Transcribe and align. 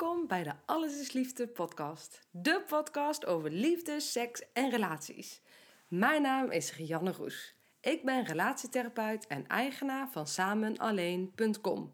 Welkom 0.00 0.26
bij 0.26 0.42
de 0.42 0.52
Alles 0.66 1.00
is 1.00 1.12
Liefde 1.12 1.48
podcast. 1.48 2.20
De 2.30 2.64
podcast 2.66 3.26
over 3.26 3.50
liefde, 3.50 4.00
seks 4.00 4.52
en 4.52 4.70
relaties. 4.70 5.42
Mijn 5.88 6.22
naam 6.22 6.50
is 6.50 6.76
Rianne 6.76 7.12
Roes. 7.12 7.54
Ik 7.80 8.04
ben 8.04 8.24
relatietherapeut 8.24 9.26
en 9.26 9.46
eigenaar 9.46 10.10
van 10.10 10.26
samenalleen.com. 10.26 11.92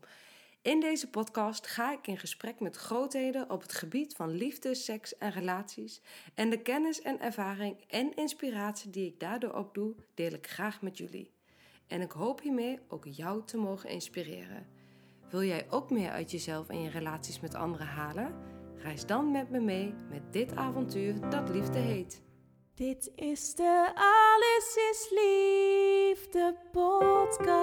In 0.62 0.80
deze 0.80 1.10
podcast 1.10 1.66
ga 1.66 1.92
ik 1.92 2.06
in 2.06 2.18
gesprek 2.18 2.60
met 2.60 2.76
grootheden 2.76 3.50
op 3.50 3.62
het 3.62 3.72
gebied 3.72 4.14
van 4.14 4.30
liefde, 4.30 4.74
seks 4.74 5.18
en 5.18 5.30
relaties. 5.30 6.00
En 6.34 6.50
de 6.50 6.62
kennis 6.62 7.00
en 7.00 7.20
ervaring 7.20 7.84
en 7.88 8.14
inspiratie 8.14 8.90
die 8.90 9.06
ik 9.06 9.20
daardoor 9.20 9.54
opdoe, 9.54 9.94
deel 10.14 10.32
ik 10.32 10.46
graag 10.46 10.82
met 10.82 10.98
jullie. 10.98 11.30
En 11.86 12.00
ik 12.00 12.12
hoop 12.12 12.40
hiermee 12.40 12.78
ook 12.88 13.04
jou 13.04 13.44
te 13.44 13.56
mogen 13.56 13.90
inspireren. 13.90 14.75
Wil 15.30 15.42
jij 15.42 15.66
ook 15.70 15.90
meer 15.90 16.10
uit 16.10 16.30
jezelf 16.30 16.68
en 16.68 16.82
je 16.82 16.90
relaties 16.90 17.40
met 17.40 17.54
anderen 17.54 17.86
halen? 17.86 18.34
Reis 18.76 19.06
dan 19.06 19.30
met 19.30 19.50
me 19.50 19.60
mee 19.60 19.94
met 20.10 20.32
dit 20.32 20.56
avontuur 20.56 21.30
dat 21.30 21.48
liefde 21.48 21.78
heet. 21.78 22.22
Dit 22.74 23.12
is 23.14 23.54
de 23.54 23.92
Alles 23.94 24.76
is 24.90 25.08
Liefde 25.10 26.56
podcast. 26.72 27.54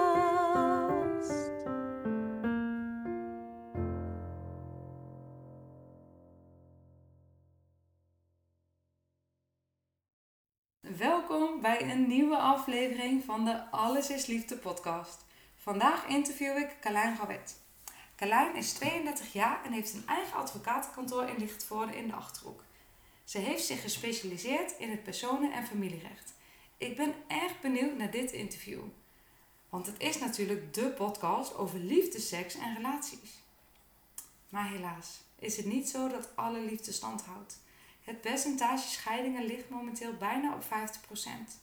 Welkom 10.98 11.60
bij 11.60 11.90
een 11.90 12.06
nieuwe 12.06 12.36
aflevering 12.36 13.24
van 13.24 13.44
de 13.44 13.70
Alles 13.70 14.10
is 14.10 14.26
Liefde 14.26 14.56
podcast. 14.56 15.23
Vandaag 15.64 16.06
interview 16.06 16.56
ik 16.56 16.76
Carlijn 16.80 17.16
Gawet. 17.16 17.60
Carlijn 18.16 18.56
is 18.56 18.72
32 18.72 19.32
jaar 19.32 19.64
en 19.64 19.72
heeft 19.72 19.92
een 19.92 20.06
eigen 20.06 20.36
advocatenkantoor 20.36 21.28
in 21.28 21.38
Lichtvoorde 21.38 21.96
in 21.96 22.06
de 22.06 22.14
Achterhoek. 22.14 22.64
Ze 23.24 23.38
heeft 23.38 23.64
zich 23.64 23.80
gespecialiseerd 23.80 24.74
in 24.78 24.90
het 24.90 25.02
personen- 25.02 25.52
en 25.52 25.66
familierecht. 25.66 26.34
Ik 26.76 26.96
ben 26.96 27.14
erg 27.26 27.60
benieuwd 27.60 27.96
naar 27.96 28.10
dit 28.10 28.32
interview. 28.32 28.80
Want 29.68 29.86
het 29.86 30.00
is 30.00 30.18
natuurlijk 30.18 30.74
de 30.74 30.90
podcast 30.90 31.54
over 31.54 31.78
liefde, 31.78 32.20
seks 32.20 32.54
en 32.54 32.74
relaties. 32.74 33.42
Maar 34.48 34.68
helaas 34.68 35.20
is 35.38 35.56
het 35.56 35.66
niet 35.66 35.88
zo 35.88 36.08
dat 36.08 36.36
alle 36.36 36.60
liefde 36.60 36.92
stand 36.92 37.22
houdt. 37.22 37.58
Het 38.02 38.20
percentage 38.20 38.88
scheidingen 38.88 39.44
ligt 39.44 39.68
momenteel 39.68 40.16
bijna 40.16 40.54
op 40.54 40.62
50%. 40.62 41.62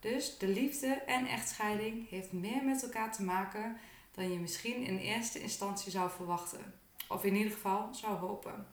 Dus 0.00 0.38
de 0.38 0.48
liefde 0.48 0.86
en 0.86 1.26
echtscheiding 1.26 2.08
heeft 2.08 2.32
meer 2.32 2.64
met 2.64 2.82
elkaar 2.82 3.12
te 3.12 3.22
maken 3.22 3.76
dan 4.12 4.32
je 4.32 4.38
misschien 4.38 4.82
in 4.82 4.98
eerste 4.98 5.40
instantie 5.40 5.90
zou 5.90 6.10
verwachten. 6.10 6.74
Of 7.08 7.24
in 7.24 7.34
ieder 7.34 7.52
geval 7.52 7.88
zou 7.94 8.16
hopen. 8.16 8.66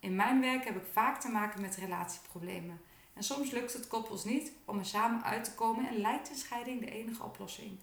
In 0.00 0.16
mijn 0.16 0.40
werk 0.40 0.64
heb 0.64 0.76
ik 0.76 0.92
vaak 0.92 1.20
te 1.20 1.28
maken 1.28 1.60
met 1.60 1.76
relatieproblemen. 1.76 2.80
En 3.14 3.22
soms 3.22 3.50
lukt 3.50 3.72
het 3.72 3.88
koppels 3.88 4.24
niet 4.24 4.52
om 4.64 4.78
er 4.78 4.86
samen 4.86 5.22
uit 5.22 5.44
te 5.44 5.54
komen 5.54 5.88
en 5.88 6.00
lijkt 6.00 6.30
een 6.30 6.36
scheiding 6.36 6.80
de 6.80 6.90
enige 6.90 7.22
oplossing. 7.22 7.78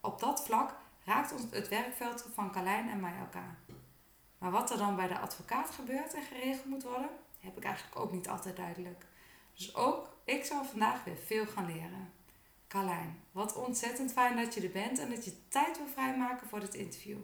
Op 0.00 0.20
dat 0.20 0.44
vlak 0.44 0.74
raakt 1.04 1.32
ons 1.32 1.42
het 1.50 1.68
werkveld 1.68 2.28
van 2.34 2.52
Carlijn 2.52 2.90
en 2.90 3.00
mij 3.00 3.16
elkaar. 3.18 3.58
Maar 4.38 4.50
wat 4.50 4.70
er 4.70 4.78
dan 4.78 4.96
bij 4.96 5.08
de 5.08 5.18
advocaat 5.18 5.70
gebeurt 5.70 6.14
en 6.14 6.22
geregeld 6.22 6.64
moet 6.64 6.82
worden, 6.82 7.10
heb 7.40 7.56
ik 7.56 7.64
eigenlijk 7.64 7.98
ook 7.98 8.12
niet 8.12 8.28
altijd 8.28 8.56
duidelijk. 8.56 9.06
Dus 9.54 9.74
ook 9.74 10.13
ik 10.24 10.44
zal 10.44 10.64
vandaag 10.64 11.04
weer 11.04 11.16
veel 11.16 11.46
gaan 11.46 11.66
leren. 11.66 12.12
Carlijn, 12.68 13.22
wat 13.32 13.56
ontzettend 13.56 14.12
fijn 14.12 14.36
dat 14.36 14.54
je 14.54 14.60
er 14.60 14.70
bent 14.70 14.98
en 14.98 15.10
dat 15.10 15.24
je 15.24 15.48
tijd 15.48 15.76
wil 15.78 15.86
vrijmaken 15.86 16.48
voor 16.48 16.60
dit 16.60 16.74
interview. 16.74 17.18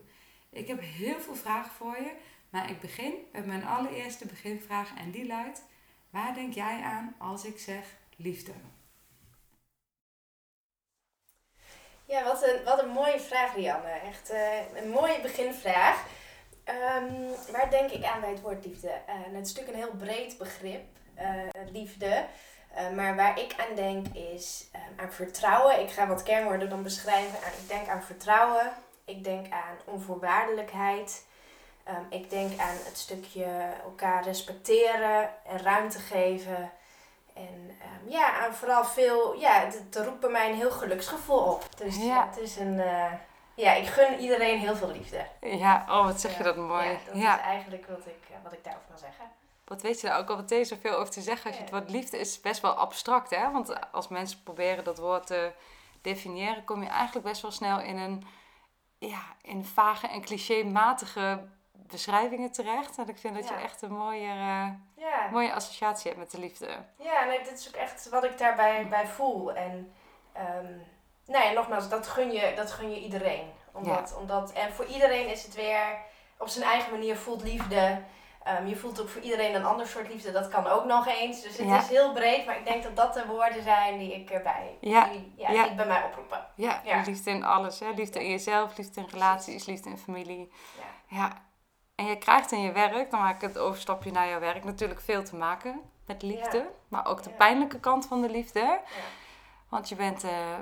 Ik 0.51 0.69
heb 0.69 0.81
heel 0.81 1.21
veel 1.21 1.35
vragen 1.35 1.73
voor 1.73 1.97
je, 1.97 2.13
maar 2.51 2.71
ik 2.71 2.81
begin 2.81 3.15
met 3.33 3.47
mijn 3.47 3.65
allereerste 3.65 4.27
beginvraag 4.27 4.97
en 4.97 5.11
die 5.11 5.27
luidt: 5.27 5.63
Waar 6.11 6.35
denk 6.35 6.55
jij 6.55 6.83
aan 6.83 7.15
als 7.19 7.45
ik 7.45 7.59
zeg 7.59 7.97
liefde? 8.17 8.53
Ja, 12.05 12.25
wat 12.25 12.43
een, 12.43 12.65
wat 12.65 12.83
een 12.83 12.89
mooie 12.89 13.21
vraag, 13.21 13.55
Rianne. 13.55 13.89
Echt 13.89 14.31
eh, 14.31 14.83
een 14.83 14.91
mooie 14.91 15.21
beginvraag. 15.21 16.07
Ehm, 16.65 17.15
waar 17.53 17.71
denk 17.71 17.91
ik 17.91 18.05
aan 18.05 18.21
bij 18.21 18.31
het 18.31 18.41
woord 18.41 18.65
liefde? 18.65 18.89
Eh, 18.89 19.15
het 19.15 19.47
is 19.47 19.55
natuurlijk 19.55 19.69
een 19.69 19.83
heel 19.83 20.07
breed 20.07 20.39
begrip, 20.39 20.85
eh, 21.15 21.43
liefde. 21.73 22.27
Eh, 22.75 22.89
maar 22.91 23.17
waar 23.17 23.39
ik 23.39 23.55
aan 23.69 23.75
denk 23.75 24.07
is 24.09 24.69
ehm, 24.73 25.01
aan 25.07 25.13
vertrouwen. 25.13 25.81
Ik 25.81 25.91
ga 25.91 26.07
wat 26.07 26.23
kernwoorden 26.23 26.69
dan 26.69 26.83
beschrijven. 26.83 27.39
Ik 27.63 27.69
denk 27.69 27.89
aan 27.89 28.03
vertrouwen. 28.03 28.73
Ik 29.05 29.25
denk 29.25 29.53
aan 29.53 29.77
onvoorwaardelijkheid. 29.85 31.27
Ehm, 31.85 32.03
ik 32.09 32.31
denk 32.31 32.61
aan 32.61 32.77
het 32.85 32.99
stukje 32.99 33.45
elkaar 33.85 34.25
respecteren 34.25 35.31
en 35.47 35.63
ruimte 35.63 35.99
geven. 35.99 36.71
En 37.35 37.77
ehm, 37.81 38.11
ja, 38.11 38.41
aan 38.45 38.55
vooral 38.55 38.85
veel, 38.85 39.35
ja, 39.35 39.53
het, 39.53 39.83
het 39.91 40.05
roept 40.05 40.21
bij 40.21 40.31
mij 40.31 40.49
een 40.51 40.57
heel 40.57 40.71
geluksgevoel 40.71 41.39
op. 41.39 41.65
Dus 41.77 41.97
Ja. 41.97 42.27
het 42.27 42.39
is 42.39 42.57
een, 42.57 42.81
eh, 42.81 43.13
ja, 43.55 43.73
ik 43.73 43.87
gun 43.87 44.19
iedereen 44.19 44.59
heel 44.59 44.77
veel 44.77 44.91
liefde. 44.91 45.27
Ja, 45.41 45.85
oh 45.89 46.05
wat 46.05 46.21
zeg 46.21 46.37
je 46.37 46.43
dat 46.43 46.57
mooi. 46.57 46.89
Ja, 46.89 46.97
dat 47.07 47.17
Ja, 47.23 47.35
is 47.39 47.45
eigenlijk 47.45 47.87
wat 47.89 48.07
ik, 48.07 48.23
eh, 48.31 48.37
wat 48.43 48.53
ik 48.53 48.65
daarover 48.65 48.89
kan 48.89 48.99
zeggen. 48.99 49.25
Wat 49.71 49.83
weet 49.83 50.01
je 50.01 50.07
daar 50.07 50.19
ook 50.19 50.29
al 50.31 50.37
meteen 50.37 50.65
zoveel 50.67 50.97
over 50.97 51.13
te 51.13 51.21
zeggen? 51.21 51.47
Als 51.47 51.55
je 51.57 51.63
het 51.63 51.71
Ja. 51.71 51.79
woord 51.79 51.91
liefde 51.91 52.19
is 52.19 52.41
best 52.41 52.61
wel 52.61 52.73
abstract, 52.73 53.31
hè? 53.31 53.51
Want 53.51 53.93
als 53.93 54.09
mensen 54.09 54.43
proberen 54.43 54.85
dat 54.85 54.99
woord 54.99 55.27
te 55.27 55.53
definiëren, 56.03 56.65
kom 56.65 56.83
je 56.83 56.89
eigenlijk 56.89 57.27
best 57.27 57.43
wel 57.43 57.51
snel 57.51 57.81
in 57.81 57.97
een, 57.99 58.27
ja, 58.99 59.21
in 59.43 59.65
vage 59.65 60.07
en 60.09 60.21
clichématige 60.21 61.49
beschrijvingen 61.73 62.53
terecht. 62.53 62.99
En 62.99 63.09
ik 63.09 63.19
vind 63.19 63.35
dat 63.35 63.49
Ja. 63.49 63.59
je 63.59 63.65
echt 63.65 63.83
een 63.83 63.93
mooie, 63.97 64.29
eh, 64.29 64.69
Ja, 64.97 65.29
mooie 65.31 65.55
associatie 65.55 66.07
hebt 66.11 66.23
met 66.23 66.31
de 66.31 66.39
liefde. 66.39 66.69
ja 66.99 67.25
nee, 67.25 67.43
dit 67.43 67.59
is 67.59 67.69
ook 67.69 67.75
echt 67.75 68.09
wat 68.09 68.25
ik 68.25 68.39
daarbij 68.39 68.89
bij 68.89 69.07
voel. 69.07 69.53
En 69.53 69.93
nou 71.27 71.45
ja, 71.45 71.51
nogmaals, 71.53 71.89
dat 71.89 72.07
gun 72.07 72.33
je, 72.33 72.53
dat 72.57 72.71
gun 72.73 72.91
je 72.91 73.01
iedereen. 73.01 73.51
Omdat, 73.73 74.17
omdat, 74.19 74.53
en 74.53 74.73
voor 74.73 74.85
iedereen 74.85 75.29
is 75.29 75.43
het 75.43 75.55
weer 75.55 75.97
op 76.39 76.49
zijn 76.49 76.65
eigen 76.65 76.91
manier 76.91 77.17
voelt 77.17 77.43
liefde. 77.43 78.03
Ehm, 78.43 78.67
je 78.67 78.77
voelt 78.77 79.01
ook 79.01 79.09
voor 79.09 79.21
iedereen 79.23 79.55
een 79.55 79.65
ander 79.65 79.87
soort 79.87 80.09
liefde. 80.09 80.33
Dat 80.33 80.49
kan 80.49 80.67
ook 80.67 80.85
nog 80.85 81.07
eens. 81.07 81.43
Dus 81.43 81.57
het 81.57 81.67
Ja. 81.67 81.79
is 81.79 81.89
heel 81.89 82.13
breed. 82.13 82.47
Maar 82.47 82.57
ik 82.59 82.65
denk 82.65 82.83
dat 82.83 82.97
dat 82.97 83.15
de 83.15 83.27
woorden 83.27 83.63
zijn 83.63 83.99
die 83.99 84.15
ik 84.15 84.31
erbij, 84.31 84.77
Ja, 84.81 85.05
die, 85.09 85.33
ja, 85.37 85.51
ja. 85.51 85.63
die 85.65 85.75
bij 85.75 85.87
mij 85.87 86.05
oproepen. 86.05 86.47
Ja, 86.55 86.83
liefde 87.05 87.31
in 87.31 87.45
alles. 87.45 87.81
Hè? 87.81 87.91
Liefde 87.91 88.25
in 88.25 88.31
jezelf, 88.31 88.77
liefde 88.77 89.01
in 89.01 89.07
relaties, 89.11 89.67
liefde 89.67 89.91
in 89.91 89.99
familie. 89.99 90.53
Ja. 91.09 91.17
Ja. 91.19 91.33
En 91.95 92.07
je 92.07 92.19
krijgt 92.19 92.53
in 92.53 92.61
je 92.61 92.73
werk, 92.73 93.11
dan 93.11 93.21
maak 93.21 93.35
ik 93.35 93.41
het 93.41 93.59
overstapje 93.59 94.11
naar 94.11 94.29
jouw 94.29 94.41
werk, 94.41 94.65
natuurlijk 94.65 95.01
veel 95.01 95.25
te 95.25 95.37
maken 95.37 95.81
met 96.07 96.23
liefde. 96.23 96.71
Maar 96.89 97.07
ook 97.07 97.23
de 97.23 97.31
pijnlijke 97.31 97.81
kant 97.81 98.07
van 98.07 98.21
de 98.21 98.31
liefde. 98.31 98.81
Want 99.69 99.89
je 99.89 99.95
bent 99.97 100.25
eh, 100.25 100.55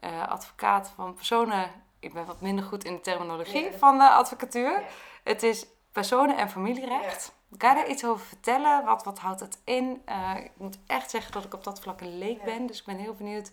eh, 0.00 0.28
advocaat 0.28 0.92
van 0.96 1.14
personen. 1.14 1.70
Ik 2.00 2.12
ben 2.12 2.26
wat 2.26 2.40
minder 2.40 2.64
goed 2.64 2.84
in 2.84 2.94
de 2.94 3.00
terminologie 3.00 3.72
van 3.72 3.98
de 3.98 4.08
advocatuur. 4.08 4.82
Het 5.24 5.42
is 5.42 5.66
personen- 6.00 6.36
en 6.36 6.50
familierecht. 6.50 7.34
Kan 7.56 7.68
je 7.70 7.74
daar 7.76 7.86
iets 7.88 8.04
over 8.04 8.26
vertellen? 8.26 8.84
Wat, 8.84 9.04
wat 9.04 9.18
houdt 9.18 9.40
het 9.40 9.58
in? 9.64 10.02
Eh, 10.04 10.30
ik 10.36 10.50
moet 10.56 10.78
echt 10.86 11.10
zeggen 11.10 11.32
dat 11.32 11.44
ik 11.44 11.54
op 11.54 11.64
dat 11.64 11.80
vlak 11.80 12.00
een 12.00 12.18
leek 12.18 12.38
Ja. 12.38 12.44
ben. 12.44 12.66
Dus 12.66 12.78
ik 12.80 12.86
ben 12.86 12.96
heel 12.98 13.14
benieuwd 13.14 13.52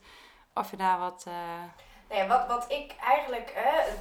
of 0.53 0.71
je 0.71 0.77
daar 0.77 0.99
wat... 0.99 1.23
eh, 1.27 1.33
Nou 2.09 2.21
ja, 2.21 2.27
wat, 2.27 2.47
wat 2.47 2.71
ik 2.71 2.95
eigenlijk, 3.07 3.51
hè, 3.55 3.91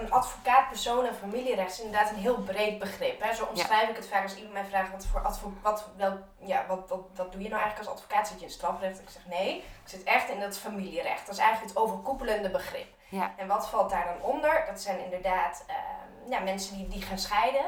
een 0.00 0.12
advocaat, 0.12 0.68
persoon 0.68 1.04
en 1.04 1.14
familierecht 1.14 1.72
is 1.72 1.80
inderdaad 1.80 2.10
een 2.10 2.16
heel 2.16 2.36
breed 2.42 2.78
begrip. 2.78 3.22
Hè. 3.22 3.34
Zo 3.34 3.44
omschrijf 3.44 3.88
ik 3.88 3.96
het 3.96 4.08
vaak 4.08 4.22
als 4.22 4.34
iemand 4.36 4.52
mij 4.52 4.64
vraagt 4.64 4.90
wat 4.92 5.06
voor 5.06 5.20
advo 5.24 5.52
wat, 5.62 5.88
wel, 5.96 6.18
ja, 6.40 6.64
wat, 6.68 6.88
wat, 6.88 7.00
wat 7.16 7.32
doe 7.32 7.42
je 7.42 7.48
nou 7.48 7.60
eigenlijk 7.62 7.90
als 7.90 8.00
advocaat? 8.00 8.28
Zit 8.28 8.38
je 8.38 8.44
in 8.44 8.50
strafrecht? 8.52 8.98
Ik 9.00 9.08
zeg 9.10 9.26
nee, 9.26 9.56
ik 9.58 9.64
zit 9.84 10.02
echt 10.02 10.28
in 10.28 10.40
dat 10.40 10.58
familierecht. 10.58 11.26
Dat 11.26 11.34
is 11.34 11.40
eigenlijk 11.40 11.72
het 11.74 11.82
overkoepelende 11.82 12.50
begrip. 12.50 12.86
Ja. 13.08 13.32
En 13.36 13.46
wat 13.46 13.68
valt 13.68 13.90
daar 13.90 14.04
dan 14.04 14.22
onder? 14.34 14.64
Dat 14.66 14.80
zijn 14.80 14.98
inderdaad 15.04 15.64
ehm, 15.66 15.76
ja, 16.28 16.38
mensen 16.40 16.76
die, 16.76 16.88
die 16.88 17.02
gaan 17.02 17.18
scheiden. 17.18 17.64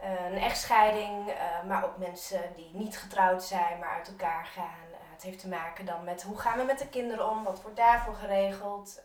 Eh, 0.00 0.24
een 0.30 0.38
echtscheiding, 0.38 1.28
eh, 1.30 1.62
maar 1.68 1.84
ook 1.84 1.96
mensen 1.96 2.52
die 2.54 2.70
niet 2.72 2.98
getrouwd 2.98 3.42
zijn, 3.44 3.78
maar 3.78 3.88
uit 3.88 4.08
elkaar 4.08 4.44
gaan. 4.44 4.64
Eh, 4.92 4.98
het 5.00 5.10
dat 5.10 5.22
heeft 5.22 5.38
te 5.38 5.48
maken 5.48 5.84
dan 5.84 6.04
met 6.04 6.22
hoe 6.22 6.38
gaan 6.38 6.58
we 6.58 6.64
met 6.64 6.78
de 6.78 6.88
kinderen 6.88 7.30
om, 7.30 7.44
wat 7.44 7.62
wordt 7.62 7.76
daarvoor 7.76 8.14
geregeld. 8.14 9.02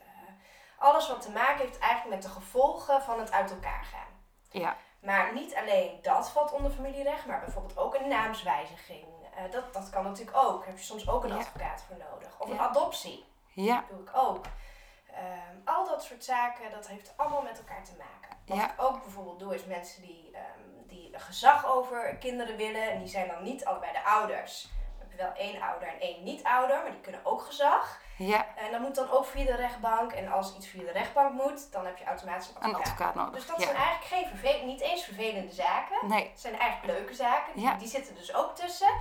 Alles 0.77 1.07
wat 1.07 1.21
te 1.21 1.31
maken 1.31 1.65
heeft 1.65 1.79
eigenlijk 1.79 2.15
met 2.15 2.23
de 2.23 2.39
gevolgen 2.39 3.01
van 3.01 3.19
het 3.19 3.31
uit 3.31 3.51
elkaar 3.51 3.83
gaan. 3.83 4.07
Ja, 4.49 4.75
Maar 4.99 5.33
niet 5.33 5.55
alleen 5.55 5.99
dat 6.01 6.29
valt 6.29 6.51
onder 6.51 6.71
familierecht, 6.71 7.25
maar 7.25 7.39
bijvoorbeeld 7.39 7.77
ook 7.77 7.95
een 7.95 8.07
naamswijziging. 8.07 9.05
Dat, 9.51 9.73
dat 9.73 9.89
kan 9.89 10.03
natuurlijk 10.03 10.37
ook. 10.37 10.57
Daar 10.57 10.67
heb 10.67 10.77
je 10.77 10.83
soms 10.83 11.09
ook 11.09 11.23
een 11.23 11.29
Ja. 11.29 11.35
advocaat 11.35 11.83
voor 11.87 11.97
nodig. 11.97 12.39
Of 12.39 12.49
een 12.49 12.59
adoptie. 12.59 13.25
ja, 13.53 13.83
doe 13.89 14.01
ik 14.01 14.09
ook. 14.13 14.45
Ehm, 15.17 15.55
al 15.75 15.85
dat 15.87 16.03
soort 16.03 16.23
zaken, 16.23 16.71
dat 16.71 16.87
heeft 16.87 17.13
allemaal 17.15 17.41
met 17.41 17.57
elkaar 17.57 17.83
te 17.83 17.91
maken. 17.97 18.37
Wat 18.45 18.57
Ja. 18.57 18.65
ik 18.65 18.81
ook 18.81 19.01
bijvoorbeeld 19.03 19.39
doe, 19.39 19.55
is 19.55 19.65
mensen 19.65 20.01
die, 20.01 20.29
ehm, 20.33 20.87
die 20.87 21.11
gezag 21.19 21.65
over 21.65 22.15
kinderen 22.15 22.55
willen. 22.57 22.91
En 22.91 22.99
die 22.99 23.07
zijn 23.07 23.27
dan 23.27 23.43
niet 23.43 23.65
allebei 23.65 23.91
de 23.91 24.03
ouders. 24.03 24.61
Dan 24.61 25.07
heb 25.07 25.11
je 25.11 25.17
wel 25.17 25.33
één 25.33 25.61
ouder 25.61 25.87
en 25.87 25.99
één 25.99 26.23
niet-ouder, 26.23 26.81
maar 26.81 26.91
die 26.91 27.01
kunnen 27.01 27.21
ook 27.25 27.41
gezag. 27.41 27.99
ja. 28.17 28.45
En 28.55 28.71
dat 28.71 28.81
moet 28.81 28.95
dan 28.95 29.09
ook 29.11 29.25
via 29.25 29.45
de 29.45 29.55
rechtbank. 29.55 30.11
En 30.11 30.31
als 30.31 30.55
iets 30.55 30.67
via 30.67 30.83
de 30.83 30.91
rechtbank 30.91 31.31
moet, 31.33 31.71
dan 31.71 31.85
heb 31.85 31.97
je 31.97 32.05
automatisch 32.05 32.47
een 32.49 32.55
Een 32.55 32.61
advocaat. 32.61 32.85
advocaat 32.91 33.15
nodig. 33.15 33.33
Dus 33.35 33.47
dat 33.47 33.57
ja. 33.59 33.63
zijn 33.65 33.75
eigenlijk 33.77 34.29
geen 34.39 34.65
niet 34.65 34.81
eens 34.81 35.03
vervelende 35.03 35.51
zaken. 35.51 36.07
Nee, 36.07 36.29
Het 36.29 36.39
zijn 36.41 36.59
eigenlijk 36.59 36.97
leuke 36.99 37.13
zaken. 37.13 37.53
Die, 37.55 37.63
Ja. 37.63 37.73
die 37.73 37.87
zitten 37.87 38.15
dus 38.15 38.33
ook 38.35 38.55
tussen. 38.55 38.93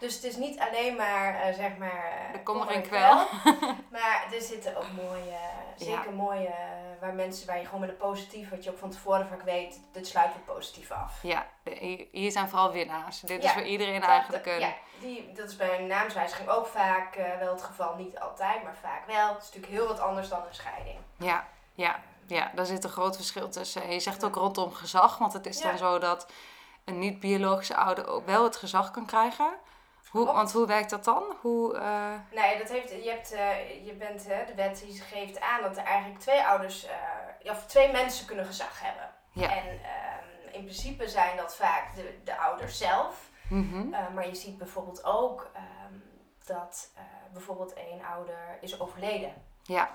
Dus 0.00 0.14
het 0.14 0.24
is 0.24 0.36
niet 0.36 0.58
alleen 0.60 0.96
maar, 0.96 1.34
eh, 1.40 1.54
zeg 1.54 1.76
maar... 1.76 2.04
eh, 2.26 2.32
de 2.32 2.42
kommer 2.42 2.66
kommer 2.66 2.82
en 2.82 2.88
kwel. 2.88 3.26
Maar 3.90 4.26
er 4.34 4.40
zitten 4.40 4.76
ook 4.76 4.92
mooie, 4.96 5.38
zeker 5.76 6.12
mooie, 6.12 6.54
waar 7.00 7.14
mensen, 7.14 7.46
waar 7.46 7.58
je 7.58 7.64
gewoon 7.64 7.80
met 7.80 7.88
een 7.88 7.96
positief, 7.96 8.50
wat 8.50 8.64
je 8.64 8.70
ook 8.70 8.78
van 8.78 8.90
tevoren 8.90 9.26
vaak 9.28 9.42
weet, 9.42 9.80
dit 9.92 10.06
sluit 10.06 10.32
weer 10.34 10.54
positief 10.54 10.90
af. 10.90 11.22
Ja, 11.22 11.46
de- 11.62 12.06
hier- 12.12 12.30
zijn 12.32 12.48
vooral 12.48 12.72
winnaars. 12.72 13.20
Dit 13.20 13.42
Ja, 13.42 13.48
is 13.48 13.54
voor 13.54 13.62
iedereen 13.66 14.00
Dat- 14.00 14.08
eigenlijk 14.10 14.46
een... 14.46 14.58
Ja, 14.60 14.72
die, 15.00 15.32
dat 15.32 15.48
is 15.48 15.56
bij 15.56 15.78
een 15.80 15.86
naamswijziging 15.86 16.48
ook 16.48 16.66
vaak 16.66 17.14
eh, 17.16 17.38
wel 17.38 17.52
het 17.52 17.62
geval. 17.62 17.94
Niet 17.94 18.18
altijd, 18.18 18.62
maar 18.62 18.76
vaak 18.82 19.06
wel. 19.06 19.28
Het 19.34 19.42
is 19.42 19.44
natuurlijk 19.44 19.72
heel 19.72 19.86
wat 19.86 20.00
anders 20.00 20.28
dan 20.28 20.38
een 20.48 20.54
scheiding. 20.54 20.98
Ja, 21.18 21.46
ja, 21.74 22.00
ja, 22.26 22.50
daar 22.54 22.66
zit 22.66 22.84
een 22.84 22.90
groot 22.90 23.16
verschil 23.16 23.48
tussen. 23.48 23.90
Je 23.92 24.00
zegt 24.00 24.24
ook 24.24 24.34
rondom 24.34 24.72
gezag, 24.72 25.18
want 25.18 25.32
het 25.32 25.46
is 25.46 25.60
dan 25.60 25.78
zo 25.78 25.98
dat 25.98 26.26
een 26.84 26.98
niet-biologische 26.98 27.76
ouder 27.76 28.06
ook 28.08 28.26
wel 28.26 28.44
het 28.44 28.56
gezag 28.56 28.90
kan 28.90 29.06
krijgen. 29.06 29.50
Hoe, 30.10 30.26
want 30.26 30.52
hoe 30.52 30.66
werkt 30.66 30.90
dat 30.90 31.04
dan? 31.04 31.36
Hoe, 31.40 31.78
eh, 31.78 32.14
Nee, 32.30 32.58
dat 32.58 32.68
heeft, 32.68 32.90
je, 32.90 33.10
hebt, 33.10 33.32
eh, 33.32 33.86
je 33.86 33.92
bent, 33.92 34.24
de 34.24 34.52
wet 34.56 34.78
die 34.78 35.00
geeft 35.00 35.40
aan 35.40 35.62
dat 35.62 35.76
er 35.76 35.84
eigenlijk 35.84 36.20
twee 36.20 36.44
ouders, 36.46 36.86
eh, 36.86 37.50
of 37.50 37.66
twee 37.66 37.92
mensen 37.92 38.26
kunnen 38.26 38.44
gezag 38.44 38.80
hebben. 38.82 39.10
Ja. 39.32 39.50
En 39.50 39.66
ehm, 39.66 40.54
in 40.54 40.62
principe 40.64 41.08
zijn 41.08 41.36
dat 41.36 41.56
vaak 41.56 41.94
de, 41.94 42.18
de 42.24 42.38
ouders 42.38 42.78
zelf. 42.78 43.30
mhm, 43.48 43.88
maar 44.14 44.26
je 44.26 44.34
ziet 44.34 44.58
bijvoorbeeld 44.58 45.04
ook 45.04 45.50
ehm, 45.54 45.94
dat 46.44 46.90
bijvoorbeeld 47.32 47.74
één 47.74 48.04
ouder 48.04 48.58
is 48.60 48.80
overleden. 48.80 49.32
Ja, 49.62 49.88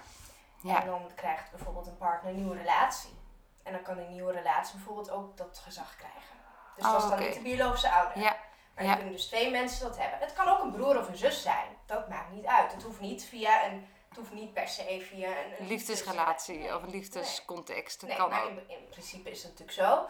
ja, 0.62 0.82
En 0.82 0.88
dan 0.88 1.10
krijgt 1.16 1.52
bijvoorbeeld 1.52 1.88
een 1.88 1.98
partner 1.98 2.32
een 2.32 2.38
nieuwe 2.38 2.58
relatie. 2.58 3.18
En 3.64 3.74
dan 3.74 3.82
kan 3.82 3.98
die 3.98 4.08
nieuwe 4.08 4.32
relatie 4.32 4.76
bijvoorbeeld 4.76 5.10
ook 5.12 5.38
dat 5.38 5.62
gezag 5.64 5.96
krijgen. 5.96 6.36
Dus 6.76 6.86
Oh, 6.86 6.92
dat 6.92 7.04
is 7.04 7.10
dan 7.10 7.20
niet 7.20 7.34
de 7.34 7.42
biologische 7.42 7.92
ouder. 7.92 8.20
ja, 8.20 8.36
Maar 8.76 8.84
ja. 8.86 8.94
kunnen 8.96 9.12
dus 9.14 9.26
twee 9.28 9.52
mensen 9.52 9.88
dat 9.88 9.98
hebben. 9.98 10.20
Het 10.20 10.34
kan 10.34 10.48
ook 10.48 10.62
een 10.62 10.72
broer 10.72 10.98
of 11.00 11.08
een 11.08 11.18
zus 11.18 11.42
zijn. 11.42 11.68
Dat 11.86 12.10
maakt 12.10 12.32
niet 12.32 12.46
uit. 12.46 12.72
Het 12.74 12.84
hoeft 12.84 13.00
niet 13.00 13.26
via 13.26 13.66
een... 13.66 13.88
Het 14.10 14.18
hoeft 14.18 14.34
niet 14.34 14.54
per 14.54 14.68
se 14.68 15.06
via 15.10 15.28
een... 15.30 15.54
een 15.60 15.68
liefdesrelatie 15.68 16.58
Nee. 16.58 16.76
of 16.76 16.84
een 16.84 16.90
liefdescontext. 16.90 18.00
Dat 18.00 18.10
Nee, 18.10 18.18
kan 18.18 18.30
maar 18.30 18.44
ook. 18.44 18.50
in, 18.50 18.64
in 18.70 18.88
principe 18.90 19.30
is 19.32 19.44
het 19.44 19.52
natuurlijk 19.60 19.78
zo 19.78 20.06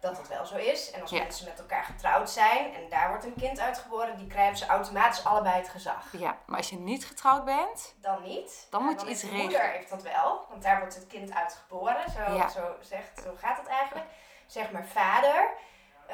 dat 0.00 0.16
het 0.18 0.28
wel 0.28 0.46
zo 0.46 0.56
is. 0.56 0.90
En 0.90 1.00
als 1.00 1.10
Ja. 1.10 1.22
mensen 1.22 1.48
met 1.48 1.58
elkaar 1.58 1.84
getrouwd 1.84 2.30
zijn 2.30 2.74
en 2.74 2.88
daar 2.88 3.08
wordt 3.08 3.24
een 3.24 3.34
kind 3.34 3.60
uitgeboren, 3.60 4.16
die 4.16 4.26
krijgen 4.26 4.56
ze 4.56 4.66
automatisch 4.66 5.24
allebei 5.24 5.54
het 5.56 5.68
gezag. 5.68 6.12
Ja, 6.12 6.38
maar 6.46 6.56
als 6.56 6.70
je 6.70 6.76
niet 6.78 7.06
getrouwd 7.06 7.44
bent, 7.44 7.94
Dan 8.00 8.22
niet. 8.22 8.66
Dan 8.70 8.82
moet 8.84 9.00
je 9.00 9.08
iets 9.08 9.20
de 9.20 9.26
moeder 9.26 9.46
regelen. 9.48 9.70
heeft 9.72 9.90
dat 9.90 10.02
wel, 10.02 10.46
want 10.48 10.62
daar 10.62 10.78
wordt 10.78 10.94
het 10.94 11.06
kind 11.06 11.32
uitgeboren. 11.34 12.10
Zo, 12.10 12.34
Ja. 12.34 12.48
zo, 12.48 12.76
zegt, 12.80 13.20
zo 13.22 13.34
gaat 13.36 13.58
het 13.58 13.66
eigenlijk. 13.66 14.06
Zeg 14.46 14.70
maar 14.70 14.86
vader, 14.86 15.48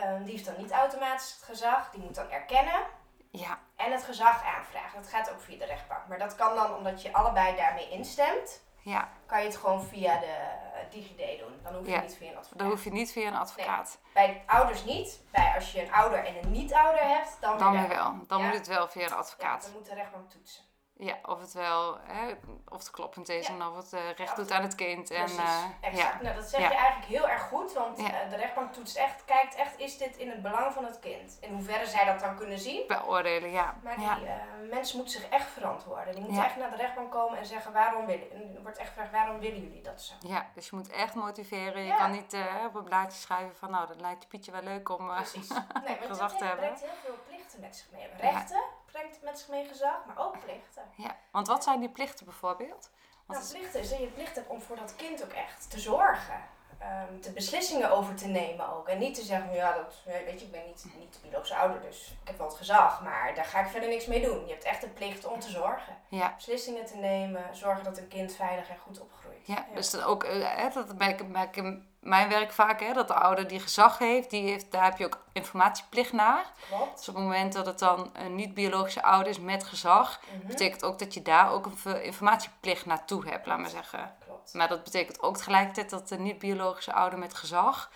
ehm, 0.00 0.22
die 0.22 0.32
heeft 0.32 0.44
dan 0.44 0.54
niet 0.58 0.70
automatisch 0.72 1.32
het 1.34 1.42
gezag. 1.42 1.90
Die 1.90 2.00
moet 2.00 2.14
dan 2.14 2.30
erkennen 2.30 2.82
ja, 3.30 3.58
en 3.76 3.92
het 3.92 4.04
gezag 4.04 4.44
aanvragen. 4.56 5.02
Dat 5.02 5.10
gaat 5.10 5.30
ook 5.30 5.40
via 5.40 5.58
de 5.58 5.64
rechtbank. 5.64 6.06
Maar 6.08 6.18
dat 6.18 6.34
kan 6.34 6.54
dan 6.54 6.74
omdat 6.74 7.02
je 7.02 7.12
allebei 7.12 7.56
daarmee 7.56 7.90
instemt. 7.90 8.62
ja, 8.82 9.08
Kan 9.26 9.38
je 9.40 9.46
het 9.46 9.56
gewoon 9.56 9.82
via 9.84 10.18
de 10.18 10.26
eh, 10.26 10.90
DigiD 10.90 11.38
doen. 11.38 11.60
Dan 11.62 11.74
hoef 11.74 11.84
je 11.86 11.90
Ja. 11.92 12.00
niet 12.00 12.16
via 12.16 12.30
een 12.30 12.36
advocaat. 12.36 12.58
dan 12.58 12.68
hoef 12.68 12.84
je 12.84 12.90
niet 12.92 13.12
via 13.12 13.26
een 13.28 13.36
advocaat. 13.36 13.98
Bij 14.14 14.42
ouders 14.46 14.84
niet. 14.84 15.20
Bij 15.30 15.52
als 15.54 15.72
je 15.72 15.82
een 15.82 15.92
ouder 15.92 16.24
en 16.24 16.36
een 16.36 16.50
niet-ouder 16.50 17.02
hebt, 17.08 17.36
dan, 17.40 17.58
Dan 17.58 17.72
weer 17.72 17.88
wel. 17.88 18.14
Dan 18.26 18.38
Ja. 18.40 18.44
moet 18.46 18.54
het 18.54 18.66
wel 18.66 18.88
via 18.88 19.06
een 19.06 19.12
advocaat. 19.12 19.62
dan 19.62 19.72
moet 19.72 19.86
de 19.86 19.94
rechtbank 19.94 20.30
toetsen. 20.30 20.64
Ja, 21.02 21.18
of 21.22 21.40
het 21.40 21.52
wel, 21.52 21.98
hè, 22.02 22.34
of 22.68 22.78
het 22.78 22.90
kloppend 22.90 23.28
is 23.28 23.46
Ja. 23.46 23.52
en 23.54 23.62
of 23.66 23.76
het 23.76 23.92
eh, 23.92 24.00
recht 24.16 24.30
Ja, 24.30 24.34
doet 24.34 24.50
aan 24.50 24.62
het 24.62 24.74
kind. 24.74 25.10
En, 25.10 25.26
eh, 25.26 25.64
exact. 25.80 26.12
ja, 26.14 26.22
Nou, 26.22 26.34
dat 26.34 26.44
zeg 26.48 26.60
je 26.60 26.74
eigenlijk 26.76 27.06
heel 27.06 27.28
erg 27.28 27.42
goed, 27.42 27.72
want 27.72 27.98
eh, 27.98 28.04
de 28.30 28.36
rechtbank 28.36 28.72
toetst 28.72 28.96
echt, 28.96 29.24
kijkt 29.24 29.54
echt, 29.54 29.78
is 29.78 29.98
dit 29.98 30.16
in 30.16 30.30
het 30.30 30.42
belang 30.42 30.72
van 30.72 30.84
het 30.84 30.98
kind? 30.98 31.38
In 31.40 31.52
hoeverre 31.52 31.86
zij 31.86 32.04
dat 32.04 32.20
dan 32.20 32.36
kunnen 32.36 32.58
zien. 32.58 32.86
beoordelen, 32.86 33.50
ja. 33.50 33.74
Maar 33.82 33.96
die 33.96 34.68
mensen 34.70 34.96
moeten 34.96 35.20
zich 35.20 35.28
echt 35.28 35.50
verantwoorden. 35.50 36.14
Die 36.14 36.22
moeten 36.22 36.44
echt 36.44 36.56
naar 36.56 36.70
de 36.70 36.76
rechtbank 36.76 37.10
komen 37.10 37.38
en 37.38 37.46
zeggen 37.46 37.72
waarom 37.72 38.06
willen, 38.06 38.30
en 38.32 38.54
er 38.54 38.62
wordt 38.62 38.78
echt 38.78 38.88
gevraagd 38.88 39.10
waarom 39.12 39.38
willen 39.38 39.60
jullie 39.60 39.82
dat 39.82 40.02
zo? 40.02 40.14
Ja, 40.20 40.46
dus 40.54 40.70
je 40.70 40.76
moet 40.76 40.90
echt 40.90 41.14
motiveren. 41.14 41.82
Je 41.82 41.94
kan 41.94 42.10
niet 42.10 42.36
op 42.66 42.74
een 42.74 42.84
blaadje 42.84 43.18
schrijven 43.20 43.56
van 43.56 43.70
nou, 43.70 43.86
dat 43.86 44.00
lijkt 44.00 44.28
Pietje 44.28 44.52
wel 44.52 44.62
leuk 44.62 44.88
om... 44.88 45.06
Precies. 45.06 45.48
Nee, 45.84 45.96
maar 46.08 46.28
te 46.36 46.44
hebben. 46.44 46.56
brengt 46.56 46.80
heel 46.80 46.90
veel 47.04 47.18
plichten 47.50 47.60
met 47.60 47.76
zich 47.76 47.90
mee. 47.90 48.30
Rechten 48.32 48.62
brengt 48.86 49.22
met 49.22 49.38
zich 49.38 49.48
mee 49.48 49.68
gezag, 49.68 50.04
maar 50.06 50.18
ook 50.18 50.40
plichten. 50.40 50.82
ja. 50.96 51.16
Want 51.30 51.46
wat 51.46 51.64
zijn 51.64 51.80
die 51.80 51.88
plichten 51.90 52.24
bijvoorbeeld? 52.24 52.90
Want 53.26 53.40
Nou, 53.40 53.52
plichten 53.52 53.80
is 53.80 53.90
dat 53.90 53.98
je 53.98 54.06
plicht 54.06 54.34
hebt 54.34 54.48
om 54.48 54.60
voor 54.60 54.76
dat 54.76 54.96
kind 54.96 55.24
ook 55.24 55.32
echt 55.32 55.70
te 55.70 55.80
zorgen. 55.80 56.48
Ehm, 56.80 57.20
de 57.20 57.30
beslissingen 57.32 57.90
over 57.90 58.14
te 58.14 58.26
nemen 58.26 58.72
ook. 58.76 58.88
En 58.88 58.98
niet 58.98 59.14
te 59.14 59.22
zeggen, 59.22 59.52
ja, 59.54 59.72
dat, 59.72 59.94
weet 60.04 60.40
je, 60.40 60.46
ik 60.46 60.52
ben 60.52 60.62
niet, 60.66 60.84
niet 60.98 61.12
de 61.12 61.18
biologische 61.22 61.56
ouder, 61.56 61.80
dus 61.80 62.14
ik 62.22 62.28
heb 62.28 62.38
wel 62.38 62.46
het 62.46 62.56
gezag, 62.56 63.02
maar 63.02 63.34
daar 63.34 63.44
ga 63.44 63.60
ik 63.60 63.66
verder 63.68 63.88
niks 63.88 64.06
mee 64.06 64.22
doen. 64.22 64.46
Je 64.46 64.52
hebt 64.52 64.64
echt 64.64 64.80
de 64.80 64.88
plicht 64.88 65.26
om 65.26 65.40
te 65.40 65.50
zorgen. 65.50 65.96
ja. 66.08 66.32
Beslissingen 66.36 66.86
te 66.86 66.96
nemen, 66.96 67.44
zorgen 67.52 67.84
dat 67.84 67.98
een 67.98 68.08
kind 68.08 68.34
veilig 68.34 68.68
en 68.68 68.78
goed 68.78 69.00
opgroeit. 69.00 69.46
Ja, 69.46 69.66
dus 69.74 69.90
dat 69.90 70.02
ook, 70.04 70.24
eh, 70.24 70.56
hè, 70.56 70.68
dat 70.74 70.96
merk, 70.98 71.20
ik- 71.20 71.56
in 71.56 71.88
mijn 72.00 72.28
werk 72.28 72.52
vaak, 72.52 72.80
hè, 72.80 72.92
dat 72.92 73.08
de 73.08 73.14
ouder 73.14 73.48
die 73.48 73.60
gezag 73.60 73.98
heeft, 73.98 74.30
die 74.30 74.42
heeft, 74.50 74.70
daar 74.72 74.84
heb 74.84 74.98
je 74.98 75.04
ook 75.04 75.24
informatieplicht 75.32 76.12
naar. 76.12 76.44
Klopt. 76.68 76.96
Dus 76.98 77.08
op 77.08 77.14
het 77.14 77.24
moment 77.24 77.52
dat 77.52 77.66
het 77.66 77.78
dan 77.78 78.10
een 78.12 78.34
niet-biologische 78.34 79.02
ouder 79.02 79.28
is 79.28 79.40
met 79.40 79.64
gezag, 79.64 80.20
Mhm. 80.38 80.46
betekent 80.46 80.84
ook 80.84 80.98
dat 80.98 81.14
je 81.14 81.22
daar 81.22 81.50
ook 81.50 81.66
een 81.84 82.02
informatieplicht 82.02 82.86
naartoe 82.86 83.28
hebt, 83.28 83.46
laat 83.46 83.58
maar 83.58 83.68
zeggen. 83.70 84.14
Klopt. 84.50 84.68
Maar 84.68 84.76
dat 84.76 84.84
betekent 84.84 85.22
ook 85.22 85.36
tegelijkertijd 85.36 85.90
dat 85.90 86.08
de 86.08 86.18
niet-biologische 86.18 86.92
ouder 86.92 87.18
met 87.18 87.34
gezag 87.34 87.90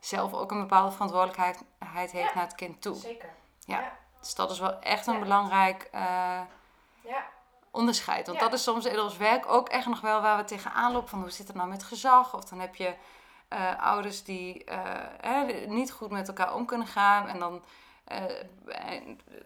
zelf 0.00 0.32
ook 0.34 0.50
een 0.50 0.60
bepaalde 0.60 0.90
verantwoordelijkheid 0.92 1.64
heeft 1.84 2.12
Ja. 2.12 2.30
naar 2.34 2.44
het 2.44 2.54
kind 2.54 2.82
toe. 2.82 2.94
Zeker. 2.96 3.28
Ja. 3.60 3.80
Ja. 3.80 3.92
Dus 4.20 4.34
dat 4.34 4.50
is 4.50 4.58
wel 4.58 4.80
echt 4.80 5.06
een 5.06 5.14
Ja. 5.14 5.20
belangrijk 5.20 5.88
eh, 5.92 6.40
Ja. 7.02 7.24
onderscheid. 7.70 8.26
Want 8.26 8.40
dat 8.40 8.52
is 8.52 8.62
soms 8.62 8.84
in 8.84 9.00
ons 9.00 9.16
werk 9.16 9.48
ook 9.48 9.68
echt 9.68 9.86
nog 9.86 10.00
wel 10.00 10.20
waar 10.20 10.36
we 10.36 10.44
tegenaan 10.44 10.92
lopen. 10.92 11.08
Van 11.08 11.20
hoe 11.20 11.30
zit 11.30 11.46
het 11.46 11.56
nou 11.56 11.68
met 11.68 11.82
gezag? 11.82 12.34
Of 12.34 12.44
dan 12.44 12.60
heb 12.60 12.74
je 12.74 12.94
eh, 13.48 13.80
ouders 13.80 14.24
die 14.24 14.64
eh, 14.64 15.50
eh, 15.60 15.68
niet 15.68 15.92
goed 15.92 16.10
met 16.10 16.28
elkaar 16.28 16.54
om 16.54 16.66
kunnen 16.66 16.86
gaan. 16.86 17.28
En 17.28 17.38
dan, 17.38 17.62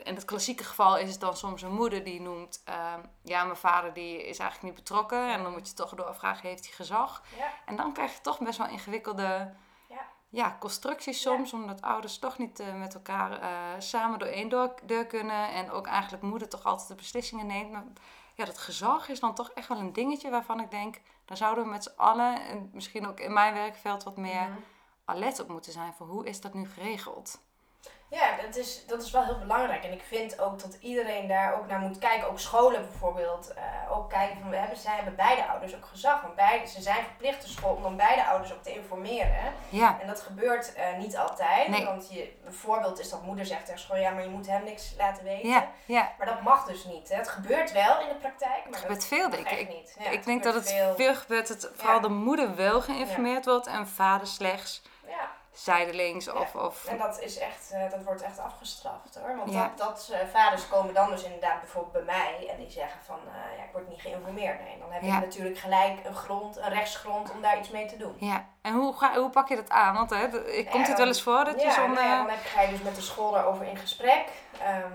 in 0.03 0.15
het 0.15 0.25
klassieke 0.25 0.65
geval 0.65 0.99
is 0.99 1.11
het 1.11 1.21
dan 1.21 1.37
soms 1.37 1.63
een 1.63 1.73
moeder 1.75 2.05
die 2.05 2.21
noemt... 2.21 2.63
eh, 2.65 2.93
ja, 3.23 3.45
mijn 3.45 3.57
vader 3.57 3.93
die 3.93 4.17
is 4.27 4.39
eigenlijk 4.39 4.63
niet 4.63 4.85
betrokken. 4.85 5.33
En 5.33 5.43
dan 5.43 5.53
moet 5.53 5.69
je 5.69 5.75
toch 5.75 5.95
doorvragen, 5.95 6.49
heeft 6.49 6.65
hij 6.65 6.75
gezag? 6.75 7.23
Ja. 7.39 7.51
En 7.67 7.77
dan 7.77 7.93
krijg 7.93 8.13
je 8.15 8.21
toch 8.21 8.39
best 8.39 8.59
wel 8.59 8.69
ingewikkelde 8.69 9.53
Ja. 9.89 10.07
ja, 10.29 10.57
constructies 10.61 11.21
soms. 11.21 11.53
Omdat 11.53 11.83
ouders 11.83 12.19
toch 12.19 12.39
niet 12.39 12.61
eh, 12.61 12.75
met 12.75 12.95
elkaar 12.95 13.41
eh, 13.41 13.51
samen 13.79 14.19
door 14.19 14.29
één 14.29 14.49
deur, 14.49 14.75
deur 14.83 15.07
kunnen. 15.07 15.53
En 15.53 15.71
ook 15.71 15.87
eigenlijk 15.87 16.23
moeder 16.23 16.49
toch 16.49 16.65
altijd 16.65 16.89
de 16.89 16.95
beslissingen 16.95 17.47
neemt. 17.47 17.71
Maar 17.73 17.85
ja, 18.35 18.45
dat 18.45 18.59
gezag 18.59 19.09
is 19.09 19.21
dan 19.21 19.35
toch 19.35 19.51
echt 19.51 19.69
wel 19.69 19.79
een 19.79 19.93
dingetje 19.93 20.31
waarvan 20.31 20.61
ik 20.61 20.71
denk... 20.71 21.01
daar 21.25 21.37
zouden 21.37 21.65
we 21.65 21.71
met 21.71 21.83
z'n 21.83 21.93
allen, 21.97 22.47
en 22.47 22.71
misschien 22.73 23.07
ook 23.09 23.21
in 23.21 23.33
mijn 23.33 23.55
werkveld 23.55 24.03
wat 24.05 24.17
meer 24.17 24.49
Mhm. 24.49 24.59
alert 25.05 25.41
op 25.41 25.49
moeten 25.49 25.73
zijn. 25.73 25.93
Voor 25.93 26.07
hoe 26.07 26.27
is 26.27 26.41
dat 26.41 26.55
nu 26.55 26.69
geregeld? 26.69 27.41
Ja, 28.09 28.37
dat 28.47 28.57
is, 28.57 28.87
dat 28.87 29.03
is 29.03 29.11
wel 29.11 29.25
heel 29.25 29.39
belangrijk. 29.39 29.85
En 29.85 29.93
ik 29.93 30.03
vind 30.09 30.41
ook 30.41 30.61
dat 30.63 30.77
iedereen 30.81 31.29
daar 31.29 31.55
ook 31.59 31.67
naar 31.67 31.79
moet 31.79 31.99
kijken. 31.99 32.29
Ook 32.29 32.39
scholen 32.39 32.81
bijvoorbeeld. 32.89 33.53
eh, 33.55 33.63
ook 33.97 34.11
kijken 34.11 34.37
van, 34.41 34.51
we 34.51 34.57
hebben, 34.57 34.77
zij 34.79 34.95
hebben 34.95 35.17
beide 35.17 35.47
ouders 35.47 35.75
ook 35.77 35.85
gezag. 35.87 36.23
Want 36.23 36.35
beide, 36.35 36.67
ze 36.67 36.83
zijn 36.83 37.05
verplicht 37.05 37.43
de 37.43 37.49
school 37.49 37.75
om 37.75 37.83
dan 37.83 37.97
beide 37.97 38.25
ouders 38.25 38.53
ook 38.53 38.63
te 38.63 38.75
informeren. 38.75 39.53
Ja, 39.69 39.99
En 40.01 40.07
dat 40.07 40.21
gebeurt 40.21 40.75
eh, 40.75 40.97
niet 40.99 41.17
altijd. 41.17 41.69
Nee. 41.69 41.85
Want 41.85 42.13
je, 42.13 42.33
een 42.45 42.53
voorbeeld 42.55 42.99
is 43.01 43.11
dat 43.11 43.23
moeder 43.23 43.47
zegt 43.47 43.65
tegen 43.65 43.81
school, 43.81 43.97
ja, 43.97 44.11
maar 44.11 44.23
je 44.23 44.29
moet 44.29 44.47
hem 44.47 44.65
niks 44.65 44.95
laten 44.99 45.25
weten. 45.25 45.49
ja, 45.49 45.69
ja. 45.85 46.13
Maar 46.19 46.27
dat 46.27 46.41
mag 46.43 46.65
dus 46.67 46.85
niet. 46.85 47.09
Hè. 47.09 47.17
Het 47.17 47.29
gebeurt 47.29 47.73
wel 47.73 48.01
in 48.01 48.09
de 48.09 48.15
praktijk, 48.15 48.65
maar 48.65 48.73
Het 48.73 48.77
gebeurt 48.81 49.01
dat 49.01 49.09
veel, 49.09 49.31
denk 49.31 49.49
ik. 49.49 49.69
niet. 49.69 49.97
Ja, 49.99 50.11
ik 50.11 50.25
denk 50.25 50.43
dat 50.43 50.55
het 50.55 50.73
veel, 50.97 51.15
gebeurt. 51.15 51.49
Dat 51.49 51.71
vooral 51.75 52.01
de 52.01 52.09
moeder 52.09 52.55
wel 52.57 52.81
geïnformeerd 52.81 53.45
wordt 53.45 53.67
en 53.67 53.89
vader 53.89 54.27
slechts. 54.27 54.83
Ja, 55.07 55.31
zijdelings 55.55 56.25
Ja. 56.25 56.33
of... 56.33 56.55
of 56.55 56.85
En 56.87 56.99
dat, 56.99 57.21
is 57.21 57.39
echt, 57.39 57.71
eh, 57.73 57.91
dat 57.91 58.03
wordt 58.03 58.23
echt 58.23 58.39
afgestraft 58.39 59.15
hoor. 59.21 59.37
Want 59.37 59.53
Ja. 59.53 59.73
dat, 59.77 59.79
dat 59.79 60.11
eh, 60.13 60.29
vaders 60.33 60.69
komen 60.69 60.95
dan 60.95 61.11
dus 61.11 61.23
inderdaad 61.23 61.61
bijvoorbeeld 61.61 61.93
bij 61.93 62.15
mij 62.17 62.49
en 62.51 62.57
die 62.59 62.71
zeggen 62.71 63.01
van 63.05 63.19
eh, 63.27 63.59
ja, 63.59 63.65
ik 63.65 63.73
word 63.73 63.89
niet 63.89 64.01
geïnformeerd. 64.01 64.61
Nee, 64.61 64.79
dan 64.79 64.93
heb 64.93 65.03
je 65.03 65.07
Ja. 65.09 65.19
natuurlijk 65.19 65.59
gelijk 65.59 65.99
een 66.05 66.15
grond, 66.15 66.57
een 66.57 66.69
rechtsgrond 66.69 67.31
om 67.31 67.43
daar 67.43 67.59
iets 67.59 67.71
mee 67.71 67.87
te 67.87 67.97
doen. 67.97 68.17
ja, 68.19 68.47
en 68.63 68.73
hoe, 68.75 68.97
ga, 68.97 69.15
hoe 69.15 69.31
pak 69.31 69.49
je 69.49 69.57
dat 69.57 69.71
aan? 69.71 69.95
Want 69.95 70.11
hè, 70.11 70.29
komt 70.71 70.87
het 70.89 70.99
wel 70.99 71.07
eens 71.07 71.23
voor 71.23 71.45
dat 71.45 71.61
je 71.61 71.67
ja, 71.67 71.87
nou 71.87 72.01
ja, 72.01 72.17
dan 72.17 72.29
heb, 72.29 72.45
ga 72.45 72.61
je 72.61 72.71
dus 72.71 72.83
met 72.83 72.95
de 72.95 73.01
school 73.03 73.31
daarover 73.31 73.67
in 73.67 73.77
gesprek. 73.77 74.25
Ehm, 74.61 74.93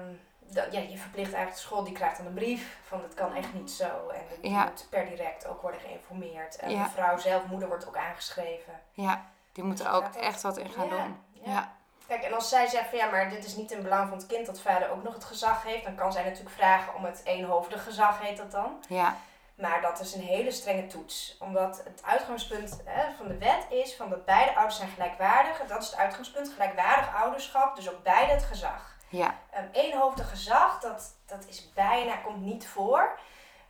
dat, 0.51 0.65
ja, 0.71 0.79
je 0.79 0.97
verplicht 0.97 1.33
eigenlijk 1.33 1.53
de 1.53 1.59
school, 1.67 1.83
die 1.83 1.93
krijgt 1.93 2.17
dan 2.17 2.25
een 2.25 2.33
brief 2.33 2.77
van 2.87 3.01
het 3.03 3.13
kan 3.13 3.33
echt 3.35 3.53
niet 3.53 3.71
zo. 3.71 4.09
En 4.09 4.49
Ja. 4.51 4.63
moet 4.63 4.87
per 4.89 5.05
direct 5.05 5.47
ook 5.47 5.61
worden 5.61 5.79
geïnformeerd. 5.79 6.55
En 6.55 6.69
de 6.69 6.89
vrouw 6.93 7.17
zelf, 7.17 7.45
moeder, 7.45 7.67
wordt 7.67 7.87
ook 7.87 7.97
aangeschreven. 7.97 8.79
ja, 8.91 9.25
die 9.59 9.67
moeten 9.67 9.85
Dus 9.85 9.93
ook 9.93 10.15
echt 10.15 10.41
wat 10.41 10.57
in 10.57 10.69
gaan 10.69 10.89
doen. 10.89 11.17
ja. 11.33 11.77
Kijk, 12.07 12.23
en 12.23 12.33
als 12.33 12.49
zij 12.49 12.67
zegt 12.67 12.89
van 12.89 12.97
ja, 12.97 13.09
maar 13.09 13.29
dit 13.29 13.45
is 13.45 13.55
niet 13.55 13.71
in 13.71 13.81
belang 13.83 14.09
van 14.09 14.17
het 14.17 14.27
kind 14.27 14.45
dat 14.45 14.61
vader 14.61 14.89
ook 14.91 15.03
nog 15.03 15.13
het 15.13 15.23
gezag 15.23 15.63
heeft, 15.63 15.83
dan 15.83 15.95
kan 15.95 16.11
zij 16.11 16.23
natuurlijk 16.23 16.55
vragen 16.55 16.95
om 16.95 17.03
het 17.05 17.21
eenhoofdig 17.23 17.83
gezag, 17.83 18.19
heet 18.21 18.37
dat 18.37 18.51
dan. 18.51 18.83
ja, 18.87 19.15
Maar 19.55 19.81
dat 19.81 19.99
is 19.99 20.13
een 20.13 20.21
hele 20.21 20.51
strenge 20.51 20.87
toets. 20.87 21.37
Omdat 21.39 21.81
het 21.83 22.01
uitgangspunt 22.05 22.81
hè, 22.85 23.03
van 23.17 23.27
de 23.27 23.37
wet 23.37 23.65
is 23.69 23.95
van 23.95 24.09
dat 24.09 24.25
beide 24.25 24.55
ouders 24.55 24.77
zijn 24.77 24.89
gelijkwaardig. 24.89 25.61
Dat 25.67 25.81
is 25.81 25.89
het 25.89 25.99
uitgangspunt, 25.99 26.49
gelijkwaardig 26.49 27.15
ouderschap, 27.15 27.75
dus 27.75 27.89
ook 27.89 28.03
beide 28.03 28.31
het 28.31 28.43
gezag. 28.43 28.95
ja, 29.09 29.35
Een 29.51 29.69
eenhoofdig 29.71 30.29
gezag, 30.29 30.79
dat, 30.79 31.13
dat 31.25 31.45
is 31.47 31.69
bijna, 31.73 32.15
komt 32.15 32.41
niet 32.41 32.67
voor. 32.67 33.19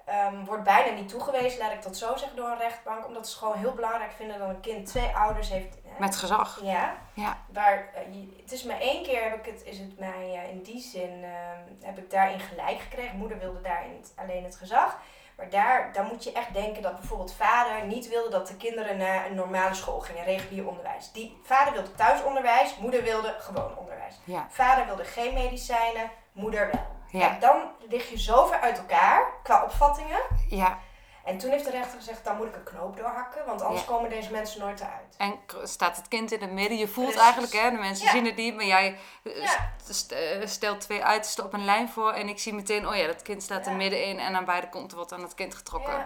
Ehm, 0.10 0.44
wordt 0.46 0.64
bijna 0.64 0.92
niet 0.96 1.10
toegewezen, 1.10 1.60
laat 1.60 1.72
ik 1.72 1.84
dat 1.84 1.98
zo 1.98 2.16
zeggen, 2.16 2.38
door 2.38 2.48
een 2.50 2.58
rechtbank. 2.58 3.06
Omdat 3.08 3.30
ze 3.30 3.38
gewoon 3.38 3.58
heel 3.58 3.74
belangrijk 3.74 4.12
vinden 4.12 4.40
dat 4.40 4.50
een 4.50 4.60
kind 4.60 4.86
twee 4.86 5.16
ouders 5.16 5.50
heeft. 5.50 5.74
hè. 5.84 5.88
met 6.00 6.16
gezag. 6.16 6.60
Ja. 6.64 6.94
Ja. 7.14 7.38
Waar, 7.54 7.90
eh, 7.94 8.14
je- 8.14 8.38
het 8.42 8.52
is 8.52 8.64
maar 8.64 8.80
één 8.80 9.04
keer 9.04 9.24
heb 9.24 9.34
ik 9.36 9.46
het, 9.54 9.64
is 9.66 9.78
het 9.80 10.00
mij 10.00 10.34
eh, 10.44 10.50
in 10.50 10.62
die 10.62 10.82
zin, 10.82 11.24
ehm, 11.24 11.86
heb 11.86 11.98
ik 11.98 12.12
daarin 12.12 12.40
gelijk 12.40 12.80
gekregen. 12.80 13.18
Moeder 13.18 13.40
wilde 13.40 13.62
daarin 13.62 13.92
het- 14.02 14.14
alleen 14.16 14.44
het 14.44 14.56
gezag. 14.56 14.98
Maar 15.38 15.50
daar, 15.50 15.90
daar 15.94 16.04
moet 16.06 16.24
je 16.24 16.32
echt 16.32 16.54
denken 16.54 16.82
dat 16.82 17.00
bijvoorbeeld 17.00 17.34
vader 17.34 17.86
niet 17.86 18.08
wilde 18.10 18.30
dat 18.30 18.48
de 18.48 18.56
kinderen 18.58 18.98
naar 18.98 19.26
een 19.26 19.36
normale 19.36 19.74
school 19.74 20.00
gingen, 20.00 20.24
regulier 20.24 20.68
onderwijs. 20.68 21.12
Die, 21.12 21.40
vader 21.44 21.74
wilde 21.74 21.92
thuisonderwijs, 21.96 22.78
moeder 22.78 23.04
wilde 23.04 23.36
gewoon 23.40 23.78
onderwijs. 23.78 24.20
Ja, 24.24 24.46
Vader 24.50 24.86
wilde 24.86 25.04
geen 25.04 25.34
medicijnen, 25.34 26.10
moeder 26.32 26.70
wel. 26.72 26.86
Ja. 27.12 27.30
En 27.34 27.40
dan 27.40 27.62
lig 27.90 28.10
je 28.10 28.20
zo 28.20 28.46
ver 28.46 28.60
uit 28.60 28.78
elkaar 28.78 29.24
qua 29.44 29.64
opvattingen. 29.64 30.20
ja. 30.50 30.80
En 31.24 31.38
toen 31.38 31.50
heeft 31.52 31.66
de 31.66 31.72
rechter 31.72 31.98
gezegd, 31.98 32.24
dan 32.24 32.38
moet 32.38 32.48
ik 32.48 32.56
een 32.56 32.64
knoop 32.64 32.98
doorhakken, 32.98 33.46
want 33.46 33.62
anders 33.62 33.82
Ja. 33.82 33.88
komen 33.88 34.10
deze 34.10 34.32
mensen 34.32 34.60
nooit 34.60 34.80
eruit. 34.80 35.16
En 35.18 35.40
staat 35.64 35.96
het 35.98 36.08
kind 36.08 36.32
in 36.32 36.42
het 36.42 36.52
midden. 36.52 36.78
Je 36.78 36.88
voelt 36.88 37.06
Precies. 37.08 37.24
eigenlijk, 37.24 37.54
hè, 37.54 37.72
de 37.72 37.78
mensen 37.78 38.06
Ja. 38.06 38.12
zien 38.12 38.26
het 38.26 38.36
niet, 38.36 38.56
maar 38.56 38.66
jij 38.66 38.98
eh, 39.24 39.44
Ja. 39.44 39.70
eh, 40.10 40.48
stelt 40.48 40.82
twee 40.82 41.04
uitersten 41.04 41.46
op 41.46 41.54
een 41.54 41.66
lijn 41.66 41.90
voor 41.90 42.12
en 42.12 42.28
ik 42.30 42.40
zie 42.40 42.54
meteen, 42.54 42.88
oh 42.88 42.96
ja, 42.96 43.08
dat 43.08 43.22
kind 43.22 43.44
staat 43.44 43.66
er 43.68 43.74
middenin 43.76 44.20
en 44.20 44.36
aan 44.36 44.46
beide 44.46 44.70
kanten 44.70 44.98
wordt 44.98 45.12
aan 45.14 45.22
het 45.22 45.36
kind 45.36 45.56
getrokken. 45.56 46.06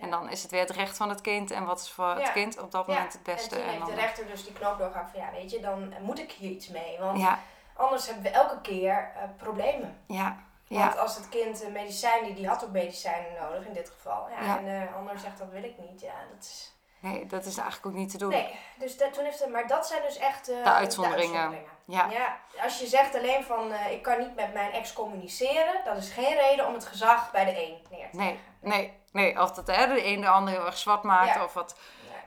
En 0.00 0.10
dan 0.10 0.30
is 0.30 0.42
het 0.42 0.50
weer 0.50 0.60
het 0.60 0.70
recht 0.70 0.96
van 0.96 1.08
het 1.08 1.20
kind 1.20 1.50
en 1.50 1.64
wat 1.64 1.80
is 1.80 1.90
voor 1.90 2.14
het 2.14 2.32
kind 2.32 2.58
op 2.58 2.70
dat 2.70 2.86
moment 2.86 3.12
het 3.12 3.22
beste. 3.22 3.54
En 3.54 3.60
toen 3.62 3.68
heeft 3.70 3.78
dan, 3.86 3.88
de 3.94 4.00
rechter 4.00 4.26
dus 4.26 4.44
die 4.44 4.52
knoop 4.52 4.78
doorgehakt 4.78 5.10
van 5.10 5.20
ja, 5.20 5.30
weet 5.32 5.50
je, 5.50 5.60
dan 5.60 5.94
moet 6.00 6.18
ik 6.18 6.30
hier 6.32 6.50
iets 6.50 6.68
mee. 6.68 6.96
Want 6.98 7.20
ja, 7.20 7.38
anders 7.80 8.06
hebben 8.06 8.22
we 8.24 8.30
elke 8.30 8.60
keer 8.60 9.12
eh, 9.16 9.22
problemen. 9.36 10.02
ja, 10.06 10.36
Want 10.68 10.94
ja, 10.94 11.00
als 11.00 11.16
het 11.16 11.28
kind 11.28 11.62
uh, 11.64 11.72
medicijnen, 11.72 12.34
die 12.34 12.48
had 12.48 12.64
ook 12.64 12.70
medicijnen 12.70 13.42
nodig 13.42 13.66
in 13.66 13.72
dit 13.72 13.90
geval. 13.90 14.28
Ja, 14.30 14.44
Ja. 14.44 14.58
En 14.58 14.64
de 14.64 14.88
ander 14.96 15.18
zegt 15.18 15.38
dat 15.38 15.48
wil 15.50 15.64
ik 15.64 15.74
niet. 15.78 16.00
Ja, 16.00 16.14
dat 16.34 16.44
is... 16.44 16.74
nee, 17.00 17.26
dat 17.26 17.44
is 17.44 17.56
eigenlijk 17.56 17.86
ook 17.86 18.00
niet 18.00 18.10
te 18.10 18.18
doen. 18.18 18.28
Nee, 18.30 18.54
dus 18.78 18.96
dat, 18.96 19.12
toen 19.12 19.24
heeft 19.24 19.38
het, 19.38 19.50
maar 19.50 19.66
dat 19.66 19.86
zijn 19.86 20.02
dus 20.02 20.16
echt 20.16 20.48
eh, 20.48 20.64
De 20.64 20.70
uitzonderingen. 20.72 21.68
Ja, 21.84 22.08
Ja, 22.10 22.36
als 22.62 22.78
je 22.78 22.86
zegt 22.86 23.14
alleen 23.14 23.44
van 23.44 23.72
eh, 23.72 23.92
ik 23.92 24.02
kan 24.02 24.18
niet 24.18 24.34
met 24.34 24.52
mijn 24.52 24.72
ex 24.72 24.92
communiceren, 24.92 25.80
dat 25.84 25.96
is 25.96 26.10
geen 26.10 26.36
reden 26.36 26.66
om 26.66 26.74
het 26.74 26.84
gezag 26.86 27.30
bij 27.30 27.44
de 27.44 27.62
een 27.66 27.78
neer 27.90 28.10
te 28.10 28.16
nee, 28.16 28.26
leggen. 28.26 28.44
nee, 28.60 28.92
nee. 29.12 29.40
Of 29.42 29.50
dat 29.52 29.66
hè, 29.66 29.86
de 29.86 30.06
een 30.06 30.20
de 30.20 30.28
ander 30.28 30.54
heel 30.54 30.66
erg 30.66 30.78
zwart 30.78 31.02
maakt 31.02 31.34
Ja. 31.34 31.44
of 31.44 31.54
wat. 31.54 31.78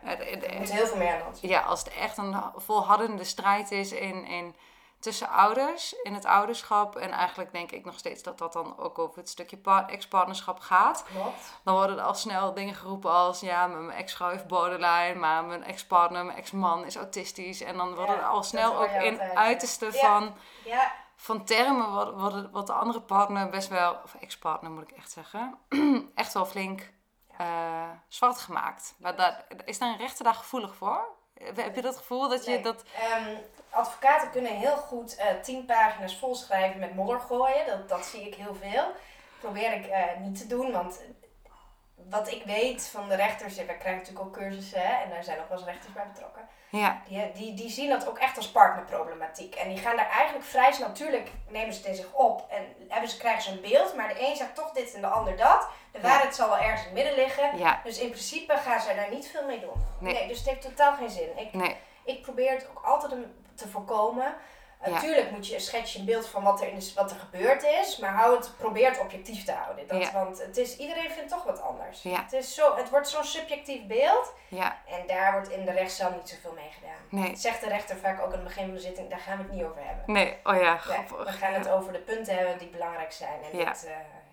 Ja. 0.04 0.18
Er 0.20 0.58
moet 0.60 0.72
heel 0.72 0.88
veel 0.88 0.98
meer 0.98 1.14
aan 1.14 1.22
hand. 1.22 1.40
ja, 1.42 1.62
als 1.62 1.80
het 1.80 1.94
echt 1.94 2.18
een 2.18 2.36
volhardende 2.56 3.24
strijd 3.24 3.72
is 3.72 3.92
in, 3.92 4.26
in, 4.26 4.56
tussen 5.04 5.30
ouders, 5.30 5.94
in 6.04 6.14
het 6.14 6.26
ouderschap. 6.26 6.96
En 6.96 7.12
eigenlijk 7.12 7.52
denk 7.52 7.72
ik 7.72 7.86
nog 7.86 7.98
steeds 7.98 8.24
dat 8.24 8.38
dat 8.38 8.54
dan 8.54 8.78
ook 8.78 9.00
over 9.00 9.18
het 9.18 9.30
stukje 9.30 9.58
par- 9.58 9.86
ex-partnerschap 9.90 10.60
gaat. 10.60 11.04
Klopt. 11.14 11.54
Dan 11.64 11.74
worden 11.76 11.98
er 11.98 12.04
al 12.04 12.14
snel 12.14 12.54
dingen 12.54 12.76
geroepen 12.76 13.12
als... 13.12 13.40
ja, 13.40 13.68
mijn 13.68 13.92
ex-vrouw 13.98 14.30
heeft 14.30 14.48
borderline, 14.48 15.16
maar 15.16 15.44
mijn 15.44 15.64
ex-partner, 15.64 16.26
mijn 16.26 16.38
ex-man 16.38 16.86
is 16.86 16.96
autistisch. 16.96 17.62
En 17.62 17.78
dan 17.78 17.96
worden 17.96 18.16
Ja, 18.16 18.22
er 18.22 18.28
al 18.28 18.44
snel 18.44 18.78
ook 18.82 18.90
in 18.90 19.12
altijd, 19.12 19.36
uiterste 19.36 19.86
Ja. 19.86 19.92
van, 19.92 20.36
Ja, 20.64 20.92
van 21.16 21.44
termen... 21.46 21.92
Wat, 21.94 22.14
wat, 22.14 22.50
wat 22.52 22.68
de 22.68 22.74
andere 22.74 23.02
partner 23.02 23.50
best 23.50 23.68
wel, 23.70 24.00
of 24.04 24.16
ex-partner 24.16 24.72
moet 24.72 24.84
ik 24.92 24.98
echt 24.98 25.12
zeggen... 25.12 25.58
echt 26.16 26.34
wel 26.34 26.46
flink 26.46 26.92
eh, 27.38 27.90
zwart 28.08 28.38
gemaakt. 28.38 28.96
Maar 28.98 29.16
daar, 29.16 29.46
is 29.66 29.80
daar 29.80 29.90
een 29.90 29.98
rechter 29.98 30.24
daar 30.24 30.34
gevoelig 30.36 30.76
voor? 30.76 31.08
Heb 31.56 31.76
je 31.76 31.82
dat 31.82 31.98
gevoel 31.98 32.30
dat 32.30 32.46
je 32.46 32.52
Nee. 32.52 32.62
dat... 32.62 32.84
Ehm, 33.00 33.36
advocaten 33.70 34.32
kunnen 34.32 34.52
heel 34.52 34.76
goed 34.76 35.16
eh, 35.16 35.28
tien 35.42 35.66
pagina's 35.66 36.18
volschrijven 36.18 36.80
met 36.80 36.96
modder 36.96 37.20
gooien. 37.20 37.66
Dat, 37.68 37.90
dat 37.90 38.06
zie 38.06 38.28
ik 38.28 38.36
heel 38.36 38.56
veel. 38.62 38.84
Probeer 39.40 39.74
ik 39.74 39.86
eh, 39.86 40.02
niet 40.20 40.38
te 40.38 40.48
doen, 40.48 40.72
want 40.72 41.00
wat 42.14 42.32
ik 42.32 42.44
weet 42.46 42.88
van 42.92 43.10
de 43.10 43.16
rechters, 43.16 43.56
we 43.56 43.64
krijgen 43.66 43.92
natuurlijk 43.96 44.26
ook 44.26 44.34
cursussen 44.34 44.82
hè, 44.82 45.04
en 45.04 45.10
daar 45.10 45.24
zijn 45.24 45.40
ook 45.40 45.50
wel 45.50 45.58
eens 45.58 45.68
rechters 45.68 45.94
bij 45.94 46.08
betrokken. 46.14 46.48
Ja, 46.70 47.02
Die, 47.08 47.32
die, 47.32 47.54
die 47.54 47.70
zien 47.70 47.90
dat 47.90 48.08
ook 48.08 48.18
echt 48.18 48.38
als 48.38 48.48
partnerproblematiek. 48.52 49.56
En 49.56 49.70
die 49.70 49.78
gaan 49.78 49.96
daar 49.96 50.10
eigenlijk 50.10 50.46
vrij 50.46 50.72
snel, 50.72 50.88
natuurlijk 50.88 51.32
nemen 51.50 51.74
ze 51.74 51.80
het 51.80 51.90
in 51.90 51.96
zich 51.96 52.12
op 52.14 52.46
en 52.50 52.66
hebben 52.90 53.10
ze, 53.10 53.18
krijgen 53.18 53.42
ze 53.44 53.52
een 53.52 53.62
beeld, 53.62 53.96
maar 53.96 54.08
de 54.08 54.28
een 54.28 54.36
zegt 54.36 54.56
toch 54.56 54.72
dit 54.72 54.94
en 54.94 55.02
de 55.02 55.08
ander 55.08 55.38
dat. 55.38 55.68
De 55.92 55.98
Ja. 55.98 56.04
waarheid 56.08 56.36
zal 56.36 56.48
wel 56.50 56.58
ergens 56.58 56.80
in 56.82 56.86
het 56.86 56.94
midden 56.94 57.14
liggen. 57.16 57.58
ja, 57.58 57.80
Dus 57.84 58.00
in 58.00 58.10
principe 58.10 58.58
gaan 58.58 58.80
ze 58.82 58.96
daar 58.96 59.10
niet 59.10 59.28
veel 59.28 59.46
mee 59.46 59.60
doen. 59.60 59.86
Nee. 60.00 60.14
Nee, 60.14 60.28
dus 60.28 60.38
het 60.38 60.48
heeft 60.48 60.62
totaal 60.62 60.94
geen 60.94 61.10
zin. 61.10 61.38
Ik, 61.38 61.54
nee, 61.54 61.76
ik 62.04 62.22
probeer 62.22 62.52
het 62.52 62.68
ook 62.70 62.86
altijd 62.86 63.12
te 63.56 63.68
voorkomen. 63.68 64.36
Ja. 64.86 64.90
Natuurlijk 64.92 65.32
moet 65.32 65.48
je 65.48 65.60
schets 65.60 65.94
je 65.94 66.00
een 66.00 66.06
beeld 66.06 66.28
van 66.28 66.44
wat 66.44 66.62
er, 66.62 66.68
in 66.68 66.80
de, 66.80 66.92
wat 66.96 67.12
er 67.12 67.18
gebeurd 67.18 67.64
is, 67.64 67.98
maar 67.98 68.12
hou 68.14 68.36
het, 68.36 68.52
probeer 68.58 68.90
het 68.90 69.00
objectief 69.00 69.44
te 69.46 69.52
houden. 69.52 69.88
Dat, 69.88 70.02
Ja. 70.02 70.12
Want 70.12 70.40
het 70.42 70.58
is, 70.58 70.78
iedereen 70.78 71.12
vindt 71.12 71.30
toch 71.30 71.44
wat 71.44 71.62
anders. 71.62 72.02
Ja. 72.02 72.22
Het, 72.22 72.34
is 72.34 72.54
zo, 72.56 72.76
het 72.76 72.90
wordt 72.90 73.08
zo'n 73.10 73.24
subjectief 73.24 73.86
beeld 73.88 74.34
ja, 74.48 74.78
en 74.88 75.08
daar 75.08 75.32
wordt 75.32 75.50
in 75.50 75.66
de 75.66 75.72
rechtszaal 75.72 76.12
niet 76.12 76.30
zoveel 76.30 76.52
mee 76.54 76.70
gedaan. 76.80 76.96
nee, 77.10 77.36
Zegt 77.36 77.62
de 77.62 77.68
rechter 77.68 77.98
vaak 77.98 78.20
ook 78.20 78.26
aan 78.26 78.32
het 78.32 78.44
begin 78.44 78.66
van 78.66 78.74
de 78.74 78.80
zitting, 78.80 79.10
daar 79.10 79.20
gaan 79.20 79.38
we 79.38 79.44
het 79.44 79.52
niet 79.52 79.64
over 79.64 79.82
hebben. 79.86 80.04
nee. 80.14 80.38
Oh 80.44 80.56
ja, 80.56 80.78
grappig. 80.78 81.24
we 81.24 81.32
gaan 81.32 81.54
het 81.54 81.70
over 81.70 81.94
de 81.94 82.00
punten 82.00 82.36
hebben 82.38 82.58
die 82.58 82.70
belangrijk 82.70 83.12
zijn. 83.12 83.44
En 83.52 83.58
Ja. 83.58 83.74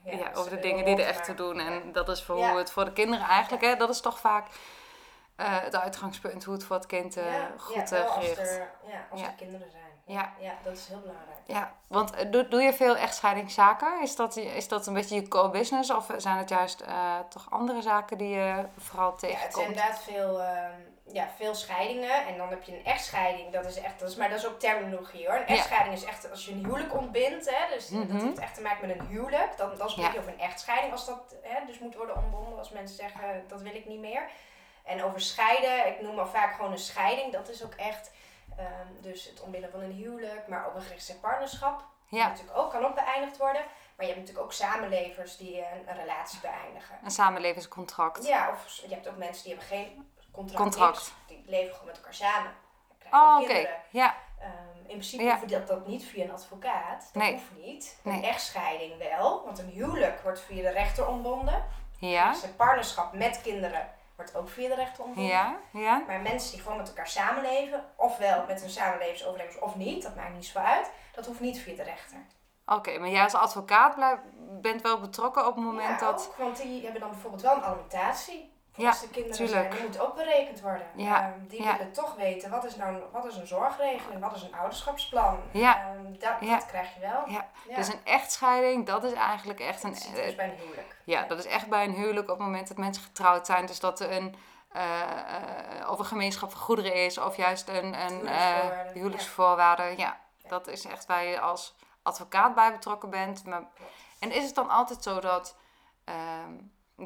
eh, 0.04 0.18
Ja, 0.18 0.30
over 0.34 0.50
de 0.50 0.58
dingen 0.58 0.84
die 0.84 0.96
er 0.96 1.06
echt 1.08 1.24
te 1.24 1.34
doen. 1.34 1.58
En 1.60 1.92
dat 1.92 2.08
is 2.08 2.22
voor 2.22 2.36
hoe 2.36 2.58
het 2.58 2.70
voor 2.70 2.84
de 2.84 2.92
kinderen 2.92 3.26
eigenlijk, 3.26 3.62
hè, 3.64 3.76
dat 3.76 3.88
is 3.90 4.00
toch 4.00 4.18
vaak 4.20 4.46
eh, 5.36 5.46
het 5.60 5.76
uitgangspunt 5.76 6.44
hoe 6.44 6.54
het 6.54 6.64
voor 6.64 6.76
het 6.76 6.86
kind 6.86 7.16
eh, 7.16 7.32
ja, 7.32 7.50
goed 7.56 7.88
ja, 7.90 8.00
als 8.02 8.36
er, 8.36 8.70
ja, 8.86 9.06
als 9.10 9.22
er 9.22 9.32
kinderen 9.36 9.70
zijn. 9.70 9.89
Ja. 10.12 10.32
ja, 10.38 10.52
dat 10.62 10.72
is 10.76 10.86
heel 10.88 11.00
belangrijk. 11.00 11.38
Ja, 11.46 11.72
want 11.86 12.10
eh, 12.14 12.30
doe, 12.30 12.48
doe 12.48 12.62
je 12.62 12.72
veel 12.72 12.96
echtscheidingszaken? 12.96 14.02
Is 14.02 14.16
dat, 14.16 14.36
is 14.36 14.68
dat 14.68 14.86
een 14.86 14.94
beetje 14.94 15.14
je 15.14 15.28
core 15.28 15.50
business? 15.50 15.90
Of 15.90 16.06
zijn 16.16 16.36
het 16.36 16.48
juist 16.48 16.80
eh, 16.80 17.18
toch 17.28 17.46
andere 17.50 17.82
zaken 17.82 18.18
die 18.18 18.28
je 18.28 18.64
vooral 18.78 19.06
Ja, 19.06 19.10
het 19.12 19.20
zijn 19.20 19.32
tegenkomt? 19.32 19.66
inderdaad 19.66 20.00
veel, 20.02 20.40
ehm, 20.42 20.70
ja, 21.12 21.28
veel 21.36 21.54
scheidingen. 21.54 22.26
En 22.26 22.36
dan 22.36 22.48
heb 22.48 22.62
je 22.62 22.72
een 22.78 22.84
echtscheiding. 22.84 23.52
Dat 23.52 23.64
is 23.64 23.80
echt, 23.80 23.98
dat 24.00 24.08
is, 24.10 24.16
maar 24.16 24.28
dat 24.28 24.38
is 24.38 24.46
ook 24.46 24.58
terminologie 24.60 25.26
hoor. 25.26 25.34
Een 25.36 25.40
Ja. 25.40 25.46
echtscheiding 25.46 25.94
is 25.96 26.04
echt 26.04 26.30
als 26.30 26.44
je 26.44 26.52
een 26.52 26.64
huwelijk 26.64 26.94
ontbindt. 26.94 27.50
Hè, 27.50 27.74
dus 27.74 27.88
Mhm. 27.88 28.12
dat 28.12 28.22
heeft 28.22 28.38
echt 28.38 28.54
te 28.54 28.62
maken 28.62 28.88
met 28.88 28.98
een 28.98 29.06
huwelijk. 29.06 29.56
Dan, 29.56 29.70
dan 29.76 29.90
spreek 29.90 30.06
Ja. 30.06 30.12
je 30.12 30.18
over 30.18 30.32
een 30.32 30.40
echtscheiding. 30.40 30.92
Als 30.92 31.06
dat 31.06 31.34
hè, 31.42 31.66
dus 31.66 31.78
moet 31.78 31.94
worden 31.96 32.16
ontbonden. 32.16 32.58
Als 32.58 32.70
mensen 32.70 32.96
zeggen 32.96 33.44
dat 33.48 33.62
wil 33.62 33.74
ik 33.74 33.86
niet 33.86 34.00
meer. 34.00 34.22
En 34.84 35.02
over 35.04 35.20
scheiden, 35.20 35.86
ik 35.86 36.00
noem 36.00 36.14
maar 36.14 36.28
vaak 36.28 36.54
gewoon 36.54 36.72
een 36.72 36.78
scheiding. 36.78 37.32
Dat 37.32 37.48
is 37.48 37.64
ook 37.64 37.74
echt 37.74 38.10
ehm, 38.60 39.00
dus 39.02 39.24
het 39.24 39.40
ontbinden 39.40 39.70
van 39.70 39.80
een 39.80 39.92
huwelijk. 39.92 40.48
Maar 40.48 40.66
ook 40.66 40.74
een 40.74 40.82
geregistreerd 40.82 41.20
partnerschap. 41.20 41.84
Ja, 42.06 42.28
natuurlijk 42.28 42.58
ook, 42.58 42.70
kan 42.70 42.84
ook 42.84 42.94
beëindigd 42.94 43.36
worden. 43.36 43.62
Maar 43.96 44.06
je 44.06 44.12
hebt 44.14 44.18
natuurlijk 44.18 44.44
ook 44.46 44.52
samenlevers 44.52 45.36
die 45.36 45.58
een, 45.58 45.88
een 45.88 45.96
relatie 45.96 46.40
beëindigen. 46.40 46.98
een 47.04 47.10
samenlevingscontract. 47.10 48.26
Ja, 48.26 48.50
of 48.50 48.80
je 48.88 48.94
hebt 48.94 49.08
ook 49.08 49.16
mensen 49.16 49.44
die 49.44 49.52
hebben 49.56 49.68
geen 49.76 50.12
contract. 50.32 50.62
Contract. 50.62 50.94
niks. 50.96 51.12
Die 51.26 51.42
leven 51.50 51.72
gewoon 51.72 51.86
met 51.86 51.96
elkaar 51.96 52.14
samen. 52.14 52.52
Oh, 53.10 53.38
oké. 53.42 53.68
Ja, 53.90 54.14
Ehm, 54.40 54.78
in 54.78 54.86
principe 54.86 55.22
Ja. 55.22 55.38
hoeft 55.38 55.48
dat, 55.52 55.66
dat 55.66 55.86
niet 55.86 56.04
via 56.04 56.24
een 56.24 56.32
advocaat. 56.32 57.10
Dat 57.12 57.22
Nee. 57.22 57.32
hoeft 57.32 57.50
niet. 57.56 57.98
Nee. 58.02 58.16
Een 58.16 58.24
echtscheiding 58.24 58.98
wel. 58.98 59.44
Want 59.44 59.58
een 59.58 59.68
huwelijk 59.68 60.20
wordt 60.20 60.40
via 60.40 60.62
de 60.62 60.70
rechter 60.70 61.06
ontbonden. 61.08 61.64
ja, 61.98 62.30
Dus 62.32 62.42
een 62.42 62.56
partnerschap 62.56 63.12
met 63.12 63.40
kinderen 63.42 63.88
wordt 64.20 64.36
ook 64.36 64.48
via 64.48 64.68
de 64.68 64.74
rechter 64.74 65.04
ontbonden. 65.04 65.32
ja, 65.32 65.56
ja. 65.72 66.04
Maar 66.06 66.20
mensen 66.20 66.52
die 66.52 66.60
gewoon 66.60 66.76
met 66.76 66.88
elkaar 66.88 67.08
samenleven, 67.08 67.84
ofwel 67.96 68.44
met 68.46 68.62
een 68.62 68.70
samenlevingsovereenkomst 68.70 69.62
of 69.62 69.76
niet, 69.76 70.02
dat 70.02 70.16
maakt 70.16 70.34
niet 70.34 70.46
zo 70.46 70.58
uit. 70.58 70.90
Dat 71.12 71.26
hoeft 71.26 71.40
niet 71.40 71.58
via 71.58 71.76
de 71.76 71.82
rechter. 71.82 72.18
Oké, 72.66 72.98
maar 72.98 73.08
jij 73.08 73.22
als 73.22 73.34
advocaat 73.34 73.94
blijf, 73.94 74.18
bent 74.60 74.82
wel 74.82 75.00
betrokken 75.00 75.46
op 75.46 75.54
het 75.54 75.64
moment 75.64 76.00
ja, 76.00 76.06
dat... 76.06 76.28
ook, 76.28 76.36
want 76.36 76.62
die 76.62 76.82
hebben 76.82 77.00
dan 77.00 77.10
bijvoorbeeld 77.10 77.42
wel 77.42 77.56
een 77.56 77.62
alimentatie. 77.64 78.52
Volwassen 78.72 79.10
kinderen 79.10 79.36
tuurlijk. 79.36 79.60
zijn, 79.60 79.70
die 79.70 79.86
moet 79.88 80.00
ook 80.00 80.14
berekend 80.14 80.60
worden. 80.60 80.86
Ja, 80.96 81.20
Ehm, 81.22 81.46
die 81.46 81.62
ja. 81.62 81.76
willen 81.76 81.92
toch 81.92 82.14
weten, 82.14 82.50
wat 82.50 82.64
is 82.64 82.76
nou 82.76 83.02
wat 83.12 83.24
is 83.24 83.36
een 83.36 83.46
zorgregeling, 83.46 84.20
wat 84.20 84.36
is 84.36 84.42
een 84.42 84.54
ouderschapsplan. 84.54 85.40
Ja. 85.50 85.78
Ehm, 85.80 86.12
dat, 86.18 86.32
Ja. 86.40 86.54
dat 86.54 86.66
krijg 86.66 86.94
je 86.94 87.00
wel. 87.00 87.22
Ja. 87.26 87.48
Ja. 87.68 87.76
Dus 87.76 87.88
een 87.88 88.04
echtscheiding, 88.04 88.86
dat 88.86 89.04
is 89.04 89.12
eigenlijk 89.12 89.60
echt 89.60 89.82
een... 89.82 89.92
dat 89.92 90.14
dus 90.14 90.34
bij 90.34 90.48
een 90.48 90.56
huwelijk. 90.58 90.96
Ja, 91.04 91.22
dat 91.24 91.38
is 91.38 91.46
echt 91.46 91.68
bij 91.68 91.84
een 91.84 91.94
huwelijk 91.94 92.30
op 92.30 92.36
het 92.38 92.46
moment 92.46 92.68
dat 92.68 92.76
mensen 92.76 93.02
getrouwd 93.02 93.46
zijn. 93.46 93.66
Dus 93.66 93.80
dat 93.80 94.00
er 94.00 94.12
een, 94.12 94.34
eh, 94.72 95.00
eh, 95.80 95.90
of 95.90 95.98
een 95.98 96.04
gemeenschap 96.04 96.50
van 96.50 96.60
goederen 96.60 96.94
is, 96.94 97.18
of 97.18 97.36
juist 97.36 97.68
een, 97.68 97.84
een 97.84 97.92
Huwelijksvoorwaarden, 98.08 98.86
eh, 98.86 98.92
huwelijksvoorwaarden. 98.92 99.90
Ja. 99.90 99.96
Ja. 100.42 100.48
dat 100.48 100.66
is 100.66 100.84
echt 100.84 101.06
waar 101.06 101.24
je 101.24 101.40
als 101.40 101.74
advocaat 102.02 102.54
bij 102.54 102.72
betrokken 102.72 103.10
bent. 103.10 103.44
Maar, 103.44 103.62
en 104.18 104.32
is 104.32 104.44
het 104.44 104.54
dan 104.54 104.68
altijd 104.70 105.02
zo 105.02 105.20
dat, 105.20 105.56
ehm, 106.04 106.52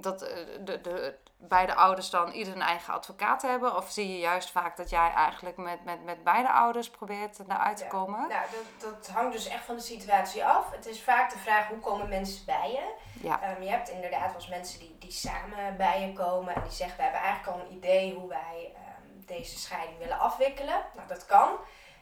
dat 0.00 0.22
eh, 0.22 0.36
de, 0.60 0.80
de, 0.80 1.14
beide 1.36 1.74
ouders 1.74 2.10
dan 2.10 2.30
ieder 2.30 2.54
een 2.54 2.62
eigen 2.62 2.94
advocaat 2.94 3.42
hebben? 3.42 3.76
Of 3.76 3.90
zie 3.90 4.08
je 4.12 4.18
juist 4.18 4.50
vaak 4.50 4.76
dat 4.76 4.90
jij 4.90 5.12
eigenlijk 5.12 5.56
met, 5.56 5.84
met, 5.84 6.04
met 6.04 6.24
beide 6.24 6.50
ouders 6.52 6.90
probeert 6.90 7.46
naar 7.46 7.58
uit 7.58 7.76
te 7.76 7.84
Ja. 7.84 7.90
komen? 7.90 8.28
Nou, 8.28 8.42
dat, 8.78 8.92
dat 8.92 9.08
hangt 9.08 9.32
dus 9.32 9.48
echt 9.48 9.64
van 9.64 9.74
de 9.76 9.82
situatie 9.82 10.44
af. 10.46 10.70
Het 10.70 10.86
is 10.86 11.02
vaak 11.02 11.30
de 11.32 11.38
vraag, 11.38 11.66
hoe 11.68 11.78
komen 11.78 12.08
mensen 12.08 12.44
bij 12.46 12.70
je? 12.70 12.94
Ja. 13.28 13.40
Ehm, 13.42 13.62
je 13.62 13.68
hebt 13.70 13.88
inderdaad 13.88 14.26
wel 14.26 14.34
eens 14.34 14.48
mensen 14.48 14.78
die, 14.78 14.96
die 14.98 15.12
samen 15.12 15.76
bij 15.76 16.00
je 16.06 16.12
komen 16.12 16.54
en 16.54 16.62
die 16.62 16.72
zeggen, 16.72 16.96
we 16.96 17.02
hebben 17.02 17.20
eigenlijk 17.20 17.56
al 17.58 17.64
een 17.66 17.76
idee 17.76 18.14
hoe 18.14 18.28
wij 18.28 18.72
ehm, 18.74 19.26
deze 19.26 19.58
scheiding 19.58 19.98
willen 19.98 20.18
afwikkelen. 20.18 20.84
Nou, 20.94 21.08
dat 21.08 21.26
kan. 21.26 21.48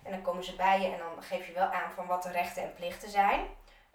En 0.02 0.10
dan 0.10 0.22
komen 0.22 0.44
ze 0.44 0.56
bij 0.56 0.80
je 0.80 0.86
en 0.86 0.98
dan 0.98 1.22
geef 1.22 1.46
je 1.46 1.52
wel 1.52 1.66
aan 1.70 1.90
van 1.94 2.06
wat 2.06 2.22
de 2.22 2.30
rechten 2.30 2.62
en 2.62 2.74
plichten 2.74 3.10
zijn. 3.10 3.46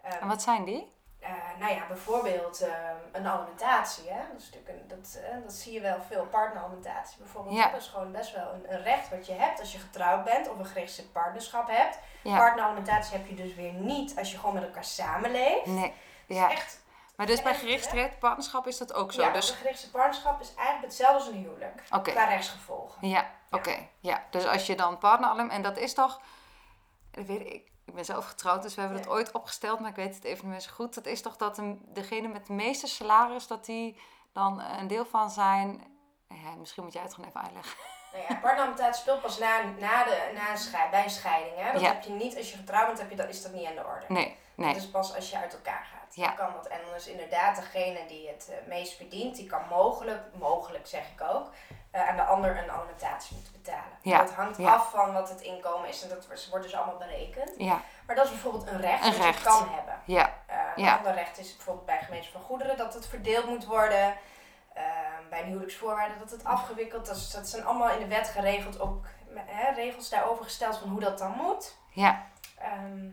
Ehm, 0.02 0.22
En 0.22 0.28
wat 0.28 0.42
zijn 0.42 0.64
die? 0.64 0.92
Eh, 1.18 1.30
nou 1.58 1.74
ja, 1.74 1.86
bijvoorbeeld 1.86 2.60
ehm, 2.60 2.96
een 3.12 3.26
alimentatie. 3.26 4.10
Hè? 4.10 4.18
Dat, 4.32 4.40
is 4.40 4.50
natuurlijk 4.50 4.68
een, 4.68 4.88
dat, 4.88 5.20
eh, 5.24 5.42
dat 5.42 5.52
zie 5.52 5.72
je 5.72 5.80
wel 5.80 6.02
veel, 6.08 6.26
partneralimentatie 6.26 7.18
bijvoorbeeld. 7.18 7.56
Ja. 7.56 7.70
Dat 7.70 7.80
is 7.80 7.86
gewoon 7.86 8.12
best 8.12 8.34
wel 8.34 8.52
een, 8.52 8.72
een 8.72 8.82
recht 8.82 9.10
wat 9.10 9.26
je 9.26 9.32
hebt 9.32 9.60
als 9.60 9.72
je 9.72 9.78
getrouwd 9.78 10.24
bent 10.24 10.48
of 10.48 10.58
een 10.58 10.66
geregistreerd 10.66 11.12
partnerschap 11.12 11.68
hebt. 11.68 11.98
Ja. 12.22 12.36
Partneralimentatie 12.36 13.16
heb 13.16 13.26
je 13.26 13.34
dus 13.34 13.54
weer 13.54 13.72
niet 13.72 14.18
als 14.18 14.32
je 14.32 14.38
gewoon 14.38 14.54
met 14.54 14.64
elkaar 14.64 14.84
samenleeft. 14.84 15.66
Nee. 15.66 15.92
Ja. 16.26 16.50
echt, 16.50 16.80
Maar 17.16 17.26
dus 17.26 17.42
bij 17.42 17.52
echt, 17.52 17.60
geregistreerd 17.60 18.18
partnerschap 18.18 18.66
is 18.66 18.78
dat 18.78 18.94
ook 18.94 19.12
zo? 19.12 19.22
ja, 19.22 19.30
dus 19.30 19.50
een 19.50 19.56
geregistreerd 19.56 19.92
partnerschap 19.92 20.40
is 20.40 20.54
eigenlijk 20.54 20.86
hetzelfde 20.86 21.18
als 21.18 21.28
een 21.28 21.42
huwelijk. 21.42 21.82
Qua 22.02 22.24
rechtsgevolgen. 22.24 23.08
Ja, 23.08 23.30
oké. 23.50 23.88
Ja. 24.00 24.24
Dus 24.30 24.46
als 24.46 24.66
je 24.66 24.76
dan 24.76 24.98
partneralem... 24.98 25.50
En 25.50 25.62
dat 25.62 25.76
is 25.76 25.94
toch... 25.94 26.20
Dat 27.10 27.24
weet 27.24 27.46
ik. 27.46 27.70
Ik 27.88 27.94
ben 27.94 28.04
zelf 28.04 28.26
getrouwd, 28.26 28.62
dus 28.62 28.74
we 28.74 28.80
hebben 28.80 28.98
het 28.98 29.08
ooit 29.08 29.32
opgesteld. 29.32 29.80
Maar 29.80 29.90
ik 29.90 29.96
weet 29.96 30.14
het 30.14 30.24
even 30.24 30.44
niet 30.44 30.52
meer 30.52 30.60
zo 30.60 30.70
goed. 30.72 30.94
Dat 30.94 31.06
is 31.06 31.22
toch 31.22 31.36
dat 31.36 31.58
een, 31.58 31.82
degene 31.88 32.28
met 32.28 32.40
het 32.40 32.48
meeste 32.48 32.86
salaris... 32.86 33.46
Dat 33.46 33.64
die 33.64 34.00
dan 34.32 34.60
een 34.60 34.86
deel 34.86 35.04
van 35.04 35.30
zijn... 35.30 35.82
Ja, 36.28 36.54
misschien 36.58 36.84
moet 36.84 36.92
jij 36.92 37.02
het 37.02 37.14
gewoon 37.14 37.28
even 37.28 37.42
uitleggen. 37.42 37.76
Nou 38.12 38.76
ja, 38.78 38.92
speelt 38.92 39.20
pas 39.20 39.38
na, 39.38 39.62
na 39.62 40.04
de, 40.04 40.30
na 40.34 40.50
een 40.50 40.90
bij 40.90 41.04
een 41.04 41.10
scheiding. 41.10 41.56
Hè? 41.56 41.72
Dat 41.72 41.80
Ja. 41.80 41.88
heb 41.88 42.02
je 42.02 42.10
niet 42.10 42.36
als 42.36 42.50
je 42.50 42.56
getrouwd 42.56 42.86
bent, 42.86 42.98
heb 42.98 43.10
je, 43.10 43.16
dat, 43.16 43.28
is 43.28 43.42
dat 43.42 43.52
niet 43.52 43.66
aan 43.66 43.74
de 43.74 43.84
orde. 43.84 44.04
Nee, 44.08 44.36
nee. 44.54 44.72
Dat 44.72 44.82
is 44.82 44.90
pas 44.90 45.14
als 45.14 45.30
je 45.30 45.38
uit 45.38 45.54
elkaar 45.54 45.86
gaat. 45.92 46.14
Ja. 46.14 46.26
Dan 46.26 46.36
kan 46.36 46.52
dat. 46.52 46.66
En 46.66 46.78
dan 46.86 46.94
is 46.94 47.06
inderdaad 47.06 47.56
degene 47.56 48.06
die 48.06 48.28
het 48.28 48.48
eh, 48.50 48.68
meest 48.68 48.96
verdient, 48.96 49.36
die 49.36 49.46
kan 49.46 49.62
mogelijk, 49.68 50.22
mogelijk 50.38 50.86
zeg 50.86 51.02
ik 51.12 51.20
ook, 51.20 51.46
eh, 51.46 51.87
aan 52.06 52.16
de 52.16 52.22
ander 52.24 52.62
een 52.62 52.70
alimentatie 52.70 53.34
moeten 53.36 53.52
betalen. 53.52 53.98
Ja, 54.02 54.18
Dat 54.18 54.32
hangt 54.32 54.56
ja. 54.58 54.74
af 54.74 54.90
van 54.90 55.12
wat 55.12 55.28
het 55.28 55.40
inkomen 55.40 55.88
is 55.88 56.02
en 56.02 56.08
dat 56.08 56.26
wordt 56.50 56.64
dus 56.64 56.74
allemaal 56.74 56.96
berekend. 56.96 57.52
Ja, 57.56 57.80
Maar 58.06 58.16
dat 58.16 58.24
is 58.24 58.30
bijvoorbeeld 58.30 58.66
een 58.68 58.80
recht 58.80 59.04
Een 59.04 59.12
dat 59.12 59.20
recht. 59.20 59.38
je 59.38 59.44
kan 59.44 59.68
hebben. 59.70 59.94
ja, 60.04 60.32
Eh, 60.46 60.56
een 60.76 60.88
ander 60.88 61.14
recht 61.14 61.38
is 61.38 61.56
bijvoorbeeld 61.56 61.86
bij 61.86 61.98
gemeente 62.02 62.30
van 62.30 62.40
goederen 62.40 62.76
dat 62.76 62.94
het 62.94 63.06
verdeeld 63.06 63.46
moet 63.46 63.64
worden. 63.64 64.14
Eh, 64.74 64.84
bij 65.30 65.40
een 65.42 65.46
huwelijksvoorwaarden 65.48 66.18
dat 66.18 66.30
het 66.30 66.44
afgewikkeld 66.44 67.06
dat, 67.06 67.16
is, 67.16 67.30
dat 67.30 67.48
zijn 67.48 67.64
allemaal 67.64 67.90
in 67.90 67.98
de 67.98 68.06
wet 68.14 68.28
geregeld, 68.28 68.80
ook 68.80 69.06
hè, 69.34 69.70
regels 69.74 70.08
daarover 70.08 70.44
gesteld 70.44 70.76
van 70.78 70.88
hoe 70.88 71.00
dat 71.00 71.18
dan 71.18 71.30
moet. 71.36 71.76
ja, 71.90 72.26
Ehm, 72.58 73.06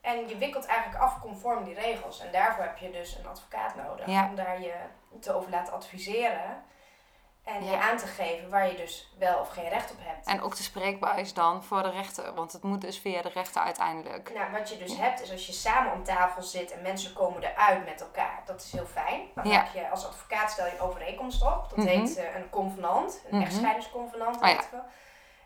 en 0.00 0.28
je 0.28 0.36
wikkelt 0.38 0.66
eigenlijk 0.66 1.00
af 1.02 1.20
conform 1.20 1.64
die 1.64 1.74
regels. 1.74 2.20
En 2.20 2.32
daarvoor 2.32 2.64
heb 2.64 2.78
je 2.78 2.90
dus 2.90 3.16
een 3.18 3.26
advocaat 3.26 3.74
nodig 3.74 4.06
om 4.06 4.34
daar 4.34 4.60
je 4.60 4.74
te 5.20 5.32
over 5.32 5.50
laten 5.50 5.72
adviseren. 5.72 6.62
En 7.44 7.64
je 7.64 7.76
aan 7.78 7.96
te 7.96 8.06
geven 8.06 8.50
waar 8.50 8.70
je 8.70 8.76
dus 8.76 9.12
wel 9.18 9.38
of 9.40 9.48
geen 9.48 9.68
recht 9.68 9.90
op 9.90 9.96
hebt. 10.00 10.26
En 10.26 10.40
ook 10.42 10.54
te 10.54 10.62
spreekbaar 10.62 11.18
is 11.18 11.34
dan 11.34 11.64
voor 11.64 11.82
de 11.82 11.90
rechter. 11.90 12.34
Want 12.34 12.52
het 12.52 12.62
moet 12.62 12.80
dus 12.80 12.98
via 12.98 13.22
de 13.22 13.28
rechter 13.28 13.62
uiteindelijk. 13.62 14.32
Nou, 14.34 14.50
wat 14.52 14.68
je 14.68 14.76
dus 14.78 14.96
hebt 14.96 15.20
is 15.22 15.30
als 15.32 15.46
je 15.46 15.52
samen 15.52 15.92
om 15.92 16.04
tafel 16.04 16.42
zit 16.42 16.72
en 16.72 16.82
mensen 16.82 17.12
komen 17.12 17.42
eruit 17.42 17.84
met 17.84 18.00
elkaar. 18.00 18.42
Dat 18.46 18.60
is 18.62 18.72
heel 18.72 18.86
fijn. 18.86 19.20
Dan 19.34 19.48
Ja. 19.48 19.56
heb 19.64 19.74
je 19.74 19.90
als 19.90 20.06
advocaat 20.06 20.50
stel 20.50 20.66
je 20.66 20.72
een 20.72 20.80
overeenkomst 20.80 21.42
op. 21.42 21.66
Dat 21.68 21.76
Mhm. 21.76 21.86
heet 21.86 22.16
eh, 22.16 22.34
een 22.36 22.50
convenant. 22.50 23.20
Een 23.30 23.36
Mhm. 23.36 23.46
echtscheidingsconvenant. 23.46 24.36
Oh 24.42 24.48
ja. 24.48 24.60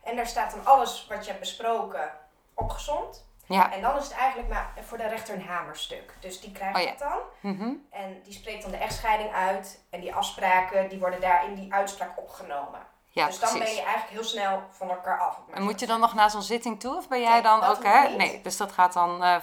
En 0.03 0.17
daar 0.17 0.27
staat 0.27 0.51
dan 0.51 0.67
alles 0.67 1.07
wat 1.09 1.21
je 1.25 1.27
hebt 1.31 1.41
besproken 1.43 2.11
opgezond. 2.55 3.27
Ja. 3.49 3.73
En 3.73 3.81
dan 3.81 3.97
is 3.97 4.05
het 4.05 4.13
eigenlijk 4.13 4.49
maar 4.49 4.73
voor 4.81 4.99
de 4.99 5.07
rechter 5.09 5.35
een 5.35 5.47
hamerstuk. 5.47 6.15
Dus 6.21 6.41
die 6.41 6.53
krijgt 6.53 6.77
Oh 6.77 6.83
ja. 6.83 6.89
dat 6.91 6.99
dan. 6.99 7.19
Mhm. 7.53 7.73
En 7.91 8.21
die 8.23 8.33
spreekt 8.33 8.63
dan 8.63 8.71
de 8.71 8.77
echtscheiding 8.77 9.33
uit. 9.33 9.85
En 9.91 10.01
die 10.01 10.15
afspraken 10.15 10.89
die 10.89 10.99
worden 10.99 11.21
daar 11.21 11.45
in 11.45 11.55
die 11.55 11.73
uitspraak 11.73 12.19
opgenomen. 12.19 12.81
Ja, 13.11 13.27
dus 13.27 13.39
dan 13.39 13.59
ben 13.59 13.75
je 13.75 13.83
eigenlijk 13.83 14.11
heel 14.11 14.25
snel 14.25 14.63
van 14.71 14.91
elkaar 14.91 15.21
af. 15.21 15.37
het 15.47 15.57
En 15.57 15.63
moet 15.63 15.81
je 15.81 15.87
dan 15.87 16.01
nog 16.01 16.15
naar 16.15 16.31
zo'n 16.31 16.43
zitting 16.43 16.81
toe? 16.81 16.97
Of 16.97 17.09
ben 17.09 17.21
jij 17.21 17.33
Nee, 17.33 17.43
dan 17.43 17.65
ook, 17.65 17.85
hè? 17.85 18.09
Nee, 18.09 18.41
dus 18.43 18.57
dat 18.57 18.73
gaat 18.73 18.93
dan 18.93 19.25
eh, 19.25 19.37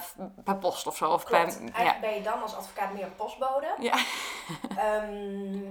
per 0.44 0.56
post 0.56 0.86
of 0.86 0.96
zo? 0.96 1.10
Of 1.10 1.24
Klopt. 1.24 1.58
bij, 1.58 1.66
ja. 1.66 1.72
Eigenlijk 1.72 2.00
ben 2.00 2.14
je 2.14 2.22
dan 2.22 2.42
als 2.42 2.56
advocaat 2.56 2.92
meer 2.92 3.04
een 3.04 3.16
postbode. 3.16 3.74
Ja. 3.78 3.94
Ehm, 4.76 5.62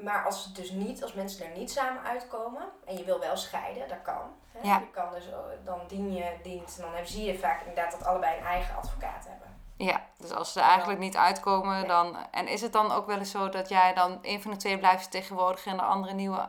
maar 0.00 0.24
als 0.24 0.44
het 0.44 0.54
dus 0.56 0.70
niet, 0.70 1.02
als 1.02 1.12
mensen 1.12 1.46
er 1.46 1.58
niet 1.58 1.70
samen 1.70 2.02
uitkomen 2.02 2.62
en 2.86 2.96
je 2.96 3.04
wil 3.04 3.18
wel 3.20 3.36
scheiden, 3.36 3.88
dat 3.88 4.02
kan. 4.02 4.34
Hè? 4.52 4.68
Ja. 4.68 4.78
Je 4.78 4.90
kan 4.90 5.12
dus, 5.12 5.28
eh, 5.30 5.36
dan 5.64 5.80
dien 5.88 6.12
je 6.14 6.36
dient, 6.42 6.78
dan 6.78 6.94
heb- 6.94 7.06
zie 7.06 7.24
je 7.24 7.38
vaak 7.38 7.60
inderdaad 7.60 7.90
dat 7.92 8.04
allebei 8.04 8.38
een 8.38 8.44
eigen 8.44 8.76
advocaat 8.76 9.26
hebben. 9.28 9.52
ja, 9.76 10.04
dus 10.18 10.30
als 10.32 10.52
ze 10.52 10.60
er 10.60 10.66
eigenlijk 10.66 10.98
niet 10.98 11.16
uitkomen, 11.16 11.88
dan... 11.88 12.16
En 12.30 12.48
is 12.48 12.60
het 12.60 12.72
dan 12.72 12.92
ook 12.92 13.06
wel 13.06 13.18
eens 13.18 13.30
zo 13.30 13.48
dat 13.48 13.68
jij 13.68 13.94
dan 13.94 14.18
een 14.22 14.42
van 14.42 14.50
de 14.50 14.56
twee 14.56 14.78
blijft 14.78 15.02
vertegenwoordigen 15.02 15.70
en 15.70 15.76
de 15.76 15.82
andere 15.82 16.12
nieuwe 16.12 16.48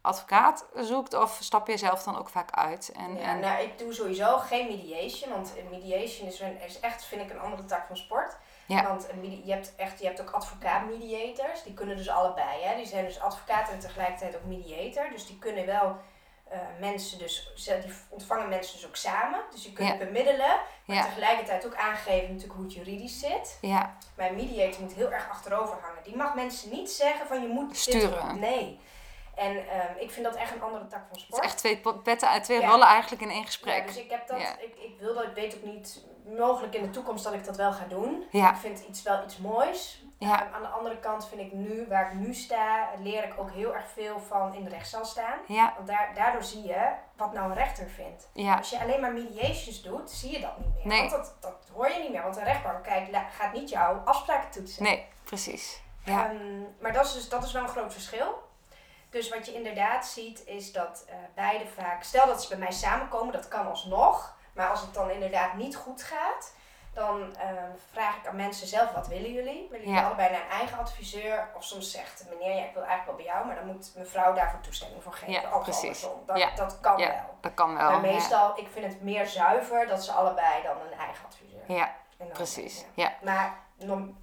advocaat 0.00 0.64
zoekt? 0.74 1.14
Of 1.14 1.38
stap 1.40 1.66
je 1.66 1.76
zelf 1.76 2.02
dan 2.02 2.18
ook 2.18 2.28
vaak 2.28 2.50
uit? 2.50 2.92
En, 2.96 3.16
Ja, 3.16 3.22
en, 3.22 3.40
nou, 3.40 3.62
ik 3.62 3.78
doe 3.78 3.92
sowieso 3.92 4.38
geen 4.38 4.66
mediation, 4.66 5.30
want 5.32 5.54
mediation 5.70 6.28
is, 6.28 6.40
is 6.66 6.80
echt, 6.80 7.04
vind 7.04 7.22
ik, 7.22 7.30
een 7.30 7.40
andere 7.40 7.64
tak 7.64 7.86
van 7.86 7.96
sport. 7.96 8.36
Ja. 8.66 8.82
Want 8.88 9.08
een 9.10 9.42
je 9.44 9.52
hebt, 9.52 9.74
echt, 9.76 9.98
je 10.00 10.06
hebt 10.06 10.20
ook 10.20 10.30
advocaat-mediators, 10.30 11.62
die 11.62 11.74
kunnen 11.74 11.96
dus 11.96 12.08
allebei. 12.08 12.62
Hè? 12.62 12.76
Die 12.76 12.86
zijn 12.86 13.04
dus 13.04 13.20
advocaat 13.20 13.70
en 13.70 13.78
tegelijkertijd 13.78 14.36
ook 14.36 14.44
mediator. 14.44 15.10
Dus 15.10 15.26
die 15.26 15.38
kunnen 15.38 15.66
wel 15.66 15.96
eh, 16.48 16.58
mensen 16.80 17.18
dus, 17.18 17.52
ze- 17.56 17.80
die 17.84 17.92
ontvangen 18.08 18.48
mensen 18.48 18.76
dus 18.76 18.86
ook 18.86 18.96
samen. 18.96 19.40
Dus 19.50 19.62
die 19.62 19.72
kunnen 19.72 19.98
Ja. 19.98 20.04
bemiddelen, 20.04 20.56
maar 20.86 20.96
Ja. 20.96 21.02
tegelijkertijd 21.04 21.66
ook 21.66 21.74
aangeven 21.74 22.28
natuurlijk 22.28 22.54
hoe 22.54 22.64
het 22.64 22.74
juridisch 22.74 23.18
zit. 23.20 23.58
ja, 23.60 23.96
Mijn 24.14 24.34
mediator 24.34 24.82
moet 24.82 24.94
heel 24.94 25.12
erg 25.12 25.28
achterover 25.30 25.76
hangen. 25.82 26.02
Die 26.02 26.16
mag 26.16 26.34
mensen 26.34 26.70
niet 26.70 26.90
zeggen 26.90 27.26
van 27.26 27.42
je 27.42 27.48
moet 27.48 27.76
Sturen. 27.76 28.38
Nee. 28.40 28.80
En 29.36 29.68
ehm, 29.68 29.96
ik 29.98 30.10
vind 30.10 30.24
dat 30.26 30.34
echt 30.34 30.54
een 30.54 30.62
andere 30.62 30.86
tak 30.86 31.00
van 31.00 31.08
het 31.10 31.20
sport. 31.20 31.42
is 31.44 31.48
echt 31.48 31.58
twee 31.58 31.80
petten 32.02 32.28
uit 32.28 32.44
twee 32.44 32.60
Ja. 32.60 32.68
rollen 32.68 32.86
eigenlijk 32.86 33.22
in 33.22 33.30
één 33.30 33.44
gesprek. 33.44 33.76
Ja, 33.78 33.86
dus 33.86 33.96
ik 33.96 34.10
heb 34.10 34.26
dat, 34.26 34.40
Ja. 34.40 34.58
ik, 34.58 34.74
ik 34.78 34.96
wil 34.98 35.14
dat, 35.14 35.24
ik 35.24 35.34
weet 35.34 35.56
ook 35.56 35.62
niet, 35.62 36.04
mogelijk 36.36 36.74
in 36.74 36.82
de 36.82 36.90
toekomst 36.90 37.24
dat 37.24 37.32
ik 37.32 37.44
dat 37.44 37.56
wel 37.56 37.72
ga 37.72 37.84
doen. 37.84 38.24
Ik 38.30 38.54
vind 38.60 38.80
iets 38.88 39.02
wel 39.02 39.24
iets 39.24 39.38
moois. 39.38 40.04
Ja. 40.18 40.44
Ehm, 40.44 40.54
aan 40.54 40.62
de 40.62 40.68
andere 40.68 40.98
kant 40.98 41.28
vind 41.28 41.40
ik 41.40 41.52
nu, 41.52 41.86
waar 41.88 42.06
ik 42.12 42.18
nu 42.18 42.34
sta, 42.34 42.88
leer 42.98 43.24
ik 43.24 43.32
ook 43.38 43.50
heel 43.50 43.74
erg 43.74 43.88
veel 43.94 44.20
van 44.20 44.54
in 44.54 44.64
de 44.64 44.70
rechtszaal 44.70 45.04
staan. 45.04 45.38
Ja, 45.46 45.72
Want 45.76 45.86
daar, 45.88 46.10
daardoor 46.14 46.42
zie 46.42 46.62
je 46.62 46.92
wat 47.16 47.32
nou 47.32 47.48
een 47.50 47.56
rechter 47.56 47.88
vindt. 47.88 48.28
ja, 48.32 48.56
Als 48.56 48.70
je 48.70 48.80
alleen 48.80 49.00
maar 49.00 49.12
mediations 49.12 49.82
doet, 49.82 50.10
zie 50.10 50.32
je 50.32 50.40
dat 50.40 50.58
niet 50.58 50.74
meer. 50.74 50.86
Nee. 50.86 50.98
Want 51.00 51.10
dat, 51.10 51.34
dat 51.40 51.68
hoor 51.74 51.88
je 51.90 51.98
niet 51.98 52.10
meer. 52.12 52.22
Want 52.22 52.36
een 52.36 52.44
rechtbank 52.44 52.82
kijkt, 52.84 53.16
gaat 53.36 53.52
niet 53.52 53.68
jouw 53.68 54.02
afspraken 54.04 54.50
toetsen. 54.50 54.82
nee, 54.82 55.06
precies. 55.24 55.80
Ja, 56.04 56.30
Ehm, 56.30 56.60
maar 56.80 56.92
dat 56.92 57.04
is, 57.04 57.12
dus, 57.12 57.28
dat 57.28 57.44
is 57.44 57.52
wel 57.52 57.62
een 57.62 57.68
groot 57.68 57.92
verschil. 57.92 58.44
Dus 59.16 59.28
wat 59.28 59.46
je 59.46 59.52
inderdaad 59.54 60.06
ziet 60.06 60.46
is 60.46 60.72
dat 60.72 61.04
eh 61.08 61.14
beide 61.34 61.66
vaak, 61.66 62.02
stel 62.02 62.26
dat 62.26 62.42
ze 62.42 62.48
bij 62.48 62.58
mij 62.58 62.72
samenkomen, 62.72 63.32
dat 63.32 63.48
kan 63.48 63.66
alsnog. 63.68 64.36
Maar 64.54 64.68
als 64.70 64.80
het 64.80 64.94
dan 64.94 65.10
inderdaad 65.10 65.54
niet 65.54 65.76
goed 65.76 66.02
gaat, 66.02 66.54
dan 66.94 67.36
ehm, 67.36 67.70
vraag 67.92 68.16
ik 68.16 68.26
aan 68.26 68.36
mensen 68.36 68.66
zelf, 68.66 68.92
wat 68.92 69.06
willen 69.08 69.32
jullie? 69.32 69.66
Willen 69.70 69.86
jullie 69.86 70.00
Ja. 70.00 70.06
allebei 70.06 70.30
naar 70.32 70.40
een 70.40 70.50
eigen 70.50 70.78
adviseur? 70.78 71.48
Of 71.56 71.64
soms 71.64 71.90
zegt 71.90 72.24
meneer, 72.30 72.56
ja, 72.56 72.64
ik 72.64 72.72
wil 72.74 72.82
eigenlijk 72.82 73.06
wel 73.06 73.14
bij 73.16 73.24
jou, 73.34 73.46
maar 73.46 73.54
dan 73.56 73.66
moet 73.66 73.92
mevrouw 73.96 74.32
daarvoor 74.34 74.60
toestemming 74.60 75.02
voor 75.02 75.12
geven. 75.12 75.32
Ja, 75.32 75.54
Of 75.56 75.62
precies. 75.62 75.82
andersom. 76.04 76.22
Dat, 76.26 76.38
Ja. 76.38 76.50
dat 76.54 76.80
kan 76.80 76.98
Ja. 76.98 77.08
wel. 77.08 77.34
dat 77.40 77.54
kan 77.54 77.76
wel. 77.76 77.90
maar 77.90 78.00
meestal, 78.00 78.58
ik 78.58 78.68
vind 78.72 78.86
het 78.86 79.02
meer 79.02 79.26
zuiver 79.26 79.86
dat 79.86 80.04
ze 80.04 80.12
allebei 80.12 80.62
dan 80.62 80.76
een 80.80 80.98
eigen 80.98 81.24
adviseur. 81.26 81.76
Ja, 81.76 81.94
dan- 82.16 82.28
precies. 82.28 82.84
ja. 82.94 83.12
Maar 83.22 83.54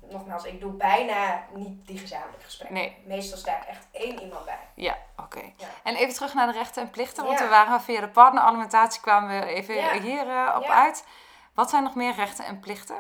nogmaals, 0.10 0.44
ik 0.44 0.60
doe 0.60 0.72
bijna 0.72 1.44
niet 1.54 1.88
die 1.88 1.98
gezamenlijke 2.00 2.46
gesprekken. 2.46 2.78
Nee. 2.78 2.98
Meestal 3.06 3.38
sta 3.38 3.58
ik 3.58 3.63
echt 3.68 3.88
één 3.92 4.22
iemand 4.22 4.46
bij. 4.46 4.58
ja, 4.74 4.98
oké. 5.18 5.42
Ja. 5.58 5.68
En 5.84 5.96
even 5.96 6.13
terug 6.13 6.34
naar 6.34 6.48
de 6.48 6.54
rechten 6.54 6.82
en 6.84 6.89
plichten, 6.89 7.26
want 7.26 7.38
Ja. 7.39 7.44
we 7.44 7.50
waren 7.50 7.82
via 7.82 8.00
de 8.02 8.10
partneralimentatie 8.10 9.02
kwamen 9.02 9.39
we 9.39 9.46
even 9.46 9.76
Ja. 9.76 10.00
hier 10.00 10.30
eh, 10.30 10.56
op 10.58 10.66
uit. 10.68 11.06
Wat 11.54 11.70
zijn 11.70 11.84
nog 11.84 11.96
meer 11.96 12.13
rechten 12.13 12.46
en 12.46 12.60
plichten? 12.60 12.98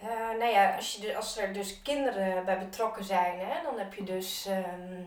Eh, 0.00 0.08
nou 0.08 0.44
ja, 0.44 0.74
als, 0.74 0.94
je 0.94 1.16
als 1.16 1.36
er 1.38 1.52
dus 1.52 1.82
kinderen 1.82 2.44
bij 2.44 2.58
betrokken 2.58 3.04
zijn, 3.04 3.38
hè, 3.38 3.62
dan 3.62 3.78
heb 3.78 3.94
je 3.94 4.02
dus 4.04 4.46
ehm, 4.46 5.02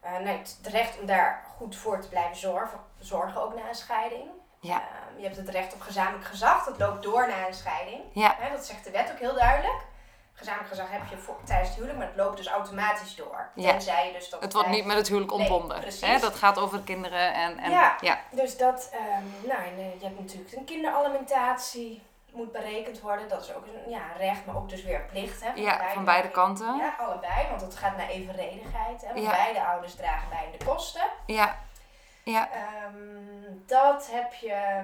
Eh, 0.00 0.18
nee, 0.18 0.38
het 0.38 0.58
recht 0.62 1.00
om 1.00 1.06
daar 1.06 1.44
goed 1.56 1.76
voor 1.76 2.00
te 2.00 2.08
blijven 2.08 2.36
zorgen, 2.36 2.80
zorgen 3.00 3.42
ook 3.42 3.54
na 3.54 3.68
een 3.68 3.74
scheiding. 3.74 4.30
Ja. 4.60 4.74
Ehm, 4.76 5.16
je 5.18 5.24
hebt 5.24 5.36
het 5.36 5.48
recht 5.48 5.74
op 5.74 5.80
gezamenlijk 5.80 6.24
gezag, 6.24 6.64
dat 6.64 6.78
loopt 6.78 7.02
door 7.02 7.28
na 7.28 7.46
een 7.46 7.54
scheiding. 7.54 8.00
Ja. 8.12 8.36
Dat 8.52 8.66
zegt 8.66 8.84
de 8.84 8.90
wet 8.90 9.10
ook 9.12 9.18
heel 9.18 9.34
duidelijk. 9.34 9.86
Gezamenlijk 10.32 10.68
gezag 10.68 10.90
heb 10.90 11.00
je 11.10 11.16
voor, 11.16 11.36
tijdens 11.44 11.68
het 11.68 11.76
huwelijk, 11.76 11.98
maar 11.98 12.08
het 12.08 12.16
loopt 12.16 12.36
dus 12.36 12.46
automatisch 12.46 13.14
door. 13.14 13.48
Ja. 13.54 13.70
Tenzij 13.70 14.06
je 14.06 14.12
dus 14.12 14.30
dat 14.30 14.40
Het 14.40 14.52
wordt 14.52 14.68
niet 14.68 14.84
met 14.84 14.96
het 14.96 15.08
huwelijk 15.08 15.32
ontbonden. 15.32 15.82
Dat 16.20 16.34
gaat 16.36 16.58
over 16.58 16.80
kinderen 16.80 17.34
en... 17.34 17.58
en 17.58 17.70
Ja. 17.70 17.96
ja. 18.00 18.18
Dus 18.30 18.56
dat, 18.56 18.90
ehm, 18.92 19.46
nou, 19.48 19.60
eh, 19.62 20.00
je 20.00 20.04
hebt 20.06 20.18
natuurlijk 20.20 20.52
een 20.52 20.64
kinderalimentatie, 20.64 22.02
moet 22.32 22.52
berekend 22.52 23.00
worden. 23.00 23.28
Dat 23.28 23.42
is 23.42 23.54
ook 23.54 23.64
een 23.64 23.90
ja, 23.90 24.02
recht, 24.16 24.46
maar 24.46 24.56
ook 24.56 24.68
dus 24.68 24.82
weer 24.82 25.00
een 25.00 25.06
plicht. 25.06 25.44
Hè, 25.44 25.50
Ja, 25.54 25.90
van 25.92 26.04
beide 26.04 26.28
kanten. 26.28 26.76
Ja, 26.76 26.94
allebei, 26.98 27.48
want 27.48 27.60
het 27.60 27.76
gaat 27.76 27.96
naar 27.96 28.08
evenredigheid. 28.08 29.00
Hè, 29.00 29.12
want 29.12 29.24
Ja. 29.26 29.30
beide 29.30 29.64
ouders 29.64 29.94
dragen 29.94 30.28
beide 30.28 30.64
kosten. 30.64 31.02
Ja. 31.26 31.58
Ja. 32.30 32.48
Ehm, 32.50 32.96
dat 33.66 34.10
heb 34.10 34.32
je. 34.32 34.80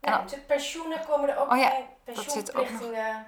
Nou, 0.00 0.20
natuurlijk 0.22 0.46
pensioenen 0.46 1.04
komen 1.06 1.28
er 1.28 1.38
ook 1.38 1.52
Oh 1.52 1.58
ja, 1.58 1.68
bij. 1.68 1.88
Pensioenplichtingen. 2.04 3.26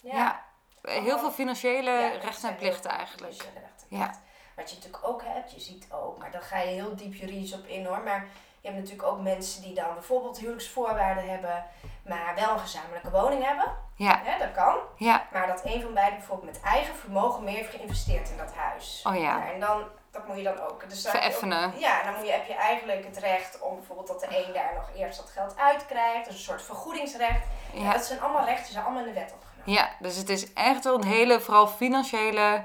Ja. 0.00 0.42
Heel 0.82 1.18
veel 1.18 1.30
financiële 1.30 1.90
Ja, 1.90 2.08
rechten 2.08 2.48
en 2.48 2.56
plichten 2.56 2.90
eigenlijk. 2.90 3.32
financiële 3.32 3.60
rechten 3.66 3.86
en 3.90 3.98
Ja. 3.98 4.14
Wat 4.56 4.70
je 4.70 4.76
natuurlijk 4.76 5.08
ook 5.08 5.22
hebt, 5.24 5.52
je 5.52 5.60
ziet 5.60 5.86
ook, 5.92 6.18
maar 6.18 6.30
daar 6.30 6.42
ga 6.42 6.58
je 6.58 6.70
heel 6.70 6.96
diep 6.96 7.14
juridisch 7.14 7.52
op 7.54 7.66
in 7.66 7.86
hoor. 7.86 8.00
Maar 8.00 8.26
je 8.60 8.68
hebt 8.68 8.80
natuurlijk 8.80 9.08
ook 9.08 9.20
mensen 9.20 9.62
die 9.62 9.74
dan 9.74 9.94
bijvoorbeeld 9.94 10.38
huwelijksvoorwaarden 10.38 11.28
hebben, 11.28 11.64
maar 12.04 12.34
wel 12.34 12.50
een 12.52 12.58
gezamenlijke 12.58 13.10
woning 13.10 13.44
hebben. 13.44 13.66
Ja. 13.94 14.20
Hè, 14.24 14.38
dat 14.38 14.52
kan. 14.52 14.76
Ja. 14.96 15.26
Maar 15.32 15.46
dat 15.46 15.64
een 15.64 15.82
van 15.82 15.94
beiden 15.94 16.18
bijvoorbeeld 16.18 16.52
met 16.52 16.62
eigen 16.62 16.94
vermogen 16.94 17.44
meer 17.44 17.54
heeft 17.54 17.70
geïnvesteerd 17.74 18.30
in 18.30 18.36
dat 18.36 18.54
huis. 18.54 19.04
Oh 19.06 19.16
ja. 19.16 19.52
En 19.52 19.60
dan, 19.60 19.84
dat 20.10 20.26
moet 20.26 20.36
je 20.36 20.42
dan 20.42 20.60
ook. 20.60 20.88
Dus 20.88 21.02
dan 21.02 21.12
heb 21.12 21.22
je 21.22 21.28
ook- 21.28 21.34
Vereffenen. 21.38 21.80
ja, 21.80 22.02
dan 22.02 22.14
moet 22.14 22.26
je, 22.26 22.32
heb 22.32 22.46
je 22.46 22.54
eigenlijk 22.54 23.04
het 23.04 23.16
recht 23.18 23.60
om 23.60 23.74
bijvoorbeeld 23.74 24.06
dat 24.08 24.20
de 24.20 24.46
een 24.46 24.52
daar 24.52 24.72
nog 24.74 24.90
eerst 24.96 25.18
dat 25.18 25.30
geld 25.30 25.56
uitkrijgt. 25.58 26.24
Dus 26.24 26.34
een 26.34 26.40
soort 26.40 26.62
vergoedingsrecht. 26.62 27.46
Ja. 27.72 27.92
Dat 27.92 28.04
zijn 28.04 28.20
allemaal 28.20 28.44
rechten, 28.44 28.64
die 28.64 28.72
zijn 28.72 28.84
allemaal 28.84 29.04
in 29.06 29.12
de 29.14 29.20
wet 29.20 29.32
opgenomen. 29.32 29.72
Ja, 29.72 29.88
dus 29.98 30.16
het 30.16 30.28
is 30.28 30.52
echt 30.52 30.84
wel 30.84 30.94
een 30.94 31.04
hele, 31.04 31.40
vooral 31.40 31.66
financiële 31.66 32.62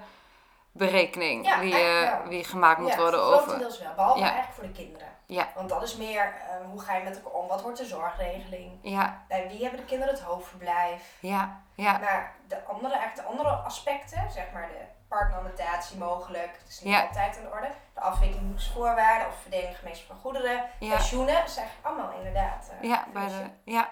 berekening 0.71 1.45
Ja, 1.45 1.59
die, 1.59 1.73
eigenlijk 1.73 2.23
eh, 2.23 2.29
die 2.29 2.43
gemaakt 2.43 2.79
moet 2.79 2.89
ja, 2.93 2.97
worden 2.97 3.19
over. 3.23 3.37
grotendeels 3.41 3.79
wel. 3.79 3.93
Behalve 3.95 4.19
Ja. 4.19 4.25
eigenlijk 4.25 4.53
voor 4.55 4.63
de 4.63 4.71
kinderen. 4.71 5.07
Ja. 5.25 5.47
Want 5.55 5.69
dat 5.69 5.83
is 5.83 5.95
meer, 5.95 6.21
eh, 6.49 6.55
hoe 6.69 6.81
ga 6.81 6.95
je 6.95 7.03
met 7.03 7.15
elkaar 7.15 7.31
om? 7.31 7.47
Wat 7.47 7.61
wordt 7.61 7.77
de 7.77 7.85
zorgregeling? 7.85 8.79
Ja, 8.81 9.23
Bij 9.27 9.47
wie 9.47 9.61
hebben 9.61 9.79
de 9.79 9.85
kinderen 9.85 10.13
het 10.13 10.23
hoofdverblijf? 10.23 11.01
ja, 11.19 11.61
ja, 11.73 11.97
Maar 11.97 12.33
de 12.47 12.63
andere, 12.67 12.93
eigenlijk 12.95 13.27
de 13.27 13.33
andere 13.33 13.49
aspecten, 13.55 14.31
zeg 14.31 14.45
maar 14.53 14.67
de 14.67 14.83
partneramentatie 15.07 15.97
mogelijk, 15.97 16.59
dat 16.59 16.69
is 16.69 16.79
niet 16.81 16.93
Ja. 16.93 17.01
altijd 17.07 17.33
de 17.33 17.49
orde. 17.51 17.69
De 17.93 17.99
afwikkelingsvoorwaarden 18.01 19.27
of 19.27 19.35
verdeling 19.41 19.77
gemeenschappelijk 19.77 20.21
van 20.21 20.31
goederen, 20.31 20.69
ja, 20.79 20.95
pensioenen, 20.95 21.33
dat 21.35 21.51
zijn 21.51 21.65
eigenlijk 21.65 21.95
allemaal 21.97 22.17
inderdaad. 22.17 22.71
eh, 22.81 22.89
ja, 22.89 23.05
bij 23.13 23.27
de, 23.27 23.71
ja. 23.71 23.89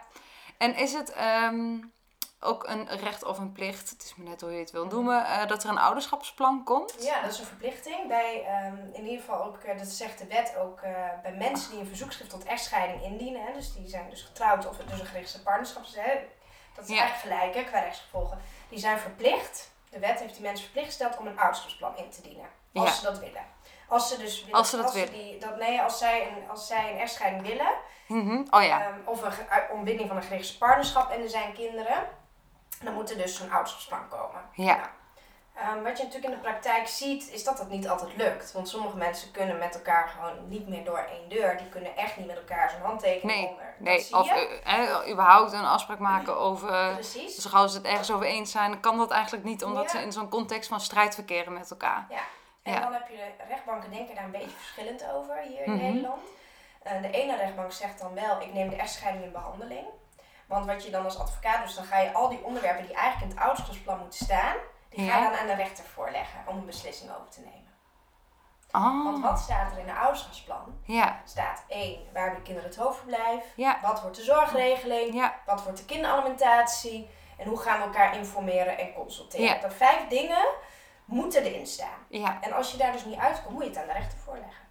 En 0.58 0.76
is 0.76 0.94
het 0.94 1.12
ehm, 1.14 1.78
ook 2.40 2.68
een 2.68 2.88
recht 2.88 3.24
of 3.24 3.38
een 3.38 3.52
plicht, 3.52 3.90
het 3.90 4.04
is 4.04 4.16
maar 4.16 4.28
net 4.28 4.42
hoe 4.42 4.52
je 4.52 4.60
het 4.60 4.72
wil 4.72 4.86
noemen, 4.86 5.26
eh, 5.26 5.48
dat 5.48 5.64
er 5.64 5.70
een 5.70 5.78
ouderschapsplan 5.78 6.64
komt? 6.64 6.96
Ja, 7.04 7.22
dat 7.22 7.32
is 7.32 7.40
een 7.40 7.46
verplichting. 7.46 8.08
Bij, 8.08 8.44
ehm, 8.46 8.76
in 8.94 9.04
ieder 9.06 9.20
geval 9.20 9.44
ook, 9.44 9.58
eh, 9.58 9.78
dat 9.78 9.88
zegt 9.88 10.18
de 10.20 10.28
wet 10.28 10.56
ook, 10.58 10.82
bij 11.22 11.34
mensen 11.38 11.72
die 11.72 11.80
een 11.80 11.88
verzoekschrift 11.88 12.30
tot 12.30 12.44
echtscheiding 12.44 13.04
indienen. 13.04 13.44
Hè, 13.46 13.54
dus 13.54 13.74
die 13.74 13.88
zijn 13.88 14.10
dus 14.10 14.22
getrouwd 14.22 14.68
of 14.68 14.78
dus 14.78 15.00
een 15.00 15.06
gerichte 15.06 15.42
partnerschap. 15.42 15.84
Hè, 15.96 16.14
dat 16.76 16.84
is 16.90 16.96
Ja. 16.96 17.02
eigenlijk 17.02 17.36
gelijk 17.36 17.56
hè, 17.56 17.72
qua 17.72 17.80
rechtsgevolgen. 17.80 18.38
Die 18.70 18.80
zijn 18.80 19.00
verplicht. 19.00 19.72
De 19.94 20.00
wet 20.00 20.20
heeft 20.20 20.34
die 20.34 20.42
mensen 20.44 20.64
verplicht 20.64 20.88
gesteld 20.88 21.18
om 21.18 21.28
een 21.28 21.40
ouderschapsplan 21.40 21.98
in 21.98 22.10
te 22.10 22.22
dienen. 22.22 22.50
Als 22.74 22.90
Ja. 22.90 22.96
ze 22.96 23.04
dat 23.04 23.20
willen. 23.20 23.46
Als 23.88 24.10
ze 24.10 24.18
dus 24.18 24.40
willen, 24.44 24.56
Als 24.60 24.70
ze 24.70 24.78
dat 24.78 24.94
willen. 24.94 25.12
Die, 25.14 25.38
dat, 25.40 25.58
nee, 25.58 25.82
als 25.82 25.98
zij, 25.98 26.28
een, 26.28 26.50
als 26.50 26.68
zij 26.68 26.92
een 26.92 26.98
echtscheiding 26.98 27.48
willen, 27.48 27.72
Mhm. 28.08 28.44
Oh 28.50 28.64
ja, 28.64 28.82
ehm, 28.82 29.00
of 29.06 29.22
een 29.24 29.34
ontbinding 29.72 30.08
van 30.08 30.18
een 30.18 30.24
gerichte 30.24 30.58
partnerschap 30.58 31.12
en 31.12 31.22
er 31.22 31.30
zijn 31.30 31.54
kinderen, 31.54 32.08
dan 32.84 32.94
moet 32.94 33.10
er 33.12 33.18
dus 33.18 33.36
zo'n 33.38 33.52
ouderschapsplan 33.52 34.08
komen. 34.10 34.42
ja, 34.54 34.76
Nou, 34.76 34.88
Ehm, 35.56 35.84
wat 35.84 35.98
je 35.98 36.04
natuurlijk 36.04 36.34
in 36.34 36.40
de 36.40 36.46
praktijk 36.50 36.88
ziet, 36.88 37.30
is 37.32 37.44
dat 37.44 37.58
dat 37.58 37.70
niet 37.70 37.88
altijd 37.88 38.16
lukt. 38.18 38.52
Want 38.52 38.70
sommige 38.70 38.98
mensen 38.98 39.32
kunnen 39.32 39.58
met 39.58 39.76
elkaar 39.76 40.08
gewoon 40.08 40.48
niet 40.48 40.68
meer 40.68 40.84
door 40.86 40.98
één 40.98 41.30
deur. 41.30 41.58
Die 41.58 41.70
kunnen 41.70 41.96
echt 41.98 42.18
niet 42.18 42.28
met 42.28 42.36
elkaar 42.38 42.70
zo'n 42.70 42.82
handtekening 42.82 43.40
Nee, 43.40 43.48
onder. 43.50 43.64
Dat 43.78 43.88
nee. 43.88 44.00
zie 44.00 44.16
Of 44.18 44.30
eh, 44.30 44.82
eh, 44.84 45.10
überhaupt 45.12 45.52
een 45.54 45.66
afspraak 45.66 46.00
maken 46.00 46.38
over... 46.38 46.94
Precies. 46.94 47.36
Dus 47.36 47.46
gauw 47.46 47.68
ze 47.68 47.78
het 47.78 47.86
ergens 47.86 48.12
over 48.12 48.26
eens 48.26 48.52
zijn, 48.52 48.72
dan 48.72 48.80
kan 48.80 48.98
dat 48.98 49.12
eigenlijk 49.12 49.44
niet, 49.44 49.64
omdat 49.64 49.84
Ja. 49.84 49.90
ze 49.90 49.98
in 50.06 50.12
zo'n 50.12 50.30
context 50.30 50.70
van 50.70 50.80
strijd 50.82 51.14
verkeren 51.14 51.54
met 51.54 51.72
elkaar. 51.72 52.06
En 52.64 52.74
ja. 52.74 52.80
dan 52.80 52.94
heb 52.94 53.08
je 53.10 53.16
de 53.16 53.44
rechtbanken 53.48 53.92
denken 53.92 54.16
daar 54.16 54.24
een 54.24 54.32
beetje 54.32 54.50
verschillend 54.58 55.06
over 55.14 55.38
hier 55.38 55.64
in 55.66 55.74
Mhm. 55.74 55.84
Nederland. 55.84 56.22
Eh, 56.84 57.02
de 57.02 57.12
ene 57.12 57.36
rechtbank 57.36 57.72
zegt 57.72 58.00
dan 58.00 58.14
wel, 58.14 58.42
ik 58.42 58.54
neem 58.54 58.70
de 58.70 58.76
echtscheiding 58.76 59.26
in 59.26 59.32
behandeling. 59.32 59.86
Want 60.46 60.66
wat 60.66 60.86
je 60.86 60.92
dan 60.92 61.04
als 61.04 61.20
advocaat 61.20 61.66
doet, 61.66 61.76
dan 61.76 61.86
ga 61.86 62.00
je 62.00 62.14
al 62.14 62.30
die 62.30 62.44
onderwerpen 62.44 62.86
die 62.86 62.96
eigenlijk 62.96 63.32
in 63.32 63.38
het 63.38 63.46
ouderschapsplan 63.48 64.00
moeten 64.00 64.26
staan, 64.26 64.56
die 64.96 65.10
ga 65.10 65.18
je 65.18 65.24
dan 65.30 65.40
aan 65.40 65.48
de 65.48 65.54
rechter 65.56 65.84
voorleggen 65.84 66.40
om 66.46 66.58
een 66.58 66.66
beslissing 66.66 67.12
over 67.12 67.30
te 67.30 67.40
nemen. 67.42 67.62
Oh, 68.72 69.04
Want 69.04 69.24
wat 69.24 69.40
staat 69.40 69.72
er 69.72 69.78
in 69.80 69.90
een 69.90 69.96
ouderschapsplan? 69.96 70.80
ja, 70.86 71.22
staat 71.26 71.64
één, 71.68 72.00
waar 72.14 72.22
hebben 72.24 72.40
de 72.40 72.46
kinderen 72.46 72.70
het 72.70 72.80
hoofdverblijf? 72.80 73.44
ja, 73.56 73.80
Wat 73.82 74.02
wordt 74.02 74.16
de 74.16 74.24
zorgregeling? 74.24 75.14
ja, 75.14 75.36
Wat 75.46 75.64
wordt 75.64 75.78
de 75.78 75.86
kinderalimentatie? 75.86 77.10
En 77.38 77.48
hoe 77.48 77.58
gaan 77.58 77.78
we 77.80 77.84
elkaar 77.86 78.16
informeren 78.18 78.78
en 78.78 78.94
consulteren? 78.94 79.62
Dat 79.62 79.74
vijf 79.74 80.08
dingen 80.08 80.46
moeten 81.06 81.44
erin 81.44 81.68
staan. 81.68 82.06
ja. 82.10 82.38
En 82.42 82.54
als 82.54 82.72
je 82.72 82.78
daar 82.78 82.92
dus 82.92 83.06
niet 83.06 83.20
uitkomt, 83.20 83.54
moet 83.54 83.64
je 83.64 83.70
het 83.70 83.78
aan 83.78 83.88
de 83.88 83.94
rechter 83.94 84.18
voorleggen. 84.18 84.64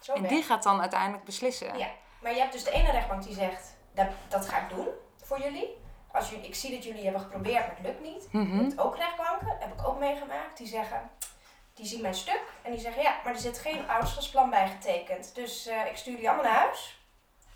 Zo 0.00 0.12
En 0.12 0.22
die 0.22 0.42
gaat 0.42 0.62
dan 0.62 0.80
uiteindelijk 0.80 1.24
beslissen. 1.24 1.78
Ja. 1.78 1.86
Maar 2.22 2.32
je 2.32 2.38
hebt 2.40 2.52
dus 2.52 2.64
de 2.64 2.70
ene 2.70 2.90
rechtbank 2.90 3.22
die 3.22 3.34
zegt, 3.34 3.76
dat, 3.94 4.06
dat 4.28 4.48
ga 4.48 4.58
ik 4.58 4.68
doen 4.68 4.88
voor 5.22 5.40
jullie. 5.40 5.78
Als 6.12 6.30
jullie. 6.30 6.46
Ik 6.46 6.54
zie 6.54 6.70
dat 6.74 6.84
jullie 6.84 7.02
hebben 7.02 7.20
geprobeerd, 7.20 7.66
maar 7.66 7.76
het 7.76 7.86
lukt 7.86 8.02
niet. 8.02 8.28
Hebt 8.60 8.78
ook 8.80 8.96
rechtbanken, 8.96 9.56
heb 9.58 9.72
ik 9.72 9.88
ook 9.88 9.98
meegemaakt, 9.98 10.56
die 10.56 10.66
zeggen, 10.66 11.10
die 11.74 11.86
zien 11.86 12.00
mijn 12.02 12.14
stuk. 12.14 12.42
En 12.62 12.70
die 12.70 12.80
zeggen, 12.80 13.02
ja, 13.02 13.14
maar 13.24 13.32
er 13.32 13.38
zit 13.40 13.58
geen 13.58 13.88
ouderschapsplan 13.90 14.50
bij 14.50 14.68
getekend. 14.68 15.34
Dus 15.34 15.66
eh, 15.66 15.86
ik 15.86 15.96
stuur 15.96 16.16
die 16.16 16.28
allemaal 16.28 16.52
naar 16.52 16.60
huis. 16.62 17.00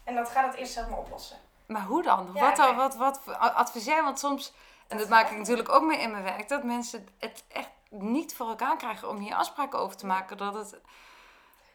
En 0.04 0.14
dat 0.14 0.28
gaat 0.28 0.46
het 0.46 0.54
eerst 0.54 0.72
zelf 0.72 0.88
maar 0.88 0.98
oplossen. 0.98 1.36
Maar 1.66 1.82
hoe 1.82 2.02
dan? 2.02 2.30
Ja, 2.34 2.40
wat, 2.40 2.56
dan 2.56 2.76
wat, 2.76 2.96
wat 2.96 3.20
adviseer? 3.38 4.02
Want 4.04 4.18
soms, 4.18 4.52
en 4.88 4.98
dat 4.98 5.08
maak 5.08 5.30
ik 5.30 5.36
natuurlijk 5.38 5.68
ook 5.68 5.82
mee 5.82 5.98
in 5.98 6.10
mijn 6.10 6.22
werk, 6.22 6.48
dat 6.48 6.62
mensen 6.64 7.08
het 7.18 7.44
echt 7.48 7.70
niet 7.88 8.34
voor 8.34 8.48
elkaar 8.48 8.76
krijgen 8.76 9.08
om 9.08 9.16
hier 9.16 9.34
afspraken 9.34 9.78
over 9.78 9.96
te 9.96 10.06
maken. 10.06 10.36
Dat 10.36 10.54
het, 10.54 10.80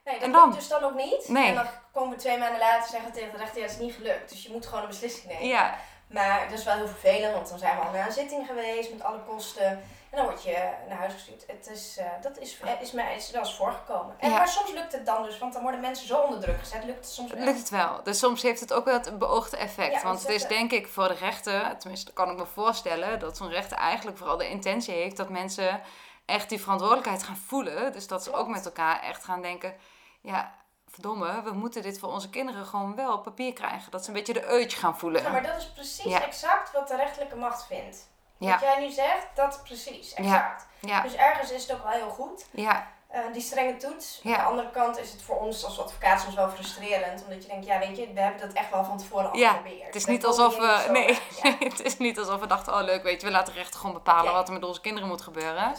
Nee, 0.05 0.15
dat 0.15 0.23
En 0.25 0.31
dan? 0.31 0.43
lukt 0.49 0.55
dus 0.59 0.67
dan 0.67 0.83
ook 0.83 0.95
niet. 0.95 1.27
Nee. 1.27 1.47
En 1.47 1.55
dan 1.55 1.67
komen 1.91 2.09
we 2.09 2.15
twee 2.21 2.37
maanden 2.37 2.59
later 2.59 2.89
zeggen 2.89 3.11
tegen 3.11 3.31
de 3.31 3.37
rechter, 3.37 3.57
ja, 3.57 3.63
het 3.63 3.71
is 3.73 3.79
niet 3.79 3.93
gelukt. 3.93 4.29
Dus 4.29 4.43
je 4.43 4.51
moet 4.51 4.65
gewoon 4.65 4.81
een 4.81 4.87
beslissing 4.89 5.27
nemen. 5.27 5.47
ja, 5.47 5.77
Maar 6.07 6.49
dat 6.49 6.57
is 6.59 6.65
wel 6.65 6.75
heel 6.75 6.87
vervelend, 6.87 7.33
want 7.33 7.49
dan 7.49 7.59
zijn 7.59 7.75
we 7.77 7.83
al 7.85 7.91
naar 7.91 8.05
een 8.05 8.11
zitting 8.11 8.47
geweest 8.47 8.91
met 8.91 9.03
alle 9.03 9.19
kosten. 9.27 9.67
En 10.09 10.17
dan 10.17 10.25
word 10.25 10.43
je 10.43 10.69
naar 10.89 10.97
huis 10.97 11.13
gestuurd. 11.13 11.43
Het 11.47 11.69
is, 11.69 11.97
eh, 11.97 12.05
dat 12.21 12.37
is, 12.37 12.59
eh, 12.59 12.81
is 12.81 12.91
mij 12.91 13.15
is 13.15 13.31
wel 13.31 13.41
eens 13.41 13.55
voorgekomen. 13.55 14.15
En, 14.19 14.29
Ja. 14.29 14.37
Maar 14.37 14.47
soms 14.47 14.71
lukt 14.71 14.91
het 14.91 15.05
dan 15.05 15.23
dus, 15.23 15.37
want 15.37 15.53
dan 15.53 15.61
worden 15.61 15.79
mensen 15.81 16.07
zo 16.07 16.17
onder 16.19 16.39
druk 16.39 16.59
gezet. 16.59 16.83
Lukt 16.83 16.97
het 16.97 17.09
soms 17.13 17.31
wel. 17.33 17.43
lukt 17.43 17.57
het 17.59 17.69
wel. 17.69 18.03
Dus 18.03 18.19
soms 18.19 18.41
heeft 18.41 18.59
het 18.59 18.73
ook 18.73 18.85
wel 18.85 18.93
het 18.93 19.17
beoogde 19.17 19.57
effect. 19.57 19.93
Ja, 19.93 20.01
Want 20.01 20.13
dat 20.17 20.27
het 20.27 20.35
is 20.35 20.41
is- 20.43 20.47
denk 20.49 20.71
ik 20.71 20.87
voor 20.87 21.07
de 21.07 21.13
rechter, 21.13 21.77
tenminste 21.77 22.13
kan 22.13 22.29
ik 22.31 22.37
me 22.37 22.45
voorstellen, 22.45 23.19
dat 23.19 23.37
zo'n 23.37 23.49
rechter 23.49 23.77
eigenlijk 23.77 24.17
vooral 24.17 24.37
de 24.37 24.49
intentie 24.49 24.93
heeft 24.93 25.17
dat 25.17 25.29
mensen 25.29 25.81
echt 26.25 26.49
die 26.49 26.61
verantwoordelijkheid 26.61 27.23
gaan 27.23 27.37
voelen. 27.47 27.91
Dus 27.91 28.07
dat 28.07 28.23
ze 28.23 28.33
ook 28.33 28.47
met 28.47 28.65
elkaar 28.65 29.01
echt 29.01 29.23
gaan 29.23 29.41
denken, 29.41 29.75
ja, 30.21 30.55
verdomme, 31.01 31.41
we 31.43 31.51
moeten 31.51 31.81
dit 31.81 31.99
voor 31.99 32.09
onze 32.11 32.29
kinderen 32.29 32.65
gewoon 32.65 32.95
wel 32.95 33.13
op 33.13 33.23
papier 33.23 33.53
krijgen. 33.53 33.91
Dat 33.91 34.01
ze 34.03 34.07
een 34.07 34.15
beetje 34.15 34.33
de 34.33 34.45
uitje 34.45 34.77
gaan 34.77 34.97
voelen. 34.97 35.21
Ja, 35.23 35.29
maar 35.29 35.43
dat 35.43 35.57
is 35.57 35.69
precies 35.71 36.03
Ja. 36.03 36.25
exact 36.25 36.71
wat 36.71 36.87
de 36.87 36.95
rechterlijke 36.95 37.35
macht 37.35 37.65
vindt. 37.65 38.07
Ja. 38.37 38.51
Wat 38.51 38.59
jij 38.61 38.79
nu 38.79 38.91
zegt, 38.91 39.27
dat 39.35 39.59
precies, 39.63 40.13
exact. 40.13 40.67
Ja, 40.81 41.01
Dus 41.01 41.13
ergens 41.15 41.51
is 41.51 41.61
het 41.61 41.71
ook 41.77 41.83
wel 41.83 41.91
heel 41.91 42.09
goed. 42.09 42.45
ja, 42.51 42.95
Eh, 43.07 43.19
die 43.33 43.41
strenge 43.41 43.77
toets. 43.77 44.19
Ja. 44.23 44.35
Aan 44.37 44.43
de 44.43 44.49
andere 44.49 44.69
kant 44.69 44.97
is 44.99 45.11
het 45.11 45.21
voor 45.21 45.39
ons 45.39 45.65
als 45.65 45.79
advocaat 45.79 46.21
soms 46.21 46.35
wel 46.35 46.49
frustrerend. 46.49 47.23
Omdat 47.23 47.43
je 47.43 47.49
denkt, 47.49 47.65
ja 47.65 47.79
weet 47.79 47.97
je, 47.97 48.13
we 48.13 48.19
hebben 48.19 48.41
dat 48.41 48.53
echt 48.53 48.69
wel 48.69 48.83
van 48.83 48.97
tevoren 48.97 49.31
al 49.31 49.37
Ja, 49.37 49.49
geprobeerd. 49.49 49.85
Het 49.85 49.95
is 49.95 50.05
niet 50.05 50.25
alsof 50.25 50.57
we. 50.57 50.81
zo 50.85 50.91
Nee, 50.91 51.19
het 51.69 51.81
is 51.81 51.97
niet 51.97 52.19
alsof 52.19 52.39
we 52.39 52.47
dachten, 52.47 52.73
oh 52.73 52.81
leuk, 52.83 53.03
weet 53.03 53.21
je, 53.21 53.27
we 53.27 53.33
laten 53.33 53.53
de 53.53 53.59
rechter 53.59 53.79
gewoon 53.79 53.95
bepalen 53.95 54.33
wat 54.33 54.47
er 54.47 54.53
met 54.53 54.63
onze 54.63 54.81
kinderen 54.81 55.09
moet 55.09 55.21
gebeuren. 55.21 55.73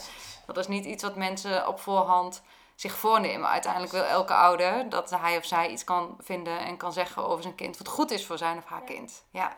Dat 0.45 0.57
is 0.57 0.67
niet 0.67 0.85
iets 0.85 1.03
wat 1.03 1.15
mensen 1.15 1.67
op 1.67 1.79
voorhand 1.79 2.41
zich 2.79 2.97
voornemen. 2.97 3.49
Uiteindelijk 3.49 3.91
wil 3.91 4.03
elke 4.03 4.33
ouder 4.33 4.89
dat 4.89 5.09
hij 5.09 5.37
of 5.37 5.45
zij 5.45 5.67
iets 5.69 5.83
kan 5.83 6.15
vinden 6.19 6.59
en 6.59 6.77
kan 6.77 6.93
zeggen 6.93 7.25
over 7.27 7.41
zijn 7.43 7.55
kind 7.55 7.77
wat 7.77 7.87
goed 7.87 8.11
is 8.11 8.25
voor 8.25 8.37
zijn 8.37 8.57
of 8.57 8.65
haar 8.65 8.81
kind. 8.81 9.23
Ja. 9.31 9.57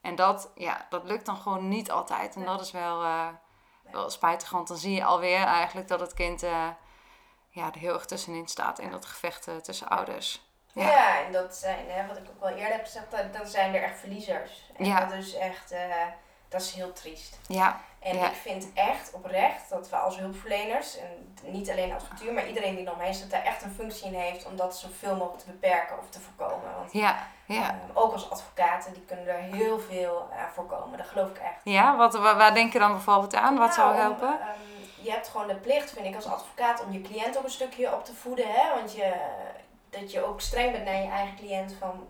En 0.00 0.14
dat, 0.14 0.50
ja, 0.54 0.86
dat 0.90 1.04
lukt 1.04 1.26
dan 1.26 1.36
gewoon 1.36 1.68
niet 1.68 1.90
altijd. 1.90 2.34
En 2.34 2.44
dat 2.44 2.60
is 2.60 2.70
wel, 2.70 3.02
eh, 3.02 3.26
wel 3.90 4.10
spijtig, 4.10 4.50
want 4.50 4.68
dan 4.68 4.76
zie 4.76 4.94
je 4.94 5.04
alweer 5.04 5.44
eigenlijk 5.44 5.88
dat 5.88 6.00
het 6.00 6.14
kind 6.14 6.42
eh, 6.42 6.68
ja, 7.48 7.66
er 7.72 7.78
heel 7.78 7.94
erg 7.94 8.04
tussenin 8.04 8.48
staat 8.48 8.78
in 8.78 8.90
dat 8.90 9.06
gevecht 9.06 9.48
eh, 9.48 9.56
tussen 9.56 9.88
ouders. 9.88 10.48
Ja. 10.72 10.86
Ja. 10.88 11.24
en 11.24 11.32
dat 11.32 11.54
zijn, 11.56 11.90
hè, 11.90 12.06
wat 12.06 12.16
ik 12.16 12.28
ook 12.28 12.40
wel 12.40 12.48
eerder 12.48 12.72
heb 12.72 12.84
gezegd, 12.84 13.10
dat- 13.10 13.32
dan 13.32 13.46
zijn 13.46 13.74
er 13.74 13.82
echt 13.82 13.98
verliezers. 13.98 14.70
En 14.76 14.84
Ja. 14.84 15.00
dat 15.04 15.12
is 15.12 15.34
echt, 15.34 15.74
dat 16.50 16.60
is 16.60 16.72
heel 16.72 16.92
triest. 16.92 17.38
Ja, 17.46 17.80
En 18.00 18.16
Ja. 18.16 18.26
ik 18.26 18.34
vind 18.36 18.66
echt 18.74 19.12
oprecht 19.12 19.68
dat 19.70 19.88
we 19.90 19.96
als 19.96 20.18
hulpverleners, 20.18 20.96
en 20.98 21.34
niet 21.52 21.70
alleen 21.70 21.92
advocatuur, 21.92 22.32
maar 22.32 22.46
iedereen 22.48 22.76
die 22.76 22.86
eromheen 22.86 23.14
zit, 23.14 23.30
daar 23.30 23.42
echt 23.44 23.62
een 23.62 23.70
functie 23.74 24.06
in 24.06 24.14
heeft 24.14 24.46
om 24.46 24.56
dat 24.56 24.76
zoveel 24.76 25.16
mogelijk 25.16 25.42
te 25.44 25.50
beperken 25.50 25.98
of 25.98 26.08
te 26.10 26.20
voorkomen. 26.20 26.74
Want 26.78 26.92
Ja, 26.92 27.26
ja. 27.44 27.68
ehm, 27.68 27.76
ook 27.94 28.12
als 28.12 28.30
advocaten, 28.30 28.92
die 28.92 29.02
kunnen 29.04 29.28
er 29.28 29.38
heel 29.56 29.78
veel 29.80 30.28
aan 30.38 30.52
voorkomen. 30.54 30.98
Dat 30.98 31.06
geloof 31.08 31.28
ik 31.30 31.38
echt. 31.38 31.60
Ja, 31.64 31.96
wat, 31.96 32.14
waar, 32.14 32.36
waar 32.36 32.54
denk 32.54 32.72
je 32.72 32.78
dan 32.78 32.92
bijvoorbeeld 32.92 33.34
aan? 33.34 33.58
Wat 33.58 33.74
zou 33.74 33.88
Nou, 33.88 34.00
helpen? 34.00 34.40
ehm, 34.40 34.48
je 35.02 35.10
hebt 35.10 35.28
gewoon 35.28 35.46
de 35.46 35.54
plicht, 35.56 35.90
vind 35.90 36.06
ik, 36.06 36.14
als 36.14 36.26
advocaat 36.26 36.84
om 36.84 36.92
je 36.92 37.00
cliënt 37.00 37.38
ook 37.38 37.44
een 37.44 37.50
stukje 37.50 37.94
op 37.94 38.04
te 38.04 38.14
voeden. 38.14 38.46
Hè? 38.48 38.74
Want 38.74 38.92
je, 38.94 39.14
dat 39.90 40.12
je 40.12 40.24
ook 40.24 40.40
streng 40.40 40.72
bent 40.72 40.84
naar 40.84 41.02
je 41.02 41.08
eigen 41.10 41.36
cliënt 41.36 41.74
van, 41.78 42.08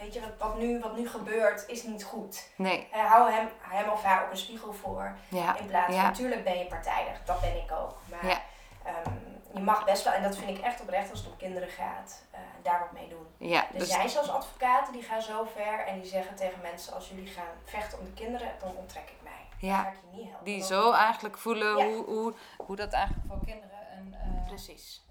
weet 0.00 0.14
je, 0.14 0.20
wat, 0.20 0.30
wat, 0.38 0.58
nu, 0.58 0.80
wat 0.80 0.96
nu 0.96 1.08
gebeurt 1.08 1.68
is 1.68 1.82
niet 1.82 2.04
goed. 2.04 2.48
Nee, 2.56 2.88
Eh, 2.92 3.04
hou 3.10 3.30
hem, 3.32 3.48
hem 3.60 3.88
of 3.90 4.02
haar 4.02 4.24
ook 4.24 4.30
een 4.30 4.36
spiegel 4.36 4.72
voor. 4.72 5.16
ja, 5.28 5.56
In 5.56 5.66
plaats 5.66 5.86
van, 5.86 5.94
ja. 5.94 6.02
natuurlijk 6.02 6.44
ben 6.44 6.58
je 6.58 6.66
partijdig, 6.66 7.24
dat 7.24 7.40
ben 7.40 7.56
ik 7.56 7.72
ook. 7.72 7.96
Maar 8.10 8.26
Ja. 8.26 8.40
ehm, 8.84 9.10
je 9.54 9.60
mag 9.60 9.84
best 9.84 10.04
wel, 10.04 10.12
en 10.12 10.22
dat 10.22 10.36
vind 10.36 10.58
ik 10.58 10.64
echt 10.64 10.80
oprecht 10.80 11.10
als 11.10 11.18
het 11.20 11.28
om 11.30 11.36
kinderen 11.36 11.68
gaat, 11.68 12.22
eh, 12.30 12.40
daar 12.62 12.78
wat 12.80 12.92
mee 12.92 13.08
doen. 13.08 13.26
ja. 13.48 13.66
Er 13.72 13.78
Dus, 13.78 13.88
zijn 13.88 14.08
zelfs 14.08 14.28
advocaten 14.30 14.92
die 14.92 15.02
gaan 15.02 15.22
zo 15.22 15.44
ver 15.54 15.86
en 15.86 16.00
die 16.00 16.10
zeggen 16.10 16.36
tegen 16.36 16.60
mensen, 16.60 16.94
als 16.94 17.08
jullie 17.08 17.26
gaan 17.26 17.44
vechten 17.64 17.98
om 17.98 18.04
de 18.04 18.12
kinderen, 18.12 18.50
dan 18.60 18.76
onttrek 18.76 19.08
ik 19.08 19.22
mij. 19.22 19.32
Dan 19.60 19.68
Ja. 19.70 19.82
ga 19.82 19.88
ik 19.88 19.94
je 20.10 20.16
niet 20.16 20.26
helpen. 20.28 20.44
die 20.44 20.58
Dan- 20.58 20.66
zo 20.66 20.92
eigenlijk 20.92 21.38
voelen 21.38 21.76
Ja. 21.78 21.84
hoe, 21.86 22.04
hoe, 22.04 22.34
hoe 22.56 22.76
dat 22.76 22.92
eigenlijk 22.92 23.24
voor 23.28 23.44
kinderen 23.44 23.78
een... 23.96 24.14
eh, 24.14 24.46
Precies. 24.46 25.04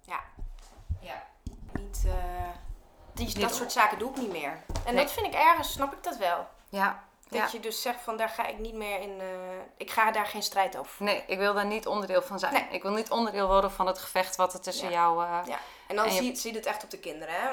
ja. 0.00 0.20
Niet, 1.72 2.04
eh, 2.06 2.48
die, 3.14 3.38
dat 3.38 3.54
soort 3.54 3.72
zaken 3.72 3.98
doe 3.98 4.10
ik 4.10 4.16
niet 4.16 4.30
meer. 4.32 4.58
En 4.84 4.94
Nee. 4.94 5.04
dat 5.04 5.12
vind 5.12 5.26
ik 5.26 5.34
ergens, 5.34 5.72
snap 5.72 5.92
ik 5.92 6.02
dat 6.02 6.16
wel. 6.16 6.46
Ja, 6.68 7.04
Dat 7.28 7.38
ja. 7.38 7.48
je 7.52 7.60
dus 7.60 7.82
zegt 7.82 8.00
van, 8.00 8.16
daar 8.16 8.28
ga 8.28 8.46
ik 8.46 8.58
niet 8.58 8.74
meer 8.74 9.00
in, 9.00 9.20
eh, 9.20 9.26
ik 9.76 9.90
ga 9.90 10.10
daar 10.10 10.26
geen 10.26 10.42
strijd 10.42 10.76
over 10.76 10.90
voeren. 10.92 11.16
Nee, 11.16 11.24
ik 11.26 11.38
wil 11.38 11.54
daar 11.54 11.66
niet 11.66 11.86
onderdeel 11.86 12.22
van 12.22 12.38
zijn. 12.38 12.52
Nee. 12.52 12.66
Ik 12.70 12.82
wil 12.82 12.92
niet 12.92 13.10
onderdeel 13.10 13.46
worden 13.46 13.70
van 13.70 13.86
het 13.86 13.98
gevecht 13.98 14.36
wat 14.36 14.52
er 14.54 14.60
tussen 14.60 14.88
Ja. 14.90 14.94
jou... 14.94 15.24
eh, 15.24 15.38
Ja. 15.46 15.58
En 15.88 15.96
dan 15.96 16.04
En 16.04 16.12
zie, 16.12 16.24
je, 16.30 16.36
zie 16.36 16.50
je 16.52 16.56
het 16.58 16.66
echt 16.66 16.84
op 16.84 16.90
de 16.90 16.98
kinderen. 16.98 17.34
Hè? 17.34 17.48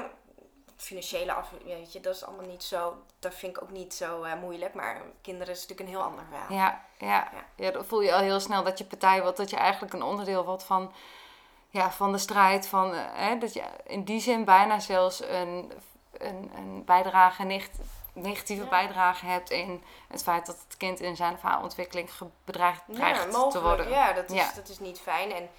Financiële 0.77 1.33
af, 1.33 1.49
weet 1.65 1.93
je, 1.93 1.99
dat 1.99 2.15
is 2.15 2.23
allemaal 2.25 2.45
niet 2.45 2.63
zo, 2.63 3.03
dat 3.19 3.33
vind 3.35 3.55
ik 3.57 3.63
ook 3.63 3.69
niet 3.71 3.93
zo 3.93 4.23
eh, 4.23 4.33
moeilijk. 4.33 4.73
Maar 4.73 5.01
kinderen 5.21 5.53
is 5.53 5.61
natuurlijk 5.61 5.89
een 5.89 5.95
heel 5.95 6.05
ander 6.05 6.25
verhaal. 6.29 6.51
Ja, 6.57 6.81
ja. 6.97 7.07
Ja. 7.33 7.43
ja, 7.65 7.71
dan 7.71 7.85
voel 7.85 8.01
je 8.01 8.13
al 8.13 8.19
heel 8.19 8.39
snel 8.39 8.63
dat 8.63 8.77
je 8.77 8.85
partij 8.85 9.21
wordt, 9.21 9.37
dat 9.37 9.49
je 9.49 9.55
eigenlijk 9.55 9.93
een 9.93 10.01
onderdeel 10.03 10.45
wordt 10.45 10.63
van, 10.63 10.91
ja, 11.71 11.91
van 11.91 12.11
de 12.11 12.17
strijd. 12.17 12.67
Van, 12.67 12.93
eh, 12.93 12.99
hè, 13.13 13.37
dat 13.37 13.53
je 13.53 13.63
in 13.85 14.03
die 14.03 14.19
zin 14.19 14.45
bijna 14.45 14.79
zelfs 14.79 15.21
een, 15.23 15.71
een, 16.17 16.51
een 16.55 16.85
bijdrage, 16.85 17.43
negatieve 18.13 18.63
Ja. 18.63 18.69
bijdrage 18.69 19.25
hebt 19.25 19.49
in 19.49 19.83
het 20.07 20.23
feit 20.23 20.45
dat 20.45 20.63
het 20.67 20.77
kind 20.77 20.99
in 20.99 21.15
zijn 21.15 21.33
of 21.33 21.41
haar 21.41 21.61
ontwikkeling 21.63 22.09
bedreigd 22.45 22.81
dreigt 22.87 23.31
te 23.51 23.61
worden. 23.61 23.89
Ja, 23.89 24.13
dat 24.13 24.29
is, 24.29 24.35
Ja. 24.35 24.51
dat 24.55 24.69
is 24.69 24.79
niet 24.79 24.99
fijn. 24.99 25.31
En 25.31 25.49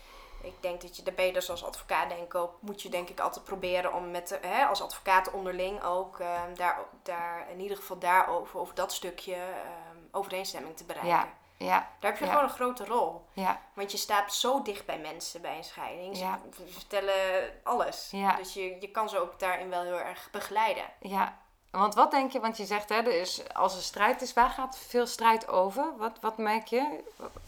ik 0.43 0.55
denk 0.61 0.81
dat 0.81 0.97
je, 0.97 1.03
daar 1.03 1.15
ben 1.15 1.27
je 1.27 1.33
dus 1.33 1.51
als 1.51 1.65
advocaat 1.65 2.09
denk 2.09 2.21
ik 2.23 2.35
ook, 2.35 2.55
moet 2.61 2.83
je 2.83 2.89
denk 2.89 3.09
ik 3.09 3.21
altijd 3.21 3.45
proberen 3.45 3.93
om 3.95 4.11
met 4.11 4.29
de, 4.29 4.39
hè, 4.47 4.65
als 4.65 4.83
advocaat 4.83 5.31
onderling 5.31 5.83
ook 5.83 6.19
eh, 6.21 6.41
daar, 6.55 6.79
daar, 7.03 7.47
in 7.51 7.61
ieder 7.61 7.77
geval 7.77 7.99
daarover, 7.99 8.59
over 8.61 8.75
dat 8.75 8.93
stukje 8.93 9.35
ehm, 9.35 9.97
overeenstemming 10.11 10.77
te 10.77 10.85
bereiken. 10.85 11.41
Ja. 11.65 11.89
Daar 12.01 12.11
heb 12.11 12.19
je 12.19 12.25
Ja. 12.27 12.31
gewoon 12.33 12.49
een 12.49 12.55
grote 12.55 12.85
rol. 12.85 13.27
ja, 13.33 13.61
Want 13.75 13.93
je 13.93 13.99
staat 13.99 14.35
zo 14.35 14.63
dicht 14.63 14.87
bij 14.87 14.99
mensen 14.99 15.41
bij 15.43 15.57
een 15.57 15.65
scheiding. 15.65 16.17
Ze 16.17 16.23
Ja. 16.25 16.41
vertellen 16.67 17.15
alles. 17.63 18.09
Ja. 18.11 18.37
Dus 18.37 18.55
je, 18.55 18.77
je 18.81 18.91
kan 18.91 19.09
ze 19.09 19.19
ook 19.19 19.39
daarin 19.39 19.69
wel 19.71 19.83
heel 19.83 19.99
erg 20.01 20.29
begeleiden. 20.31 20.85
ja. 21.01 21.41
Want 21.71 21.95
wat 21.95 22.11
denk 22.11 22.33
je, 22.33 22.41
want 22.41 22.57
je 22.57 22.65
zegt 22.67 22.89
hè, 22.89 22.95
er 22.97 23.21
is, 23.21 23.55
als 23.55 23.77
er 23.77 23.83
strijd 23.83 24.23
is, 24.23 24.33
waar 24.33 24.51
gaat 24.51 24.79
veel 24.79 25.07
strijd 25.07 25.49
over? 25.49 25.97
Wat, 25.97 26.19
wat 26.21 26.39
merk 26.39 26.67
je? 26.67 27.05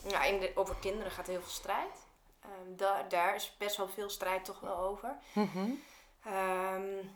Ja, 0.06 0.22
in 0.22 0.40
de, 0.40 0.52
over 0.54 0.74
kinderen 0.80 1.12
gaat 1.12 1.26
heel 1.26 1.40
veel 1.40 1.50
strijd. 1.50 2.06
Da- 2.66 3.02
daar 3.08 3.34
is 3.34 3.54
best 3.58 3.76
wel 3.76 3.88
veel 3.88 4.10
strijd 4.10 4.44
toch 4.44 4.60
wel 4.60 4.76
over. 4.76 5.16
Ehm, 6.24 7.06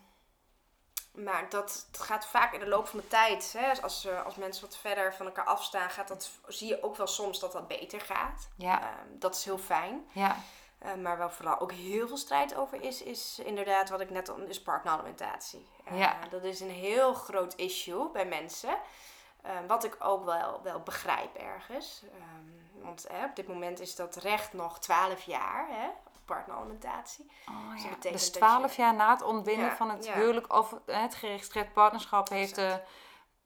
maar 1.25 1.47
dat, 1.49 1.87
gaat 1.93 2.27
vaak 2.27 2.53
in 2.53 2.61
de 2.61 2.67
loop 2.69 2.87
van 2.89 2.99
de 2.99 3.09
tijd. 3.09 3.55
Hè, 3.59 3.83
als, 3.83 4.05
eh, 4.05 4.25
als 4.25 4.35
mensen 4.35 4.63
wat 4.65 4.77
verder 4.77 5.15
van 5.15 5.27
elkaar 5.27 5.45
afstaan, 5.45 5.91
gaat 5.91 6.09
dat, 6.09 6.31
zie 6.47 6.69
je 6.69 6.83
ook 6.83 6.97
wel 6.97 7.07
soms 7.07 7.39
dat 7.41 7.53
dat 7.53 7.69
beter 7.69 8.01
gaat. 8.01 8.49
Ja, 8.57 8.81
Ehm, 8.81 9.19
dat 9.19 9.35
is 9.35 9.45
heel 9.45 9.59
fijn. 9.59 10.07
ja, 10.13 10.37
Eh, 10.79 10.95
maar 10.95 11.19
waar 11.19 11.33
vooral 11.33 11.59
ook 11.59 11.73
heel 11.73 12.07
veel 12.09 12.17
strijd 12.17 12.55
over 12.57 12.83
is, 12.83 13.03
is 13.03 13.39
inderdaad 13.45 13.89
wat 13.89 14.01
ik 14.01 14.11
net 14.11 14.29
al, 14.29 14.37
is 14.37 14.63
partneralimentatie. 14.63 15.67
Eh, 15.85 15.99
Ja. 15.99 16.17
Dat 16.31 16.45
is 16.45 16.61
een 16.61 16.71
heel 16.71 17.15
groot 17.15 17.55
issue 17.57 18.09
bij 18.11 18.25
mensen. 18.27 18.77
Eh, 19.43 19.53
wat 19.67 19.85
ik 19.85 19.97
ook 19.99 20.25
wel, 20.25 20.61
wel 20.63 20.81
begrijp 20.81 21.37
ergens. 21.37 22.03
Ehm, 22.15 22.85
want 22.85 23.07
hè, 23.13 23.25
op 23.25 23.37
dit 23.37 23.49
moment 23.49 23.81
is 23.81 23.95
dat 23.95 24.17
recht 24.17 24.53
nog 24.53 24.79
12 24.81 25.23
jaar, 25.23 25.67
hè, 25.69 25.89
partneralimentatie. 26.29 27.31
Oh, 27.49 27.73
Dus 27.73 27.83
ja. 27.83 28.11
Dus 28.11 28.31
twaalf 28.31 28.77
je- 28.77 28.83
jaar 28.83 28.95
na 28.95 29.11
het 29.13 29.23
ontbinden 29.23 29.67
Ja, 29.67 29.77
van 29.77 29.91
het 29.91 30.05
ja. 30.05 30.13
huwelijk 30.13 30.53
of 30.55 30.75
het 30.87 31.15
geregistreerd 31.15 31.73
partnerschap 31.73 32.29
heeft 32.29 32.55
de 32.55 32.81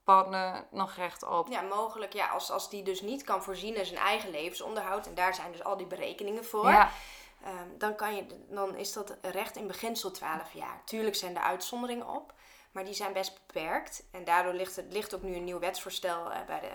partner 0.04 0.66
nog 0.70 0.94
recht 0.94 1.22
op. 1.22 1.48
Ja, 1.48 1.60
mogelijk. 1.60 2.12
Ja, 2.12 2.28
als, 2.28 2.50
als 2.50 2.70
die 2.70 2.82
dus 2.82 3.00
niet 3.00 3.22
kan 3.24 3.42
voorzien 3.42 3.74
in 3.76 3.86
zijn 3.86 4.00
eigen 4.00 4.30
levensonderhoud. 4.30 5.06
En 5.06 5.14
daar 5.14 5.34
zijn 5.34 5.52
dus 5.52 5.64
al 5.64 5.76
die 5.76 5.86
berekeningen 5.86 6.44
voor. 6.44 6.68
Ja, 6.70 6.90
Ehm, 7.44 7.78
dan, 7.78 7.94
kan 7.94 8.14
je, 8.16 8.26
dan 8.48 8.76
is 8.76 8.92
dat 8.92 9.16
recht 9.22 9.56
in 9.56 9.66
beginsel 9.66 10.10
12 10.10 10.52
jaar. 10.52 10.82
Tuurlijk 10.84 11.16
zijn 11.16 11.36
er 11.36 11.42
uitzonderingen 11.42 12.06
op, 12.08 12.32
maar 12.72 12.84
die 12.84 12.94
zijn 12.94 13.12
best 13.12 13.40
beperkt. 13.46 14.04
En 14.10 14.24
daardoor 14.24 14.52
ligt, 14.52 14.76
het, 14.76 14.92
ligt 14.92 15.14
ook 15.14 15.22
nu 15.22 15.36
een 15.36 15.44
nieuw 15.44 15.58
wetsvoorstel, 15.58 16.32
eh, 16.32 16.40
bij 16.46 16.60
de, 16.60 16.70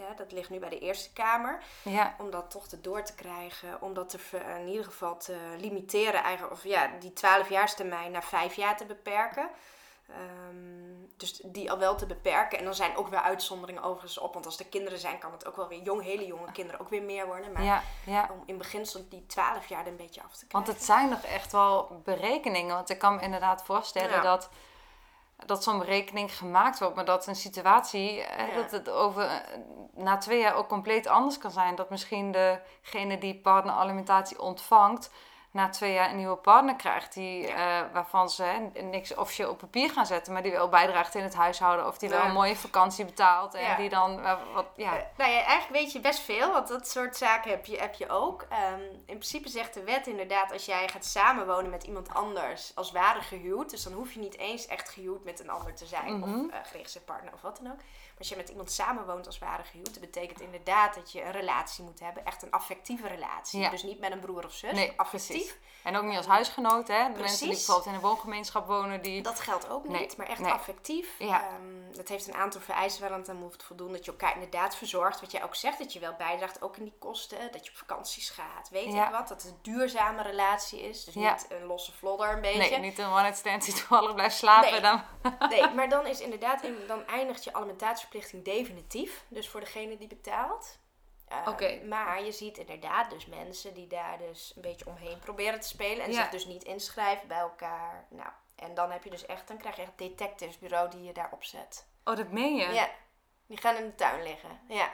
ja, 0.00 0.14
dat 0.14 0.32
ligt 0.32 0.50
nu 0.50 0.58
bij 0.58 0.68
de 0.68 0.78
Eerste 0.78 1.12
Kamer. 1.12 1.62
ja, 1.82 2.14
Om 2.18 2.30
dat 2.30 2.50
toch 2.50 2.68
te 2.68 2.80
door 2.80 3.02
te 3.02 3.14
krijgen, 3.14 3.82
om 3.82 3.94
dat 3.94 4.08
te, 4.08 4.18
in 4.58 4.68
ieder 4.68 4.84
geval 4.84 5.16
te 5.16 5.36
limiteren. 5.58 6.22
Eigenlijk, 6.22 6.54
of 6.54 6.64
ja, 6.64 6.90
die 6.98 7.12
12-jaarstermijn 7.12 8.10
naar 8.10 8.24
5 8.24 8.54
jaar 8.54 8.76
te 8.76 8.84
beperken. 8.84 9.50
Ehm, 10.08 10.92
dus 11.16 11.40
die 11.44 11.70
al 11.70 11.78
wel 11.78 11.96
te 11.96 12.06
beperken. 12.06 12.58
En 12.58 12.64
dan 12.64 12.74
zijn 12.74 12.96
ook 12.96 13.08
weer 13.08 13.20
uitzonderingen 13.20 13.82
overigens 13.82 14.18
op. 14.18 14.32
Want 14.32 14.46
als 14.46 14.58
er 14.58 14.66
kinderen 14.66 14.98
zijn, 14.98 15.18
kan 15.18 15.32
het 15.32 15.46
ook 15.46 15.56
wel 15.56 15.68
weer 15.68 15.82
jong, 15.82 16.02
hele 16.02 16.26
jonge 16.26 16.52
kinderen 16.52 16.80
ook 16.80 16.88
weer 16.88 17.02
meer 17.02 17.26
worden. 17.26 17.52
Maar 17.52 17.62
ja, 17.62 17.82
ja. 18.06 18.28
om 18.32 18.42
in 18.46 18.58
beginsel 18.58 19.08
die 19.08 19.26
12 19.26 19.66
jaar 19.66 19.80
er 19.80 19.86
een 19.86 19.96
beetje 19.96 20.22
af 20.22 20.36
te 20.36 20.46
krijgen. 20.46 20.52
Want 20.52 20.66
het 20.66 20.82
zijn 20.82 21.08
nog 21.08 21.22
echt 21.22 21.52
wel 21.52 22.00
berekeningen. 22.04 22.74
Want 22.74 22.90
ik 22.90 22.98
kan 22.98 23.14
me 23.14 23.22
inderdaad 23.22 23.64
voorstellen 23.64 24.10
Ja. 24.10 24.22
dat, 24.22 24.48
dat 25.46 25.62
zo'n 25.62 25.78
berekening 25.78 26.36
gemaakt 26.36 26.78
wordt. 26.78 26.94
Maar 26.94 27.04
dat 27.04 27.26
een 27.26 27.36
situatie, 27.36 28.14
Ja. 28.14 28.54
dat 28.54 28.70
het 28.70 28.90
over 28.90 29.22
eh, 29.24 29.34
na 29.94 30.18
twee 30.18 30.40
jaar 30.40 30.54
ook 30.54 30.68
compleet 30.68 31.06
anders 31.06 31.38
kan 31.38 31.50
zijn. 31.50 31.74
Dat 31.74 31.90
misschien 31.90 32.32
degene 32.32 33.18
die 33.18 33.34
partneralimentatie 33.40 34.40
ontvangt, 34.40 35.10
na 35.52 35.68
twee 35.68 35.92
jaar 35.92 36.10
een 36.10 36.16
nieuwe 36.16 36.36
partner 36.36 36.76
krijgt. 36.76 37.14
Die, 37.14 37.46
eh, 37.48 37.80
waarvan 37.92 38.30
ze 38.30 38.42
hè, 38.42 38.82
niks 38.82 39.14
officieel 39.14 39.50
op 39.50 39.58
papier 39.58 39.90
gaan 39.90 40.06
zetten, 40.06 40.32
maar 40.32 40.42
die 40.42 40.52
wel 40.52 40.68
bijdraagt 40.68 41.14
in 41.14 41.22
het 41.22 41.34
huishouden. 41.34 41.86
Of 41.86 41.98
die 41.98 42.08
wel 42.08 42.24
een 42.24 42.32
mooie 42.32 42.56
vakantie 42.56 43.04
betaalt. 43.04 43.54
En 43.54 43.62
Ja. 43.62 43.76
die 43.76 43.88
dan 43.88 44.20
eh, 44.24 44.34
wat, 44.54 44.66
ja. 44.76 44.96
Eh, 44.96 45.02
nou 45.16 45.30
ja, 45.30 45.36
eigenlijk 45.42 45.82
weet 45.82 45.92
je 45.92 46.00
best 46.00 46.20
veel, 46.20 46.52
want 46.52 46.68
dat 46.68 46.88
soort 46.88 47.16
zaken 47.16 47.50
heb 47.50 47.66
je, 47.66 47.76
heb 47.78 47.94
je 47.94 48.08
ook. 48.08 48.46
Ehm, 48.48 48.80
in 48.90 49.04
principe 49.06 49.48
zegt 49.48 49.74
de 49.74 49.84
wet 49.84 50.06
inderdaad, 50.06 50.52
als 50.52 50.64
jij 50.64 50.88
gaat 50.88 51.04
samenwonen 51.04 51.70
met 51.70 51.82
iemand 51.84 52.14
anders 52.14 52.72
als 52.74 52.92
ware 52.92 53.20
gehuwd, 53.20 53.70
dus 53.70 53.82
dan 53.82 53.92
hoef 53.92 54.12
je 54.12 54.20
niet 54.20 54.38
eens 54.38 54.66
echt 54.66 54.88
gehuwd 54.88 55.24
met 55.24 55.40
een 55.40 55.50
ander 55.50 55.74
te 55.74 55.86
zijn, 55.86 56.18
Mhm. 56.18 56.22
of 56.22 56.50
uh, 56.50 56.56
geregistreerd 56.62 57.06
partner 57.06 57.32
of 57.32 57.40
wat 57.40 57.56
dan 57.62 57.72
ook. 57.72 57.76
Maar 57.78 58.20
als 58.20 58.28
je 58.28 58.36
met 58.36 58.48
iemand 58.48 58.70
samenwoont 58.70 59.26
als 59.26 59.38
ware 59.38 59.62
gehuwd, 59.64 59.86
dat 59.94 60.00
betekent 60.00 60.40
inderdaad 60.40 60.94
dat 60.94 61.12
je 61.12 61.22
een 61.24 61.30
relatie 61.32 61.84
moet 61.84 62.00
hebben, 62.00 62.24
echt 62.24 62.42
een 62.42 62.50
affectieve 62.50 63.08
relatie. 63.08 63.60
Ja. 63.60 63.70
Dus 63.70 63.82
niet 63.82 63.98
met 64.00 64.12
een 64.12 64.20
broer 64.20 64.44
of 64.44 64.52
zus, 64.52 64.72
Nee, 64.72 64.92
affectief. 64.96 65.41
Precies. 65.44 65.60
En 65.82 65.96
ook 65.96 66.02
niet 66.04 66.16
als 66.16 66.26
huisgenoot, 66.26 66.88
hè? 66.88 67.12
De 67.12 67.20
mensen 67.20 67.38
die 67.46 67.48
bijvoorbeeld 67.56 67.86
in 67.86 67.94
een 67.94 68.00
woongemeenschap 68.00 68.66
wonen, 68.66 69.02
die... 69.02 69.22
Dat 69.22 69.40
geldt 69.40 69.68
ook 69.70 69.82
niet, 69.88 69.92
Nee, 69.98 70.10
maar 70.16 70.26
echt 70.26 70.40
nee. 70.40 70.52
affectief. 70.52 71.14
Ja. 71.18 71.42
Ehm, 71.48 71.96
dat 71.96 72.08
heeft 72.08 72.26
een 72.28 72.34
aantal 72.34 72.60
vereisten 72.60 73.08
waar 73.08 73.18
het 73.18 73.28
aan 73.28 73.36
moet 73.36 73.62
voldoen. 73.62 73.92
Dat 73.92 74.04
je 74.04 74.10
elkaar 74.10 74.34
inderdaad 74.34 74.76
verzorgt. 74.76 75.20
Wat 75.20 75.32
jij 75.32 75.42
ook 75.44 75.54
zegt, 75.54 75.78
dat 75.78 75.92
je 75.92 75.98
wel 76.00 76.14
bijdraagt 76.18 76.62
ook 76.62 76.76
in 76.76 76.84
die 76.84 76.94
kosten. 76.98 77.38
Dat 77.52 77.64
je 77.64 77.70
op 77.70 77.76
vakanties 77.76 78.30
gaat, 78.30 78.68
weet 78.70 78.92
Ja. 78.92 79.04
ik 79.06 79.10
wat. 79.14 79.28
Dat 79.28 79.42
het 79.42 79.50
een 79.52 79.58
duurzame 79.62 80.22
relatie 80.22 80.80
is. 80.82 81.04
Dus 81.04 81.14
Ja. 81.14 81.32
niet 81.32 81.46
een 81.48 81.66
losse 81.66 81.92
vlodder 81.92 82.32
een 82.32 82.40
beetje. 82.40 82.58
Nee, 82.70 82.78
niet 82.78 82.98
een 82.98 83.06
one-night 83.10 83.36
stand 83.38 83.64
die 83.64 83.74
toevallig 83.74 84.14
blijft 84.14 84.36
slapen. 84.36 84.70
Nee. 84.70 84.80
Dan... 84.80 85.02
Nee, 85.48 85.68
maar 85.76 85.88
dan 85.88 86.06
is 86.06 86.20
inderdaad, 86.20 86.62
in- 86.62 86.84
dan 86.86 87.06
eindigt 87.06 87.44
je 87.44 87.52
alimentatieverplichting 87.54 88.44
definitief. 88.44 89.24
Dus 89.28 89.48
voor 89.48 89.60
degene 89.60 89.96
die 89.98 90.08
betaalt. 90.08 90.78
Ehm. 91.46 91.88
Maar 91.88 92.22
je 92.24 92.32
ziet 92.32 92.58
inderdaad 92.58 93.10
dus 93.10 93.26
mensen 93.26 93.74
die 93.74 93.86
daar 93.86 94.18
dus 94.18 94.52
een 94.56 94.62
beetje 94.62 94.86
omheen 94.86 95.18
proberen 95.18 95.60
te 95.60 95.68
spelen. 95.68 96.04
En 96.04 96.12
Ja. 96.12 96.20
zich 96.22 96.30
dus 96.30 96.46
niet 96.46 96.64
inschrijven 96.64 97.28
bij 97.28 97.38
elkaar. 97.38 98.06
Nou, 98.10 98.28
en 98.56 98.74
dan 98.74 98.90
heb 98.90 99.04
je 99.04 99.10
dus 99.10 99.26
echt, 99.26 99.48
dan 99.48 99.56
krijg 99.56 99.76
je 99.76 99.82
echt 99.82 99.90
een 99.90 100.08
detectivesbureau 100.08 100.90
die 100.90 101.02
je 101.02 101.12
daar 101.12 101.28
opzet. 101.32 101.86
Oh, 102.04 102.16
dat 102.16 102.28
meen 102.30 102.54
je? 102.56 102.72
Ja, 102.72 102.88
die 103.46 103.56
gaan 103.60 103.76
in 103.76 103.84
de 103.86 103.94
tuin 103.94 104.22
liggen. 104.22 104.60
Ja. 104.68 104.92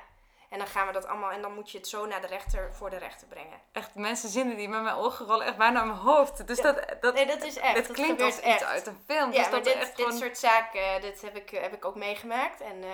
En 0.51 0.59
dan 0.59 0.67
gaan 0.67 0.87
we 0.87 0.93
dat 0.93 1.07
allemaal, 1.07 1.31
en 1.31 1.43
dan 1.43 1.55
moet 1.55 1.71
je 1.71 1.79
het 1.79 1.89
zo 1.89 2.07
naar 2.07 2.21
de 2.21 2.27
rechter, 2.27 2.75
voor 2.75 2.91
de 2.91 2.97
rechter 2.97 3.27
brengen. 3.27 3.61
Echt, 3.73 3.95
mensen 3.95 4.29
zinnen 4.29 4.57
die 4.57 4.69
met 4.69 4.83
mijn 4.83 4.95
ogen 4.97 5.27
rollen 5.27 5.47
echt 5.47 5.57
bijna 5.57 5.73
naar 5.73 5.87
mijn 5.87 5.99
hoofd. 5.99 6.47
Dus 6.47 6.59
Ja. 6.59 6.73
dat, 6.73 6.97
dat, 7.01 7.15
Nee, 7.15 7.27
dat 7.27 7.43
is 7.43 7.57
echt. 7.57 7.75
dit 7.75 7.87
dat 7.87 7.97
klinkt 7.97 8.23
als 8.23 8.35
iets 8.37 8.43
echt. 8.47 8.65
uit 8.65 8.87
een 8.87 9.03
film. 9.07 9.33
Ja, 9.33 9.39
dus 9.43 9.51
maar 9.51 9.63
dit, 9.63 9.75
echt 9.75 9.97
dit 9.97 10.05
gewoon... 10.07 10.19
soort 10.21 10.39
zaken, 10.39 10.95
eh, 10.95 11.01
dit 11.03 11.23
heb 11.23 11.37
ik, 11.37 11.51
heb 11.51 11.73
ik 11.73 11.85
ook 11.85 11.95
meegemaakt. 11.95 12.61
En 12.61 12.83
eh, 12.83 12.91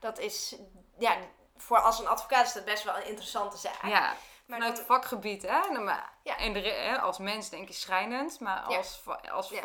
dat 0.00 0.18
is, 0.18 0.56
ja, 0.98 1.16
voor 1.60 1.78
als 1.80 1.98
een 1.98 2.08
advocaat 2.08 2.46
is 2.46 2.52
dat 2.52 2.64
best 2.64 2.84
wel 2.84 2.96
een 2.96 3.06
interessante 3.06 3.56
zaak. 3.56 3.82
Ja, 3.82 4.00
maar 4.46 4.58
vanuit 4.58 4.76
dan- 4.76 4.84
vakgebied, 4.84 5.42
hè? 5.42 5.48
Nou, 5.60 5.80
maar, 5.80 6.12
Ja. 6.22 6.36
en 6.36 6.52
de, 6.52 6.58
re- 6.58 6.70
hè, 6.70 6.98
als 7.00 7.18
mens 7.18 7.48
denk 7.48 7.68
je 7.68 7.74
schrijnend, 7.74 8.40
maar 8.40 8.60
als, 8.60 9.00
als 9.30 9.48
Ja. 9.48 9.60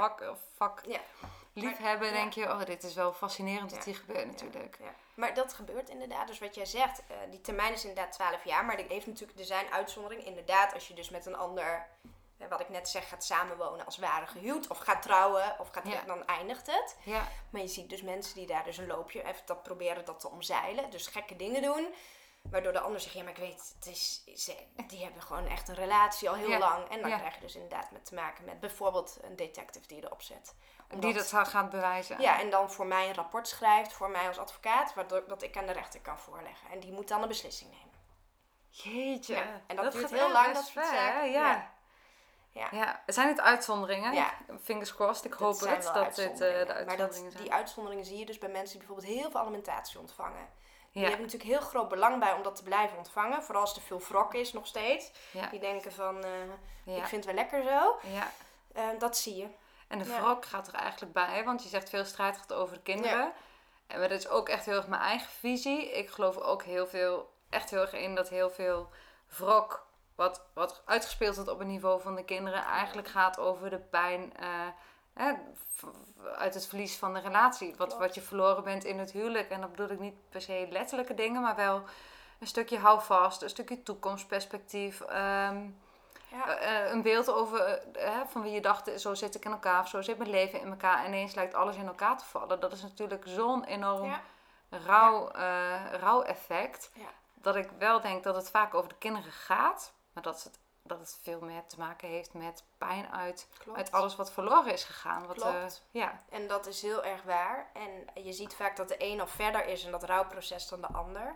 vak, 0.56 0.82
Ja. 0.86 1.00
liefhebber 1.54 2.08
ja. 2.08 2.14
denk 2.14 2.34
je, 2.34 2.44
oh, 2.44 2.66
dit 2.66 2.84
is 2.84 2.94
wel 2.94 3.14
fascinerend 3.14 3.70
dat 3.70 3.80
Ja. 3.80 3.92
hier 3.92 3.96
gebeurt 4.00 4.26
natuurlijk. 4.26 4.78
Ja. 4.80 4.94
Maar 5.14 5.34
dat 5.34 5.54
gebeurt 5.54 5.90
inderdaad. 5.90 6.28
Dus 6.28 6.40
wat 6.40 6.56
jij 6.56 6.66
zegt, 6.66 7.02
eh, 7.08 7.16
die 7.30 7.42
termijn 7.42 7.74
is 7.74 7.86
inderdaad 7.86 8.12
12 8.12 8.44
jaar. 8.44 8.66
Maar 8.66 8.78
er, 8.80 8.86
heeft 8.88 9.08
natuurlijk, 9.08 9.40
er 9.40 9.46
zijn 9.46 9.72
uitzonderingen. 9.72 10.26
Inderdaad, 10.26 10.74
als 10.74 10.88
je 10.88 10.94
dus 10.94 11.10
met 11.10 11.26
een 11.26 11.36
ander, 11.36 11.66
eh, 11.66 12.10
wat 12.50 12.60
ik 12.60 12.70
net 12.70 12.90
zeg, 12.90 13.10
gaat 13.10 13.24
samenwonen 13.24 13.86
als 13.86 13.98
ware 13.98 14.28
gehuwd. 14.28 14.68
Of 14.68 14.78
gaat 14.78 15.02
trouwen, 15.02 15.60
of 15.60 15.70
gaat, 15.72 15.88
Ja. 15.88 16.02
dan 16.02 16.26
eindigt 16.26 16.68
het. 16.72 16.98
Ja, 17.04 17.28
Maar 17.50 17.62
je 17.62 17.68
ziet 17.68 17.90
dus 17.90 18.02
mensen 18.02 18.36
die 18.36 18.48
daar 18.48 18.64
dus 18.64 18.78
een 18.78 18.88
loopje 18.88 19.24
even 19.24 19.42
dat 19.46 19.64
proberen 19.64 20.06
dat 20.06 20.20
te 20.20 20.30
omzeilen. 20.30 20.90
Dus 20.90 21.08
gekke 21.08 21.36
dingen 21.36 21.62
doen. 21.62 21.94
Waardoor 22.52 22.72
de 22.74 22.80
ander 22.80 23.00
zegt, 23.02 23.14
ja 23.16 23.24
maar 23.24 23.32
ik 23.32 23.38
weet, 23.38 23.74
het 23.76 23.86
is, 23.88 24.24
ze, 24.36 24.56
die 24.88 25.04
hebben 25.04 25.22
gewoon 25.22 25.48
echt 25.48 25.68
een 25.70 25.76
relatie 25.76 26.30
al 26.30 26.36
heel 26.36 26.50
Ja. 26.50 26.58
lang. 26.58 26.90
En 26.90 27.02
dan 27.02 27.10
Ja. 27.10 27.18
krijg 27.18 27.34
je 27.36 27.40
dus 27.42 27.54
inderdaad 27.56 27.92
met 27.92 28.06
te 28.06 28.14
maken 28.14 28.46
met 28.46 28.60
bijvoorbeeld 28.60 29.18
een 29.22 29.36
detective 29.36 29.88
die 29.88 30.04
erop 30.04 30.22
zet. 30.22 30.56
die 30.88 31.14
dat 31.14 31.28
gaat 31.34 31.70
bewijzen. 31.70 32.22
Ja, 32.22 32.40
en 32.40 32.50
dan 32.50 32.72
voor 32.72 32.86
mij 32.86 33.08
een 33.08 33.16
rapport 33.16 33.48
schrijft, 33.48 33.94
voor 33.94 34.10
mij 34.10 34.28
als 34.28 34.38
advocaat, 34.38 34.94
waardoor 34.94 35.24
dat 35.28 35.42
ik 35.42 35.58
aan 35.58 35.66
de 35.66 35.72
rechter 35.72 36.02
kan 36.02 36.18
voorleggen. 36.20 36.70
En 36.72 36.80
die 36.80 36.92
moet 36.92 37.08
dan 37.08 37.22
een 37.22 37.28
beslissing 37.28 37.72
nemen. 37.72 37.94
Jeetje. 38.70 39.36
Ja, 39.36 39.62
en 39.68 39.76
dat 39.76 39.92
duurt 39.92 40.04
gaat 40.10 40.20
heel 40.20 40.32
lang, 40.32 40.54
dat 40.54 40.66
soort 40.66 40.86
zaken. 40.86 41.32
Ja. 41.32 41.74
Ja. 42.56 42.68
Ja. 42.72 43.02
Er 43.06 43.14
zijn 43.14 43.28
het 43.28 43.40
uitzonderingen. 43.42 44.14
Ja. 44.14 44.34
Fingers 44.62 44.96
crossed. 44.96 45.26
Ik 45.26 45.32
Dat 45.32 45.40
hoop 45.40 45.60
het 45.60 45.92
dat 45.94 46.16
dit 46.16 46.32
eh, 46.32 46.38
de 46.38 46.46
uitzonderingen. 46.46 46.86
Maar 46.86 46.98
dat, 46.98 47.16
zijn. 47.16 47.30
die 47.30 47.54
uitzonderingen 47.54 48.06
zie 48.06 48.18
je 48.18 48.26
dus 48.26 48.38
bij 48.38 48.50
mensen 48.50 48.78
die 48.80 48.88
bijvoorbeeld 48.88 49.20
heel 49.20 49.32
veel 49.32 49.40
alimentatie 49.40 50.00
ontvangen. 50.00 50.48
Die 50.92 51.04
ja. 51.04 51.10
hebben 51.10 51.26
natuurlijk 51.26 51.60
heel 51.60 51.70
groot 51.70 51.90
belang 51.90 52.20
bij 52.20 52.34
om 52.34 52.44
dat 52.44 52.56
te 52.56 52.64
blijven 52.64 52.98
ontvangen. 52.98 53.44
Vooral 53.44 53.62
als 53.62 53.76
er 53.76 53.82
veel 53.82 54.02
wrok 54.10 54.34
is 54.34 54.54
nog 54.54 54.68
steeds. 54.68 55.12
Ja. 55.32 55.48
Die 55.48 55.60
denken 55.60 55.92
van, 55.92 56.24
eh, 56.24 56.98
ik 56.98 57.06
vind 57.06 57.26
het 57.26 57.26
wel 57.26 57.44
lekker 57.44 57.64
zo. 57.64 57.98
ja. 58.02 58.32
Eh, 58.74 59.00
dat 59.00 59.18
zie 59.18 59.36
je. 59.36 59.48
En 59.88 60.00
de 60.00 60.06
wrok 60.06 60.46
gaat 60.46 60.68
er 60.68 60.74
eigenlijk 60.74 61.14
bij, 61.14 61.44
want 61.44 61.64
je 61.64 61.70
zegt 61.70 61.90
veel 61.90 62.06
strijd 62.06 62.38
gaat 62.38 62.54
over 62.54 62.76
de 62.76 62.82
kinderen. 62.82 63.34
En 63.88 64.02
dat 64.02 64.12
is 64.12 64.28
ook 64.28 64.50
echt 64.50 64.66
heel 64.66 64.76
erg 64.76 64.88
mijn 64.88 65.02
eigen 65.02 65.30
visie. 65.30 65.92
Ik 65.92 66.10
geloof 66.10 66.38
ook 66.38 66.64
heel 66.64 66.88
veel, 66.88 67.34
echt 67.50 67.70
heel 67.70 67.82
erg 67.82 67.94
in 67.94 68.16
dat 68.16 68.30
heel 68.30 68.50
veel 68.50 68.90
wrok, 69.38 69.88
wat, 70.16 70.42
wat 70.54 70.82
uitgespeeld 70.86 71.36
wordt 71.36 71.50
op 71.52 71.60
het 71.60 71.68
niveau 71.68 72.02
van 72.02 72.16
de 72.16 72.24
kinderen, 72.26 72.64
eigenlijk 72.64 73.08
gaat 73.08 73.40
over 73.40 73.70
de 73.70 73.80
pijn 73.80 74.34
eh, 74.38 75.28
uit 76.38 76.54
het 76.54 76.68
verlies 76.68 76.98
van 76.98 77.14
de 77.14 77.20
relatie. 77.20 77.76
Wat, 77.78 77.98
wat 77.98 78.16
je 78.16 78.22
verloren 78.22 78.64
bent 78.64 78.84
in 78.84 79.00
het 79.00 79.12
huwelijk. 79.12 79.50
En 79.50 79.62
dat 79.62 79.72
bedoel 79.72 79.90
ik 79.90 80.00
niet 80.00 80.30
per 80.30 80.42
se 80.42 80.68
letterlijke 80.70 81.14
dingen, 81.14 81.42
maar 81.42 81.56
wel 81.56 81.84
een 82.40 82.48
stukje 82.48 82.78
houvast, 82.78 83.42
een 83.42 83.50
stukje 83.50 83.84
toekomstperspectief. 83.84 85.02
ehm, 85.02 85.68
Ja. 86.30 86.58
eh, 86.58 86.92
een 86.92 87.02
beeld 87.02 87.32
over 87.32 87.60
eh, 87.94 88.20
van 88.28 88.42
wie 88.42 88.52
je 88.52 88.62
dacht, 88.62 89.02
zo 89.02 89.14
zit 89.14 89.36
ik 89.36 89.46
in 89.46 89.52
elkaar 89.52 89.82
of 89.82 89.88
zo 89.88 90.02
zit 90.02 90.18
mijn 90.18 90.30
leven 90.30 90.60
in 90.60 90.70
elkaar. 90.70 91.00
En 91.00 91.06
ineens 91.08 91.36
lijkt 91.36 91.54
alles 91.54 91.76
in 91.76 91.88
elkaar 91.88 92.18
te 92.18 92.26
vallen. 92.26 92.60
Dat 92.60 92.72
is 92.72 92.82
natuurlijk 92.82 93.24
zo'n 93.28 93.64
enorm 93.64 94.10
Ja. 94.10 94.22
rauw, 94.70 95.30
eh, 95.30 95.94
rauw 96.00 96.22
effect. 96.24 96.92
Dat 97.34 97.56
ik 97.56 97.70
wel 97.80 98.02
denk 98.02 98.24
dat 98.24 98.36
het 98.36 98.50
vaak 98.50 98.74
over 98.74 98.90
de 98.90 98.96
kinderen 98.98 99.32
gaat. 99.32 99.94
Maar 100.16 100.24
dat 100.24 100.44
het, 100.44 100.60
dat 100.84 101.00
het 101.00 101.20
veel 101.22 101.40
meer 101.42 101.66
te 101.68 101.80
maken 101.80 102.08
heeft 102.10 102.34
met 102.34 102.64
pijn 102.78 103.12
uit, 103.12 103.48
Klopt. 103.58 103.78
uit 103.78 103.92
alles 103.92 104.16
wat 104.16 104.32
verloren 104.32 104.74
is 104.74 104.84
gegaan. 104.84 105.28
Wat, 105.28 105.42
eh, 105.42 105.50
Klopt. 105.60 105.84
ja, 105.92 106.22
En 106.30 106.48
dat 106.48 106.66
is 106.68 106.82
heel 106.82 107.04
erg 107.04 107.24
waar. 107.24 107.70
En 107.74 108.24
je 108.24 108.34
ziet 108.34 108.54
vaak 108.56 108.76
dat 108.76 108.88
de 108.88 108.96
een 108.98 109.20
al 109.22 109.28
verder 109.28 109.66
is 109.66 109.84
in 109.84 109.92
dat 109.92 110.04
rouwproces 110.04 110.68
dan 110.68 110.82
de 110.82 110.88
ander. 110.88 111.36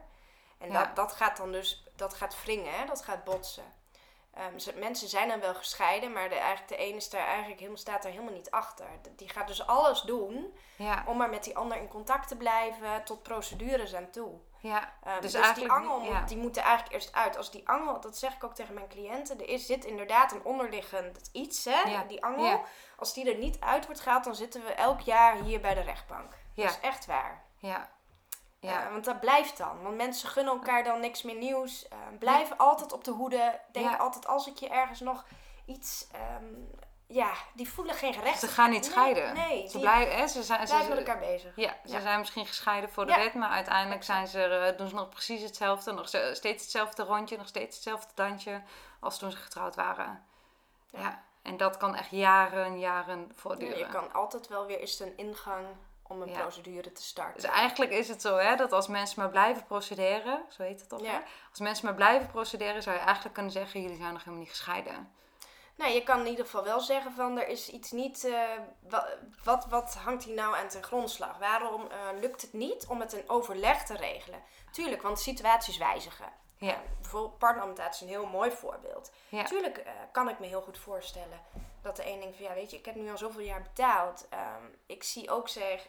En 0.58 0.72
Ja. 0.72 0.86
dat, 0.86 0.96
dat 0.96 1.14
gaat 1.14 1.38
dan 1.38 1.52
dus, 1.52 1.84
dat 1.96 2.14
gaat 2.14 2.44
wringen, 2.44 2.74
hè? 2.80 2.86
dat 2.86 3.02
gaat 3.02 3.24
botsen. 3.24 3.74
Ehm, 4.34 4.58
ze- 4.58 4.74
mensen 4.78 5.08
zijn 5.08 5.28
dan 5.28 5.40
wel 5.40 5.54
gescheiden, 5.56 6.14
maar 6.14 6.30
de, 6.30 6.36
eigenlijk, 6.36 6.68
de 6.68 6.76
ene 6.78 6.96
is 6.96 7.10
daar 7.10 7.26
eigenlijk 7.28 7.58
helemaal, 7.60 7.78
staat 7.80 8.04
daar 8.04 8.12
helemaal 8.12 8.34
niet 8.34 8.52
achter. 8.52 8.86
Die 9.16 9.30
gaat 9.30 9.48
dus 9.48 9.68
alles 9.68 10.02
doen 10.02 10.58
ja, 10.76 11.04
om 11.08 11.18
maar 11.18 11.30
met 11.30 11.44
die 11.44 11.58
ander 11.58 11.78
in 11.78 11.88
contact 11.88 12.28
te 12.28 12.36
blijven, 12.38 13.04
tot 13.04 13.24
procedures 13.24 13.96
aan 13.96 14.10
toe. 14.10 14.40
ja. 14.60 14.94
Ehm, 15.04 15.22
Dus 15.22 15.32
dus 15.32 15.54
die 15.54 15.72
angel, 15.72 16.02
ja. 16.02 16.22
die 16.22 16.38
moet 16.38 16.58
er 16.58 16.64
eigenlijk 16.64 16.94
eerst 16.94 17.14
uit. 17.14 17.38
Als 17.38 17.52
die 17.52 17.68
angel, 17.70 18.00
dat 18.02 18.18
zeg 18.18 18.34
ik 18.36 18.44
ook 18.44 18.56
tegen 18.56 18.74
mijn 18.74 18.88
cliënten, 18.88 19.40
er 19.40 19.50
is, 19.50 19.66
zit 19.66 19.86
inderdaad 19.86 20.32
een 20.32 20.44
onderliggend 20.44 21.30
iets, 21.32 21.66
hè? 21.66 21.82
Ja, 21.90 22.04
die 22.04 22.24
angel. 22.24 22.64
Als 22.98 23.14
die 23.14 23.32
er 23.32 23.38
niet 23.38 23.60
uit 23.60 23.86
wordt 23.86 24.02
gehaald, 24.02 24.24
dan 24.24 24.36
zitten 24.36 24.64
we 24.66 24.74
elk 24.74 25.00
jaar 25.00 25.36
hier 25.36 25.60
bij 25.62 25.74
de 25.74 25.82
rechtbank. 25.82 26.32
Ja. 26.54 26.64
Dat 26.66 26.72
is 26.74 26.80
echt 26.80 27.06
waar. 27.06 27.44
ja. 27.58 27.90
Ja. 28.60 28.72
Ja. 28.72 28.92
want 28.92 29.06
dat 29.06 29.20
blijft 29.20 29.58
dan. 29.58 29.82
Want 29.84 29.96
mensen 29.98 30.30
gunnen 30.30 30.54
elkaar 30.54 30.84
dan 30.84 31.00
niks 31.00 31.22
meer 31.22 31.36
nieuws. 31.36 31.88
eh, 31.88 31.98
blijven 32.20 32.58
altijd 32.58 32.92
op 32.92 33.04
de 33.04 33.12
hoede. 33.12 33.60
Denken 33.72 33.92
Ja. 33.92 33.98
altijd 33.98 34.28
als 34.28 34.48
ik 34.48 34.58
je 34.58 34.70
ergens 34.70 35.00
nog 35.00 35.26
iets... 35.66 36.08
ehm, 36.12 36.46
ja, 37.08 37.32
die 37.54 37.70
voelen 37.70 37.96
geen 37.96 38.12
recht. 38.22 38.40
Ze 38.40 38.48
gaan 38.48 38.70
niet 38.70 38.86
scheiden. 38.86 39.34
Nee, 39.34 39.70
Ze 39.70 39.80
blijven, 39.80 40.16
hè, 40.18 40.28
ze 40.28 40.44
zijn, 40.44 40.68
ze, 40.68 40.86
met 40.90 40.98
elkaar 40.98 41.20
bezig. 41.20 41.56
Ja, 41.56 41.76
ze 41.86 41.92
Ja. 41.92 42.00
zijn 42.00 42.20
misschien 42.20 42.46
gescheiden 42.46 42.90
voor 42.92 43.06
de 43.06 43.12
Ja. 43.12 43.18
wet, 43.18 43.34
maar 43.34 43.50
uiteindelijk 43.50 44.04
zijn 44.04 44.28
ze, 44.28 44.44
eh, 44.44 44.78
doen 44.78 44.88
ze 44.88 44.96
nog 44.96 45.10
precies 45.10 45.42
hetzelfde. 45.42 45.92
Nog 45.92 46.08
steeds 46.34 46.64
hetzelfde 46.64 47.04
rondje, 47.04 47.38
nog 47.38 47.48
steeds 47.48 47.76
hetzelfde 47.76 48.12
dansje 48.14 48.62
als 49.00 49.18
toen 49.20 49.32
ze 49.32 49.38
getrouwd 49.38 49.76
waren. 49.76 50.26
Ja. 50.90 51.00
Ja. 51.00 51.24
En 51.42 51.58
dat 51.58 51.78
kan 51.78 51.96
echt 51.96 52.10
jaren, 52.12 52.80
jaren 52.80 53.20
Ja, 53.20 53.34
voortduren. 53.36 53.78
je 53.78 53.88
kan 53.88 54.14
altijd 54.14 54.48
wel 54.48 54.66
weer 54.66 54.80
eens 54.80 55.00
een 55.00 55.18
ingang 55.18 55.66
om 56.10 56.22
een 56.22 56.30
Ja. 56.30 56.40
procedure 56.40 56.92
te 56.92 57.04
starten. 57.04 57.42
Dus 57.42 57.52
eigenlijk 57.52 57.92
is 57.92 58.08
het 58.08 58.22
zo 58.22 58.38
hè, 58.38 58.56
dat 58.56 58.72
als 58.72 58.88
mensen 58.88 59.20
maar 59.20 59.30
blijven 59.30 59.66
procederen, 59.66 60.46
zo 60.50 60.64
heet 60.64 60.80
het 60.80 60.90
toch? 60.90 61.02
Ja. 61.02 61.24
Als 61.50 61.60
mensen 61.60 61.86
maar 61.86 61.96
blijven 61.96 62.28
procederen, 62.32 62.84
zou 62.84 62.96
je 62.96 63.02
eigenlijk 63.02 63.34
kunnen 63.34 63.52
zeggen: 63.52 63.82
jullie 63.82 63.98
zijn 63.98 64.12
nog 64.14 64.20
helemaal 64.20 64.40
niet 64.40 64.50
gescheiden. 64.50 65.12
Nou, 65.76 65.92
je 65.92 66.04
kan 66.04 66.20
in 66.20 66.28
ieder 66.28 66.46
geval 66.46 66.64
wel 66.64 66.80
zeggen 66.80 67.12
van 67.12 67.38
er 67.40 67.48
is 67.48 67.70
iets 67.70 67.92
niet. 67.92 68.24
eh, 68.24 68.42
wa- 68.90 69.08
wat, 69.44 69.66
wat 69.70 69.96
hangt 69.96 70.24
hier 70.24 70.36
nou 70.36 70.56
aan 70.56 70.68
ten 70.68 70.84
grondslag? 70.84 71.38
Waarom 71.38 71.88
eh, 71.92 71.98
lukt 72.20 72.42
het 72.42 72.54
niet 72.54 72.86
om 72.88 73.00
het 73.00 73.14
in 73.14 73.30
overleg 73.30 73.86
te 73.86 73.96
regelen? 73.96 74.44
Tuurlijk, 74.72 75.02
want 75.02 75.20
situaties 75.20 75.78
wijzigen. 75.78 76.26
Ja. 76.60 76.82
Bijvoorbeeld 77.02 77.38
partneralimentatie 77.38 77.94
is 78.08 78.14
een 78.14 78.20
heel 78.20 78.30
mooi 78.30 78.52
voorbeeld. 78.52 79.12
Ja. 79.30 79.44
Tuurlijk 79.44 79.78
eh, 79.78 79.92
kan 80.12 80.30
ik 80.30 80.40
me 80.40 80.46
heel 80.48 80.62
goed 80.62 80.78
voorstellen 80.78 81.40
dat 81.82 81.96
de 81.96 82.08
een 82.12 82.20
denkt 82.20 82.36
van 82.38 82.46
ja, 82.46 82.54
weet 82.54 82.72
je, 82.72 82.78
ik 82.78 82.86
heb 82.86 82.96
nu 82.96 83.12
al 83.12 83.18
zoveel 83.18 83.42
jaar 83.42 83.62
betaald. 83.62 84.28
Ehm, 84.30 84.64
ik 84.86 85.04
zie 85.04 85.30
ook 85.30 85.50
zeg, 85.50 85.88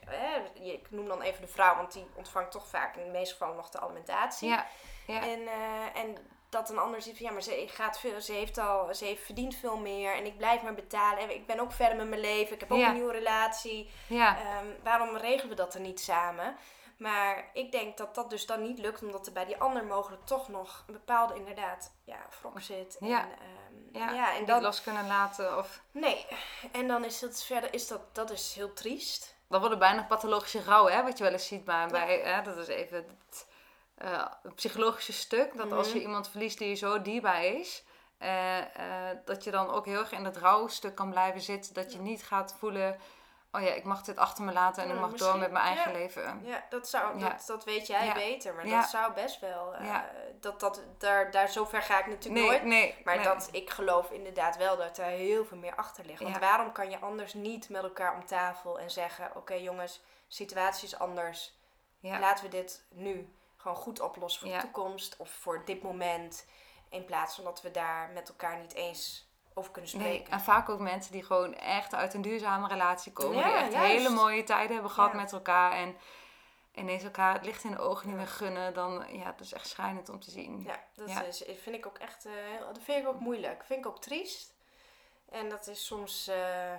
ik 0.54 0.90
noem 0.90 1.09
dan 1.09 1.22
even 1.22 1.40
de 1.40 1.48
vrouw, 1.48 1.76
want 1.76 1.92
die 1.92 2.06
ontvangt 2.14 2.50
toch 2.50 2.66
vaak 2.66 2.96
in 2.96 3.04
de 3.04 3.11
meeste 3.11 3.33
gevallen 3.33 3.56
nog 3.56 3.70
de 3.70 3.80
alimentatie. 3.80 4.48
Ja, 4.48 4.66
ja. 5.06 5.20
En, 5.22 5.46
eh, 5.46 6.00
en 6.02 6.16
dat 6.48 6.70
een 6.70 6.78
ander 6.78 7.02
ziet 7.02 7.16
van 7.16 7.26
ja, 7.26 7.33
maar 7.33 7.42
ze, 7.42 7.64
gaat 7.68 7.98
veel, 8.00 8.20
ze, 8.20 8.33
heeft 8.33 8.59
al, 8.59 8.94
ze 8.94 9.04
heeft 9.04 9.24
verdient 9.24 9.54
veel 9.54 9.76
meer 9.76 10.14
en 10.14 10.26
ik 10.26 10.37
blijf 10.37 10.62
maar 10.62 10.74
betalen. 10.74 11.22
En 11.22 11.30
ik 11.30 11.46
ben 11.46 11.61
ook 11.61 11.72
verder 11.72 11.96
met 11.96 12.09
mijn 12.09 12.20
leven, 12.20 12.54
ik 12.54 12.61
heb 12.61 12.72
ook 12.72 12.78
Ja. 12.78 12.88
een 12.88 12.94
nieuwe 12.94 13.12
relatie. 13.12 13.90
ja. 14.06 14.38
Ehm, 14.38 14.66
waarom 14.83 15.16
regelen 15.16 15.48
we 15.48 15.54
dat 15.54 15.74
er 15.74 15.80
niet 15.80 16.00
samen? 16.00 16.56
Maar 17.00 17.50
ik 17.52 17.72
denk 17.72 17.96
dat 17.96 18.14
dat 18.14 18.30
dus 18.30 18.46
dan 18.46 18.62
niet 18.62 18.78
lukt, 18.78 19.02
omdat 19.02 19.26
er 19.26 19.32
bij 19.32 19.44
die 19.44 19.56
ander 19.60 19.84
mogelijk 19.84 20.24
toch 20.26 20.48
nog 20.48 20.84
een 20.86 20.92
bepaalde 20.92 21.34
inderdaad 21.34 21.92
ja, 22.04 22.18
wrok 22.40 22.60
zit. 22.60 22.98
En, 22.98 23.06
Ja. 23.06 23.20
ehm, 23.28 23.98
ja. 23.98 24.10
ja, 24.10 24.36
en 24.36 24.44
dan, 24.44 24.62
los 24.62 24.82
kunnen 24.82 25.06
laten. 25.06 25.58
Of, 25.58 25.82
nee, 25.90 26.26
en 26.72 26.88
dan 26.88 27.04
is 27.04 27.20
het 27.20 27.42
verder, 27.42 27.74
is 27.74 27.88
dat, 27.88 28.14
dat 28.14 28.30
is 28.30 28.52
heel 28.54 28.72
triest. 28.72 29.36
dan 29.48 29.60
wordt 29.60 29.74
het 29.74 29.84
bijna 29.84 30.02
pathologische 30.02 30.62
rouw, 30.62 30.86
hè, 30.86 31.02
wat 31.02 31.18
je 31.18 31.24
wel 31.24 31.32
eens 31.32 31.46
ziet 31.46 31.64
bij, 31.64 31.86
bij 31.86 32.20
hè, 32.24 32.42
dat 32.42 32.56
is 32.56 32.68
even 32.68 32.96
het 32.96 33.48
eh, 33.94 34.26
het 34.42 34.54
psychologische 34.54 35.12
stuk. 35.12 35.56
Dat 35.56 35.72
als 35.72 35.88
je 35.88 35.94
Mhm. 35.94 36.02
iemand 36.06 36.28
verliest 36.28 36.58
die 36.58 36.68
je 36.68 36.74
zo 36.74 37.02
dierbaar 37.02 37.44
is, 37.44 37.84
eh, 38.18 38.58
eh, 39.10 39.18
dat 39.24 39.44
je 39.44 39.50
dan 39.50 39.70
ook 39.70 39.86
heel 39.86 39.98
erg 39.98 40.12
in 40.12 40.24
dat 40.24 40.36
rouwstuk 40.36 40.94
kan 40.94 41.10
blijven 41.10 41.40
zitten. 41.40 41.74
Dat 41.74 41.92
je 41.92 41.98
niet 41.98 42.22
gaat 42.22 42.54
voelen, 42.58 42.98
oh 43.52 43.60
ja, 43.60 43.68
ik 43.72 43.84
mag 43.84 44.02
dit 44.02 44.16
achter 44.16 44.44
me 44.44 44.52
laten 44.52 44.82
en 44.82 44.88
Ja, 44.88 44.94
ik 44.94 45.00
mag 45.00 45.12
door 45.12 45.38
met 45.38 45.50
mijn 45.50 45.64
eigen 45.64 45.92
ja. 45.92 45.98
leven. 45.98 46.40
Ja, 46.44 46.64
dat, 46.68 46.88
zou, 46.88 47.18
Ja. 47.18 47.28
dat, 47.28 47.44
dat 47.46 47.64
weet 47.64 47.86
jij 47.86 48.12
beter, 48.12 48.54
maar 48.54 48.66
dat 48.66 48.88
zou 48.88 49.12
best 49.12 49.40
wel. 49.40 49.82
Ja. 49.82 50.10
dat, 50.40 50.60
dat, 50.60 50.82
daar, 50.98 51.30
daar, 51.30 51.48
zover 51.48 51.82
ga 51.82 51.98
ik 51.98 52.06
natuurlijk 52.06 52.40
Nee, 52.40 52.50
nooit. 52.50 52.64
nee. 52.64 52.96
Maar 53.04 53.16
nee. 53.16 53.24
dat, 53.24 53.48
ik 53.52 53.70
geloof 53.70 54.10
inderdaad 54.10 54.56
wel 54.56 54.76
dat 54.76 54.98
er 54.98 55.04
heel 55.04 55.44
veel 55.44 55.58
meer 55.58 55.74
achter 55.76 56.04
ligt. 56.04 56.22
Want 56.22 56.38
waarom 56.38 56.72
kan 56.72 56.90
je 56.90 56.98
anders 56.98 57.34
niet 57.34 57.68
met 57.68 57.82
elkaar 57.82 58.14
om 58.14 58.26
tafel 58.26 58.78
en 58.78 58.90
zeggen: 58.90 59.30
Oké 59.36 59.54
jongens, 59.54 60.02
situatie 60.28 60.86
is 60.86 60.98
anders. 60.98 61.59
Laten 62.01 62.44
we 62.44 62.51
dit 62.51 62.84
nu 62.88 63.34
gewoon 63.57 63.76
goed 63.76 64.01
oplossen 64.01 64.40
voor 64.42 64.57
de 64.57 64.62
toekomst 64.62 65.16
of 65.16 65.30
voor 65.30 65.64
dit 65.64 65.82
moment. 65.82 66.46
In 66.88 67.05
plaats 67.05 67.34
van 67.34 67.44
dat 67.44 67.62
we 67.62 67.70
daar 67.70 68.11
met 68.14 68.28
elkaar 68.28 68.59
niet 68.59 68.74
eens 68.74 69.30
over 69.61 69.72
kunnen 69.72 69.90
Nee, 69.96 70.04
spreken. 70.12 70.32
en 70.32 70.40
vaak 70.40 70.68
ook 70.68 70.78
mensen 70.78 71.12
die 71.12 71.22
gewoon 71.24 71.54
echt 71.54 71.94
uit 71.94 72.14
een 72.14 72.22
duurzame 72.22 72.68
relatie 72.68 73.12
komen. 73.12 73.36
Ja, 73.36 73.44
die 73.44 73.52
echt 73.54 73.72
juist. 73.72 73.92
hele 73.92 74.08
mooie 74.08 74.42
tijden 74.44 74.72
hebben 74.72 74.90
gehad 74.90 75.11
Ja. 75.12 75.16
met 75.16 75.32
elkaar. 75.32 75.72
En 75.72 75.96
ineens 76.74 77.02
elkaar 77.02 77.32
het 77.34 77.44
licht 77.44 77.64
in 77.64 77.70
de 77.70 77.78
ogen 77.78 78.08
niet 78.08 78.16
meer 78.16 78.26
gunnen. 78.28 78.74
Dan, 78.74 79.04
ja, 79.12 79.24
dat 79.24 79.40
is 79.40 79.52
echt 79.52 79.68
schrijnend 79.68 80.08
om 80.08 80.20
te 80.20 80.30
zien. 80.30 80.62
Ja, 80.62 80.80
dat 80.94 81.08
Ja. 81.08 81.22
Is, 81.22 81.42
vind 81.62 81.76
ik 81.76 81.86
ook 81.86 81.98
echt 81.98 82.26
eh, 82.26 82.32
dat 82.66 82.78
vind 82.82 83.02
ik 83.02 83.08
ook 83.08 83.20
moeilijk. 83.20 83.64
Vind 83.64 83.80
ik 83.80 83.86
ook 83.86 84.00
triest. 84.00 84.54
En 85.30 85.48
dat 85.48 85.66
is 85.66 85.86
soms, 85.86 86.28
eh, 86.28 86.74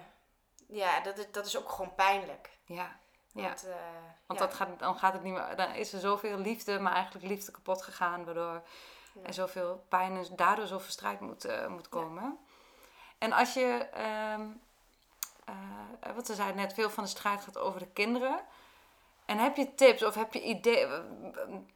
ja, 0.67 0.99
dat 0.99 1.17
is, 1.17 1.32
dat 1.32 1.45
is 1.45 1.57
ook 1.57 1.69
gewoon 1.69 1.95
pijnlijk. 1.95 2.49
Ja. 2.65 2.99
Ja. 3.34 3.43
Want, 3.47 3.65
eh, 3.67 3.75
Want 4.27 4.39
ja. 4.39 4.45
dat 4.45 4.55
gaat, 4.55 4.79
dan 4.79 4.95
gaat 4.97 5.13
het 5.13 5.23
niet 5.23 5.34
meer. 5.34 5.55
Dan 5.55 5.73
is 5.73 5.93
er 5.93 5.99
zoveel 5.99 6.38
liefde, 6.38 6.79
maar 6.79 6.93
eigenlijk 6.93 7.25
liefde 7.25 7.51
kapot 7.51 7.82
gegaan, 7.82 8.25
waardoor 8.25 8.61
Ja. 9.13 9.21
er 9.23 9.34
zoveel 9.34 9.86
pijn 9.89 10.17
en 10.17 10.36
daardoor 10.36 10.67
zoveel 10.67 10.91
strijd 10.91 11.19
moet, 11.19 11.45
eh, 11.45 11.67
moet 11.67 11.89
komen. 11.89 12.39
En 13.22 13.32
als 13.32 13.53
je, 13.53 13.88
ehm 13.93 14.41
eh, 16.01 16.15
wat 16.15 16.26
ze 16.26 16.36
zei 16.36 16.53
net, 16.53 16.74
veel 16.74 16.89
van 16.89 17.03
de 17.03 17.09
strijd 17.09 17.41
gaat 17.41 17.57
over 17.57 17.80
de 17.80 17.91
kinderen. 17.93 18.39
En 19.26 19.38
heb 19.38 19.55
je 19.55 19.76
tips 19.76 20.03
of 20.03 20.15
heb 20.15 20.34
je 20.34 20.41
ideeën? 20.41 20.89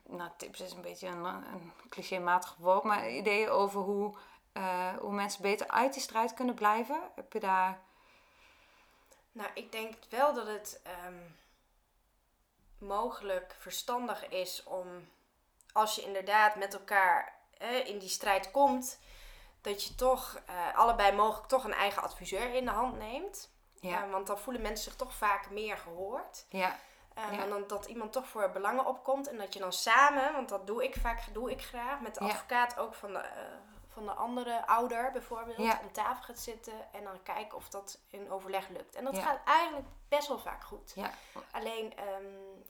Nou, 0.03 0.29
tips 0.37 0.61
is 0.61 0.71
een 0.71 0.81
beetje 0.81 1.07
een, 1.07 1.25
een 1.25 1.71
clichématig 1.89 2.55
woord, 2.59 2.83
maar 2.83 3.09
ideeën 3.09 3.49
over 3.49 3.81
hoe, 3.81 4.15
eh, 4.51 4.97
hoe 4.97 5.11
mensen 5.11 5.41
beter 5.41 5.67
uit 5.67 5.93
die 5.93 6.01
strijd 6.01 6.33
kunnen 6.33 6.55
blijven? 6.55 6.99
Heb 7.15 7.33
je 7.33 7.39
daar. 7.39 7.79
Nou, 9.31 9.49
ik 9.53 9.71
denk 9.71 9.93
wel 10.09 10.33
dat 10.33 10.47
het 10.47 10.81
ehm, 10.83 11.19
mogelijk 12.77 13.55
verstandig 13.59 14.29
is 14.29 14.63
om, 14.63 14.87
als 15.71 15.95
je 15.95 16.01
inderdaad 16.01 16.55
met 16.55 16.73
elkaar 16.73 17.33
in 17.85 17.99
die 17.99 18.09
strijd 18.09 18.51
komt, 18.51 18.99
dat 19.65 19.83
je 19.83 19.95
toch 19.95 20.41
eh, 20.45 20.77
allebei 20.77 21.15
mogelijk 21.15 21.47
toch 21.47 21.63
een 21.63 21.73
eigen 21.73 22.01
adviseur 22.03 22.53
in 22.53 22.65
de 22.65 22.71
hand 22.71 22.97
neemt. 22.97 23.53
Ja, 23.79 24.03
Eh, 24.03 24.11
want 24.11 24.27
dan 24.27 24.39
voelen 24.39 24.61
mensen 24.61 24.83
zich 24.83 24.95
toch 24.95 25.13
vaak 25.13 25.49
meer 25.49 25.77
gehoord. 25.77 26.45
ja, 26.49 26.75
Eh, 27.13 27.23
Ja. 27.31 27.41
En 27.43 27.49
dan 27.49 27.67
dat 27.67 27.85
iemand 27.85 28.11
toch 28.13 28.27
voor 28.27 28.49
belangen 28.51 28.85
opkomt. 28.85 29.27
En 29.27 29.37
dat 29.37 29.53
je 29.53 29.59
dan 29.59 29.73
samen, 29.73 30.33
want 30.33 30.49
dat 30.49 30.67
doe 30.67 30.83
ik 30.83 30.95
vaak, 30.95 31.33
doe 31.33 31.51
ik 31.51 31.61
graag, 31.63 31.99
met 31.99 32.15
de 32.15 32.23
Ja. 32.25 32.29
advocaat 32.31 32.77
ook 32.79 32.93
van 32.93 33.13
de, 33.13 33.25
van 33.87 34.05
de 34.05 34.11
andere 34.11 34.67
ouder 34.67 35.11
bijvoorbeeld, 35.11 35.57
Ja. 35.57 35.79
om 35.83 35.91
tafel 35.91 36.23
gaat 36.23 36.39
zitten 36.39 36.73
en 36.93 37.03
dan 37.03 37.23
kijken 37.23 37.57
of 37.57 37.69
dat 37.69 37.99
in 38.09 38.31
overleg 38.31 38.67
lukt. 38.69 38.95
En 38.95 39.03
dat 39.03 39.17
gaat 39.19 39.39
eigenlijk 39.45 39.87
best 40.09 40.27
wel 40.27 40.39
vaak 40.39 40.63
goed. 40.63 40.91
ja, 40.95 41.09
Alleen 41.51 41.95
ehm, 41.97 42.25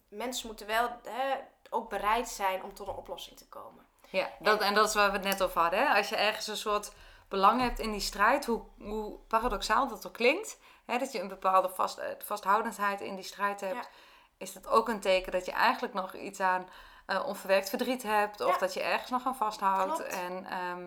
mensen 0.07 0.47
moeten 0.47 0.67
wel 0.67 0.89
hè, 1.03 1.35
ook 1.69 1.89
bereid 1.89 2.29
zijn 2.29 2.63
om 2.63 2.73
tot 2.73 2.87
een 2.87 2.93
oplossing 2.95 3.37
te 3.37 3.47
komen. 3.47 3.84
Ja, 4.09 4.29
dat, 4.39 4.61
en 4.61 4.73
dat 4.73 4.87
is 4.87 4.93
waar 4.95 5.07
we 5.11 5.17
het 5.17 5.23
net 5.27 5.43
over 5.43 5.61
hadden. 5.61 5.79
Hè? 5.87 5.97
Als 5.97 6.09
je 6.09 6.15
ergens 6.15 6.47
een 6.47 6.57
soort 6.57 6.91
belang 7.29 7.61
hebt 7.61 7.79
in 7.79 7.91
die 7.91 7.99
strijd, 7.99 8.45
hoe, 8.45 8.61
hoe 8.79 9.17
paradoxaal 9.27 9.87
dat 9.87 10.07
ook 10.07 10.13
klinkt, 10.13 10.57
hè? 10.85 10.97
dat 10.97 11.11
je 11.11 11.21
een 11.21 11.27
bepaalde 11.27 11.69
vast, 11.69 11.97
eh, 11.97 12.07
vasthoudendheid 12.25 13.01
in 13.01 13.15
die 13.15 13.23
strijd 13.25 13.61
hebt, 13.61 13.75
Ja. 13.75 13.89
is 14.37 14.53
dat 14.53 14.67
ook 14.67 14.89
een 14.89 14.99
teken 14.99 15.31
dat 15.31 15.45
je 15.45 15.51
eigenlijk 15.51 15.93
nog 15.93 16.13
iets 16.13 16.39
aan 16.39 16.69
eh, 17.05 17.25
onverwerkt 17.25 17.69
verdriet 17.69 18.03
hebt, 18.03 18.41
of 18.41 18.51
Ja. 18.53 18.57
dat 18.57 18.73
je 18.73 18.81
ergens 18.81 19.09
nog 19.09 19.25
aan 19.25 19.35
vasthoudt. 19.35 19.95
Klopt. 19.95 20.13
En 20.13 20.45
ehm, 20.45 20.85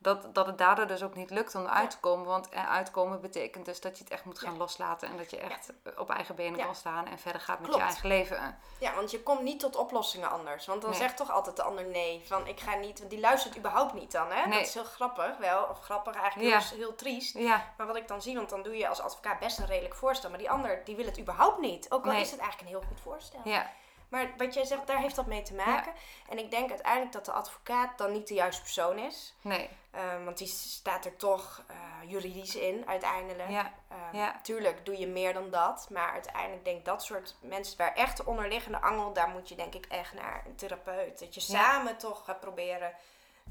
dat, 0.00 0.34
dat 0.34 0.46
het 0.46 0.58
daardoor 0.58 0.86
dus 0.86 1.02
ook 1.02 1.14
niet 1.14 1.30
lukt 1.30 1.54
om 1.54 1.62
eruit 1.64 1.90
te 1.90 1.98
komen, 1.98 2.26
want 2.26 2.50
eruit 2.50 2.90
komen 2.90 3.20
betekent 3.20 3.64
dus 3.64 3.80
dat 3.80 3.98
je 3.98 4.04
het 4.04 4.12
echt 4.12 4.24
moet 4.24 4.38
gaan 4.38 4.52
Ja. 4.52 4.58
loslaten 4.58 5.08
en 5.08 5.16
dat 5.16 5.30
je 5.30 5.36
echt 5.38 5.72
op 5.96 6.10
eigen 6.10 6.34
benen 6.34 6.58
Ja. 6.58 6.64
kan 6.64 6.74
staan 6.74 7.06
en 7.06 7.18
verder 7.18 7.40
gaat 7.40 7.58
met 7.60 7.68
Klopt. 7.68 7.82
je 7.82 7.88
eigen 7.88 8.08
leven. 8.08 8.58
Ja, 8.80 8.94
want 8.94 9.10
je 9.10 9.22
komt 9.22 9.42
niet 9.42 9.60
tot 9.60 9.76
oplossingen 9.76 10.30
anders. 10.30 10.66
Want 10.66 10.80
dan 10.82 10.90
Nee. 10.90 10.98
zegt 10.98 11.16
toch 11.16 11.30
altijd 11.30 11.56
de 11.56 11.62
ander 11.62 11.84
nee. 11.84 12.22
Van 12.26 12.46
ik 12.46 12.60
ga 12.60 12.74
niet, 12.74 12.98
want 12.98 13.10
die 13.10 13.20
luistert 13.20 13.56
überhaupt 13.56 13.92
niet 13.92 14.12
dan. 14.12 14.30
Hè? 14.30 14.46
Nee. 14.46 14.58
Dat 14.58 14.68
is 14.68 14.74
heel 14.74 14.84
grappig 14.84 15.36
wel. 15.36 15.62
Of 15.64 15.80
grappig 15.80 16.14
eigenlijk 16.14 16.50
Ja. 16.50 16.58
heel, 16.68 16.78
heel 16.78 16.94
triest. 16.94 17.34
Ja, 17.38 17.72
Maar 17.76 17.86
wat 17.86 17.96
ik 17.96 18.08
dan 18.08 18.22
zie, 18.22 18.36
want 18.36 18.48
dan 18.50 18.62
doe 18.62 18.76
je 18.76 18.88
als 18.88 19.00
advocaat 19.00 19.38
best 19.38 19.58
een 19.58 19.66
redelijk 19.66 19.94
voorstel. 19.94 20.30
Maar 20.30 20.38
die 20.38 20.50
ander, 20.50 20.84
die 20.84 20.96
wil 20.96 21.04
het 21.06 21.18
überhaupt 21.20 21.58
niet. 21.60 21.90
Ook 21.90 22.04
al 22.06 22.12
Nee. 22.12 22.20
is 22.20 22.30
het 22.30 22.40
eigenlijk 22.40 22.70
een 22.70 22.78
heel 22.78 22.88
goed 22.88 23.00
voorstel. 23.00 23.40
ja, 23.44 23.70
Maar 24.08 24.30
wat 24.36 24.54
jij 24.54 24.64
zegt, 24.64 24.86
daar 24.86 24.98
heeft 25.00 25.16
dat 25.16 25.26
mee 25.26 25.42
te 25.42 25.54
maken. 25.54 25.92
En 26.28 26.38
ik 26.38 26.50
denk 26.50 26.70
uiteindelijk 26.70 27.12
dat 27.12 27.24
de 27.24 27.32
advocaat 27.32 27.98
dan 27.98 28.12
niet 28.12 28.28
de 28.28 28.34
juiste 28.34 28.62
persoon 28.62 28.98
is. 28.98 29.34
nee, 29.40 29.68
Ehm, 29.90 30.24
want 30.24 30.38
die 30.38 30.46
staat 30.46 31.04
er 31.04 31.16
toch 31.16 31.62
eh, 31.66 31.76
juridisch 32.10 32.54
in 32.56 32.88
uiteindelijk. 32.88 33.50
ja, 33.50 33.72
Ehm, 33.88 34.16
Ja. 34.16 34.40
Tuurlijk 34.42 34.84
doe 34.86 34.98
je 34.98 35.06
meer 35.06 35.32
dan 35.34 35.50
dat. 35.50 35.86
Maar 35.90 36.12
uiteindelijk 36.12 36.64
denk 36.64 36.78
ik 36.78 36.84
dat 36.84 37.02
soort 37.04 37.36
mensen 37.40 37.76
waar 37.78 37.94
echt 37.94 38.16
de 38.16 38.26
onderliggende 38.26 38.80
angel, 38.80 39.12
daar 39.12 39.28
moet 39.28 39.48
je 39.48 39.54
denk 39.54 39.74
ik 39.74 39.86
echt 39.86 40.12
naar 40.14 40.42
een 40.46 40.56
therapeut. 40.56 41.18
Dat 41.18 41.34
je 41.34 41.40
samen 41.40 41.96
toch 41.98 42.24
gaat 42.24 42.40
proberen 42.40 42.92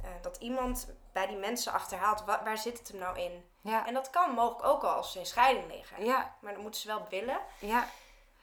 eh, 0.03 0.10
dat 0.22 0.38
iemand 0.38 0.88
bij 1.12 1.28
die 1.28 1.38
mensen 1.38 1.74
achterhaalt, 1.74 2.24
wa- 2.26 2.43
waar 2.43 2.58
zit 2.58 2.78
het 2.80 2.88
hem 2.88 2.97
nou 2.99 3.20
in? 3.20 3.45
ja, 3.62 3.88
En 3.88 3.93
dat 3.93 4.10
kan 4.10 4.32
mogelijk 4.32 4.64
ook 4.66 4.84
al 4.84 4.89
als 4.93 5.12
ze 5.12 5.20
in 5.20 5.26
scheiding 5.26 5.72
liggen. 5.72 6.05
ja, 6.05 6.36
Maar 6.39 6.53
dan 6.53 6.62
moeten 6.62 6.82
ze 6.82 6.88
wel 6.88 7.05
willen. 7.10 7.39
ja. 7.60 7.88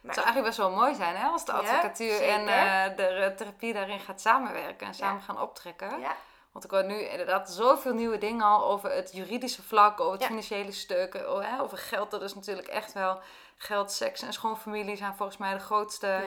Maar 0.04 0.14
Het 0.14 0.24
zou 0.24 0.26
eigenlijk 0.34 0.46
best 0.46 0.58
wel 0.58 0.70
mooi 0.70 0.94
zijn 0.94 1.16
hè, 1.16 1.26
als 1.26 1.44
de 1.44 1.52
Ja, 1.52 1.58
advocatuur 1.58 2.22
en 2.22 2.40
eh, 2.48 2.96
de 2.96 3.06
eh, 3.06 3.26
therapie 3.36 3.72
daarin 3.72 4.00
gaat 4.00 4.20
samenwerken 4.20 4.86
en 4.86 4.94
samen 4.94 5.16
Ja. 5.18 5.24
gaan 5.24 5.40
optrekken. 5.40 6.00
ja, 6.00 6.16
Want 6.52 6.64
ik 6.64 6.70
hoor 6.70 6.84
nu 6.84 7.00
inderdaad 7.00 7.50
zoveel 7.50 7.94
nieuwe 7.94 8.18
dingen 8.18 8.44
al 8.46 8.64
over 8.64 8.92
het 8.92 9.12
juridische 9.12 9.62
vlak, 9.62 10.00
over 10.00 10.12
het 10.18 10.24
financiële 10.26 10.72
stukken, 10.72 11.28
o- 11.28 11.40
hè, 11.40 11.60
over 11.60 11.78
geld. 11.78 12.10
Dat 12.10 12.22
is 12.22 12.34
natuurlijk 12.34 12.68
echt 12.68 12.92
wel 12.92 13.20
geld, 13.56 13.92
seks 13.92 14.22
en 14.22 14.32
schoonfamilie 14.32 14.96
zijn 14.96 15.14
volgens 15.14 15.38
mij 15.38 15.52
de 15.52 15.58
grootste 15.60 16.24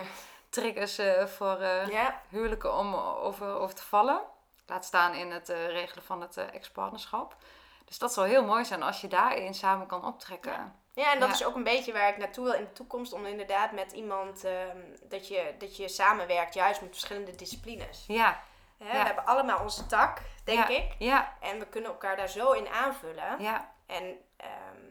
triggers 0.49 0.97
eh, 0.97 1.25
voor 1.25 1.59
eh, 1.59 1.87
huwelijken 2.29 2.73
om 2.77 2.95
over, 2.95 3.55
over 3.55 3.75
te 3.75 3.83
vallen. 3.83 4.21
Laat 4.65 4.85
staan 4.85 5.13
in 5.13 5.31
het 5.31 5.49
eh, 5.49 5.67
regelen 5.67 6.03
van 6.03 6.21
het 6.21 6.37
eh, 6.37 6.53
ex-partnerschap. 6.53 7.35
Dus 7.85 7.97
dat 7.97 8.13
zou 8.13 8.27
heel 8.27 8.43
mooi 8.45 8.65
zijn 8.65 8.83
als 8.83 9.01
je 9.01 9.07
daarin 9.07 9.53
samen 9.53 9.87
kan 9.87 10.05
optrekken. 10.05 10.75
Ja, 10.97 11.11
en 11.13 11.19
dat 11.19 11.27
Ja. 11.29 11.33
is 11.35 11.45
ook 11.45 11.55
een 11.55 11.63
beetje 11.63 11.93
waar 11.93 12.09
ik 12.09 12.17
naartoe 12.17 12.43
wil 12.43 12.53
in 12.53 12.63
de 12.63 12.71
toekomst. 12.71 13.13
Om 13.13 13.25
inderdaad 13.25 13.71
met 13.71 13.91
iemand 13.91 14.43
ehm, 14.43 14.77
dat, 15.03 15.27
je, 15.27 15.55
dat 15.57 15.77
je 15.77 15.87
samenwerkt, 15.87 16.53
juist 16.53 16.81
met 16.81 16.89
verschillende 16.89 17.35
disciplines. 17.35 18.03
Ja, 18.07 18.41
Hè, 18.77 18.85
Ja. 18.85 18.91
We 18.99 19.05
hebben 19.05 19.25
allemaal 19.25 19.59
onze 19.61 19.85
tak, 19.85 20.21
denk 20.43 20.67
ja, 20.67 20.75
ik. 20.75 20.95
Ja, 20.99 21.33
En 21.39 21.59
we 21.59 21.67
kunnen 21.67 21.89
elkaar 21.91 22.15
daar 22.17 22.29
zo 22.29 22.51
in 22.51 22.67
aanvullen. 22.67 23.35
ja, 23.39 23.71
En, 23.85 24.03
ehm, 24.37 24.81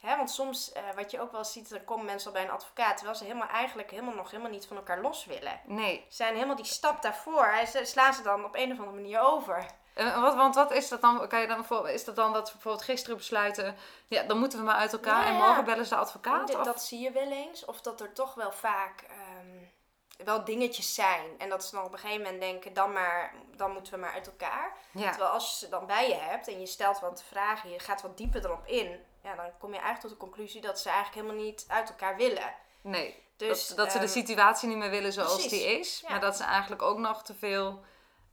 hè, 0.00 0.16
want 0.16 0.30
soms, 0.30 0.72
eh, 0.72 0.82
wat 0.94 1.10
je 1.10 1.20
ook 1.20 1.32
wel 1.32 1.44
ziet, 1.44 1.68
dan 1.70 1.84
komen 1.84 2.04
mensen 2.04 2.26
al 2.28 2.34
bij 2.34 2.44
een 2.44 2.50
advocaat, 2.54 2.96
terwijl 2.96 3.18
ze 3.18 3.24
helemaal 3.24 3.48
eigenlijk 3.48 3.90
helemaal 3.90 4.14
nog 4.14 4.30
helemaal 4.30 4.50
niet 4.50 4.66
van 4.66 4.76
elkaar 4.76 5.00
los 5.00 5.24
willen. 5.24 5.60
nee. 5.64 6.04
Ze 6.08 6.16
zijn 6.16 6.34
helemaal 6.34 6.56
die 6.56 6.64
stap 6.64 7.02
daarvoor, 7.02 7.46
hè, 7.46 7.66
ze 7.66 7.84
slaan 7.84 8.14
ze 8.14 8.22
dan 8.22 8.44
op 8.44 8.54
een 8.54 8.72
of 8.72 8.78
andere 8.78 8.96
manier 8.96 9.20
over. 9.20 9.66
Eh, 9.96 10.20
wat, 10.20 10.34
want 10.34 10.54
wat 10.54 10.72
is 10.72 10.88
dat 10.88 11.00
dan? 11.00 11.28
Kan 11.28 11.40
je 11.40 11.46
dan 11.46 11.64
voor, 11.64 11.88
is 11.88 12.04
dat 12.04 12.16
dan 12.16 12.32
dat 12.32 12.46
we 12.46 12.52
bijvoorbeeld 12.52 12.84
gisteren 12.84 13.16
besluiten, 13.16 13.76
ja, 14.06 14.22
dan 14.22 14.38
moeten 14.38 14.58
we 14.58 14.64
maar 14.64 14.74
uit 14.74 14.92
elkaar 14.92 15.22
Ja, 15.22 15.28
en 15.28 15.34
morgen 15.34 15.64
bellen 15.64 15.84
ze 15.84 15.94
de 15.94 16.00
advocaat? 16.00 16.54
Of- 16.54 16.64
dat 16.64 16.82
zie 16.82 17.00
je 17.00 17.10
wel 17.10 17.30
eens. 17.30 17.64
Of 17.64 17.80
dat 17.80 18.00
er 18.00 18.12
toch 18.12 18.34
wel 18.34 18.52
vaak 18.52 19.04
ehm, 19.08 20.24
wel 20.26 20.44
dingetjes 20.44 20.94
zijn. 20.94 21.24
En 21.38 21.48
dat 21.48 21.64
ze 21.64 21.74
dan 21.74 21.84
op 21.84 21.92
een 21.92 21.98
gegeven 21.98 22.22
moment 22.22 22.40
denken, 22.40 22.72
dan, 22.72 22.92
maar, 22.92 23.32
dan 23.56 23.72
moeten 23.72 23.92
we 23.92 23.98
maar 23.98 24.12
uit 24.12 24.26
elkaar. 24.26 24.72
ja, 24.90 25.10
Terwijl 25.10 25.30
als 25.30 25.50
je 25.50 25.56
ze 25.56 25.68
dan 25.68 25.86
bij 25.86 26.08
je 26.08 26.14
hebt 26.14 26.48
en 26.48 26.60
je 26.60 26.66
stelt 26.66 27.00
wat 27.00 27.24
vragen, 27.28 27.70
je 27.70 27.78
gaat 27.78 28.02
wat 28.02 28.16
dieper 28.16 28.44
erop 28.44 28.66
in. 28.66 29.00
Ja, 29.22 29.34
dan 29.34 29.50
kom 29.58 29.68
je 29.72 29.78
eigenlijk 29.80 30.00
tot 30.00 30.10
de 30.10 30.26
conclusie 30.26 30.60
dat 30.60 30.80
ze 30.80 30.88
eigenlijk 30.88 31.22
helemaal 31.22 31.44
niet 31.44 31.64
uit 31.68 31.88
elkaar 31.88 32.16
willen. 32.16 32.54
nee. 32.80 33.24
Dus, 33.36 33.66
dat, 33.68 33.76
dat 33.76 33.92
ze 33.92 33.98
de 33.98 34.04
ehm, 34.04 34.12
situatie 34.12 34.68
niet 34.68 34.76
meer 34.76 34.90
willen 34.90 35.12
zoals 35.12 35.32
precies, 35.32 35.50
die 35.50 35.78
is. 35.78 36.00
ja. 36.00 36.10
Maar 36.10 36.20
dat 36.20 36.36
ze 36.36 36.44
eigenlijk 36.44 36.82
ook 36.82 36.98
nog 36.98 37.22
te 37.22 37.34
veel 37.34 37.84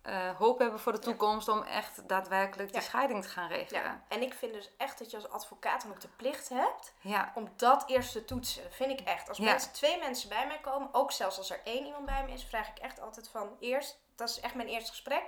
eh, 0.04 0.30
hoop 0.38 0.60
hebben 0.60 0.80
voor 0.80 0.92
de 0.92 0.98
Ja. 0.98 1.04
toekomst 1.04 1.48
om 1.48 1.62
echt 1.64 2.08
daadwerkelijk 2.10 2.72
die 2.72 2.82
Ja. 2.82 2.88
scheiding 2.88 3.24
te 3.24 3.30
gaan 3.30 3.48
regelen. 3.48 3.84
Ja. 3.84 4.04
En 4.08 4.22
ik 4.22 4.34
vind 4.34 4.54
dus 4.54 4.70
echt 4.78 4.98
dat 5.00 5.12
je 5.12 5.18
als 5.18 5.30
advocaat 5.30 5.82
dan 5.82 5.92
ook 5.92 6.02
de 6.02 6.08
plicht 6.08 6.50
hebt 6.50 6.94
om 7.36 7.50
dat 7.56 7.84
eerst 7.88 8.12
te 8.12 8.26
toetsen. 8.26 8.64
Dat 8.64 8.76
vind 8.76 9.00
ik 9.00 9.08
echt. 9.08 9.30
Als 9.30 9.40
mensen, 9.40 9.72
twee 9.74 10.00
mensen 10.00 10.30
bij 10.30 10.48
mij 10.48 10.60
komen, 10.60 10.90
ook 10.92 11.12
zelfs 11.12 11.38
als 11.38 11.50
er 11.50 11.62
één 11.64 11.86
iemand 11.86 12.06
bij 12.06 12.24
me 12.26 12.32
is, 12.32 12.44
vraag 12.44 12.68
ik 12.68 12.78
echt 12.78 13.00
altijd 13.02 13.30
van 13.30 13.58
eerst, 13.60 14.00
dat 14.16 14.30
is 14.30 14.40
echt 14.40 14.56
mijn 14.56 14.68
eerste 14.68 14.90
gesprek, 14.90 15.24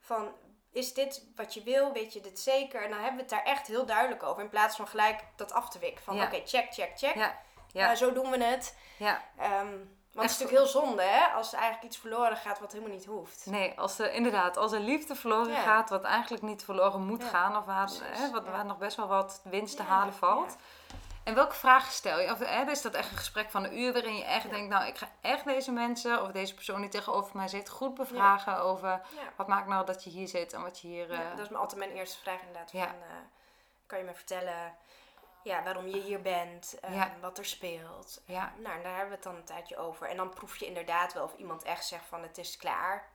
van 0.00 0.34
is 0.72 0.94
dit 0.94 1.24
wat 1.36 1.54
je 1.54 1.62
wil, 1.62 1.92
weet 1.92 2.12
je 2.12 2.20
dit 2.20 2.40
zeker? 2.40 2.82
En 2.82 2.90
dan 2.90 2.98
hebben 2.98 3.14
we 3.16 3.20
het 3.20 3.30
daar 3.30 3.42
echt 3.54 3.66
heel 3.66 3.86
duidelijk 3.86 4.22
over, 4.22 4.42
in 4.42 4.48
plaats 4.48 4.76
van 4.76 4.88
gelijk 4.88 5.24
dat 5.36 5.52
af 5.52 5.68
te 5.68 5.78
wikken. 5.78 6.04
Van 6.04 6.22
oké, 6.22 6.42
check, 6.44 6.72
check, 6.74 6.98
check. 6.98 7.14
ja, 7.14 7.38
ja, 7.72 7.90
Eh, 7.90 7.96
zo 7.96 8.12
doen 8.12 8.30
we 8.30 8.44
het. 8.44 8.76
ja. 8.96 9.22
Ehm, 9.38 9.76
want 10.12 10.30
het 10.30 10.30
is 10.30 10.38
natuurlijk 10.38 10.72
heel 10.72 10.82
zonde, 10.82 11.02
hè? 11.02 11.24
Als 11.26 11.52
er 11.52 11.58
eigenlijk 11.58 11.84
iets 11.92 11.96
verloren 12.00 12.36
gaat 12.36 12.60
wat 12.60 12.72
helemaal 12.72 12.94
niet 12.94 13.04
hoeft. 13.06 13.46
Nee, 13.46 13.78
als 13.78 13.98
er 13.98 14.12
inderdaad, 14.12 14.56
als 14.56 14.72
er 14.72 14.80
liefde 14.80 15.14
verloren 15.14 15.52
Ja. 15.52 15.60
gaat, 15.62 15.90
wat 15.90 16.02
eigenlijk 16.04 16.42
niet 16.42 16.64
verloren 16.64 17.06
moet 17.06 17.22
Ja, 17.22 17.28
gaan, 17.28 17.56
of 17.56 17.64
waar, 17.64 17.88
hè, 18.02 18.30
wat, 18.30 18.44
ja. 18.44 18.50
waar 18.50 18.64
nog 18.64 18.78
best 18.78 18.96
wel 18.96 19.06
wat 19.06 19.40
winst 19.44 19.76
te 19.76 19.82
halen 19.82 20.14
valt. 20.14 20.56
En 21.24 21.34
welke 21.34 21.54
vragen 21.54 21.92
stel 21.92 22.20
je? 22.20 22.30
Of 22.32 22.38
hè, 22.38 22.70
is 22.70 22.82
dat 22.82 22.94
echt 22.94 23.10
een 23.10 23.16
gesprek 23.16 23.50
van 23.50 23.64
een 23.64 23.78
uur 23.78 23.92
waarin 23.92 24.16
je 24.16 24.24
echt 24.24 24.50
denkt, 24.50 24.68
nou, 24.68 24.86
ik 24.86 24.98
ga 24.98 25.08
echt 25.20 25.44
deze 25.44 25.72
mensen 25.72 26.22
of 26.22 26.30
deze 26.30 26.54
persoon 26.54 26.80
die 26.80 26.90
tegenover 26.90 27.36
mij 27.36 27.48
zit 27.48 27.68
goed 27.68 27.94
bevragen 27.94 28.58
over 28.60 29.00
wat 29.36 29.46
maakt 29.46 29.66
nou 29.68 29.86
dat 29.86 30.04
je 30.04 30.10
hier 30.10 30.28
zit 30.28 30.52
en 30.52 30.62
wat 30.62 30.80
je 30.80 30.88
hier. 30.88 31.10
Eh, 31.10 31.18
dat 31.36 31.50
is 31.50 31.54
altijd 31.56 31.78
mijn 31.78 31.90
eerste 31.90 32.18
vraag 32.18 32.40
inderdaad. 32.40 32.70
Van, 32.70 32.80
eh, 32.80 33.16
kan 33.86 33.98
je 33.98 34.04
me 34.04 34.14
vertellen 34.14 34.74
ja, 35.42 35.62
waarom 35.62 35.86
je 35.86 36.00
hier 36.00 36.20
bent, 36.22 36.78
eh, 36.80 36.94
Ja. 36.94 37.12
wat 37.20 37.38
er 37.38 37.44
speelt? 37.44 38.22
ja, 38.26 38.52
Nou, 38.58 38.82
daar 38.82 38.90
hebben 38.92 39.08
we 39.08 39.14
het 39.14 39.22
dan 39.22 39.34
een 39.36 39.44
tijdje 39.44 39.76
over. 39.76 40.08
En 40.08 40.16
dan 40.16 40.30
proef 40.30 40.56
je 40.56 40.66
inderdaad 40.66 41.12
wel 41.12 41.24
of 41.24 41.34
iemand 41.36 41.62
echt 41.62 41.86
zegt 41.86 42.04
van 42.06 42.22
het 42.22 42.38
is 42.38 42.56
klaar. 42.56 43.08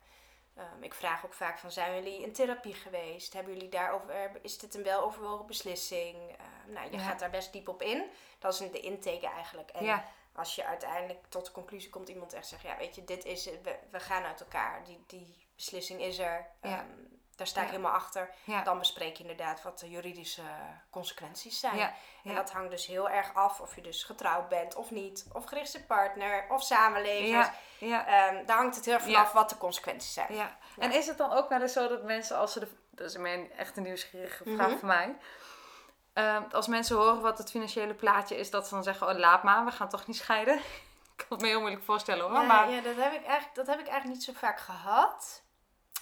Ehm, 0.55 0.83
ik 0.83 0.93
vraag 0.93 1.25
ook 1.25 1.33
vaak 1.33 1.59
van 1.59 1.71
zijn 1.71 1.93
jullie 1.95 2.21
in 2.21 2.33
therapie 2.33 2.73
geweest? 2.73 3.33
Hebben 3.33 3.53
jullie 3.53 3.69
daarover, 3.69 4.31
is 4.41 4.57
dit 4.57 4.75
een 4.75 4.83
weloverwogen 4.83 5.45
beslissing? 5.45 6.15
Ehm, 6.37 6.71
nou, 6.73 6.91
je 6.91 6.97
Ja. 6.97 7.03
gaat 7.03 7.19
daar 7.19 7.29
best 7.29 7.51
diep 7.53 7.67
op 7.67 7.81
in. 7.81 8.03
Dat 8.39 8.53
is 8.53 8.71
de 8.71 8.79
intake 8.79 9.27
eigenlijk. 9.27 9.69
En 9.69 9.83
ja, 9.83 10.05
als 10.33 10.55
je 10.55 10.65
uiteindelijk 10.65 11.25
tot 11.29 11.45
de 11.45 11.51
conclusie 11.51 11.89
komt, 11.89 12.09
iemand 12.09 12.33
echt 12.33 12.47
zegt, 12.47 12.61
ja 12.61 12.77
weet 12.77 12.95
je, 12.95 13.03
dit 13.03 13.25
is 13.25 13.45
het, 13.45 13.61
we, 13.61 13.79
we 13.91 13.99
gaan 13.99 14.23
uit 14.23 14.39
elkaar. 14.39 14.83
Die, 14.83 15.03
die 15.07 15.47
beslissing 15.55 16.01
is 16.01 16.17
er. 16.19 16.47
Ja. 16.61 16.69
Ehm, 16.79 16.89
daar 17.35 17.47
sta 17.47 17.59
ik 17.59 17.65
Ja. 17.65 17.71
helemaal 17.71 17.91
achter. 17.93 18.29
Ja. 18.43 18.61
Dan 18.63 18.79
bespreek 18.79 19.15
je 19.15 19.21
inderdaad 19.21 19.61
wat 19.61 19.79
de 19.79 19.89
juridische 19.89 20.41
consequenties 20.91 21.59
zijn. 21.59 21.77
Ja, 21.77 21.93
En 22.23 22.35
dat 22.35 22.51
hangt 22.51 22.71
dus 22.71 22.85
heel 22.85 23.09
erg 23.09 23.33
af 23.33 23.59
of 23.59 23.75
je 23.75 23.81
dus 23.81 24.03
getrouwd 24.03 24.49
bent 24.49 24.75
of 24.75 24.91
niet. 24.91 25.25
Of 25.33 25.45
gerichte 25.45 25.85
partner 25.85 26.45
of 26.49 26.63
samenlevers. 26.63 27.47
Ja, 27.77 28.07
Ehm, 28.07 28.45
daar 28.45 28.57
hangt 28.57 28.75
het 28.75 28.85
heel 28.85 28.93
erg 28.93 29.03
vanaf 29.03 29.31
wat 29.31 29.49
de 29.49 29.57
consequenties 29.57 30.13
zijn. 30.13 30.33
ja. 30.35 30.57
En 30.77 30.91
is 30.91 31.07
het 31.07 31.17
dan 31.17 31.31
ook 31.33 31.49
wel 31.49 31.61
eens 31.61 31.73
zo 31.73 31.87
dat 31.87 32.03
mensen, 32.03 32.37
als 32.37 32.51
ze 32.53 32.59
de. 32.59 32.67
Dat 32.89 33.09
is 33.09 33.17
mijn 33.17 33.51
echt 33.51 33.77
een 33.77 33.83
nieuwsgierige 33.83 34.43
vraag 34.43 34.67
Mhm. 34.69 34.77
voor 34.77 34.87
mij. 34.87 35.15
Ehm, 36.13 36.43
als 36.51 36.67
mensen 36.67 36.95
horen 36.97 37.21
wat 37.21 37.37
het 37.37 37.49
financiële 37.49 37.93
plaatje 37.93 38.35
is, 38.37 38.49
dat 38.49 38.67
ze 38.67 38.73
dan 38.73 38.83
zeggen: 38.83 39.07
Oh, 39.07 39.17
laat 39.17 39.43
maar, 39.43 39.65
we 39.65 39.71
gaan 39.71 39.89
toch 39.89 40.07
niet 40.07 40.15
scheiden. 40.17 40.55
Ik 41.17 41.21
kan 41.27 41.27
het 41.37 41.41
me 41.41 41.47
heel 41.47 41.59
moeilijk 41.59 41.83
voorstellen 41.83 42.23
hoor. 42.23 42.33
Ja, 42.33 42.41
maar 42.41 42.69
ja, 42.69 42.81
dat, 42.81 42.95
heb 42.95 43.13
ik 43.13 43.25
eigenlijk, 43.25 43.55
dat 43.55 43.67
heb 43.67 43.79
ik 43.79 43.87
eigenlijk 43.87 44.13
niet 44.17 44.23
zo 44.23 44.33
vaak 44.39 44.59
gehad. 44.59 45.43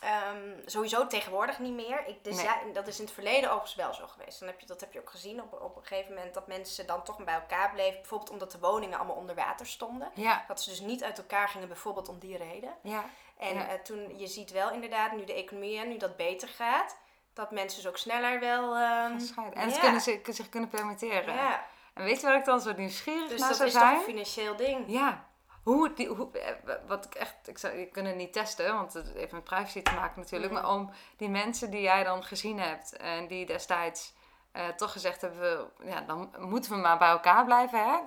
Ehm, 0.03 0.59
sowieso 0.65 1.07
tegenwoordig 1.07 1.59
niet 1.59 1.73
meer. 1.73 2.07
Ik, 2.07 2.23
dus 2.23 2.35
Nee. 2.35 2.45
ja, 2.45 2.57
dat 2.73 2.87
is 2.87 2.99
in 2.99 3.05
het 3.05 3.13
verleden 3.13 3.49
overigens 3.49 3.75
wel 3.75 3.93
zo 3.93 4.07
geweest. 4.07 4.39
Dan 4.39 4.47
heb 4.47 4.59
je, 4.59 4.65
dat 4.65 4.79
heb 4.79 4.93
je 4.93 4.99
ook 4.99 5.09
gezien 5.09 5.41
op, 5.41 5.61
op 5.61 5.75
een 5.75 5.85
gegeven 5.85 6.13
moment 6.13 6.33
dat 6.33 6.47
mensen 6.47 6.87
dan 6.87 7.03
toch 7.03 7.23
bij 7.23 7.33
elkaar 7.33 7.71
bleven. 7.71 7.93
Bijvoorbeeld 7.99 8.29
omdat 8.31 8.51
de 8.51 8.59
woningen 8.59 8.97
allemaal 8.97 9.15
onder 9.15 9.35
water 9.35 9.65
stonden. 9.67 10.11
ja, 10.13 10.43
Dat 10.47 10.61
ze 10.61 10.69
dus 10.69 10.79
niet 10.79 11.03
uit 11.03 11.17
elkaar 11.17 11.49
gingen, 11.49 11.67
bijvoorbeeld 11.67 12.09
om 12.09 12.19
die 12.19 12.37
reden. 12.37 12.75
ja, 12.81 13.03
En 13.37 13.55
Ja. 13.55 13.67
eh, 13.67 13.73
toen, 13.79 14.17
je 14.19 14.27
ziet 14.27 14.51
wel 14.51 14.71
inderdaad, 14.71 15.11
nu 15.11 15.23
de 15.25 15.33
economie 15.33 15.79
en 15.79 15.87
nu 15.87 15.97
dat 15.97 16.17
beter 16.17 16.47
gaat, 16.47 16.97
dat 17.33 17.51
mensen 17.51 17.81
dus 17.81 17.89
ook 17.89 17.97
sneller 17.97 18.39
wel... 18.39 18.75
ehm, 18.75 19.19
scheiden. 19.19 19.59
En 19.59 19.67
ja. 19.67 19.73
ze 19.73 19.79
kunnen 19.79 20.01
zich, 20.01 20.19
zich 20.23 20.49
kunnen 20.49 20.69
permitteren. 20.69 21.33
Ja, 21.35 21.65
En 21.93 22.03
weet 22.03 22.19
je 22.21 22.27
waar 22.27 22.37
ik 22.37 22.45
dan 22.45 22.61
zo 22.61 22.73
nieuwsgierig 22.73 23.29
dus 23.29 23.39
naar 23.39 23.47
dat 23.47 23.57
zou 23.57 23.67
is 23.69 23.73
toch 23.75 23.83
zijn? 23.83 23.95
een 23.97 24.03
financieel 24.03 24.55
ding. 24.55 24.83
Ja. 24.87 25.25
Hoe, 25.63 25.93
die, 25.93 26.07
hoe, 26.07 26.39
eh, 26.39 26.73
wat 26.87 27.05
ik 27.05 27.15
echt, 27.15 27.35
ik 27.45 27.57
zou, 27.57 27.77
je 27.77 27.85
kunt 27.85 28.07
het 28.07 28.15
niet 28.15 28.33
testen, 28.33 28.73
want 28.75 28.93
het 28.93 29.11
heeft 29.13 29.31
met 29.31 29.43
privacy 29.43 29.81
te 29.81 29.93
maken 29.93 30.19
natuurlijk. 30.21 30.51
Mhm. 30.51 30.61
Maar 30.61 30.71
om 30.71 30.89
die 31.17 31.29
mensen 31.29 31.71
die 31.71 31.81
jij 31.81 32.03
dan 32.03 32.23
gezien 32.23 32.59
hebt 32.59 32.97
en 32.97 33.27
die 33.27 33.45
destijds 33.45 34.13
eh, 34.51 34.67
toch 34.67 34.91
gezegd 34.91 35.21
hebben, 35.21 35.69
ja, 35.83 36.01
dan 36.01 36.33
moeten 36.39 36.71
we 36.71 36.77
maar 36.77 36.97
bij 36.97 37.09
elkaar 37.09 37.45
blijven, 37.45 37.79
hè? 37.83 37.97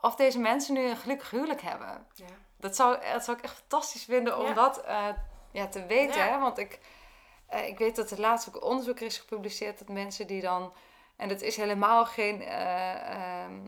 Of 0.00 0.16
deze 0.16 0.38
mensen 0.38 0.74
nu 0.74 0.88
een 0.88 0.96
gelukkig 0.96 1.30
huwelijk 1.30 1.60
hebben. 1.60 2.06
Ja. 2.14 2.24
Dat 2.56 2.76
zou, 2.76 2.98
dat 3.12 3.24
zou 3.24 3.36
ik 3.36 3.44
echt 3.44 3.56
fantastisch 3.58 4.04
vinden 4.04 4.38
om 4.38 4.46
Ja. 4.46 4.52
dat 4.52 4.80
eh, 4.84 5.06
ja, 5.52 5.66
te 5.68 5.86
weten. 5.86 6.20
Ja. 6.20 6.26
Hè? 6.28 6.38
Want 6.38 6.58
ik, 6.58 6.78
ik 7.66 7.78
weet 7.78 7.96
dat 7.96 8.10
er 8.10 8.20
laatst 8.20 8.48
ook 8.48 8.64
onderzoek 8.64 9.00
is 9.00 9.18
gepubliceerd 9.18 9.78
dat 9.78 9.88
mensen 9.88 10.26
die 10.26 10.40
dan. 10.40 10.72
En 11.16 11.28
dat 11.28 11.40
is 11.40 11.56
helemaal 11.56 12.06
geen. 12.06 12.42
eh, 12.42 13.42
ehm, 13.44 13.60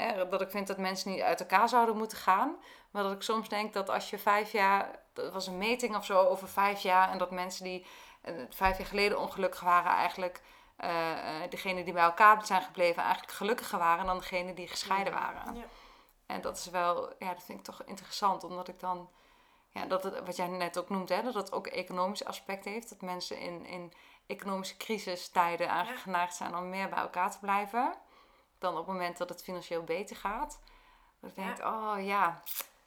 hè, 0.00 0.28
dat 0.28 0.40
ik 0.40 0.50
vind 0.50 0.66
dat 0.66 0.78
mensen 0.78 1.10
niet 1.10 1.20
uit 1.20 1.40
elkaar 1.40 1.68
zouden 1.68 1.96
moeten 1.96 2.18
gaan. 2.18 2.56
Maar 2.90 3.02
dat 3.02 3.12
ik 3.12 3.22
soms 3.22 3.48
denk 3.48 3.72
dat 3.72 3.88
als 3.90 4.10
je 4.10 4.18
vijf 4.18 4.52
jaar. 4.52 4.98
Dat 5.12 5.32
was 5.32 5.46
een 5.46 5.58
meting 5.58 5.96
of 5.96 6.04
zo 6.04 6.18
over 6.26 6.48
vijf 6.48 6.80
jaar. 6.82 7.10
En 7.10 7.18
dat 7.18 7.30
mensen 7.30 7.64
die 7.64 7.86
eh, 8.22 8.34
vijf 8.50 8.78
jaar 8.78 8.86
geleden 8.86 9.18
ongelukkig 9.18 9.60
waren, 9.60 9.90
eigenlijk. 9.92 10.40
eh 10.76 11.42
eh, 11.44 11.50
degene 11.50 11.84
die 11.84 11.92
bij 11.92 12.02
elkaar 12.02 12.46
zijn 12.46 12.62
gebleven, 12.62 13.02
eigenlijk 13.02 13.32
gelukkiger 13.32 13.78
waren 13.78 14.06
dan 14.06 14.18
degene 14.18 14.54
die 14.54 14.68
gescheiden 14.68 15.12
waren. 15.12 15.54
Ja. 15.54 15.64
En 16.26 16.40
dat 16.40 16.56
is 16.56 16.66
wel, 16.66 17.12
ja, 17.18 17.32
dat 17.32 17.42
vind 17.42 17.58
ik 17.58 17.64
toch 17.64 17.82
interessant, 17.84 18.44
omdat 18.44 18.68
ik 18.68 18.80
dan, 18.80 19.10
ja, 19.68 19.86
dat 19.86 20.02
het, 20.02 20.20
wat 20.26 20.36
jij 20.36 20.46
net 20.46 20.78
ook 20.78 20.88
noemt, 20.88 21.08
hè, 21.08 21.22
dat 21.22 21.34
het 21.34 21.52
ook 21.52 21.66
economisch 21.66 22.24
aspect 22.24 22.64
heeft. 22.64 22.88
Dat 22.88 23.00
mensen 23.00 23.38
in, 23.38 23.66
in 23.66 23.92
economische 24.26 24.76
crisistijden 24.76 25.66
eigenlijk 25.66 25.96
Ja. 25.98 26.02
geneigd 26.04 26.34
zijn 26.34 26.56
om 26.56 26.68
meer 26.68 26.88
bij 26.88 26.98
elkaar 26.98 27.30
te 27.30 27.38
blijven. 27.38 27.94
Dan 28.60 28.72
op 28.72 28.78
het 28.78 28.86
moment 28.86 29.18
dat 29.18 29.28
het 29.28 29.42
financieel 29.42 29.82
beter 29.84 30.16
gaat. 30.16 30.60
Dat 31.20 31.30
ik 31.30 31.36
Ja. 31.36 31.44
denk, 31.44 31.58
oh 31.58 31.94
ja, 32.04 32.42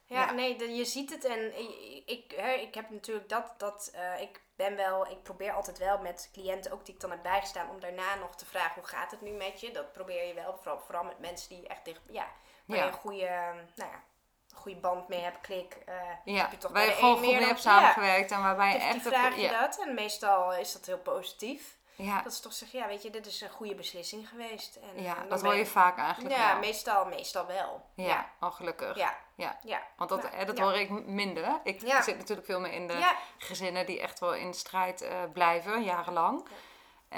Ja, 0.06 0.20
Ja. 0.24 0.32
nee, 0.32 0.74
je 0.76 0.84
ziet 0.84 1.10
het 1.10 1.24
en 1.24 1.58
ik, 2.06 2.32
ik, 2.60 2.74
heb 2.74 2.90
natuurlijk 2.90 3.28
dat, 3.28 3.54
dat 3.58 3.90
eh, 3.94 4.20
ik 4.20 4.42
ben 4.56 4.76
wel, 4.76 5.06
ik 5.06 5.22
probeer 5.22 5.52
altijd 5.52 5.78
wel 5.78 5.98
met 5.98 6.28
cliënten, 6.32 6.72
ook 6.72 6.84
die 6.86 6.94
ik 6.94 7.00
dan 7.00 7.10
heb 7.10 7.22
bijgestaan, 7.22 7.70
om 7.70 7.80
daarna 7.80 8.14
nog 8.14 8.34
te 8.36 8.44
vragen 8.46 8.74
hoe 8.74 8.84
gaat 8.84 9.10
het 9.10 9.20
nu 9.20 9.30
met 9.30 9.60
je. 9.60 9.70
Dat 9.70 9.92
probeer 9.92 10.26
je 10.26 10.34
wel, 10.34 10.56
vooral, 10.56 10.78
vooral 10.80 11.04
met 11.04 11.18
mensen 11.18 11.48
die 11.48 11.68
echt 11.68 11.84
dicht, 11.84 12.00
ja, 12.10 12.28
waar 12.66 12.76
Ja. 12.76 12.84
je 12.84 12.88
een 12.90 12.96
goede, 12.98 13.26
nou 13.74 13.90
ja, 13.90 14.02
een 14.50 14.56
goede 14.56 14.80
band 14.80 15.08
mee 15.08 15.20
hebt, 15.20 15.40
klik. 15.40 15.74
eh, 15.86 15.94
ja. 16.24 16.40
heb 16.42 16.50
je 16.50 16.58
toch 16.58 16.72
waar 16.72 16.84
je 16.86 16.92
gewoon 16.92 17.16
goed 17.16 17.26
meer 17.26 17.38
mee 17.38 17.46
hebt 17.46 17.60
samengewerkt 17.60 18.30
en 18.30 18.42
waarbij 18.42 18.72
je 18.72 18.78
echt... 18.78 18.92
die 18.92 19.02
vraag 19.02 19.34
je 19.36 19.40
ja, 19.42 19.60
dat 19.60 19.78
en 19.80 19.94
meestal 19.94 20.54
is 20.54 20.72
dat 20.72 20.86
heel 20.86 20.98
positief. 20.98 21.78
Ja, 21.96 22.22
Dat 22.22 22.34
ze 22.34 22.42
toch 22.42 22.52
zeggen, 22.52 22.78
ja 22.78 22.86
weet 22.86 23.02
je, 23.02 23.10
dit 23.10 23.26
is 23.26 23.40
een 23.40 23.50
goede 23.50 23.74
beslissing 23.74 24.28
geweest. 24.28 24.76
En, 24.76 25.02
ja, 25.02 25.24
dat 25.28 25.42
hoor 25.42 25.54
je 25.54 25.66
vaak 25.66 25.98
eigenlijk 25.98 26.34
Ja, 26.34 26.50
wel. 26.50 26.60
meestal, 26.60 27.04
meestal 27.04 27.46
wel. 27.46 27.86
Ja, 27.94 28.04
ja, 28.04 28.30
al 28.40 28.50
gelukkig. 28.50 28.96
ja, 28.96 29.16
Ja. 29.34 29.58
ja. 29.62 29.82
Want 29.96 30.10
dat, 30.10 30.22
Nou, 30.22 30.34
eh, 30.34 30.46
dat 30.46 30.58
hoor 30.58 30.74
ik 30.74 30.90
minder. 31.06 31.60
Ik 31.64 31.80
zit 31.80 32.16
natuurlijk 32.18 32.46
veel 32.46 32.60
meer 32.60 32.72
in 32.72 32.86
de 32.86 33.12
gezinnen 33.38 33.86
die 33.86 34.00
echt 34.00 34.20
wel 34.20 34.34
in 34.34 34.54
strijd 34.54 35.00
eh, 35.00 35.22
blijven, 35.32 35.82
jarenlang. 35.82 36.48
Ja. 36.48 36.56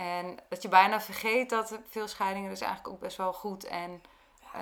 En 0.00 0.38
dat 0.48 0.62
je 0.62 0.68
bijna 0.68 1.00
vergeet 1.00 1.50
dat 1.50 1.78
veel 1.88 2.08
scheidingen 2.08 2.50
dus 2.50 2.60
eigenlijk 2.60 2.94
ook 2.94 3.00
best 3.00 3.16
wel 3.16 3.32
goed 3.32 3.64
en. 3.64 4.02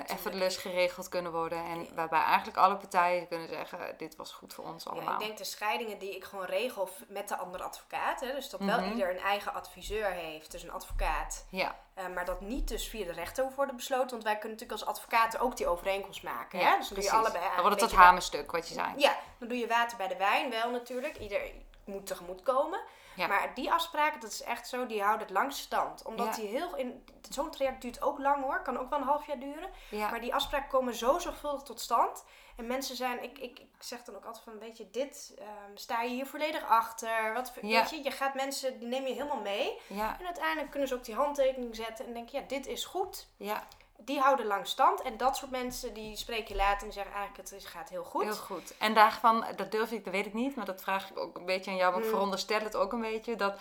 Effortless 0.07 0.57
geregeld 0.57 1.09
kunnen 1.09 1.33
worden. 1.33 1.65
En 1.65 1.81
Ja. 1.81 1.87
waarbij 1.95 2.23
eigenlijk 2.23 2.57
alle 2.57 2.77
partijen 2.77 3.29
kunnen 3.29 3.49
zeggen, 3.49 3.95
dit 3.97 4.17
was 4.17 4.33
goed 4.33 4.55
voor 4.55 4.65
ons 4.65 4.85
Ja, 4.85 4.91
allemaal. 4.91 5.13
ik 5.15 5.19
denk 5.27 5.39
de 5.39 5.45
scheidingen 5.45 5.99
die 5.99 6.17
ik 6.17 6.25
gewoon 6.25 6.45
regel 6.45 6.89
met 7.09 7.29
de 7.29 7.37
andere 7.37 7.65
advocaat. 7.65 8.21
Hè, 8.21 8.33
dus 8.35 8.51
dat 8.51 8.61
wel 8.61 8.81
Mhm. 8.81 8.91
ieder 8.91 9.11
een 9.11 9.19
eigen 9.23 9.55
adviseur 9.55 10.07
heeft, 10.11 10.51
dus 10.51 10.63
een 10.63 10.73
advocaat. 10.73 11.47
Ja, 11.51 11.77
eh, 11.95 12.07
maar 12.15 12.25
dat 12.25 12.41
niet 12.41 12.69
dus 12.69 12.89
via 12.89 13.05
de 13.07 13.13
rechter 13.13 13.45
hoeft 13.45 13.57
worden 13.57 13.77
besloten. 13.77 14.11
Want 14.11 14.23
wij 14.23 14.39
kunnen 14.39 14.59
natuurlijk 14.59 14.81
als 14.81 14.89
advocaten 14.97 15.41
ook 15.41 15.57
die 15.57 15.67
overeenkomst 15.69 16.23
maken. 16.23 16.59
ja 16.59 16.71
hè? 16.71 16.77
Dus 16.77 16.89
dan 16.89 16.97
doe 16.99 17.07
je 17.07 17.13
allebei 17.13 17.45
Dan 17.45 17.61
wordt 17.65 17.81
het 17.81 17.91
dat 17.91 17.99
hamerstuk 17.99 18.51
wat 18.53 18.69
je 18.69 18.75
zei. 18.75 18.93
Ja, 18.97 19.17
dan 19.39 19.49
doe 19.49 19.59
je 19.59 19.67
water 19.67 19.97
bij 19.97 20.09
de 20.09 20.17
wijn 20.17 20.51
wel 20.51 20.71
natuurlijk. 20.71 21.19
Ieder 21.19 21.41
moet 21.85 22.07
tegemoet 22.07 22.43
komen. 22.43 22.81
Ja. 23.17 23.27
Maar 23.27 23.55
die 23.55 23.73
afspraken, 23.73 24.21
dat 24.21 24.31
is 24.31 24.43
echt 24.43 24.69
zo, 24.69 24.87
die 24.87 25.03
houden 25.03 25.27
het 25.27 25.37
langst 25.37 25.59
stand. 25.59 26.03
Omdat 26.05 26.27
Ja. 26.27 26.33
die 26.43 26.47
heel 26.51 26.77
in. 26.77 27.05
Zo'n 27.31 27.51
traject 27.51 27.83
duurt 27.83 28.03
ook 28.03 28.19
lang 28.19 28.43
hoor, 28.45 28.63
kan 28.63 28.79
ook 28.79 28.91
wel 28.91 28.99
een 28.99 29.05
half 29.05 29.27
jaar 29.27 29.39
duren. 29.39 29.71
Ja, 29.91 30.11
Maar 30.11 30.21
die 30.21 30.35
afspraken 30.35 30.69
komen 30.69 30.95
zo 30.95 31.19
zorgvuldig 31.19 31.63
tot 31.63 31.81
stand. 31.81 32.25
En 32.57 32.67
mensen 32.67 32.97
zijn, 32.97 33.23
ik, 33.23 33.39
ik, 33.39 33.59
ik 33.59 33.69
zeg 33.79 34.03
dan 34.05 34.15
ook 34.17 34.25
altijd 34.25 34.45
van, 34.45 34.59
weet 34.59 34.77
je, 34.77 34.91
dit, 34.91 35.35
ehm, 35.39 35.71
sta 35.75 36.03
je 36.03 36.09
hier 36.11 36.27
volledig 36.27 36.65
achter? 36.69 37.33
Wat. 37.33 37.53
Weet 37.61 37.91
je, 37.91 38.03
je 38.03 38.11
gaat 38.11 38.35
mensen, 38.35 38.79
die 38.79 38.89
neem 38.89 39.07
je 39.07 39.13
helemaal 39.13 39.41
mee. 39.41 39.81
ja, 39.87 40.17
En 40.19 40.25
uiteindelijk 40.27 40.71
kunnen 40.71 40.89
ze 40.89 40.95
ook 40.95 41.05
die 41.05 41.15
handtekening 41.15 41.77
zetten 41.77 42.07
en 42.07 42.13
denken, 42.13 42.41
ja, 42.41 42.47
dit 42.47 42.67
is 42.67 42.85
goed. 42.85 43.29
ja, 43.37 43.67
Die 43.97 44.21
houden 44.21 44.47
lang 44.47 44.67
stand. 44.67 45.03
En 45.03 45.17
dat 45.17 45.37
soort 45.37 45.51
mensen, 45.51 45.95
die 45.95 46.17
spreek 46.17 46.49
je 46.49 46.57
later 46.57 46.87
en 46.87 46.93
zeggen 46.93 47.13
eigenlijk, 47.15 47.51
het 47.51 47.61
is, 47.61 47.65
gaat 47.67 47.89
heel 47.89 48.05
goed. 48.05 48.23
heel 48.25 48.35
goed. 48.35 48.77
En 48.79 48.95
daarvan, 48.95 49.45
dat 49.57 49.71
durf 49.71 49.91
ik, 49.93 50.05
dat 50.05 50.13
weet 50.13 50.27
ik 50.27 50.35
niet, 50.35 50.57
maar 50.57 50.65
dat 50.65 50.83
vraag 50.83 51.11
ik 51.11 51.19
ook 51.19 51.37
een 51.37 51.47
beetje 51.47 51.71
aan 51.71 51.77
jou. 51.77 51.91
Maar 51.91 52.01
ik 52.01 52.07
Mm. 52.07 52.13
veronderstel 52.13 52.61
het 52.61 52.77
ook 52.77 52.93
een 52.93 53.01
beetje, 53.01 53.37
dat 53.37 53.59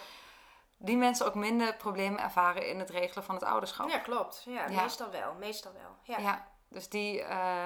die 0.78 0.98
mensen 0.98 1.26
ook 1.26 1.36
minder 1.36 1.76
problemen 1.76 2.20
ervaren 2.22 2.68
in 2.68 2.80
het 2.80 2.90
regelen 2.90 3.24
van 3.24 3.36
het 3.36 3.44
ouderschap. 3.44 3.90
Ja, 3.90 3.98
klopt. 3.98 4.42
Ja, 4.46 4.68
Ja. 4.70 4.82
meestal 4.82 5.10
wel. 5.12 5.34
Meestal 5.34 5.72
wel. 5.74 5.96
Ja. 6.18 6.18
Ja, 6.24 6.48
dus 6.70 6.90
die, 6.90 7.22
eh, 7.22 7.66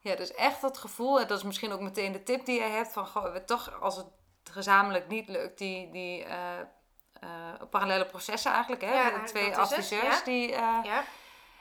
ja, 0.00 0.14
dus 0.16 0.34
echt 0.34 0.60
dat 0.60 0.78
gevoel, 0.78 1.20
en 1.20 1.26
dat 1.26 1.38
is 1.38 1.44
misschien 1.44 1.72
ook 1.72 1.80
meteen 1.80 2.12
de 2.12 2.22
tip 2.22 2.44
die 2.46 2.60
je 2.60 2.66
hebt 2.66 2.92
van, 2.92 3.06
goh, 3.06 3.32
we 3.32 3.44
toch 3.44 3.80
als 3.80 3.96
het 3.96 4.06
gezamenlijk 4.50 5.08
niet 5.08 5.28
lukt, 5.28 5.58
die, 5.58 5.90
die 5.90 6.24
eh, 6.24 6.38
parallele 7.70 8.06
processen 8.06 8.52
eigenlijk, 8.52 8.82
hè, 8.82 8.94
Ja, 8.94 9.10
de 9.18 9.22
twee 9.24 9.44
het, 9.44 9.58
adviseurs 9.58 10.24
die, 10.24 10.48
ja. 10.48 11.04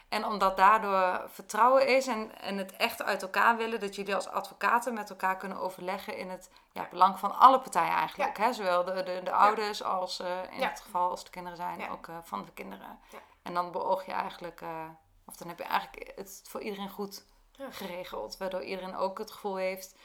En 0.09 0.25
omdat 0.25 0.57
daardoor 0.57 1.29
vertrouwen 1.29 1.87
is 1.87 2.07
en, 2.07 2.39
en 2.41 2.57
het 2.57 2.75
echt 2.75 3.03
uit 3.03 3.21
elkaar 3.21 3.57
willen, 3.57 3.79
dat 3.79 3.95
jullie 3.95 4.15
als 4.15 4.27
advocaten 4.27 4.93
met 4.93 5.09
elkaar 5.09 5.37
kunnen 5.37 5.57
overleggen 5.57 6.17
in 6.17 6.29
het 6.29 6.49
ja, 6.71 6.87
belang 6.89 7.19
van 7.19 7.37
alle 7.39 7.59
partijen 7.59 7.93
eigenlijk, 7.93 8.37
hè, 8.37 8.53
zowel 8.53 8.83
de, 8.83 9.03
de, 9.03 9.21
de 9.23 9.31
ouders 9.31 9.83
als 9.83 10.19
eh, 10.19 10.41
in 10.51 10.61
het 10.63 10.79
geval 10.81 11.09
als 11.09 11.23
de 11.23 11.29
kinderen 11.29 11.57
zijn, 11.57 11.89
ook 11.89 12.07
eh, 12.07 12.15
van 12.23 12.45
de 12.45 12.51
kinderen. 12.51 12.99
En 13.41 13.53
dan 13.53 13.71
beoog 13.71 14.05
je 14.05 14.11
eigenlijk, 14.11 14.61
eh, 14.61 14.85
of 15.25 15.35
dan 15.35 15.47
heb 15.47 15.57
je 15.57 15.63
eigenlijk 15.63 16.11
het 16.15 16.41
voor 16.47 16.61
iedereen 16.61 16.89
goed 16.89 17.25
geregeld. 17.69 18.37
Waardoor 18.37 18.63
iedereen 18.63 18.95
ook 18.95 19.17
het 19.17 19.31
gevoel 19.31 19.55
heeft, 19.55 19.95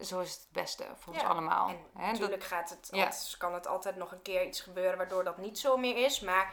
zo 0.00 0.20
is 0.20 0.30
het 0.32 0.40
het 0.42 0.52
beste 0.52 0.86
voor 0.96 1.12
ons 1.12 1.22
Ja, 1.22 1.28
allemaal. 1.28 1.68
En 1.68 1.76
dat- 1.94 2.02
natuurlijk 2.02 2.44
gaat 2.44 2.70
het, 2.70 2.88
Ja. 2.90 3.04
altijd- 3.04 3.34
kan 3.38 3.54
het 3.54 3.66
altijd 3.66 3.96
nog 3.96 4.12
een 4.12 4.22
keer 4.22 4.46
iets 4.46 4.60
gebeuren 4.60 4.96
waardoor 4.96 5.24
dat 5.24 5.36
niet 5.38 5.58
zo 5.58 5.76
meer 5.76 5.96
is. 5.96 6.20
Maar 6.20 6.52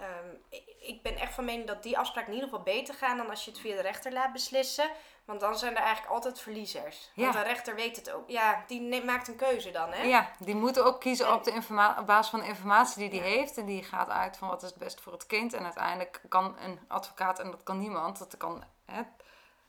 ehm, 0.00 0.58
ik, 0.80 1.02
ben 1.02 1.16
echt 1.16 1.34
van 1.34 1.44
mening 1.44 1.66
dat 1.66 1.82
die 1.82 1.98
afspraken 1.98 2.28
in 2.32 2.34
ieder 2.34 2.48
geval 2.50 2.64
beter 2.64 2.94
gaan 2.94 3.16
dan 3.16 3.30
als 3.30 3.44
je 3.44 3.50
het 3.50 3.60
via 3.60 3.74
de 3.76 3.82
rechter 3.82 4.12
laat 4.12 4.32
beslissen. 4.32 4.90
Want 5.24 5.40
dan 5.40 5.58
zijn 5.58 5.76
er 5.76 5.82
eigenlijk 5.82 6.12
altijd 6.14 6.40
verliezers. 6.40 7.10
Want 7.14 7.34
Ja. 7.34 7.40
de 7.42 7.48
rechter 7.48 7.74
weet 7.74 7.96
het 7.96 8.10
ook. 8.10 8.28
Ja, 8.30 8.64
die 8.66 9.04
maakt 9.04 9.28
een 9.28 9.36
keuze 9.36 9.70
dan, 9.70 9.92
hè? 9.92 10.02
Ja, 10.02 10.30
die 10.38 10.54
moeten 10.54 10.84
ook 10.84 11.00
kiezen 11.00 11.26
En- 11.26 11.32
op, 11.32 11.44
de 11.44 11.94
op 11.98 12.06
basis 12.06 12.30
van 12.30 12.40
de 12.40 12.46
informatie 12.46 13.08
die 13.10 13.20
Ja. 13.20 13.26
heeft. 13.26 13.56
En 13.56 13.66
die 13.66 13.82
gaat 13.82 14.08
uit 14.08 14.36
van 14.36 14.48
wat 14.48 14.62
is 14.62 14.68
het 14.68 14.78
beste 14.78 15.02
voor 15.02 15.12
het 15.12 15.26
kind. 15.26 15.52
En 15.52 15.64
uiteindelijk 15.64 16.20
kan 16.28 16.56
een 16.58 16.78
advocaat, 16.88 17.38
en 17.38 17.50
dat 17.50 17.62
kan 17.62 17.78
niemand, 17.78 18.18
dat 18.18 18.36
kan, 18.36 18.64
hè, 18.86 19.02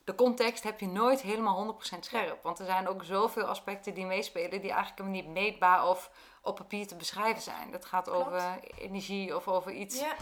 de 0.03 0.15
context 0.15 0.63
heb 0.63 0.79
je 0.79 0.87
nooit 0.87 1.21
helemaal 1.21 1.55
100% 1.55 2.05
scherp. 2.05 2.43
Want 2.43 2.59
er 2.59 2.65
zijn 2.65 2.87
ook 2.87 3.03
zoveel 3.03 3.45
aspecten 3.45 3.93
die 3.93 4.05
meespelen 4.05 4.61
die 4.61 4.71
eigenlijk 4.71 5.09
niet 5.09 5.27
meetbaar 5.27 5.87
of 5.87 6.09
op 6.41 6.55
papier 6.55 6.87
te 6.87 6.95
beschrijven 6.95 7.41
zijn. 7.41 7.71
Dat 7.71 7.85
gaat 7.85 8.03
Klopt. 8.03 8.25
over 8.27 8.59
energie 8.77 9.35
of 9.35 9.47
over 9.47 9.71
iets, 9.71 9.99
ja. 9.99 10.13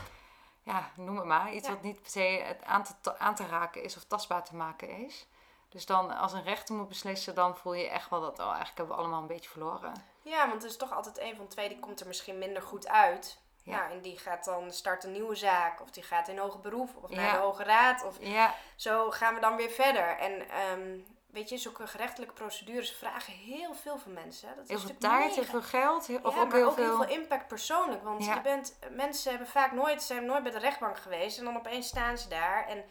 Ja, 0.64 0.90
noem 0.96 1.16
het 1.16 1.26
maar, 1.26 1.52
iets 1.54 1.68
Ja. 1.68 1.74
wat 1.74 1.84
niet 1.84 2.02
per 2.02 2.12
se 2.12 2.56
aan 2.66 2.84
te, 3.02 3.20
aan 3.20 3.36
te 3.36 3.46
raken 3.46 3.84
is 3.84 3.98
of 3.98 4.04
tastbaar 4.04 4.44
te 4.44 4.56
maken 4.56 4.90
is. 5.06 5.28
Dus 5.70 5.86
dan 5.86 6.18
als 6.18 6.34
een 6.34 6.44
rechter 6.44 6.76
moet 6.76 6.88
beslissen, 6.88 7.36
dan 7.36 7.58
voel 7.58 7.74
je 7.74 7.90
echt 7.90 8.10
wel 8.10 8.22
dat, 8.22 8.40
oh, 8.40 8.46
eigenlijk 8.46 8.78
hebben 8.78 8.96
we 8.96 9.02
allemaal 9.02 9.22
een 9.22 9.28
beetje 9.28 9.50
verloren. 9.50 9.94
Ja, 10.22 10.48
want 10.50 10.64
er 10.64 10.70
is 10.70 10.78
toch 10.78 10.94
altijd 10.96 11.20
een 11.20 11.36
van 11.36 11.48
twee 11.48 11.70
die 11.70 11.80
komt 11.80 12.00
er 12.00 12.08
misschien 12.08 12.38
minder 12.38 12.62
goed 12.62 12.88
uit. 12.88 13.38
Ja. 13.64 13.90
En 13.92 14.02
die 14.02 14.18
gaat 14.18 14.46
dan 14.46 14.72
start 14.72 15.04
een 15.04 15.12
nieuwe 15.12 15.36
zaak. 15.36 15.82
Of 15.82 15.90
die 15.92 16.04
gaat 16.04 16.28
in 16.28 16.38
hoger 16.38 16.60
beroep. 16.60 16.90
Of 17.02 17.10
naar 17.10 17.26
Ja. 17.26 17.32
de 17.32 17.38
Hoge 17.38 17.64
Raad. 17.64 18.04
Of 18.04 18.16
Ja, 18.20 18.56
zo 18.76 19.12
gaan 19.12 19.34
we 19.34 19.40
dan 19.40 19.56
weer 19.56 19.70
verder. 19.70 20.18
En 20.18 20.50
ehm, 20.50 21.00
weet 21.38 21.50
je, 21.50 21.58
zulke 21.58 21.88
gerechtelijke 21.88 22.34
procedures 22.34 22.92
vragen 22.92 23.34
heel 23.34 23.74
veel 23.74 23.98
van 23.98 24.14
mensen. 24.14 24.50
Dat 24.56 24.64
is 24.64 24.70
heel 24.70 24.80
veel 24.80 24.96
tijd, 24.98 25.36
heel 25.36 25.44
veel 25.44 25.62
geld, 25.62 26.02
of 26.02 26.08
ja, 26.08 26.16
ook 26.24 26.36
maar 26.36 26.54
heel 26.58 26.68
ook 26.68 26.74
veel... 26.76 26.84
heel 26.84 27.04
veel 27.08 27.18
impact 27.20 27.48
persoonlijk. 27.48 28.04
Want 28.04 28.26
Ja. 28.26 28.34
je 28.34 28.42
bent, 28.42 28.78
mensen 28.92 29.30
hebben 29.30 29.48
vaak 29.48 29.72
nooit, 29.72 30.04
zijn 30.04 30.26
nooit 30.26 30.44
bij 30.44 30.52
de 30.52 30.60
rechtbank 30.60 30.98
geweest. 31.00 31.38
En 31.38 31.44
dan 31.46 31.58
opeens 31.58 31.88
staan 31.88 32.18
ze 32.18 32.30
daar 32.30 32.66
en 32.68 32.84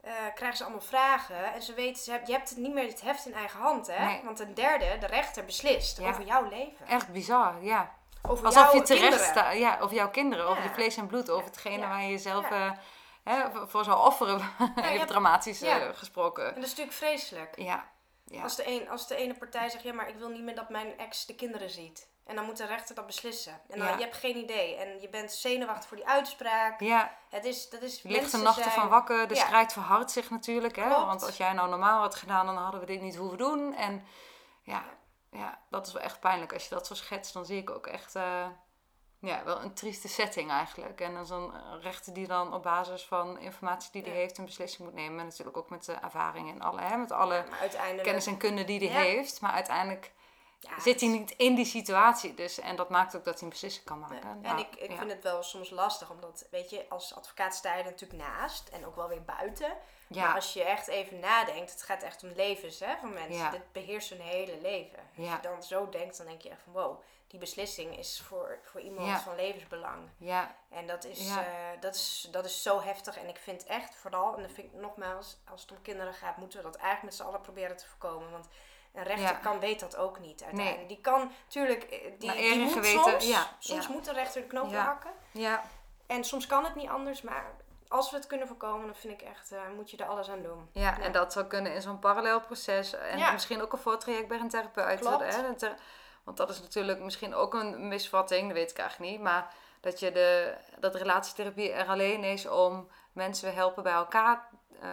eh, 0.00 0.12
krijgen 0.34 0.56
ze 0.56 0.62
allemaal 0.64 0.82
vragen. 0.82 1.52
En 1.52 1.62
ze 1.62 1.74
weten, 1.74 2.02
ze 2.02 2.10
hebben, 2.10 2.28
je 2.28 2.34
hebt 2.36 2.48
het 2.48 2.58
niet 2.58 2.74
meer 2.74 2.88
het 2.88 3.00
heft 3.00 3.26
in 3.26 3.34
eigen 3.34 3.60
hand. 3.60 3.86
Hè? 3.86 4.04
Nee. 4.04 4.20
Want 4.24 4.40
een 4.40 4.54
derde, 4.54 4.96
de 5.00 5.06
rechter, 5.06 5.44
beslist 5.44 5.98
Ja. 5.98 6.08
over 6.08 6.24
jouw 6.24 6.48
leven. 6.48 6.86
Echt 6.86 7.08
bizar, 7.12 7.62
ja. 7.64 7.94
Over 8.22 8.46
Alsof 8.46 8.72
je 8.72 8.82
terecht 8.82 9.02
kinderen. 9.02 9.26
staat, 9.26 9.56
ja, 9.56 9.78
over 9.80 9.96
jouw 9.96 10.10
kinderen, 10.10 10.44
over 10.46 10.62
Ja. 10.62 10.68
je 10.68 10.74
vlees 10.74 10.96
en 10.96 11.06
bloed, 11.06 11.30
over 11.30 11.44
Ja. 11.44 11.50
hetgene 11.50 11.86
waar 11.86 12.02
je 12.02 12.08
jezelf 12.10 12.48
Ja. 12.50 12.78
Hè, 13.30 13.66
voor- 13.66 13.84
zou 13.84 14.06
offeren, 14.06 14.40
even 14.60 14.82
hebt- 14.98 15.08
dramatisch 15.08 15.60
Ja. 15.60 15.92
gesproken. 15.92 16.44
En 16.48 16.54
dat 16.54 16.62
is 16.64 16.68
natuurlijk 16.70 16.96
vreselijk. 16.96 17.58
Ja, 17.58 17.84
ja. 18.24 18.42
Als, 18.42 18.56
de 18.56 18.66
een, 18.68 18.88
als 18.90 19.06
de 19.06 19.16
ene 19.16 19.34
partij 19.34 19.68
zegt, 19.68 19.82
ja, 19.84 19.92
maar 19.92 20.08
ik 20.08 20.16
wil 20.16 20.28
niet 20.28 20.42
meer 20.42 20.54
dat 20.54 20.68
mijn 20.68 20.98
ex 20.98 21.26
de 21.26 21.34
kinderen 21.34 21.70
ziet. 21.70 22.08
En 22.26 22.36
dan 22.36 22.44
moet 22.44 22.56
de 22.56 22.66
rechter 22.66 22.94
dat 22.94 23.06
beslissen. 23.06 23.60
En 23.68 23.78
dan, 23.78 23.86
Ja. 23.88 23.94
je 23.96 24.02
hebt 24.02 24.16
geen 24.16 24.36
idee. 24.36 24.76
En 24.76 25.00
je 25.00 25.08
bent 25.08 25.32
zenuwachtig 25.32 25.88
voor 25.88 25.96
die 25.96 26.06
uitspraak. 26.08 26.80
ja, 26.80 27.16
Het 27.30 27.44
is, 27.44 27.68
dat 27.70 27.82
is 27.82 28.02
mensen 28.02 28.42
nachten 28.42 28.62
zijn- 28.62 28.74
van 28.74 28.88
wakker, 28.88 29.28
de 29.28 29.34
Ja. 29.34 29.44
strijd 29.44 29.72
verhardt 29.72 30.10
zich 30.10 30.30
natuurlijk. 30.30 30.76
Hè? 30.76 30.82
Klopt. 30.86 31.04
Want 31.06 31.22
als 31.22 31.36
jij 31.36 31.52
nou 31.52 31.68
normaal 31.68 32.00
had 32.00 32.14
gedaan, 32.14 32.46
dan 32.46 32.56
hadden 32.56 32.80
we 32.80 32.86
dit 32.86 33.00
niet 33.00 33.16
hoeven 33.16 33.38
doen. 33.38 33.74
En 33.74 34.06
ja, 34.62 34.84
ja, 35.30 35.58
dat 35.70 35.86
is 35.86 35.92
wel 35.92 36.02
echt 36.02 36.20
pijnlijk. 36.20 36.52
Als 36.52 36.62
je 36.68 36.74
dat 36.74 36.86
zo 36.86 36.94
schetst, 36.94 37.32
dan 37.32 37.46
zie 37.46 37.58
ik 37.58 37.70
ook 37.70 37.86
echt 37.86 38.14
eh, 38.14 38.46
ja, 39.18 39.44
wel 39.44 39.62
een 39.62 39.74
trieste 39.74 40.08
setting 40.08 40.50
eigenlijk. 40.50 41.00
En 41.00 41.14
dan 41.14 41.26
zo'n 41.26 41.54
eh, 41.54 41.60
rechter 41.80 42.12
die 42.14 42.26
dan 42.26 42.54
op 42.54 42.62
basis 42.62 43.04
van 43.06 43.38
informatie 43.38 43.92
die 43.92 44.02
hij 44.02 44.10
Ja. 44.12 44.18
heeft 44.18 44.38
een 44.38 44.44
beslissing 44.44 44.88
moet 44.88 44.94
nemen. 44.96 45.18
En 45.20 45.24
natuurlijk 45.26 45.56
ook 45.56 45.70
met 45.70 45.84
de 45.84 45.92
ervaring 45.92 46.50
en 46.50 46.60
alle, 46.60 46.80
hè, 46.80 46.96
met 46.96 47.12
alle 47.12 47.44
kennis 48.02 48.26
en 48.26 48.36
kunde 48.36 48.64
die 48.64 48.78
hij 48.90 49.04
Ja. 49.06 49.10
heeft. 49.14 49.40
Maar 49.40 49.52
uiteindelijk 49.52 50.12
zit 50.78 51.00
hij 51.00 51.08
niet 51.10 51.30
in 51.30 51.54
die 51.54 51.64
situatie. 51.64 52.34
Dus, 52.34 52.58
en 52.60 52.76
dat 52.76 52.88
maakt 52.90 53.16
ook 53.16 53.24
dat 53.24 53.34
hij 53.34 53.42
een 53.42 53.48
beslissing 53.48 53.84
kan 53.84 53.98
maken. 53.98 54.20
En 54.22 54.40
Nou, 54.40 54.60
ik, 54.60 54.74
ik 54.76 54.96
vind 54.98 55.10
het 55.12 55.22
wel 55.22 55.42
soms 55.42 55.70
lastig, 55.70 56.10
omdat, 56.10 56.46
weet 56.50 56.70
je, 56.70 56.86
als 56.88 57.14
advocaat 57.14 57.54
sta 57.54 57.74
je 57.74 57.82
er 57.82 57.90
natuurlijk 57.90 58.22
naast. 58.22 58.68
En 58.68 58.86
ook 58.86 58.96
wel 58.96 59.08
weer 59.08 59.22
buiten. 59.24 59.72
Maar 60.08 60.34
als 60.34 60.52
je 60.52 60.62
echt 60.64 60.86
even 60.86 61.18
nadenkt, 61.18 61.70
het 61.70 61.82
gaat 61.82 62.02
echt 62.02 62.22
om 62.22 62.30
levens 62.36 62.80
hè, 62.80 62.96
van 63.00 63.12
mensen. 63.12 63.50
Dit 63.50 63.72
beheerst 63.72 64.08
hun 64.10 64.20
hele 64.20 64.58
leven. 64.60 64.98
Als 65.16 65.26
Ja. 65.26 65.34
je 65.34 65.40
dan 65.42 65.62
zo 65.62 65.88
denkt, 65.88 66.16
dan 66.16 66.26
denk 66.26 66.40
je 66.42 66.48
echt 66.50 66.62
van 66.64 66.72
wow, 66.72 67.00
die 67.26 67.40
beslissing 67.40 67.98
is 67.98 68.22
voor, 68.28 68.58
voor 68.62 68.80
iemand 68.80 69.06
Ja. 69.06 69.18
van 69.20 69.34
levensbelang. 69.36 70.08
ja, 70.18 70.54
En 70.70 70.86
dat 70.86 71.04
is, 71.04 71.28
Ja. 71.34 71.44
eh, 71.44 71.80
dat, 71.80 71.94
is, 71.94 72.28
dat 72.30 72.44
is 72.44 72.62
zo 72.62 72.80
heftig. 72.80 73.18
En 73.18 73.28
ik 73.28 73.36
vind 73.38 73.64
echt 73.64 73.94
vooral, 73.94 74.36
en 74.36 74.42
dat 74.42 74.50
vind 74.52 74.72
ik 74.72 74.80
nogmaals, 74.80 75.36
als 75.50 75.62
het 75.62 75.70
om 75.70 75.82
kinderen 75.82 76.14
gaat, 76.14 76.36
moeten 76.36 76.58
we 76.58 76.64
dat 76.64 76.74
eigenlijk 76.76 77.04
met 77.04 77.14
z'n 77.14 77.22
allen 77.22 77.40
proberen 77.40 77.76
te 77.76 77.86
voorkomen. 77.88 78.30
Want 78.30 78.48
een 78.94 79.02
rechter 79.02 79.22
Ja. 79.28 79.32
kan, 79.32 79.58
weet 79.60 79.80
dat 79.80 79.96
ook 79.96 80.18
niet 80.18 80.42
uiteindelijk. 80.42 80.76
Nee. 80.76 80.86
Die 80.86 81.00
kan, 81.00 81.32
tuurlijk, 81.48 81.82
eh, 81.82 82.12
die, 82.18 82.32
die 82.32 82.58
moet 82.58 82.72
geweten, 82.72 83.00
soms, 83.10 83.28
ja, 83.28 83.46
soms 83.58 83.86
ja. 83.86 83.92
moet 83.92 84.04
de 84.04 84.12
rechter 84.12 84.40
de 84.40 84.46
knoop 84.46 84.72
hakken. 84.74 85.12
ja, 85.30 85.62
En 86.06 86.24
soms 86.24 86.46
kan 86.46 86.64
het 86.64 86.74
niet 86.74 86.88
anders, 86.88 87.22
maar 87.22 87.54
als 87.88 88.10
we 88.10 88.16
het 88.16 88.26
kunnen 88.26 88.46
voorkomen, 88.46 88.86
dan 88.86 88.96
vind 88.96 89.20
ik 89.20 89.28
echt, 89.28 89.52
eh, 89.52 89.60
moet 89.76 89.90
je 89.90 89.96
er 89.96 90.06
alles 90.06 90.28
aan 90.30 90.42
doen. 90.42 90.68
Ja, 90.72 90.82
Ja. 90.82 90.98
en 91.00 91.12
dat 91.12 91.32
zou 91.32 91.46
kunnen 91.46 91.74
in 91.74 91.82
zo'n 91.82 91.98
parallel 91.98 92.40
proces. 92.40 92.92
En 92.92 93.18
Ja. 93.18 93.32
misschien 93.32 93.62
ook 93.62 93.72
een 93.72 93.78
voortraject 93.78 94.28
bij 94.28 94.38
een 94.38 94.48
therapeut. 94.48 95.04
Hè? 95.04 95.46
Een 95.46 95.56
thera- 95.56 95.76
Want 96.26 96.38
dat 96.38 96.50
is 96.50 96.60
natuurlijk 96.60 97.00
misschien 97.00 97.34
ook 97.34 97.54
een 97.54 97.88
misvatting, 97.88 98.46
dat 98.46 98.56
weet 98.56 98.70
ik 98.70 98.78
eigenlijk 98.78 99.10
niet. 99.10 99.20
Maar 99.20 99.54
dat, 99.80 100.00
je 100.00 100.12
de, 100.12 100.54
dat 100.78 100.94
relatietherapie 100.94 101.72
er 101.72 101.86
alleen 101.88 102.24
is 102.24 102.46
om 102.48 102.88
mensen 103.12 103.54
helpen 103.54 103.82
bij 103.82 103.92
elkaar 103.92 104.48
eh, 104.80 104.88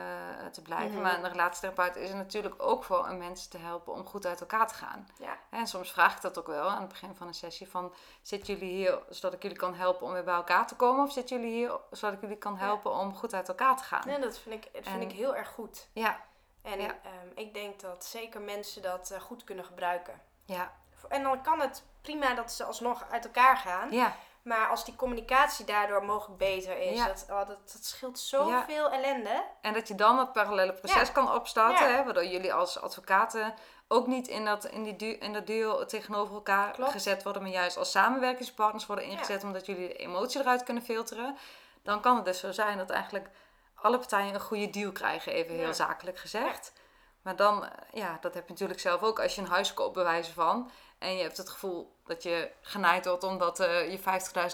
te 0.51 0.61
blijven. 0.61 0.91
Mhm. 0.93 1.01
Maar 1.01 1.17
een 1.23 1.29
relatietherapeut 1.31 1.95
is 1.95 2.09
er 2.09 2.15
natuurlijk 2.15 2.55
ook 2.57 2.83
voor 2.83 3.07
om 3.09 3.17
mensen 3.17 3.49
te 3.49 3.57
helpen 3.57 3.93
om 3.93 4.05
goed 4.05 4.25
uit 4.25 4.39
elkaar 4.39 4.67
te 4.67 4.73
gaan. 4.73 5.07
Ja. 5.19 5.37
En 5.49 5.67
soms 5.67 5.91
vraag 5.91 6.15
ik 6.15 6.21
dat 6.21 6.37
ook 6.39 6.47
wel 6.47 6.69
aan 6.69 6.79
het 6.79 6.89
begin 6.89 7.15
van 7.15 7.27
een 7.27 7.33
sessie. 7.33 7.69
Van, 7.69 7.93
zitten 8.21 8.53
jullie 8.53 8.73
hier 8.75 8.99
zodat 9.09 9.33
ik 9.33 9.41
jullie 9.41 9.57
kan 9.57 9.73
helpen 9.75 10.07
om 10.07 10.13
weer 10.13 10.23
bij 10.23 10.33
elkaar 10.35 10.67
te 10.67 10.75
komen? 10.75 11.05
Of 11.05 11.11
zitten 11.11 11.37
jullie 11.39 11.53
hier 11.53 11.79
zodat 11.91 12.15
ik 12.15 12.21
jullie 12.21 12.37
kan 12.37 12.57
helpen 12.57 12.91
om 12.91 13.15
goed 13.15 13.33
uit 13.33 13.47
elkaar 13.47 13.77
te 13.77 13.83
gaan? 13.83 14.01
Nee, 14.05 14.19
dat 14.19 14.37
vind 14.37 14.65
ik, 14.65 14.73
dat 14.73 14.83
vind 14.83 14.95
En- 15.03 15.09
ik 15.09 15.11
heel 15.15 15.35
erg 15.35 15.49
goed. 15.49 15.87
Ja, 15.93 16.19
En 16.61 16.79
Ja. 16.81 16.87
ehm, 16.87 17.27
ik 17.35 17.53
denk 17.53 17.79
dat 17.79 18.05
zeker 18.05 18.41
mensen 18.41 18.81
dat 18.81 19.11
eh, 19.11 19.19
goed 19.19 19.43
kunnen 19.43 19.65
gebruiken. 19.65 20.21
ja, 20.45 20.71
En 21.09 21.23
dan 21.23 21.41
kan 21.41 21.59
het 21.59 21.83
prima 22.01 22.33
dat 22.33 22.51
ze 22.51 22.63
alsnog 22.63 23.05
uit 23.11 23.25
elkaar 23.25 23.57
gaan. 23.57 23.91
ja. 23.91 24.15
Maar 24.43 24.67
als 24.69 24.85
die 24.85 24.95
communicatie 24.95 25.65
daardoor 25.65 26.03
mogelijk 26.05 26.37
beter 26.37 26.77
is, 26.77 26.97
Ja. 26.97 27.07
dat, 27.07 27.25
oh, 27.29 27.37
dat, 27.37 27.47
dat 27.73 27.85
scheelt 27.85 28.19
zoveel 28.19 28.89
ellende. 28.91 29.43
En 29.61 29.73
dat 29.73 29.87
je 29.87 29.95
dan 29.95 30.15
dat 30.17 30.33
parallele 30.33 30.73
proces 30.73 31.07
Ja. 31.07 31.13
kan 31.13 31.33
opstarten, 31.33 31.95
hè, 31.95 32.03
waardoor 32.03 32.25
jullie 32.25 32.53
als 32.53 32.81
advocaten 32.81 33.53
ook 33.87 34.07
niet 34.07 34.27
in 34.27 34.45
dat, 34.45 34.65
in 34.65 34.83
die 34.83 34.95
du- 34.95 35.17
in 35.19 35.33
dat 35.33 35.47
duo 35.47 35.85
tegenover 35.85 36.33
elkaar 36.33 36.71
Klopt. 36.71 36.91
gezet 36.91 37.23
worden, 37.23 37.41
maar 37.41 37.51
juist 37.51 37.77
als 37.77 37.91
samenwerkingspartners 37.91 38.85
worden 38.85 39.05
ingezet, 39.05 39.43
omdat 39.43 39.65
jullie 39.65 39.87
de 39.87 39.93
emotie 39.95 40.41
eruit 40.41 40.63
kunnen 40.63 40.83
filteren. 40.83 41.37
Dan 41.83 42.01
kan 42.01 42.15
het 42.15 42.25
dus 42.25 42.39
zo 42.39 42.51
zijn 42.51 42.77
dat 42.77 42.89
eigenlijk 42.89 43.29
alle 43.75 43.97
partijen 43.97 44.33
een 44.33 44.41
goede 44.41 44.69
deal 44.69 44.91
krijgen, 44.91 45.33
even 45.33 45.55
heel 45.55 45.73
zakelijk 45.73 46.17
gezegd. 46.19 46.73
Maar 47.21 47.35
dan, 47.35 47.63
eh, 47.65 47.69
ja, 47.91 48.17
dat 48.21 48.33
heb 48.33 48.43
je 48.45 48.51
natuurlijk 48.51 48.79
zelf 48.79 49.01
ook 49.03 49.19
als 49.19 49.35
je 49.35 49.41
een 49.41 49.47
huis 49.47 49.73
koopt, 49.73 49.93
bij 49.93 50.03
wijze 50.03 50.33
van. 50.33 50.71
En 51.03 51.15
je 51.15 51.21
hebt 51.23 51.37
het 51.37 51.49
gevoel 51.49 51.95
dat 52.05 52.23
je 52.23 52.51
genaaid 52.61 53.05
wordt 53.05 53.23
omdat 53.23 53.59
eh, 53.59 53.91
je 53.91 53.99
50.000 53.99 54.03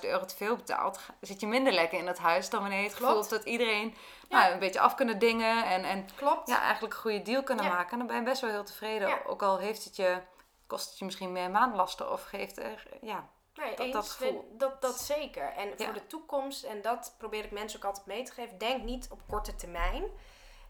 euro 0.01 0.25
te 0.25 0.35
veel 0.35 0.55
betaalt. 0.55 0.99
Zit 1.21 1.39
je 1.39 1.47
minder 1.47 1.73
lekker 1.73 1.97
in 1.99 2.07
het 2.07 2.17
huis 2.17 2.49
dan 2.49 2.61
wanneer 2.61 2.79
je 2.79 2.87
het 2.87 2.95
gevoel 2.95 3.17
hebt 3.17 3.29
dat 3.29 3.43
iedereen 3.43 3.95
Ja. 4.29 4.39
nou, 4.39 4.53
een 4.53 4.59
beetje 4.59 4.79
af 4.79 4.95
kunnen 4.95 5.19
dingen. 5.19 5.65
En, 5.65 5.83
en 5.83 6.07
Klopt. 6.15 6.47
ja, 6.49 6.61
eigenlijk 6.61 6.93
een 6.93 6.99
goede 6.99 7.21
deal 7.21 7.43
kunnen 7.43 7.65
Ja. 7.65 7.71
maken. 7.71 7.91
En 7.91 7.97
dan 7.97 8.07
ben 8.07 8.15
je 8.15 8.23
best 8.23 8.41
wel 8.41 8.49
heel 8.49 8.63
tevreden. 8.63 9.07
Ja. 9.07 9.19
Ook 9.27 9.41
al 9.43 9.57
heeft 9.57 9.83
het 9.83 9.95
je, 9.95 10.17
kost 10.67 10.89
het 10.89 10.99
je 10.99 11.05
misschien 11.05 11.31
meer 11.31 11.49
maandlasten 11.51 12.11
of 12.11 12.23
geeft 12.23 12.57
er, 12.57 12.83
ja. 13.01 13.27
Nee, 13.55 13.69
dat- 13.75 13.79
eens. 13.85 13.93
dat 13.93 14.09
gevoel. 14.09 14.53
Dat, 14.57 14.81
dat 14.81 14.99
zeker. 14.99 15.53
En 15.53 15.73
voor 15.77 15.93
de 15.93 16.07
toekomst, 16.07 16.63
en 16.63 16.81
dat 16.81 17.15
probeer 17.17 17.43
ik 17.45 17.51
mensen 17.51 17.79
ook 17.79 17.85
altijd 17.85 18.05
mee 18.05 18.23
te 18.23 18.31
geven, 18.31 18.57
denk 18.57 18.83
niet 18.83 19.07
op 19.11 19.21
korte 19.27 19.55
termijn. 19.55 20.03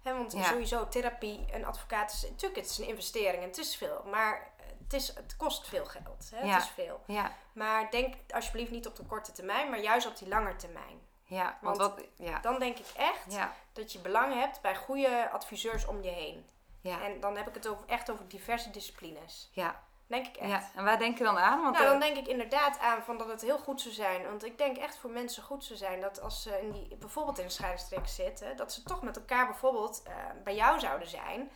Hè, 0.03 0.13
want 0.13 0.31
sowieso 0.41 0.87
therapie, 0.87 1.45
een 1.53 1.65
advocaat, 1.65 2.11
is, 2.11 2.21
natuurlijk 2.29 2.61
het 2.61 2.69
is 2.69 2.77
een 2.77 2.87
investering 2.87 3.43
en 3.43 3.47
het 3.49 3.57
is 3.57 3.75
veel. 3.75 4.03
Maar 4.11 4.51
het, 4.91 5.01
is, 5.01 5.07
het 5.07 5.35
kost 5.35 5.67
veel 5.67 5.85
geld. 5.85 6.29
Hè? 6.33 6.39
Ja. 6.45 6.53
Het 6.53 6.63
is 6.63 6.69
veel. 6.69 7.01
Ja, 7.05 7.31
Maar 7.53 7.91
denk 7.91 8.15
alsjeblieft 8.33 8.71
niet 8.71 8.87
op 8.87 8.95
de 8.95 9.03
korte 9.03 9.31
termijn, 9.31 9.69
maar 9.69 9.79
juist 9.79 10.07
op 10.07 10.17
die 10.17 10.27
lange 10.27 10.55
termijn. 10.55 11.01
ja, 11.23 11.57
want, 11.61 11.93
ja, 12.15 12.39
Dan 12.39 12.59
denk 12.59 12.77
ik 12.77 12.87
echt 12.95 13.37
dat 13.73 13.91
je 13.91 13.99
belang 13.99 14.33
hebt 14.33 14.61
bij 14.61 14.75
goede 14.75 15.29
adviseurs 15.29 15.85
om 15.85 16.03
je 16.03 16.09
heen. 16.09 16.49
ja, 16.81 17.01
En 17.03 17.19
dan 17.19 17.37
heb 17.37 17.47
ik 17.47 17.53
het 17.53 17.67
over, 17.67 17.85
echt 17.87 18.11
over 18.11 18.27
diverse 18.27 18.69
disciplines. 18.69 19.49
ja, 19.51 19.83
Denk 20.07 20.27
ik 20.27 20.35
echt. 20.37 20.49
ja. 20.49 20.69
En 20.75 20.83
waar 20.83 20.97
denk 20.99 21.17
je 21.17 21.23
dan 21.23 21.37
aan? 21.37 21.61
Want 21.61 21.73
Nou, 21.75 21.85
eh, 21.85 21.91
dan 21.91 21.99
denk 21.99 22.17
ik 22.17 22.27
inderdaad 22.27 22.79
aan 22.79 23.03
van 23.03 23.17
dat 23.17 23.27
het 23.27 23.41
heel 23.41 23.57
goed 23.57 23.81
zou 23.81 23.93
zijn. 23.93 24.23
Want 24.23 24.45
ik 24.45 24.57
denk 24.57 24.77
echt 24.77 24.97
voor 24.97 25.09
mensen 25.09 25.43
goed 25.43 25.63
zou 25.63 25.79
zijn 25.79 26.01
dat 26.01 26.21
als 26.21 26.41
ze 26.41 26.61
in 26.61 26.71
die, 26.71 26.95
bijvoorbeeld 26.95 27.37
in 27.37 27.43
een 27.45 27.51
scheidingstrek 27.51 28.07
zitten, 28.07 28.57
dat 28.57 28.73
ze 28.73 28.83
toch 28.83 29.01
met 29.01 29.17
elkaar 29.17 29.45
bijvoorbeeld 29.47 30.03
eh, 30.03 30.13
bij 30.43 30.55
jou 30.55 30.79
zouden 30.79 31.07
zijn. 31.07 31.51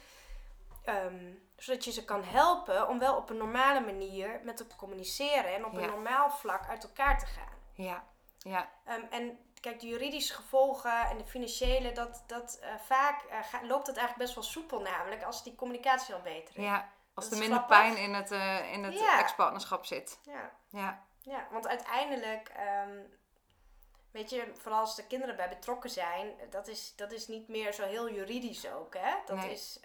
Ehm, 0.83 1.31
zodat 1.63 1.83
je 1.83 1.91
ze 1.91 2.05
kan 2.05 2.23
helpen 2.23 2.87
om 2.87 2.99
wel 2.99 3.15
op 3.15 3.29
een 3.29 3.37
normale 3.37 3.79
manier 3.79 4.27
met 4.43 4.59
elkaar 4.59 4.67
te 4.67 4.75
communiceren 4.75 5.53
en 5.55 5.65
op 5.65 5.73
Ja. 5.73 5.79
een 5.79 5.89
normaal 5.89 6.29
vlak 6.31 6.67
uit 6.69 6.83
elkaar 6.83 7.19
te 7.19 7.25
gaan. 7.25 7.53
ja, 7.73 8.03
ja, 8.37 8.69
Ehm, 8.85 9.01
en 9.09 9.39
kijk, 9.61 9.79
de 9.79 9.87
juridische 9.87 10.33
gevolgen 10.33 11.01
en 11.09 11.17
de 11.17 11.25
financiële, 11.25 11.91
dat, 11.91 12.23
dat 12.27 12.59
eh, 12.61 12.69
vaak 12.79 13.21
eh, 13.23 13.37
ga- 13.43 13.65
loopt 13.65 13.85
dat 13.85 13.95
eigenlijk 13.97 14.17
best 14.17 14.33
wel 14.35 14.43
soepel 14.43 14.79
namelijk 14.81 15.23
als 15.23 15.43
die 15.43 15.55
communicatie 15.55 16.13
al 16.13 16.21
beter 16.21 16.57
is. 16.57 16.63
ja. 16.63 16.89
Als 17.13 17.25
Dat 17.29 17.33
er 17.33 17.39
minder 17.39 17.63
grappig. 17.63 17.77
pijn 17.93 17.97
in 18.03 18.13
het, 18.13 18.31
eh, 18.31 18.71
in 18.73 18.83
het 18.83 18.99
Ja. 18.99 19.19
ex-partnerschap 19.19 19.85
zit. 19.85 20.19
Ja. 20.23 20.51
Ja, 20.69 21.03
Ja, 21.21 21.47
want 21.51 21.67
uiteindelijk, 21.67 22.49
ehm, 22.49 22.97
weet 24.11 24.29
je, 24.29 24.51
vooral 24.57 24.79
als 24.79 24.97
er 24.97 25.03
kinderen 25.03 25.35
bij 25.35 25.49
betrokken 25.49 25.89
zijn, 25.89 26.33
dat 26.49 26.67
is, 26.67 26.95
dat 26.95 27.11
is 27.11 27.27
niet 27.27 27.47
meer 27.47 27.73
zo 27.73 27.83
heel 27.83 28.09
juridisch 28.13 28.71
ook, 28.71 28.93
hè? 28.97 29.13
Dat 29.25 29.37
Nee. 29.37 29.51
is, 29.51 29.79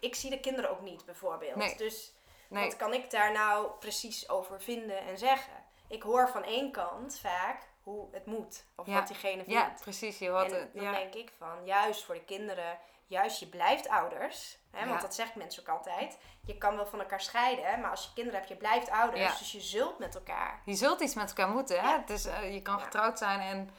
ik 0.00 0.14
zie 0.14 0.30
de 0.30 0.40
kinderen 0.40 0.70
ook 0.70 0.80
niet, 0.80 1.04
bijvoorbeeld. 1.04 1.54
Nee. 1.56 1.76
Dus 1.76 2.12
nee, 2.48 2.64
wat 2.64 2.76
kan 2.76 2.94
ik 2.94 3.10
daar 3.10 3.32
nou 3.32 3.70
precies 3.78 4.28
over 4.28 4.62
vinden 4.62 4.98
en 4.98 5.18
zeggen? 5.18 5.52
Ik 5.88 6.02
hoor 6.02 6.28
van 6.28 6.44
één 6.44 6.72
kant 6.72 7.18
vaak 7.18 7.68
hoe 7.82 8.08
het 8.12 8.26
moet, 8.26 8.64
of 8.76 8.86
Ja. 8.86 8.94
wat 8.94 9.06
diegene 9.06 9.34
vindt. 9.44 9.50
ja, 9.50 9.74
precies. 9.80 10.18
Je 10.18 10.28
hoort 10.28 10.52
en 10.52 10.60
het. 10.60 10.74
dan 10.74 10.82
Ja, 10.82 10.92
denk 10.92 11.14
ik 11.14 11.32
van, 11.38 11.64
juist 11.64 12.04
voor 12.04 12.14
de 12.14 12.24
kinderen, 12.24 12.78
juist 13.06 13.40
je 13.40 13.46
blijft 13.48 13.88
ouders. 13.88 14.58
Hè, 14.70 14.80
Ja. 14.80 14.88
Want 14.88 15.00
dat 15.00 15.14
zeggen 15.14 15.38
mensen 15.38 15.62
ook 15.62 15.76
altijd. 15.76 16.18
Je 16.44 16.58
kan 16.58 16.76
wel 16.76 16.86
van 16.86 17.00
elkaar 17.00 17.20
scheiden, 17.20 17.80
maar 17.80 17.90
als 17.90 18.04
je 18.04 18.10
kinderen 18.14 18.38
hebt, 18.38 18.50
je 18.52 18.56
blijft 18.58 18.90
ouders. 18.90 19.38
Dus 19.38 19.52
je 19.52 19.60
zult 19.60 19.98
met 19.98 20.14
elkaar. 20.14 20.62
je 20.64 20.74
zult 20.74 21.00
iets 21.00 21.14
met 21.14 21.28
elkaar 21.28 21.48
moeten. 21.48 21.80
Hè? 21.80 22.14
Eh, 22.14 22.52
je 22.54 22.62
kan 22.62 22.80
getrouwd 22.80 23.18
zijn 23.18 23.40
en 23.40 23.70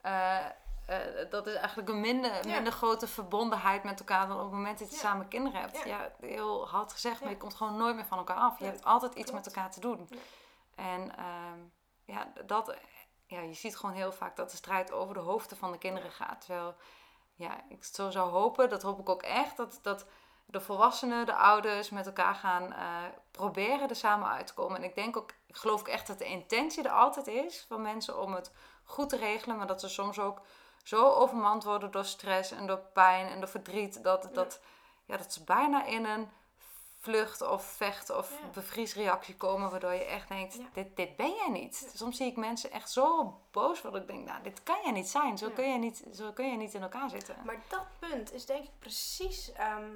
eh, 0.00 0.46
eh, 0.86 1.30
dat 1.30 1.46
is 1.46 1.54
eigenlijk 1.54 1.88
een 1.88 2.00
minder, 2.00 2.46
Ja. 2.46 2.54
minder 2.54 2.72
grote 2.72 3.06
verbondenheid 3.06 3.82
met 3.84 3.98
elkaar 3.98 4.26
dan 4.28 4.36
op 4.36 4.42
het 4.42 4.52
moment 4.52 4.78
dat 4.78 4.88
je 4.88 4.94
Ja. 4.94 5.00
samen 5.00 5.28
kinderen 5.28 5.60
hebt. 5.60 5.78
Ja. 5.78 5.84
Ja, 5.86 6.10
heel 6.26 6.68
hard 6.68 6.92
gezegd, 6.92 7.20
maar 7.20 7.30
je 7.30 7.36
komt 7.36 7.54
gewoon 7.54 7.76
nooit 7.76 7.94
meer 7.94 8.04
van 8.06 8.18
elkaar 8.18 8.36
af. 8.36 8.58
Je 8.58 8.64
hebt 8.64 8.84
altijd 8.84 9.14
iets 9.14 9.30
klopt. 9.30 9.44
met 9.44 9.54
elkaar 9.54 9.70
te 9.70 9.80
doen. 9.80 10.08
En 10.74 11.16
ehm, 11.16 11.58
ja, 12.04 12.32
dat, 12.46 12.74
ja, 13.26 13.40
je 13.40 13.54
ziet 13.54 13.76
gewoon 13.76 13.94
heel 13.94 14.12
vaak 14.12 14.36
dat 14.36 14.50
de 14.50 14.56
strijd 14.56 14.92
over 14.92 15.14
de 15.14 15.20
hoofden 15.20 15.56
van 15.56 15.72
de 15.72 15.78
kinderen 15.78 16.10
gaat. 16.10 16.40
Terwijl, 16.40 16.74
ja, 17.34 17.50
ik 17.68 17.84
zo 17.84 18.10
zou 18.10 18.30
hopen, 18.30 18.68
dat 18.68 18.82
hoop 18.82 18.98
ik 19.00 19.08
ook 19.08 19.22
echt, 19.22 19.56
dat, 19.56 19.78
dat 19.82 20.06
de 20.46 20.60
volwassenen, 20.60 21.26
de 21.26 21.34
ouders 21.34 21.90
met 21.90 22.06
elkaar 22.06 22.34
gaan 22.34 22.72
eh, 22.72 22.86
proberen 23.30 23.88
er 23.88 23.96
samen 23.96 24.28
uit 24.28 24.46
te 24.46 24.54
komen. 24.54 24.76
En 24.76 24.84
ik 24.84 24.94
denk 24.94 25.16
ook, 25.16 25.30
ik 25.46 25.56
geloof 25.56 25.80
ook 25.80 25.88
echt 25.88 26.06
dat 26.06 26.18
de 26.18 26.24
intentie 26.24 26.82
er 26.84 26.90
altijd 26.90 27.26
is 27.26 27.64
van 27.68 27.82
mensen 27.82 28.20
om 28.20 28.32
het 28.34 28.52
goed 28.84 29.08
te 29.08 29.16
regelen, 29.16 29.56
maar 29.56 29.66
dat 29.66 29.80
ze 29.80 29.88
soms 29.88 30.18
ook 30.18 30.40
zo 30.84 31.12
overmand 31.12 31.64
worden 31.64 31.90
door 31.90 32.04
stress 32.04 32.50
en 32.50 32.66
door 32.66 32.80
pijn 32.92 33.26
en 33.26 33.38
door 33.40 33.48
verdriet, 33.48 34.02
dat, 34.02 34.28
dat, 34.32 34.60
ja, 35.04 35.16
dat 35.16 35.32
ze 35.32 35.44
bijna 35.44 35.84
in 35.84 36.04
een 36.04 36.28
vlucht 37.00 37.40
of 37.42 37.64
vecht 37.64 38.10
of 38.10 38.30
Ja. 38.30 38.48
bevriesreactie 38.52 39.36
komen, 39.36 39.70
waardoor 39.70 39.92
je 39.92 40.04
echt 40.04 40.28
denkt, 40.28 40.54
Ja. 40.54 40.68
dit, 40.72 40.96
dit 40.96 41.16
ben 41.16 41.34
jij 41.34 41.48
niet. 41.48 41.90
Soms 41.94 42.16
zie 42.16 42.26
ik 42.26 42.36
mensen 42.36 42.70
echt 42.70 42.90
zo 42.90 43.34
boos 43.50 43.82
worden, 43.82 44.00
ik 44.00 44.06
denk, 44.06 44.26
nou, 44.26 44.42
dit 44.42 44.62
kan 44.62 44.76
jij 44.82 44.92
niet 44.92 45.08
zijn. 45.08 45.38
Zo, 45.38 45.50
kun, 45.50 45.72
je 45.72 45.78
niet, 45.78 46.04
zo 46.14 46.32
kun 46.32 46.50
je 46.50 46.56
niet 46.56 46.74
in 46.74 46.82
elkaar 46.82 47.10
zitten. 47.10 47.36
Maar 47.44 47.62
dat 47.68 47.84
punt 47.98 48.32
is 48.32 48.46
denk 48.46 48.64
ik 48.64 48.70
precies 48.78 49.52
ehm, 49.52 49.90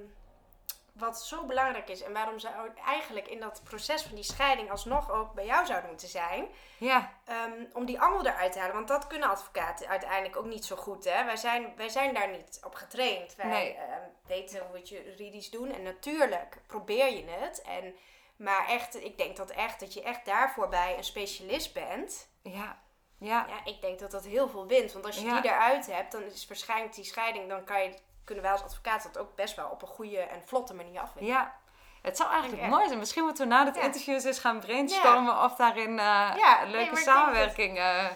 wat 0.98 1.22
zo 1.22 1.44
belangrijk 1.44 1.88
is. 1.88 2.02
En 2.02 2.12
waarom 2.12 2.38
ze 2.38 2.48
eigenlijk 2.86 3.28
in 3.28 3.40
dat 3.40 3.60
proces 3.64 4.02
van 4.02 4.14
die 4.14 4.24
scheiding 4.24 4.70
alsnog 4.70 5.10
ook 5.10 5.32
bij 5.32 5.46
jou 5.46 5.66
zouden 5.66 5.90
moeten 5.90 6.08
zijn. 6.08 6.48
Ja, 6.78 7.12
Ehm, 7.24 7.64
om 7.72 7.84
die 7.84 8.00
angel 8.00 8.26
eruit 8.26 8.52
te 8.52 8.58
halen. 8.58 8.74
Want 8.74 8.88
dat 8.88 9.06
kunnen 9.06 9.28
advocaten 9.30 9.88
uiteindelijk 9.88 10.36
ook 10.36 10.44
niet 10.44 10.64
zo 10.64 10.76
goed. 10.76 11.04
Hè? 11.04 11.24
Wij, 11.24 11.36
zijn, 11.36 11.72
wij 11.76 11.88
zijn 11.88 12.14
daar 12.14 12.28
niet 12.30 12.60
op 12.64 12.74
getraind. 12.74 13.34
Wij 13.34 13.46
Nee. 13.46 13.74
ehm, 13.74 14.00
weten 14.26 14.60
hoe 14.60 14.72
we 14.72 14.78
het 14.78 14.88
juridisch 14.88 15.50
doen. 15.50 15.72
En 15.72 15.82
natuurlijk 15.82 16.58
probeer 16.66 17.10
je 17.12 17.24
het. 17.30 17.62
En, 17.62 17.94
maar 18.36 18.66
echt, 18.68 19.04
ik 19.04 19.18
denk 19.18 19.36
dat, 19.36 19.50
echt, 19.50 19.80
dat 19.80 19.94
je 19.94 20.02
echt 20.02 20.24
daarvoor 20.24 20.68
bij 20.68 20.96
een 20.96 21.04
specialist 21.04 21.74
bent. 21.74 22.28
ja, 22.42 22.78
ja. 23.20 23.46
Ja, 23.48 23.64
ik 23.64 23.80
denk 23.80 23.98
dat 23.98 24.10
dat 24.10 24.24
heel 24.24 24.48
veel 24.48 24.66
wint. 24.66 24.92
Want 24.92 25.04
als 25.06 25.16
je 25.16 25.24
Ja. 25.26 25.40
die 25.40 25.50
eruit 25.50 25.86
hebt, 25.86 26.12
dan 26.12 26.22
is 26.22 26.46
waarschijnlijk 26.46 26.94
die 26.94 27.04
scheiding... 27.04 27.48
dan 27.48 27.64
kan 27.64 27.82
je, 27.82 27.98
kunnen 28.28 28.44
wij 28.44 28.52
als 28.52 28.62
advocaat 28.62 29.02
dat 29.02 29.18
ook 29.18 29.34
best 29.34 29.56
wel 29.56 29.68
op 29.68 29.82
een 29.82 29.88
goede 29.88 30.18
en 30.20 30.42
vlotte 30.42 30.74
manier 30.74 31.00
afwikkelen. 31.00 31.40
Ja, 31.40 31.54
het 32.02 32.16
zou 32.16 32.30
eigenlijk 32.30 32.68
mooi 32.68 32.86
zijn. 32.86 32.98
Misschien 32.98 33.24
moeten 33.24 33.48
we 33.48 33.54
na 33.54 33.64
dit 33.64 33.76
Ja. 33.76 33.82
interview 33.82 34.26
eens 34.26 34.38
gaan 34.38 34.60
brainstormen 34.60 35.42
of 35.42 35.54
daarin 35.54 35.94
Ja, 35.94 36.62
nee, 36.62 36.70
leuke 36.70 36.96
samenwerking. 36.96 37.78
eh, 37.78 38.06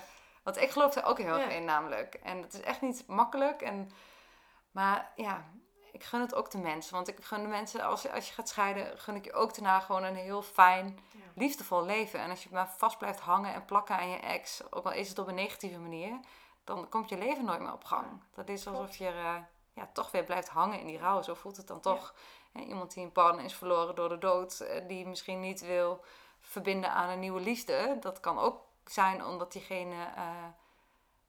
want 0.42 0.56
ik 0.56 0.70
geloof 0.70 0.94
er 0.94 1.04
ook 1.04 1.18
heel 1.18 1.38
erg 1.38 1.52
in 1.52 1.64
namelijk. 1.64 2.14
En 2.14 2.42
het 2.42 2.54
is 2.54 2.60
echt 2.60 2.80
niet 2.80 3.06
makkelijk. 3.06 3.62
En, 3.62 3.90
maar 4.70 5.10
ja, 5.16 5.44
ik 5.92 6.04
gun 6.04 6.20
het 6.20 6.34
ook 6.34 6.50
de 6.50 6.58
mensen. 6.58 6.94
Want 6.94 7.08
ik 7.08 7.16
gun 7.24 7.42
de 7.42 7.48
mensen, 7.48 7.82
als 7.84 8.02
je, 8.02 8.12
als 8.12 8.28
je 8.28 8.34
gaat 8.34 8.48
scheiden, 8.48 8.98
gun 8.98 9.14
ik 9.14 9.24
je 9.24 9.32
ook 9.32 9.54
daarna 9.54 9.80
gewoon 9.80 10.02
een 10.04 10.16
heel 10.16 10.42
fijn, 10.42 10.98
liefdevol 11.34 11.84
leven. 11.84 12.20
En 12.20 12.30
als 12.30 12.42
je 12.42 12.48
maar 12.52 12.68
vast 12.76 12.98
blijft 12.98 13.20
hangen 13.20 13.54
en 13.54 13.64
plakken 13.64 13.96
aan 13.96 14.08
je 14.08 14.16
ex, 14.18 14.62
ook 14.72 14.84
al 14.84 14.92
is 14.92 15.08
het 15.08 15.18
op 15.18 15.26
een 15.28 15.34
negatieve 15.34 15.78
manier, 15.78 16.20
dan 16.64 16.88
komt 16.88 17.08
je 17.08 17.18
leven 17.18 17.44
nooit 17.44 17.60
meer 17.60 17.72
op 17.72 17.84
gang. 17.84 18.06
Dat 18.34 18.48
is 18.48 18.66
alsof 18.66 18.96
je 18.96 19.08
eh, 19.08 19.34
ja, 19.72 19.88
toch 19.92 20.10
weer 20.10 20.24
blijft 20.24 20.48
hangen 20.48 20.80
in 20.80 20.86
die 20.86 20.98
rouw. 20.98 21.22
Zo 21.22 21.34
voelt 21.34 21.56
het 21.56 21.66
dan 21.66 21.80
toch. 21.80 22.14
Hè, 22.52 22.60
iemand 22.60 22.94
die 22.94 23.04
een 23.04 23.12
partner 23.12 23.44
is 23.44 23.54
verloren 23.54 23.94
door 23.94 24.08
de 24.08 24.18
dood, 24.18 24.60
eh, 24.60 24.88
die 24.88 25.06
misschien 25.06 25.40
niet 25.40 25.60
wil 25.60 26.04
verbinden 26.40 26.90
aan 26.90 27.08
een 27.08 27.18
nieuwe 27.18 27.40
liefde. 27.40 27.96
Dat 28.00 28.20
kan 28.20 28.38
ook 28.38 28.60
zijn 28.84 29.24
omdat 29.24 29.52
diegene 29.52 30.04
eh, 30.16 30.44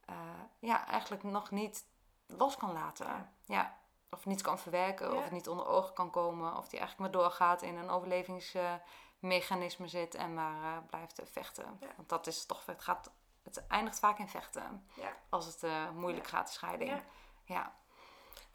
eh, 0.05 0.15
ja, 0.59 0.87
eigenlijk 0.87 1.23
nog 1.23 1.51
niet 1.51 1.85
los 2.27 2.57
kan 2.57 2.73
laten. 2.73 3.05
Ja. 3.05 3.29
Ja. 3.45 3.77
Of 4.09 4.25
niet 4.25 4.41
kan 4.41 4.59
verwerken, 4.59 5.09
Ja. 5.09 5.15
of 5.15 5.23
het 5.23 5.31
niet 5.31 5.49
onder 5.49 5.67
ogen 5.67 5.93
kan 5.93 6.09
komen. 6.09 6.57
Of 6.57 6.67
die 6.69 6.79
eigenlijk 6.79 7.11
maar 7.11 7.21
doorgaat 7.21 7.61
in 7.61 7.77
een 7.77 7.89
overlevingsmechanisme 7.89 9.87
zit 9.87 10.15
en 10.15 10.33
maar 10.33 10.83
blijft 10.83 11.21
vechten. 11.23 11.79
Want 11.95 12.09
dat 12.09 12.27
is 12.27 12.45
toch, 12.45 12.65
het, 12.65 12.81
gaat, 12.81 13.11
het 13.43 13.67
eindigt 13.67 13.99
vaak 13.99 14.19
in 14.19 14.27
vechten. 14.27 14.87
Ja. 14.93 15.15
Als 15.29 15.45
het 15.45 15.63
moeilijk 15.93 16.27
gaat, 16.27 16.47
de 16.47 16.53
scheiding. 16.53 17.01
Ja. 17.43 17.73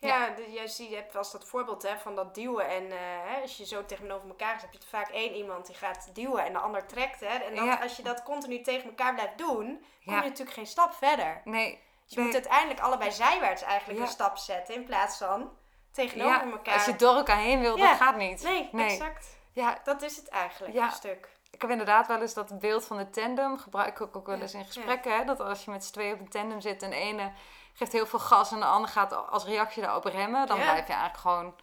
Ja. 0.00 0.28
De- 0.28 0.50
je 0.52 0.68
ziet, 0.68 0.90
je 0.90 0.96
hebt 0.96 1.16
als 1.16 1.32
dat 1.32 1.44
voorbeeld 1.48 1.82
hè, 1.82 1.98
van 1.98 2.14
dat 2.14 2.34
duwen. 2.34 2.68
En 2.68 2.90
hè, 3.26 3.40
als 3.42 3.56
je 3.56 3.66
zo 3.66 3.84
tegenover 3.84 4.28
elkaar 4.28 4.54
is, 4.56 4.62
heb 4.62 4.72
je 4.72 4.78
vaak 4.88 5.08
één 5.08 5.34
iemand 5.34 5.66
die 5.66 5.74
gaat 5.76 6.14
duwen 6.14 6.44
en 6.44 6.52
de 6.52 6.58
ander 6.58 6.86
trekt. 6.86 7.20
Hè, 7.20 7.26
en 7.26 7.54
dat, 7.54 7.64
Ja. 7.64 7.74
als 7.82 7.96
je 7.96 8.02
dat 8.02 8.22
continu 8.22 8.60
tegen 8.60 8.88
elkaar 8.88 9.14
blijft 9.14 9.38
doen, 9.38 9.84
kom 10.04 10.14
je 10.14 10.20
natuurlijk 10.20 10.50
geen 10.56 10.66
stap 10.66 10.92
verder. 10.94 11.40
Nee, 11.44 11.80
Dus 12.04 12.14
je 12.14 12.20
moet 12.20 12.34
uiteindelijk 12.34 12.80
allebei 12.80 13.10
zijwaarts 13.12 13.62
eigenlijk 13.62 14.00
een 14.00 14.06
stap 14.08 14.36
zetten 14.36 14.74
in 14.74 14.84
plaats 14.84 15.18
van 15.18 15.56
tegenover 15.92 16.46
ja, 16.46 16.50
elkaar. 16.52 16.74
als 16.74 16.84
je 16.84 16.96
door 16.96 17.14
elkaar 17.14 17.38
heen 17.38 17.60
wil, 17.60 17.76
dat 17.76 17.96
gaat 17.96 18.16
niet. 18.16 18.42
Nee, 18.42 18.68
Nee. 18.72 18.90
exact. 18.90 19.36
Ja, 19.52 19.78
Dat 19.84 20.02
is 20.02 20.16
het 20.16 20.28
eigenlijk, 20.28 20.74
een 20.74 20.90
stuk. 20.90 21.28
ik 21.50 21.60
heb 21.60 21.70
inderdaad 21.70 22.06
wel 22.06 22.20
eens 22.20 22.34
dat 22.34 22.58
beeld 22.58 22.84
van 22.84 22.96
de 22.96 23.10
tandem, 23.10 23.58
gebruik 23.58 24.00
ik 24.00 24.16
ook 24.16 24.26
wel 24.26 24.40
eens 24.40 24.52
in 24.52 24.58
ja. 24.60 24.64
gesprekken. 24.66 25.16
Hè, 25.18 25.24
dat 25.24 25.40
als 25.40 25.64
je 25.64 25.70
met 25.70 25.84
z'n 25.84 25.92
tweeën 25.92 26.12
op 26.14 26.20
een 26.20 26.28
tandem 26.28 26.60
zit 26.60 26.82
en 26.82 26.90
de 26.90 26.96
ene 26.96 27.32
geeft 27.78 27.92
heel 27.92 28.06
veel 28.06 28.18
gas 28.18 28.52
en 28.52 28.58
de 28.60 28.66
ander 28.66 28.90
gaat 28.90 29.28
als 29.28 29.44
reactie 29.44 29.82
daarop 29.82 30.04
remmen, 30.04 30.46
dan 30.46 30.56
Ja. 30.58 30.62
blijf 30.62 30.86
je 30.86 30.92
eigenlijk 30.92 31.20
gewoon 31.20 31.54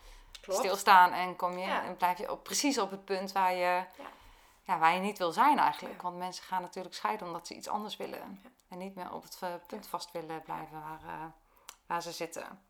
Klopt. 0.42 0.60
stilstaan 0.60 1.12
en 1.12 1.36
kom 1.36 1.52
je 1.58 1.66
Ja. 1.66 1.84
en 1.84 1.98
blijf 1.98 2.18
je 2.18 2.32
op, 2.32 2.44
precies 2.44 2.78
op 2.78 2.92
het 2.92 3.06
punt 3.06 3.32
waar 3.32 3.52
je, 3.54 3.58
ja. 3.58 3.88
Ja. 4.64 4.78
waar 4.78 4.94
je 4.94 5.00
niet 5.00 5.18
wil 5.18 5.32
zijn 5.32 5.60
eigenlijk. 5.60 6.02
Want 6.02 6.18
mensen 6.18 6.44
gaan 6.44 6.62
natuurlijk 6.62 6.96
scheiden 6.96 7.28
omdat 7.28 7.48
ze 7.48 7.56
iets 7.56 7.68
anders 7.68 7.98
willen. 7.98 8.42
En 8.70 8.78
niet 8.78 8.96
meer 8.96 9.14
op 9.14 9.24
het 9.24 9.38
eh, 9.42 9.50
punt 9.68 9.88
vast 9.88 10.12
willen 10.12 10.42
blijven 10.42 10.82
waar, 10.82 11.14
eh, 11.14 11.26
waar 11.88 12.02
ze 12.02 12.12
zitten. 12.12 12.64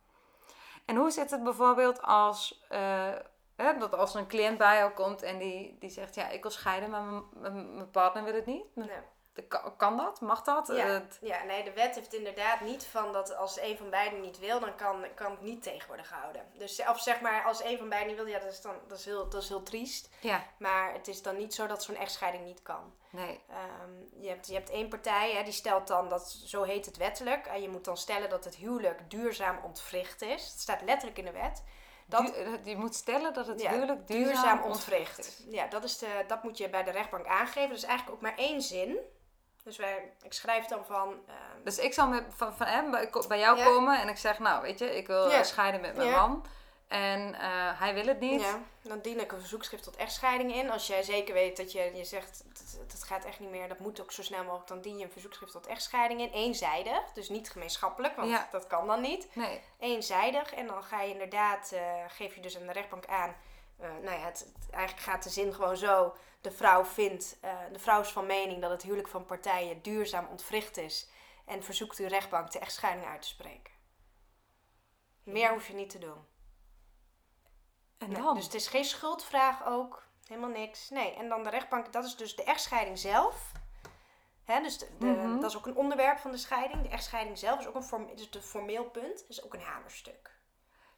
En 0.85 0.95
hoe 0.95 1.11
zit 1.11 1.31
het 1.31 1.43
bijvoorbeeld 1.43 2.01
als, 2.01 2.61
eh, 2.69 3.13
hè, 3.55 3.77
dat 3.77 3.93
als 3.95 4.13
een 4.13 4.27
cliënt 4.27 4.57
bij 4.57 4.77
jou 4.77 4.91
komt 4.91 5.21
en 5.21 5.37
die, 5.37 5.77
die 5.79 5.89
zegt, 5.89 6.15
ja, 6.15 6.27
ik 6.29 6.41
wil 6.41 6.51
scheiden, 6.51 6.89
maar 6.89 7.03
mijn 7.03 7.91
partner 7.91 8.23
wil 8.23 8.33
het 8.33 8.45
niet. 8.45 8.75
Nee. 8.75 8.89
De- 9.35 9.73
Kan, 9.77 9.97
dat? 9.97 10.21
Mag 10.21 10.41
dat? 10.43 10.67
Ja. 10.67 10.85
Het- 10.87 11.17
Ja, 11.21 11.43
nee, 11.43 11.63
de 11.63 11.73
wet 11.73 11.95
heeft 11.95 12.13
inderdaad 12.13 12.61
niet 12.61 12.85
van 12.85 13.13
dat 13.13 13.35
als 13.35 13.59
een 13.59 13.77
van 13.77 13.89
beiden 13.89 14.21
niet 14.21 14.39
wil, 14.39 14.59
dan 14.59 14.75
kan, 14.75 15.05
kan 15.15 15.31
het 15.31 15.41
niet 15.41 15.63
tegen 15.63 15.87
worden 15.87 16.05
gehouden. 16.05 16.45
Dus, 16.57 16.81
of 16.89 16.99
zeg 17.01 17.21
maar, 17.21 17.43
als 17.43 17.63
een 17.63 17.77
van 17.77 17.89
beiden 17.89 18.07
niet 18.13 18.17
wil, 18.23 18.27
ja, 18.33 18.39
dat 18.39 18.51
is, 18.51 18.61
dan, 18.61 18.75
dat 18.87 18.97
is, 18.99 19.05
heel, 19.05 19.29
dat 19.29 19.41
is 19.43 19.49
heel 19.49 19.63
triest. 19.63 20.09
ja, 20.19 20.43
Maar 20.59 20.93
het 20.93 21.07
is 21.07 21.21
dan 21.21 21.37
niet 21.37 21.53
zo 21.53 21.67
dat 21.67 21.83
zo'n 21.83 21.95
echtscheiding 21.95 22.45
niet 22.45 22.61
kan. 22.61 22.93
nee. 23.09 23.43
Ehm, 23.49 24.21
je, 24.23 24.29
hebt, 24.29 24.47
je 24.47 24.53
hebt 24.53 24.69
één 24.69 24.89
partij, 24.89 25.31
hè, 25.31 25.43
die 25.43 25.53
stelt 25.53 25.87
dan, 25.87 26.09
dat, 26.09 26.29
zo 26.45 26.63
heet 26.63 26.85
het 26.85 26.97
wettelijk, 26.97 27.45
en 27.45 27.61
je 27.61 27.69
moet 27.69 27.85
dan 27.85 27.97
stellen 27.97 28.29
dat 28.29 28.43
het 28.43 28.55
huwelijk 28.55 29.09
duurzaam 29.09 29.59
ontwricht 29.63 30.21
is. 30.21 30.51
Dat 30.51 30.59
staat 30.59 30.81
letterlijk 30.81 31.17
in 31.19 31.25
de 31.25 31.31
wet. 31.31 31.63
Dat, 32.07 32.25
Du- 32.25 32.31
eh, 32.33 32.65
je 32.65 32.75
moet 32.77 32.95
stellen 32.95 33.33
dat 33.33 33.47
het 33.47 33.61
Ja, 33.61 33.71
huwelijk 33.71 34.07
duurzaam, 34.07 34.27
duurzaam 34.33 34.63
ontwricht 34.63 35.17
ontwricht. 35.17 35.39
is. 35.39 35.43
Ja, 35.53 35.67
dat, 35.67 35.83
is 35.83 35.97
de, 35.97 36.23
dat 36.27 36.43
moet 36.43 36.57
je 36.57 36.69
bij 36.69 36.83
de 36.83 36.91
rechtbank 36.91 37.25
aangeven. 37.27 37.69
Dat 37.69 37.77
is 37.77 37.83
eigenlijk 37.83 38.17
ook 38.17 38.21
maar 38.23 38.37
één 38.37 38.61
zin. 38.61 38.97
Dus 39.65 39.77
wij, 39.77 40.11
ik 40.21 40.33
schrijf 40.33 40.65
dan 40.65 40.85
van... 40.85 41.09
ehm, 41.27 41.63
Dus 41.63 41.77
ik 41.77 41.93
zal 41.93 42.07
met, 42.07 42.23
van, 42.35 42.53
van 42.55 42.67
hem 42.67 42.91
bij, 42.91 43.09
bij 43.27 43.39
jou 43.39 43.57
Ja. 43.57 43.63
komen 43.65 44.01
en 44.01 44.07
ik 44.09 44.17
zeg, 44.17 44.39
nou 44.39 44.61
weet 44.61 44.79
je, 44.79 44.97
ik 44.97 45.07
wil 45.07 45.29
Ja. 45.29 45.43
scheiden 45.43 45.81
met 45.81 45.95
mijn 45.95 46.09
Ja. 46.09 46.27
man. 46.27 46.45
En 46.87 47.33
eh, 47.33 47.79
hij 47.79 47.93
wil 47.93 48.05
het 48.05 48.19
niet. 48.19 48.41
Ja, 48.41 48.59
dan 48.81 48.99
dien 48.99 49.19
ik 49.19 49.31
een 49.31 49.39
verzoekschrift 49.39 49.83
tot 49.83 49.95
echtscheiding 49.95 50.55
in. 50.55 50.71
Als 50.71 50.87
jij 50.87 51.03
zeker 51.03 51.33
weet 51.33 51.57
dat 51.57 51.71
je, 51.71 51.91
je 51.95 52.03
zegt, 52.03 52.43
dat, 52.87 53.03
gaat 53.03 53.25
echt 53.25 53.39
niet 53.39 53.49
meer, 53.49 53.67
dat 53.67 53.79
moet 53.79 54.01
ook 54.01 54.11
zo 54.11 54.23
snel 54.23 54.43
mogelijk, 54.43 54.67
dan 54.67 54.81
dien 54.81 54.97
je 54.97 55.03
een 55.03 55.11
verzoekschrift 55.11 55.51
tot 55.51 55.67
echtscheiding 55.67 56.21
in. 56.21 56.29
Eenzijdig, 56.31 57.11
dus 57.13 57.29
niet 57.29 57.49
gemeenschappelijk, 57.49 58.15
want 58.15 58.29
Ja. 58.29 58.47
dat 58.51 58.67
kan 58.67 58.87
dan 58.87 59.01
niet. 59.01 59.27
Nee, 59.35 59.61
Eenzijdig, 59.79 60.53
en 60.53 60.67
dan 60.67 60.83
ga 60.83 61.01
je 61.01 61.11
inderdaad, 61.11 61.71
eh, 61.71 61.81
geef 62.07 62.35
je 62.35 62.41
dus 62.41 62.57
aan 62.59 62.65
de 62.67 62.73
rechtbank 62.73 63.05
aan, 63.05 63.35
eh, 63.79 63.89
nou 64.01 64.19
ja, 64.19 64.25
het, 64.25 64.39
het- 64.39 64.69
eigenlijk 64.73 65.03
gaat 65.05 65.23
de 65.23 65.29
zin 65.29 65.53
gewoon 65.53 65.77
zo, 65.77 66.13
de 66.45 66.51
vrouw 66.51 66.85
vindt, 66.85 67.37
eh, 67.41 67.57
de 67.71 67.79
vrouw 67.79 68.01
is 68.01 68.09
van 68.11 68.25
mening 68.25 68.61
dat 68.61 68.71
het 68.71 68.81
huwelijk 68.81 69.07
van 69.07 69.25
partijen 69.25 69.81
duurzaam 69.81 70.27
ontwricht 70.27 70.77
is 70.77 71.09
en 71.45 71.63
verzoekt 71.63 71.97
uw 71.97 72.07
rechtbank 72.07 72.51
de 72.51 72.59
echtscheiding 72.59 73.07
uit 73.07 73.21
te 73.21 73.27
spreken. 73.27 73.73
Meer 75.23 75.51
hoef 75.51 75.67
je 75.67 75.73
niet 75.73 75.89
te 75.89 75.97
doen. 75.99 76.25
en 77.97 78.09
Nee, 78.09 78.21
dan? 78.21 78.35
dus 78.35 78.43
het 78.43 78.53
is 78.53 78.67
geen 78.67 78.85
schuldvraag 78.85 79.65
ook. 79.65 80.03
Helemaal 80.27 80.49
niks. 80.49 80.89
Nee, 80.89 81.13
en 81.15 81.29
dan 81.29 81.43
de 81.43 81.49
rechtbank, 81.49 81.93
dat 81.93 82.05
is 82.05 82.15
dus 82.15 82.35
de 82.35 82.43
echtscheiding 82.43 82.97
zelf. 82.99 83.51
Hè, 84.43 84.61
dus 84.61 84.77
de, 84.77 84.97
de- 84.99 85.05
Mhm. 85.05 85.39
dat 85.39 85.49
is 85.49 85.57
ook 85.57 85.65
een 85.65 85.75
onderwerp 85.75 86.17
van 86.17 86.31
de 86.31 86.37
scheiding. 86.37 86.81
De 86.81 86.89
echtscheiding 86.89 87.37
zelf 87.37 87.59
is 87.59 87.67
ook 87.67 87.75
een 87.75 87.83
form, 87.83 88.09
een 88.33 88.41
formeel 88.41 88.83
punt. 88.89 89.25
is 89.27 89.43
ook 89.43 89.53
een 89.53 89.61
hamerstuk. 89.61 90.34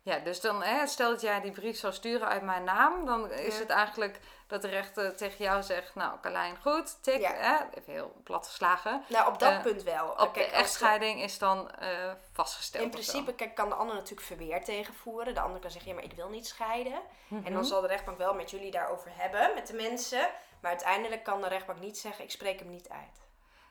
Ja, 0.07 0.19
dus 0.19 0.41
dan, 0.41 0.63
hè, 0.63 0.87
stel 0.87 1.09
dat 1.09 1.21
jij 1.21 1.41
die 1.41 1.51
brief 1.51 1.77
zou 1.77 1.93
sturen 1.93 2.27
uit 2.27 2.41
mijn 2.41 2.63
naam, 2.63 3.05
dan 3.05 3.31
is 3.31 3.53
Ja. 3.53 3.59
het 3.59 3.69
eigenlijk 3.69 4.19
dat 4.47 4.61
de 4.61 4.67
rechter 4.67 5.15
tegen 5.15 5.43
jou 5.43 5.63
zegt, 5.63 5.95
nou 5.95 6.19
Carlijn, 6.21 6.57
goed, 6.61 7.03
tik, 7.03 7.21
Ja. 7.21 7.33
hè, 7.33 7.55
even 7.79 7.93
heel 7.93 8.13
plat 8.23 8.47
geslagen. 8.47 9.03
Nou, 9.09 9.27
op 9.27 9.39
dat 9.39 9.51
Eh, 9.51 9.61
punt 9.61 9.83
wel. 9.83 10.09
Op 10.09 10.17
de 10.17 10.29
Kijk, 10.39 10.51
echtscheiding 10.51 11.21
is 11.21 11.37
dan 11.37 11.71
eh, 11.71 12.11
vastgesteld. 12.33 12.83
In 12.83 12.89
principe 12.89 13.33
kijk, 13.33 13.55
kan 13.55 13.69
de 13.69 13.75
ander 13.75 13.95
natuurlijk 13.95 14.27
verweer 14.27 14.63
tegenvoeren. 14.63 15.33
De 15.33 15.39
ander 15.41 15.59
kan 15.59 15.71
zeggen, 15.71 15.89
ja, 15.89 15.95
maar 15.95 16.05
ik 16.05 16.13
wil 16.13 16.29
niet 16.29 16.47
scheiden. 16.47 16.93
En 17.29 17.37
Mhm. 17.37 17.53
dan 17.53 17.65
zal 17.65 17.81
de 17.81 17.87
rechtbank 17.87 18.17
wel 18.17 18.33
met 18.33 18.51
jullie 18.51 18.71
daarover 18.71 19.11
hebben, 19.13 19.53
met 19.55 19.67
de 19.67 19.73
mensen. 19.73 20.29
Maar 20.61 20.71
uiteindelijk 20.71 21.23
kan 21.23 21.41
de 21.41 21.47
rechtbank 21.47 21.79
niet 21.79 21.97
zeggen, 21.97 22.23
ik 22.23 22.31
spreek 22.31 22.59
hem 22.59 22.69
niet 22.69 22.89
uit. 22.89 23.25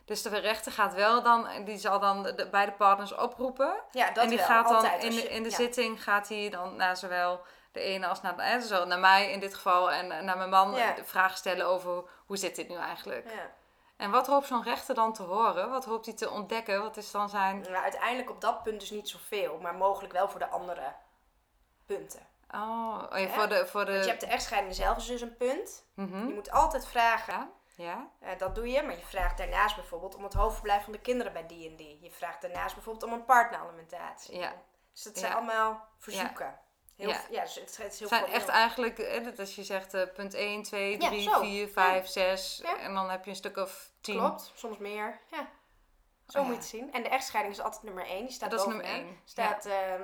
Dus 0.06 0.22
de 0.22 0.38
rechter 0.38 0.72
gaat 0.72 0.94
wel 0.94 1.22
dan, 1.22 1.48
die 1.64 1.78
zal 1.78 2.00
dan 2.00 2.22
de 2.22 2.48
beide 2.50 2.72
partners 2.72 3.14
oproepen. 3.14 3.74
Ja, 3.90 4.10
dat 4.10 4.22
en 4.22 4.28
die 4.28 4.38
wel, 4.38 4.46
gaat 4.46 4.66
dan 4.66 4.74
altijd, 4.74 5.02
in 5.02 5.10
de, 5.10 5.28
in 5.28 5.42
de 5.42 5.50
ja. 5.50 5.56
zitting 5.56 6.02
gaat 6.02 6.28
hij 6.28 6.50
dan 6.50 6.76
naar 6.76 6.96
zowel 6.96 7.40
de 7.72 7.80
ene 7.80 8.06
als 8.06 8.22
naar, 8.22 8.34
hè, 8.36 8.60
zo, 8.60 8.84
naar 8.84 8.98
mij 8.98 9.30
in 9.30 9.40
dit 9.40 9.54
geval 9.54 9.92
en 9.92 10.10
eh, 10.10 10.22
naar 10.22 10.36
mijn 10.36 10.50
man 10.50 10.74
Ja. 10.74 10.92
de 10.92 11.04
vragen 11.04 11.36
stellen 11.36 11.66
over 11.66 12.02
hoe 12.26 12.36
zit 12.36 12.56
dit 12.56 12.68
nu 12.68 12.76
eigenlijk. 12.76 13.30
Ja. 13.30 13.50
En 13.96 14.10
wat 14.10 14.26
hoopt 14.26 14.46
zo'n 14.46 14.62
rechter 14.62 14.94
dan 14.94 15.12
te 15.12 15.22
horen? 15.22 15.70
Wat 15.70 15.84
hoopt 15.84 16.06
hij 16.06 16.14
te 16.14 16.30
ontdekken? 16.30 16.82
Wat 16.82 16.96
is 16.96 17.10
dan 17.10 17.28
zijn... 17.28 17.60
Nou, 17.60 17.74
uiteindelijk 17.74 18.30
op 18.30 18.40
dat 18.40 18.62
punt 18.62 18.80
dus 18.80 18.90
niet 18.90 19.08
zoveel, 19.08 19.58
maar 19.58 19.74
mogelijk 19.74 20.12
wel 20.12 20.28
voor 20.28 20.40
de 20.40 20.48
andere 20.48 20.94
punten. 21.86 22.20
Oh, 22.50 23.02
oh 23.12 23.18
ja, 23.18 23.28
voor 23.28 23.48
de... 23.48 23.66
Voor 23.66 23.84
de... 23.84 23.92
Want 23.92 24.04
je 24.04 24.10
hebt 24.10 24.20
de 24.20 24.26
echtscheiding 24.26 24.74
zelf 24.74 24.96
is 24.96 25.06
dus 25.06 25.20
een 25.20 25.36
punt. 25.36 25.84
Mhm. 25.94 26.26
Je 26.26 26.34
moet 26.34 26.50
altijd 26.50 26.86
vragen, 26.86 27.50
Ja, 27.76 28.10
eh, 28.20 28.38
dat 28.38 28.54
doe 28.54 28.68
je, 28.68 28.82
maar 28.82 28.96
je 28.96 29.04
vraagt 29.04 29.38
daarnaast 29.38 29.74
bijvoorbeeld 29.76 30.14
om 30.14 30.22
het 30.22 30.32
hoofdverblijf 30.34 30.82
van 30.84 30.92
de 30.92 31.00
kinderen 31.00 31.32
bij 31.32 31.46
die 31.46 31.68
en 31.70 31.76
die. 31.76 31.98
Je 32.02 32.10
vraagt 32.10 32.40
daarnaast 32.42 32.74
bijvoorbeeld 32.74 33.04
om 33.04 33.12
een 33.12 33.24
partneralimentatie. 33.24 34.38
Ja. 34.38 34.52
Dus 34.92 35.02
dat 35.02 35.18
zijn 35.18 35.30
Ja. 35.30 35.36
allemaal 35.36 35.88
verzoeken. 35.98 36.58
Heel, 36.96 37.08
Ja. 37.08 37.20
ja. 37.30 37.40
dus 37.42 37.54
het, 37.54 37.76
het 37.76 37.92
is 37.92 37.98
heel 37.98 38.08
zijn 38.08 38.20
formeel. 38.20 38.38
echt 38.38 38.48
eigenlijk, 38.48 39.24
dat 39.24 39.38
als 39.38 39.54
je 39.54 39.64
zegt 39.64 39.94
eh, 39.94 40.02
punt 40.14 40.34
1, 40.34 40.62
2, 40.62 41.00
Ja, 41.00 41.08
3, 41.08 41.22
zo. 41.22 41.40
4, 41.40 41.68
5, 41.68 42.06
6 42.06 42.60
Ja. 42.62 42.78
en 42.78 42.94
dan 42.94 43.10
heb 43.10 43.24
je 43.24 43.30
een 43.30 43.36
stuk 43.36 43.56
of 43.56 43.90
10. 44.00 44.18
Klopt, 44.18 44.52
soms 44.54 44.78
meer. 44.78 45.20
Ja. 45.30 45.48
Zo 46.28 46.38
Oh, 46.38 46.44
moet 46.44 46.54
je 46.54 46.60
het 46.60 46.68
zien. 46.70 46.92
En 46.92 47.02
de 47.02 47.08
echtscheiding 47.08 47.56
is 47.56 47.62
altijd 47.62 47.82
nummer 47.82 48.06
1. 48.06 48.24
Die 48.24 48.34
staat 48.34 48.50
Dat 48.50 48.60
is 48.60 48.66
nummer 48.66 48.84
één, 48.86 49.20
Staat 49.24 49.66
ehm, 49.66 50.02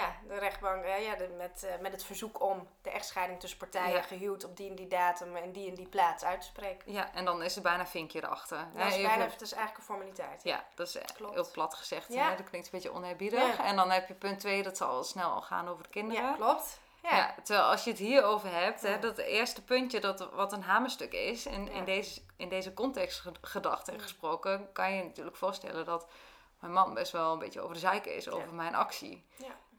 ja, 0.00 0.14
de 0.28 0.38
rechtbank 0.38 0.84
eh, 0.84 1.04
ja, 1.04 1.14
de, 1.14 1.28
met, 1.36 1.62
eh, 1.62 1.78
met 1.80 1.92
het 1.92 2.04
verzoek 2.04 2.40
om 2.42 2.68
de 2.82 2.90
echtscheiding 2.90 3.40
tussen 3.40 3.58
partijen 3.58 3.94
Ja. 3.96 4.02
gehuwd 4.02 4.44
op 4.44 4.56
die 4.56 4.68
en 4.70 4.74
die 4.74 4.86
datum 4.86 5.36
en 5.36 5.52
die 5.52 5.68
en 5.68 5.74
die 5.74 5.88
plaats 5.88 6.24
uit 6.24 6.40
te 6.40 6.46
spreken. 6.46 6.92
Ja, 6.92 7.12
en 7.14 7.24
dan 7.24 7.42
is 7.42 7.56
er 7.56 7.62
bijna 7.62 7.86
vinkje 7.86 8.22
erachter. 8.24 8.66
Dat 8.74 8.86
is, 8.86 9.02
bijna, 9.02 9.26
dat 9.26 9.40
is 9.40 9.52
eigenlijk 9.52 9.76
een 9.78 9.84
formaliteit. 9.94 10.40
Ja, 10.42 10.64
dat 10.74 10.86
is 10.86 10.98
Klopt. 11.14 11.34
heel 11.34 11.50
plat 11.52 11.74
gezegd. 11.74 12.12
Ja. 12.12 12.28
Hè? 12.30 12.36
Dat 12.36 12.48
klinkt 12.48 12.66
een 12.66 12.72
beetje 12.72 12.92
oneerbiedig. 12.92 13.58
En 13.58 13.76
dan 13.76 13.90
heb 13.90 14.08
je 14.08 14.14
punt 14.14 14.40
2, 14.40 14.62
dat 14.62 14.76
zal 14.76 14.88
al 14.88 15.04
snel 15.04 15.30
al 15.30 15.42
gaan 15.42 15.68
over 15.68 15.82
de 15.82 15.88
kinderen. 15.90 16.22
Ja, 16.24 16.32
klopt. 16.34 16.78
Ja. 17.02 17.16
Ja, 17.16 17.34
terwijl 17.42 17.66
als 17.68 17.84
je 17.84 17.90
het 17.90 17.98
hierover 17.98 18.52
hebt, 18.52 18.82
hè, 18.82 18.98
dat 18.98 19.18
eerste 19.18 19.64
puntje 19.64 20.00
dat 20.00 20.28
wat 20.32 20.52
een 20.52 20.62
hamerstuk 20.62 21.12
is, 21.12 21.46
in, 21.46 21.64
Ja. 21.64 21.70
in, 21.72 21.84
deze, 21.84 22.20
in 22.36 22.48
deze 22.48 22.74
context 22.74 23.20
ge- 23.20 23.32
gedacht 23.40 23.88
en 23.88 24.00
gesproken, 24.00 24.72
kan 24.72 24.90
je 24.90 24.96
je 24.96 25.04
natuurlijk 25.04 25.36
voorstellen 25.36 25.84
dat 25.84 26.06
mijn 26.60 26.72
man 26.72 26.94
best 26.94 27.12
wel 27.12 27.32
een 27.32 27.38
beetje 27.38 27.60
over 27.60 27.74
de 27.74 27.80
zeiken 27.80 28.14
is 28.14 28.28
over 28.30 28.54
mijn 28.54 28.74
actie. 28.74 29.26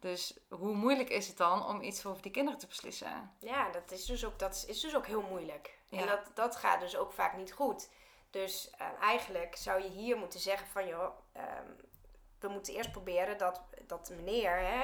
Dus 0.05 0.33
hoe 0.49 0.73
moeilijk 0.75 1.09
is 1.09 1.27
het 1.27 1.37
dan 1.37 1.65
om 1.65 1.81
iets 1.81 2.05
over 2.05 2.21
die 2.21 2.31
kinderen 2.31 2.59
te 2.59 2.67
beslissen? 2.67 3.31
Ja, 3.39 3.69
dat 3.71 3.91
is 3.91 4.05
dus 4.05 4.25
ook, 4.25 4.39
dat 4.39 4.65
is, 4.67 4.79
dus 4.79 4.95
ook 4.95 5.07
heel 5.07 5.21
moeilijk. 5.21 5.77
Ja. 5.89 5.99
En 5.99 6.07
dat, 6.07 6.19
dat 6.33 6.55
gaat 6.55 6.79
dus 6.79 6.97
ook 6.97 7.11
vaak 7.13 7.37
niet 7.37 7.53
goed. 7.53 7.89
Dus 8.29 8.69
eh, 8.77 8.87
eigenlijk 9.01 9.55
zou 9.55 9.83
je 9.83 9.89
hier 9.89 10.17
moeten 10.17 10.39
zeggen 10.39 10.67
van 10.67 10.87
joh, 10.87 11.09
ehm, 11.31 11.69
we 12.39 12.47
moeten 12.47 12.73
eerst 12.73 12.91
proberen 12.91 13.37
dat, 13.37 13.61
dat 13.87 14.09
meneer 14.15 14.57
hè, 14.57 14.83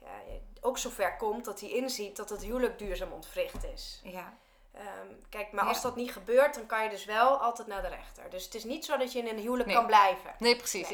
ja, 0.00 0.20
ook 0.60 0.78
zover 0.78 1.16
komt 1.16 1.44
dat 1.44 1.60
hij 1.60 1.70
inziet 1.70 2.16
dat 2.16 2.30
het 2.30 2.42
huwelijk 2.42 2.78
duurzaam 2.78 3.12
ontwricht 3.12 3.64
is. 3.64 4.00
Ja, 4.04 4.36
Ehm, 4.72 5.06
kijk, 5.28 5.52
maar 5.52 5.64
Ja. 5.64 5.68
als 5.70 5.82
dat 5.82 5.96
niet 5.96 6.12
gebeurt, 6.12 6.54
dan 6.54 6.66
kan 6.66 6.84
je 6.84 6.90
dus 6.90 7.04
wel 7.04 7.36
altijd 7.38 7.68
naar 7.68 7.82
de 7.82 7.88
rechter. 7.88 8.30
Dus 8.30 8.44
het 8.44 8.54
is 8.54 8.64
niet 8.64 8.84
zo 8.84 8.96
dat 8.96 9.12
je 9.12 9.18
in 9.18 9.26
een 9.26 9.38
huwelijk 9.38 9.66
Nee. 9.66 9.76
kan 9.76 9.86
blijven. 9.86 10.34
nee 10.38 10.56
precies. 10.56 10.88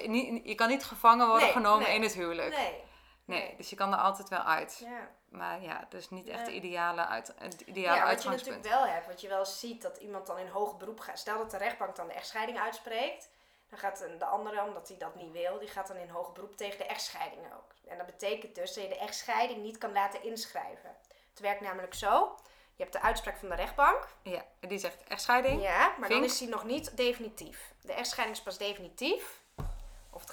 Je 0.45 0.55
kan 0.55 0.69
niet 0.69 0.85
gevangen 0.85 1.27
worden 1.27 1.45
Nee, 1.45 1.53
genomen 1.57 1.89
in 1.95 2.03
het 2.03 2.13
huwelijk. 2.13 2.57
Nee. 2.57 2.83
Nee, 3.25 3.55
dus 3.57 3.70
je 3.70 3.77
kan 3.77 3.93
er 3.93 3.99
altijd 3.99 4.29
wel 4.29 4.43
uit. 4.43 4.79
Ja. 4.85 5.11
Maar 5.29 5.62
ja, 5.62 5.87
dus 5.89 6.11
niet 6.11 6.29
echt 6.29 6.45
de 6.45 6.53
ideale, 6.53 7.07
uit, 7.07 7.35
het 7.39 7.61
ideale 7.61 7.97
Ja, 7.97 8.07
wat 8.07 8.22
je 8.22 8.29
natuurlijk 8.29 8.64
wel 8.64 8.87
hebt, 8.87 9.07
wat 9.07 9.20
je 9.20 9.29
wel 9.29 9.45
ziet, 9.45 9.83
dat 9.83 9.97
iemand 9.97 10.27
dan 10.27 10.39
in 10.39 10.49
hoger 10.49 10.77
beroep 10.77 11.01
gaat. 11.01 11.18
Stel 11.18 11.39
dat 11.39 11.51
de 11.51 11.57
rechtbank 11.57 11.97
dan 11.97 12.07
de 12.07 12.14
echtscheiding 12.14 12.59
uitspreekt. 12.59 13.31
Dan 13.68 13.79
gaat 13.79 14.07
de 14.18 14.25
andere, 14.25 14.62
omdat 14.62 14.89
hij 14.89 14.97
dat 14.97 15.14
niet 15.14 15.33
wil, 15.33 15.59
die 15.59 15.68
gaat 15.68 15.87
dan 15.87 15.97
in 15.97 16.09
hoger 16.09 16.33
beroep 16.33 16.57
tegen 16.57 16.79
de 16.79 16.85
echtscheiding 16.85 17.43
ook. 17.55 17.75
En 17.89 17.97
dat 17.97 18.07
betekent 18.07 18.55
dus 18.55 18.75
dat 18.75 18.83
je 18.83 18.89
de 18.89 18.99
echtscheiding 18.99 19.62
niet 19.62 19.79
kan 19.79 19.93
laten 19.93 20.22
inschrijven. 20.22 20.97
Het 21.31 21.41
werkt 21.41 21.61
namelijk 21.61 21.95
zo. 21.95 22.37
Je 22.77 22.83
hebt 22.83 22.93
de 22.93 23.01
uitspraak 23.01 23.37
van 23.37 23.49
de 23.49 23.55
rechtbank. 23.55 24.09
Ja, 24.22 24.45
en 24.61 24.68
die 24.68 24.79
zegt 24.79 25.03
echtscheiding. 25.03 25.62
Ja, 25.62 25.95
maar 25.99 26.09
dan 26.09 26.25
is 26.25 26.39
die 26.39 26.49
nog 26.49 26.64
niet 26.64 26.97
definitief. 26.97 27.75
De 27.81 27.93
echtscheiding 27.93 28.39
is 28.39 28.45
pas 28.45 28.59
definitief. 28.59 29.43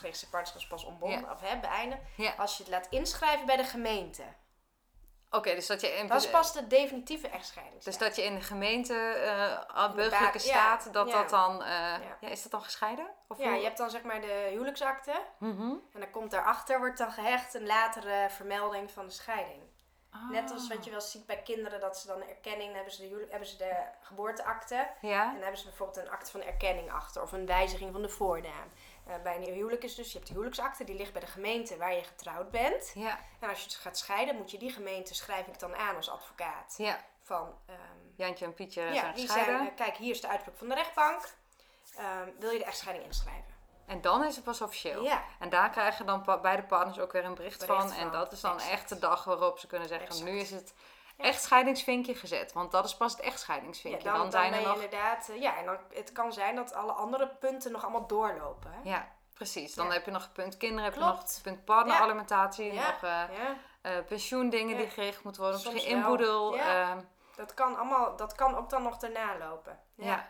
Of 0.03 0.07
het 0.07 0.17
geregistreerd 0.17 0.31
partnerschap 0.31 0.61
is 0.61 0.67
pas 0.67 0.83
ontbonden 0.91 1.31
of 1.31 1.41
hè, 1.41 1.59
beëindigd. 1.59 2.01
Ja. 2.17 2.33
Als 2.37 2.57
je 2.57 2.63
het 2.63 2.71
laat 2.71 2.87
inschrijven 2.89 3.45
bij 3.45 3.57
de 3.57 3.63
gemeente. 3.63 4.23
Oké, 5.29 5.55
dus 5.55 5.67
dat 5.67 5.81
je 5.81 5.87
in, 5.87 6.07
Dat 6.07 6.21
is 6.23 6.29
pas 6.29 6.53
de 6.53 6.67
definitieve 6.67 7.27
echtscheiding. 7.27 7.83
dus 7.83 7.97
dat 7.97 8.15
je 8.15 8.23
in 8.23 8.35
de 8.35 8.41
gemeente 8.41 8.93
eh 9.73 9.93
burgerlijke 9.95 10.37
ja, 10.37 10.43
staat, 10.43 10.93
dat 10.93 11.07
ja. 11.09 11.13
dat 11.17 11.29
dan... 11.29 11.63
eh, 11.63 11.69
ja. 12.21 12.27
is 12.29 12.41
dat 12.43 12.51
dan 12.51 12.61
gescheiden? 12.63 13.09
Of 13.27 13.37
Ja, 13.37 13.49
hoe- 13.49 13.57
je 13.57 13.63
hebt 13.63 13.77
dan 13.77 13.89
zeg 13.89 14.01
maar 14.03 14.21
de 14.21 14.47
huwelijksakte. 14.49 15.21
Mhm. 15.39 15.61
En 15.93 15.99
dan 15.99 16.09
komt 16.11 16.31
daarachter, 16.31 16.79
wordt 16.79 16.97
dan 16.97 17.11
gehecht 17.11 17.53
een 17.53 17.65
latere 17.65 18.27
vermelding 18.29 18.91
van 18.91 19.05
de 19.05 19.11
scheiding. 19.11 19.63
Ah. 20.14 20.30
Net 20.30 20.51
als 20.51 20.68
wat 20.68 20.86
je 20.86 20.91
wel 20.91 21.01
ziet 21.01 21.26
bij 21.26 21.41
kinderen, 21.41 21.80
dat 21.80 21.97
ze 21.97 22.07
dan 22.07 22.22
erkenning, 22.28 22.74
hebben 22.74 22.93
ze 22.93 23.01
de, 23.09 23.28
hebben 23.30 23.47
ze 23.47 23.57
de 23.57 23.76
geboorteakte. 24.01 24.76
En 24.76 25.07
Ja, 25.09 25.32
dan 25.32 25.41
hebben 25.41 25.57
ze 25.59 25.66
bijvoorbeeld 25.66 25.97
een 26.05 26.09
akte 26.12 26.32
van 26.32 26.41
erkenning 26.41 26.91
achter, 26.91 27.22
of 27.22 27.32
een 27.32 27.45
wijziging 27.45 27.91
van 27.91 28.01
de 28.01 28.09
voornaam. 28.09 28.68
Eh, 29.07 29.14
bij 29.24 29.36
een 29.36 29.53
huwelijk 29.53 29.84
is 29.84 29.95
dus, 29.95 30.07
je 30.07 30.14
hebt 30.14 30.28
de 30.28 30.34
huwelijksakte, 30.34 30.84
die 30.84 30.95
ligt 30.95 31.12
bij 31.12 31.22
de 31.22 31.28
gemeente 31.28 31.78
waar 31.78 31.93
je 31.93 32.03
getrouwd 32.03 32.51
bent. 32.51 32.91
ja, 32.95 33.20
En 33.39 33.49
als 33.49 33.57
je 33.59 33.66
het 33.66 33.76
gaat 33.76 33.97
scheiden, 33.97 34.36
moet 34.36 34.51
je 34.51 34.57
die 34.57 34.72
gemeente, 34.72 35.14
schrijf 35.16 35.47
ik 35.47 35.59
dan 35.59 35.76
aan 35.76 35.95
als 35.95 36.09
advocaat. 36.09 36.74
ja. 36.78 36.99
Van, 37.24 37.57
ehm, 37.66 37.78
Jantje 38.16 38.45
en 38.45 38.53
Pietje 38.53 38.82
ja, 38.82 38.93
zijn 38.93 39.14
die 39.14 39.26
gescheiden. 39.26 39.57
zijn, 39.57 39.70
eh, 39.70 39.76
kijk, 39.76 39.95
hier 39.97 40.12
is 40.14 40.22
de 40.22 40.28
uitspraak 40.28 40.57
van 40.57 40.68
de 40.70 40.76
rechtbank. 40.76 41.34
Ehm, 41.97 42.30
wil 42.39 42.49
je 42.51 42.57
de 42.57 42.66
echtscheiding 42.66 43.05
inschrijven? 43.07 43.50
En 43.86 44.01
dan 44.01 44.23
is 44.23 44.36
het 44.36 44.43
pas 44.45 44.61
officieel. 44.61 45.03
Ja. 45.03 45.23
En 45.39 45.49
daar 45.49 45.69
krijgen 45.69 46.05
dan 46.05 46.21
pa- 46.21 46.38
beide 46.39 46.63
partners 46.63 46.99
ook 46.99 47.11
weer 47.11 47.25
een 47.25 47.34
bericht, 47.36 47.59
Bericht 47.67 47.82
van. 47.82 47.91
En 47.91 48.11
dat 48.11 48.32
is 48.32 48.41
dan 48.41 48.53
exact. 48.55 48.71
echt 48.71 48.89
de 48.89 48.99
dag 48.99 49.23
waarop 49.23 49.59
ze 49.59 49.67
kunnen 49.67 49.88
zeggen, 49.88 50.07
Exact. 50.07 50.29
nu 50.29 50.38
is 50.39 50.51
het 50.51 50.73
Ja. 51.17 51.23
echtscheidingsvinkje 51.23 52.15
gezet. 52.15 52.53
Want 52.53 52.71
dat 52.71 52.86
is 52.86 52.95
pas 52.97 53.11
het 53.11 53.21
echtscheidingsvinkje. 53.21 54.03
Ja, 54.03 54.11
dan, 54.11 54.21
dan, 54.21 54.32
zijn 54.32 54.53
er 54.53 54.61
nog... 54.61 54.73
inderdaad... 54.73 55.29
eh, 55.29 55.41
ja, 55.41 55.57
en 55.57 55.65
dan, 55.65 55.77
het 55.93 56.11
kan 56.11 56.34
zijn 56.34 56.55
dat 56.55 56.73
alle 56.73 56.91
andere 56.91 57.27
punten 57.27 57.71
nog 57.71 57.82
allemaal 57.84 58.07
doorlopen. 58.07 58.71
Hè? 58.71 58.89
Ja, 58.89 59.07
precies. 59.34 59.73
Dan 59.73 59.86
Ja. 59.88 59.91
heb 59.93 60.05
je 60.05 60.11
nog 60.11 60.32
punt 60.32 60.57
kinderen, 60.57 60.84
heb 60.84 60.93
je 60.93 60.99
nog 60.99 61.23
punt 61.41 61.65
partneralimentatie, 61.65 62.73
nog 62.73 63.01
eh, 63.01 63.91
pensioendingen 64.07 64.77
die 64.77 64.89
geregeld 64.89 65.23
moeten 65.23 65.41
worden, 65.41 65.59
Soms 65.59 65.73
misschien 65.73 65.95
inboedel. 65.95 66.57
Ehm, 66.57 66.99
dat 67.36 67.53
kan 67.53 67.75
allemaal... 67.77 68.15
Dat 68.15 68.36
kan 68.36 68.55
ook 68.55 68.69
dan 68.69 68.84
nog 68.84 68.97
daarna 68.97 69.38
lopen. 69.38 69.79
Ja. 69.95 70.29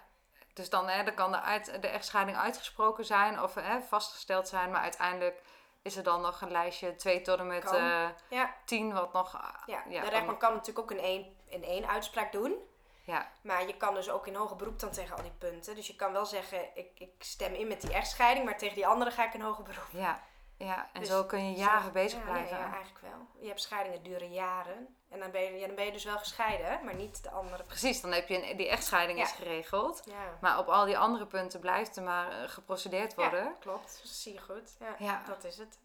Dus 0.61 0.69
dan, 0.69 0.87
hè, 0.89 1.03
dan 1.03 1.13
kan 1.13 1.31
de, 1.31 1.41
uit, 1.41 1.81
de 1.81 1.87
echtscheiding 1.87 2.37
uitgesproken 2.37 3.05
zijn 3.05 3.41
of 3.41 3.55
hè, 3.55 3.81
vastgesteld 3.81 4.47
zijn, 4.47 4.71
maar 4.71 4.81
uiteindelijk 4.81 5.41
is 5.81 5.95
er 5.97 6.03
dan 6.03 6.21
nog 6.21 6.41
een 6.41 6.51
lijstje 6.51 6.95
2 6.95 7.21
tot 7.21 7.39
en 7.39 7.47
met 7.47 7.63
Kan. 7.63 7.75
eh 7.75 8.09
Ja, 8.29 8.55
10 8.65 8.93
wat 8.93 9.13
nog. 9.13 9.35
ah, 9.41 9.53
ja. 9.65 9.83
ja, 9.87 10.01
de 10.01 10.09
rechtbank 10.09 10.39
kan 10.39 10.51
natuurlijk 10.53 10.79
ook 10.79 10.97
in 10.97 11.03
één, 11.03 11.35
in 11.45 11.63
één 11.63 11.87
uitspraak 11.87 12.31
doen. 12.31 12.55
Ja, 13.03 13.31
Maar 13.41 13.67
je 13.67 13.77
kan 13.77 13.93
dus 13.93 14.09
ook 14.09 14.27
in 14.27 14.35
hoger 14.35 14.55
beroep 14.55 14.79
dan 14.79 14.91
tegen 14.91 15.15
al 15.15 15.21
die 15.23 15.31
punten. 15.37 15.75
Dus 15.75 15.87
je 15.87 15.95
kan 15.95 16.11
wel 16.11 16.25
zeggen, 16.25 16.59
ik, 16.77 16.89
ik 16.95 17.11
stem 17.19 17.53
in 17.53 17.67
met 17.67 17.81
die 17.81 17.93
echtscheiding, 17.93 18.45
maar 18.45 18.57
tegen 18.57 18.75
die 18.75 18.87
andere 18.87 19.11
ga 19.11 19.25
ik 19.25 19.33
in 19.33 19.41
hoger 19.41 19.63
beroep. 19.63 19.87
ja, 19.91 20.19
ja. 20.57 20.89
En 20.93 20.99
Dus 20.99 21.09
zo 21.09 21.23
kun 21.25 21.49
je 21.51 21.57
jaren 21.57 21.83
Zo- 21.83 21.91
bezig 21.91 22.19
ja, 22.19 22.25
blijven. 22.25 22.57
Ja, 22.57 22.63
eigenlijk 22.73 23.01
wel. 23.01 23.27
Je 23.41 23.47
hebt 23.47 23.61
scheidingen 23.61 24.03
duren 24.03 24.31
jaren. 24.31 24.95
En 25.11 25.19
dan 25.19 25.31
ben 25.31 25.41
je, 25.41 25.59
ja, 25.59 25.65
dan 25.67 25.75
ben 25.75 25.85
je 25.85 25.91
dus 25.91 26.03
wel 26.03 26.17
gescheiden, 26.17 26.85
maar 26.85 26.95
niet 26.95 27.23
de 27.23 27.29
andere. 27.29 27.63
Precies, 27.63 28.01
dan 28.01 28.11
heb 28.11 28.27
je 28.27 28.49
een, 28.49 28.57
die 28.57 28.67
echtscheiding 28.69 29.17
Ja. 29.19 29.23
is 29.25 29.31
geregeld. 29.31 30.01
Ja, 30.05 30.37
Maar 30.41 30.57
op 30.59 30.67
al 30.67 30.85
die 30.85 30.97
andere 30.97 31.25
punten 31.25 31.59
blijft 31.59 31.95
er 31.97 32.03
maar 32.03 32.31
eh, 32.43 32.49
geprocedeerd 32.49 33.13
worden. 33.15 33.43
ja 33.43 33.55
klopt. 33.59 33.99
Dat 34.01 34.11
zie 34.11 34.33
je 34.33 34.39
goed. 34.39 34.75
Ja, 34.79 34.95
Ja. 34.97 35.23
dat 35.27 35.43
is 35.43 35.57
het. 35.57 35.77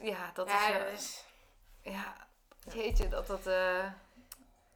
Ja, 0.00 0.30
dat 0.34 0.48
ja, 0.48 0.66
is. 0.66 0.74
eh, 0.74 0.78
dat 0.84 0.92
is... 0.92 1.24
Ja, 1.82 2.14
jeetje, 2.72 3.08
dat 3.08 3.26
dat. 3.26 3.46
eh, 3.46 3.84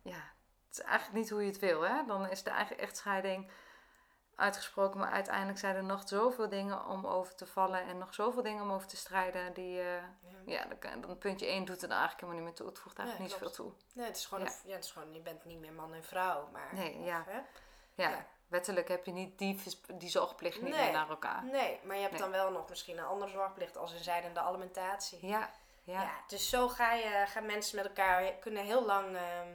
ja, 0.02 0.22
het 0.68 0.78
is 0.78 0.80
eigenlijk 0.80 1.18
niet 1.18 1.30
hoe 1.30 1.40
je 1.40 1.46
het 1.50 1.58
wil, 1.58 1.80
hè? 1.82 2.04
Dan 2.06 2.28
is 2.30 2.42
de 2.42 2.50
eigen 2.50 2.78
echtscheiding 2.78 3.50
uitgesproken, 4.36 4.98
maar 5.00 5.10
uiteindelijk 5.10 5.58
zijn 5.58 5.76
er 5.76 5.84
nog 5.84 6.02
zoveel 6.08 6.48
dingen 6.48 6.86
om 6.86 7.06
over 7.06 7.34
te 7.34 7.46
vallen 7.46 7.82
en 7.86 7.98
nog 7.98 8.14
zoveel 8.14 8.42
dingen 8.42 8.62
om 8.62 8.72
over 8.72 8.88
te 8.88 8.96
strijden. 8.96 9.52
Die, 9.52 9.80
eh, 9.80 9.94
Ja. 9.94 10.02
ja, 10.46 10.64
dan, 10.64 10.78
kan- 10.78 11.00
dan 11.00 11.18
puntje 11.18 11.46
1 11.46 11.64
doet 11.64 11.82
er 11.82 11.88
dan 11.88 11.98
eigenlijk 11.98 12.20
helemaal 12.20 12.34
niet 12.40 12.44
meer 12.44 12.54
toe. 12.58 12.66
Het 12.66 12.78
voegt 12.78 12.98
eigenlijk 12.98 13.30
Nee, 13.30 13.38
niet 13.40 13.48
zoveel 13.50 13.64
toe. 13.64 13.82
Nee, 13.94 14.06
het 14.06 14.16
is 14.16 14.26
gewoon, 14.26 14.44
Ja. 14.44 14.50
een- 14.50 14.68
ja, 14.68 14.74
het 14.74 14.84
is 14.84 14.90
gewoon, 14.90 15.12
je 15.14 15.20
bent 15.20 15.44
niet 15.44 15.58
meer 15.58 15.72
man 15.72 15.94
en 15.94 16.04
vrouw, 16.04 16.48
maar... 16.52 16.68
Nee, 16.74 16.98
of, 16.98 17.04
ja. 17.06 17.24
hè? 17.26 17.40
Ja, 17.94 18.08
Ja. 18.10 18.26
wettelijk 18.48 18.88
heb 18.88 19.04
je 19.06 19.12
niet 19.12 19.38
die, 19.38 19.62
die 19.94 20.08
zorgplicht 20.08 20.62
niet 20.62 20.72
Nee. 20.74 20.82
meer 20.84 20.92
naar 20.92 21.08
elkaar. 21.08 21.44
Nee, 21.44 21.80
maar 21.84 21.94
je 21.96 22.00
hebt 22.02 22.12
Nee. 22.12 22.22
dan 22.22 22.30
wel 22.30 22.50
nog 22.50 22.68
misschien 22.68 22.98
een 22.98 23.04
andere 23.04 23.30
zorgplicht 23.30 23.76
als 23.76 23.92
een 23.92 23.98
zijdende 24.04 24.40
alimentatie. 24.40 25.26
Ja, 25.26 25.50
ja, 25.84 26.10
dus 26.26 26.48
zo 26.48 26.68
ga 26.68 26.92
je, 26.92 27.24
gaan 27.26 27.46
mensen 27.46 27.76
met 27.76 27.86
elkaar, 27.86 28.32
kunnen 28.32 28.64
heel 28.64 28.84
lang 28.86 29.16
ehm, 29.16 29.48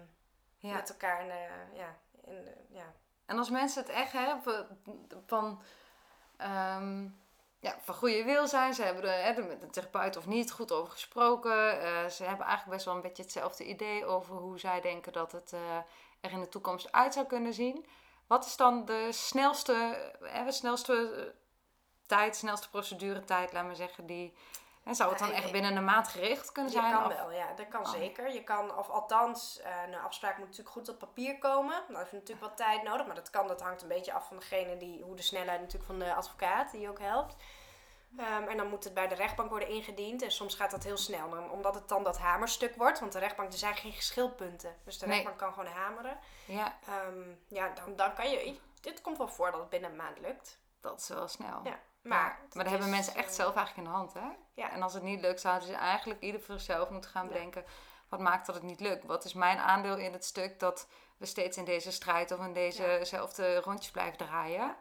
met 0.74 0.90
elkaar 0.90 1.22
in, 1.22 1.28
ja, 1.74 1.98
in, 2.26 2.48
ja. 2.70 2.94
En 3.28 3.38
als 3.38 3.50
mensen 3.50 3.82
het 3.82 3.92
echt 3.92 4.14
van, 5.26 5.62
ehm, 6.38 7.08
ja, 7.60 7.76
van 7.82 7.96
goede 7.96 8.24
wil 8.24 8.48
zijn, 8.48 8.74
ze 8.74 8.84
hebben 8.84 9.04
er 9.04 9.24
hè, 9.24 9.42
met 9.42 9.62
een 9.62 9.72
therapeut 9.72 10.18
of 10.18 10.26
niet 10.26 10.52
goed 10.52 10.72
over 10.72 10.92
gesproken. 10.92 11.82
eh, 11.82 12.08
ze 12.10 12.24
hebben 12.24 12.46
eigenlijk 12.46 12.76
best 12.76 12.86
wel 12.86 12.96
een 12.96 13.02
beetje 13.02 13.24
hetzelfde 13.24 13.68
idee 13.68 14.06
over 14.06 14.36
hoe 14.36 14.60
zij 14.60 14.82
denken 14.82 15.14
dat 15.14 15.32
het 15.32 15.54
eh, 15.54 15.78
er 16.22 16.32
in 16.32 16.40
de 16.40 16.50
toekomst 16.50 16.92
uit 16.92 17.14
zou 17.14 17.26
kunnen 17.26 17.54
zien. 17.54 17.86
Wat 18.28 18.46
is 18.46 18.56
dan 18.56 18.86
de 18.86 19.08
snelste, 19.12 20.12
hè, 20.24 20.46
de 20.46 20.52
snelste 20.52 21.14
eh, 21.16 21.34
tijd, 22.06 22.36
snelste 22.36 22.70
proceduretijd, 22.70 23.54
laat 23.54 23.66
maar 23.66 23.76
zeggen, 23.76 24.06
die... 24.06 24.34
En 24.88 24.96
zou 24.96 25.10
het 25.10 25.20
dan 25.20 25.32
echt 25.32 25.52
binnen 25.52 25.76
een 25.76 25.86
maand 25.86 26.08
gericht 26.08 26.52
kunnen 26.52 26.72
zijn? 26.72 26.94
kan 26.94 27.06
of- 27.06 27.14
wel, 27.16 27.32
ja, 27.32 27.54
dat 27.56 27.68
kan 27.68 27.82
Oh. 27.82 27.90
zeker. 27.92 28.34
Je 28.34 28.44
kan, 28.44 28.78
of 28.78 28.90
althans, 28.90 29.60
eh, 29.62 29.72
een 29.88 29.96
afspraak 30.00 30.38
moet 30.38 30.46
natuurlijk 30.48 30.76
goed 30.76 30.90
op 30.90 31.00
papier 31.00 31.40
komen. 31.40 31.84
Dan 31.88 31.98
heeft 31.98 32.12
natuurlijk 32.12 32.48
wat 32.48 32.58
tijd 32.58 32.84
nodig, 32.84 33.06
maar 33.06 33.16
dat 33.16 33.30
kan, 33.30 33.48
dat 33.48 33.62
hangt 33.62 33.82
een 33.82 33.88
beetje 33.88 34.14
af 34.14 34.28
van 34.28 34.38
degene 34.38 34.78
die, 34.78 35.02
hoe 35.04 35.16
de 35.16 35.22
snelheid 35.22 35.60
natuurlijk 35.60 35.86
van 35.90 36.00
de 36.00 36.14
advocaat 36.14 36.72
die 36.72 36.90
ook 36.90 37.00
helpt. 37.00 37.36
Ehm, 38.18 38.44
en 38.44 38.58
dan 38.58 38.68
moet 38.70 38.84
het 38.84 38.94
bij 38.94 39.08
de 39.08 39.16
rechtbank 39.16 39.50
worden 39.50 39.68
ingediend. 39.70 40.22
En 40.22 40.32
soms 40.32 40.56
gaat 40.56 40.72
dat 40.72 40.84
heel 40.84 40.98
snel. 40.98 41.30
Dan, 41.30 41.52
omdat 41.52 41.76
het 41.76 41.90
dan 41.90 42.04
dat 42.04 42.18
hamerstuk 42.18 42.76
wordt. 42.76 43.00
Want 43.00 43.12
de 43.12 43.20
rechtbank, 43.20 43.52
er 43.52 43.58
zijn 43.58 43.76
geen 43.76 43.92
geschilpunten. 43.92 44.76
Dus 44.84 44.98
de 45.00 45.06
Nee. 45.06 45.16
rechtbank 45.16 45.40
kan 45.40 45.54
gewoon 45.54 45.74
hameren. 45.74 46.18
Ja, 46.46 46.78
Ehm, 46.88 47.22
ja, 47.48 47.70
dan, 47.74 47.96
dan 47.96 48.14
kan 48.14 48.30
je... 48.30 48.60
Dit 48.82 49.02
komt 49.02 49.18
wel 49.18 49.28
voor 49.28 49.52
dat 49.52 49.60
het 49.60 49.70
binnen 49.70 49.90
een 49.90 49.96
maand 49.96 50.20
lukt. 50.20 50.60
dat 50.82 51.00
is 51.00 51.08
wel 51.08 51.28
snel. 51.28 51.60
Ja, 51.64 51.80
Maar, 52.08 52.40
maar... 52.54 52.64
dat 52.64 52.68
hebben 52.68 52.90
mensen 52.90 53.16
echt 53.16 53.30
eh, 53.30 53.36
zelf 53.36 53.56
eigenlijk 53.56 53.88
in 53.88 53.94
de 53.94 53.98
hand, 54.00 54.14
hè? 54.14 54.30
Ja. 54.54 54.72
En 54.72 54.82
als 54.82 54.94
het 54.94 55.04
niet 55.04 55.22
lukt, 55.22 55.42
zouden 55.42 55.68
ze 55.68 55.76
eigenlijk 55.76 56.22
ieder 56.22 56.42
voor 56.42 56.56
zichzelf 56.56 56.90
moeten 56.90 57.10
gaan 57.10 57.28
bedenken... 57.28 57.66
wat 58.10 58.20
maakt 58.20 58.46
dat 58.46 58.56
het 58.56 58.64
niet 58.64 58.80
lukt? 58.80 59.06
Wat 59.06 59.26
is 59.26 59.34
mijn 59.34 59.58
aandeel 59.58 59.98
in 59.98 60.14
het 60.14 60.26
stuk 60.26 60.60
dat 60.60 60.88
we 61.18 61.26
steeds 61.26 61.58
in 61.58 61.66
deze 61.66 61.92
strijd... 61.92 62.32
of 62.32 62.40
in 62.40 62.54
dezezelfde 62.54 63.60
rondjes 63.62 63.92
blijven 63.92 64.18
draaien? 64.18 64.76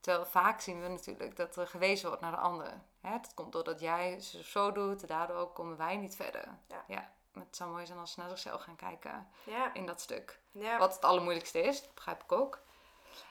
Terwijl 0.00 0.26
vaak 0.26 0.60
zien 0.60 0.82
we 0.82 0.88
natuurlijk 0.88 1.36
dat 1.36 1.56
er 1.56 1.66
gewezen 1.66 2.06
wordt 2.06 2.22
naar 2.22 2.30
de 2.30 2.36
ander. 2.36 2.80
Hè? 3.00 3.10
Dat 3.10 3.34
komt 3.34 3.52
doordat 3.52 3.80
jij 3.80 4.20
zo, 4.20 4.42
zo 4.42 4.72
doet, 4.72 5.08
daardoor 5.08 5.52
komen 5.52 5.76
wij 5.76 5.96
niet 5.96 6.16
verder. 6.16 6.44
Ja. 6.86 7.12
Maar 7.32 7.44
het 7.44 7.56
zou 7.56 7.70
mooi 7.70 7.86
zijn 7.86 7.98
als 7.98 8.12
ze 8.12 8.20
naar 8.20 8.28
zichzelf 8.28 8.62
gaan 8.62 8.76
kijken 8.76 9.28
Ja, 9.44 9.74
in 9.74 9.86
dat 9.86 10.00
stuk. 10.00 10.40
ja. 10.52 10.78
Wat 10.78 10.94
het 10.94 11.04
allermoeilijkste 11.04 11.60
is, 11.62 11.82
dat 11.82 11.94
begrijp 11.94 12.22
ik 12.22 12.32
ook. 12.32 12.60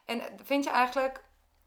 En 0.05 0.39
vind 0.43 0.63
je 0.63 0.69
eigenlijk 0.69 1.23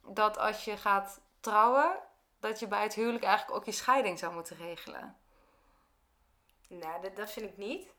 dat 0.07 0.39
als 0.39 0.65
je 0.65 0.77
gaat 0.77 1.21
trouwen, 1.43 1.99
dat 2.41 2.59
je 2.61 2.67
bij 2.67 2.83
het 2.83 2.95
huwelijk 2.95 3.25
eigenlijk 3.25 3.59
ook 3.59 3.65
je 3.65 3.73
scheiding 3.73 4.19
zou 4.19 4.33
moeten 4.35 4.57
regelen? 4.57 5.17
Nou, 6.69 7.03
dat, 7.03 7.17
dat 7.17 7.31
vind 7.33 7.51
ik 7.51 7.57
niet. 7.57 7.95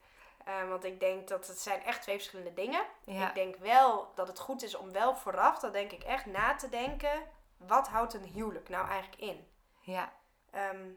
Eh, 0.46 0.68
want 0.70 0.84
ik 0.84 1.00
denk 1.00 1.28
dat 1.28 1.48
het 1.48 1.60
zijn 1.60 1.84
echt 1.84 2.02
twee 2.02 2.16
verschillende 2.16 2.54
dingen. 2.54 2.86
Ja, 3.06 3.28
Ik 3.28 3.36
denk 3.36 3.56
wel 3.56 4.12
dat 4.16 4.28
het 4.28 4.40
goed 4.40 4.64
is 4.64 4.76
om 4.76 4.92
wel 4.92 5.16
vooraf, 5.16 5.60
dat 5.60 5.74
denk 5.74 5.92
ik 5.92 6.04
echt, 6.04 6.26
na 6.26 6.56
te 6.56 6.70
denken. 6.70 7.28
Wat 7.58 7.88
houdt 7.88 8.14
een 8.14 8.24
huwelijk 8.24 8.70
nou 8.70 8.88
eigenlijk 8.88 9.22
in? 9.22 9.48
ja, 9.80 10.14
Ehm, 10.52 10.90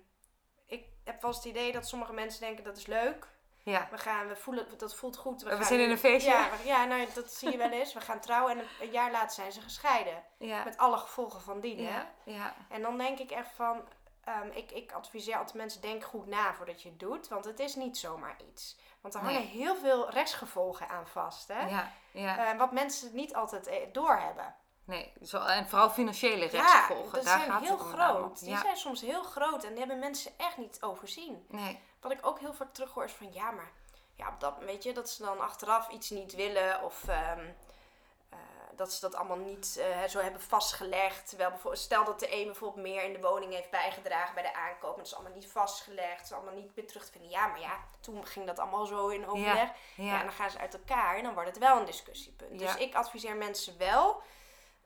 ik 0.66 0.86
heb 1.04 1.20
wel 1.20 1.30
eens 1.30 1.38
het 1.44 1.48
idee 1.48 1.72
dat 1.72 1.88
sommige 1.88 2.12
mensen 2.12 2.40
denken 2.40 2.64
dat 2.64 2.76
is 2.76 2.86
leuk. 2.86 3.28
Ja. 3.72 3.88
We 3.90 3.98
gaan, 3.98 4.28
we 4.28 4.36
voelen, 4.36 4.66
dat 4.78 4.94
voelt 4.94 5.16
goed. 5.16 5.42
We 5.42 5.48
gaan 5.50 5.58
zitten 5.58 5.80
in 5.86 5.90
een 5.90 5.98
feestje. 5.98 6.30
Ja, 6.30 6.48
we- 6.50 6.66
ja 6.68 6.84
nou, 6.84 7.06
dat 7.14 7.32
zie 7.32 7.50
je 7.50 7.56
wel 7.56 7.70
eens. 7.70 7.92
We 7.92 8.00
gaan 8.00 8.20
trouwen 8.20 8.52
en 8.52 8.58
een, 8.58 8.66
een 8.80 8.90
jaar 8.90 9.10
later 9.10 9.30
zijn 9.34 9.52
ze 9.52 9.60
gescheiden. 9.60 10.22
Ja, 10.38 10.64
Met 10.64 10.76
alle 10.76 10.96
gevolgen 10.96 11.40
van 11.40 11.60
dien. 11.60 11.78
hè? 11.86 11.90
ja, 11.92 12.06
ja, 12.24 12.54
En 12.68 12.82
dan 12.82 12.98
denk 12.98 13.18
ik 13.18 13.30
echt 13.30 13.50
van, 13.54 13.84
ehm, 14.24 14.48
ik, 14.52 14.72
ik 14.72 14.92
adviseer 14.92 15.36
altijd 15.36 15.56
mensen, 15.56 15.80
denk 15.80 16.04
goed 16.04 16.26
na 16.26 16.54
voordat 16.54 16.82
je 16.82 16.88
het 16.88 16.98
doet. 16.98 17.28
Want 17.28 17.44
het 17.44 17.58
is 17.60 17.74
niet 17.74 17.98
zomaar 17.98 18.36
iets. 18.52 18.76
Want 19.00 19.14
er 19.14 19.22
Nee. 19.22 19.34
hangen 19.34 19.48
heel 19.48 19.76
veel 19.76 20.10
rechtsgevolgen 20.10 20.88
aan 20.88 21.06
vast. 21.06 21.48
Hè? 21.48 21.66
ja, 21.68 21.90
ja. 22.10 22.52
Eh, 22.52 22.58
wat 22.58 22.72
mensen 22.72 23.10
niet 23.14 23.34
altijd 23.34 23.66
eh, 23.66 23.76
doorhebben. 23.92 24.54
Nee, 24.84 25.12
zo, 25.22 25.38
en 25.40 25.68
vooral 25.68 25.90
financiële 25.90 26.44
Ja, 26.44 26.50
rechtsgevolgen, 26.50 27.12
dat 27.14 27.24
daar 27.24 27.38
zijn 27.38 27.50
gaat 27.50 27.62
heel 27.62 27.76
groot. 27.76 28.40
Die 28.40 28.48
Ja, 28.50 28.60
zijn 28.60 28.76
soms 28.76 29.00
heel 29.00 29.22
groot 29.22 29.64
en 29.64 29.68
die 29.70 29.78
hebben 29.78 29.98
mensen 29.98 30.32
echt 30.36 30.56
niet 30.56 30.82
overzien. 30.82 31.46
nee, 31.48 31.80
Wat 32.08 32.18
ik 32.18 32.26
ook 32.26 32.38
heel 32.40 32.54
vaak 32.54 32.72
terughoor 32.72 33.04
is 33.04 33.12
van, 33.12 33.32
ja, 33.32 33.50
maar 33.50 33.70
ja, 34.14 34.36
dat, 34.38 34.54
weet 34.58 34.82
je, 34.82 34.92
dat 34.92 35.10
ze 35.10 35.22
dan 35.22 35.40
achteraf 35.40 35.88
iets 35.88 36.10
niet 36.10 36.34
willen 36.34 36.82
of 36.82 37.08
ehm, 37.08 37.46
eh, 38.28 38.38
dat 38.76 38.92
ze 38.92 39.00
dat 39.00 39.14
allemaal 39.14 39.36
niet 39.36 39.76
eh, 39.76 40.08
zo 40.08 40.20
hebben 40.20 40.40
vastgelegd. 40.40 41.28
Terwijl 41.28 41.50
bijvoorbeeld, 41.50 41.82
stel 41.82 42.04
dat 42.04 42.20
de 42.20 42.34
een 42.34 42.44
bijvoorbeeld 42.44 42.82
meer 42.82 43.02
in 43.02 43.12
de 43.12 43.20
woning 43.20 43.52
heeft 43.52 43.70
bijgedragen 43.70 44.34
bij 44.34 44.42
de 44.42 44.54
aankoop, 44.54 44.88
maar 44.88 44.96
dat 44.96 45.06
is 45.06 45.14
allemaal 45.14 45.34
niet 45.34 45.46
vastgelegd, 45.46 46.16
het 46.16 46.26
is 46.26 46.32
allemaal 46.32 46.54
niet 46.54 46.76
meer 46.76 46.86
terug 46.86 47.04
te 47.04 47.12
vinden. 47.12 47.30
Ja, 47.30 47.46
maar 47.46 47.60
ja, 47.60 47.78
toen 48.00 48.26
ging 48.26 48.46
dat 48.46 48.58
allemaal 48.58 48.86
zo 48.86 49.08
in 49.08 49.28
overleg. 49.28 49.70
Ja, 49.94 50.04
ja, 50.04 50.18
en 50.18 50.26
dan 50.26 50.34
gaan 50.34 50.50
ze 50.50 50.58
uit 50.58 50.74
elkaar 50.74 51.16
en 51.16 51.22
dan 51.22 51.34
wordt 51.34 51.48
het 51.48 51.58
wel 51.58 51.78
een 51.78 51.84
discussiepunt. 51.84 52.60
Ja. 52.60 52.66
Dus 52.66 52.82
ik 52.82 52.94
adviseer 52.94 53.36
mensen 53.36 53.78
wel 53.78 54.22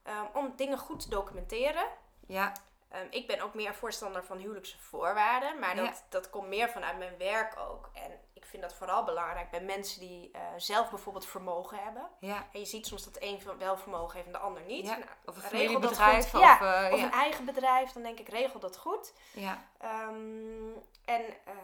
ehm, 0.03 0.25
om 0.33 0.53
dingen 0.57 0.79
goed 0.79 1.01
te 1.01 1.09
documenteren. 1.09 1.87
ja, 2.27 2.53
Ehm, 2.91 3.07
ik 3.11 3.27
ben 3.27 3.41
ook 3.41 3.55
meer 3.55 3.75
voorstander 3.75 4.25
van 4.25 4.39
huwelijkse 4.39 4.79
voorwaarden, 4.79 5.59
maar 5.59 5.77
dat, 5.77 5.87
Ja. 5.87 5.95
dat 6.09 6.31
komt 6.31 6.49
meer 6.49 6.69
vanuit 6.69 6.99
mijn 6.99 7.19
werk 7.19 7.59
ook. 7.59 7.91
En 7.95 8.21
ik 8.33 8.45
vind 8.45 8.63
dat 8.63 8.75
vooral 8.75 9.05
belangrijk 9.05 9.51
bij 9.51 9.61
mensen 9.61 10.01
die 10.01 10.31
eh, 10.33 10.41
zelf 10.57 10.91
bijvoorbeeld 10.91 11.27
vermogen 11.27 11.79
hebben. 11.79 12.09
ja. 12.21 12.47
En 12.53 12.61
je 12.61 12.67
ziet 12.67 12.87
soms 12.87 13.05
dat 13.05 13.17
een 13.23 13.41
van 13.41 13.59
wel 13.59 13.77
vermogen 13.77 14.15
heeft 14.15 14.27
en 14.27 14.33
de 14.33 14.39
ander 14.39 14.63
niet. 14.63 14.87
Ja, 14.87 14.97
Nou, 14.97 15.11
Of 15.25 15.37
een 15.37 15.43
familiebedrijf. 15.43 16.35
Of, 16.35 16.41
Ja, 16.41 16.61
eh, 16.87 16.93
Of 16.93 16.99
ja, 16.99 17.05
een 17.05 17.13
eigen 17.13 17.45
bedrijf, 17.45 17.93
dan 17.93 18.03
denk 18.03 18.19
ik 18.19 18.29
regel 18.29 18.61
dat 18.61 18.77
goed. 18.77 19.13
ja, 19.33 19.65
Ehm, 19.79 20.71
en 21.05 21.25
eh, 21.45 21.55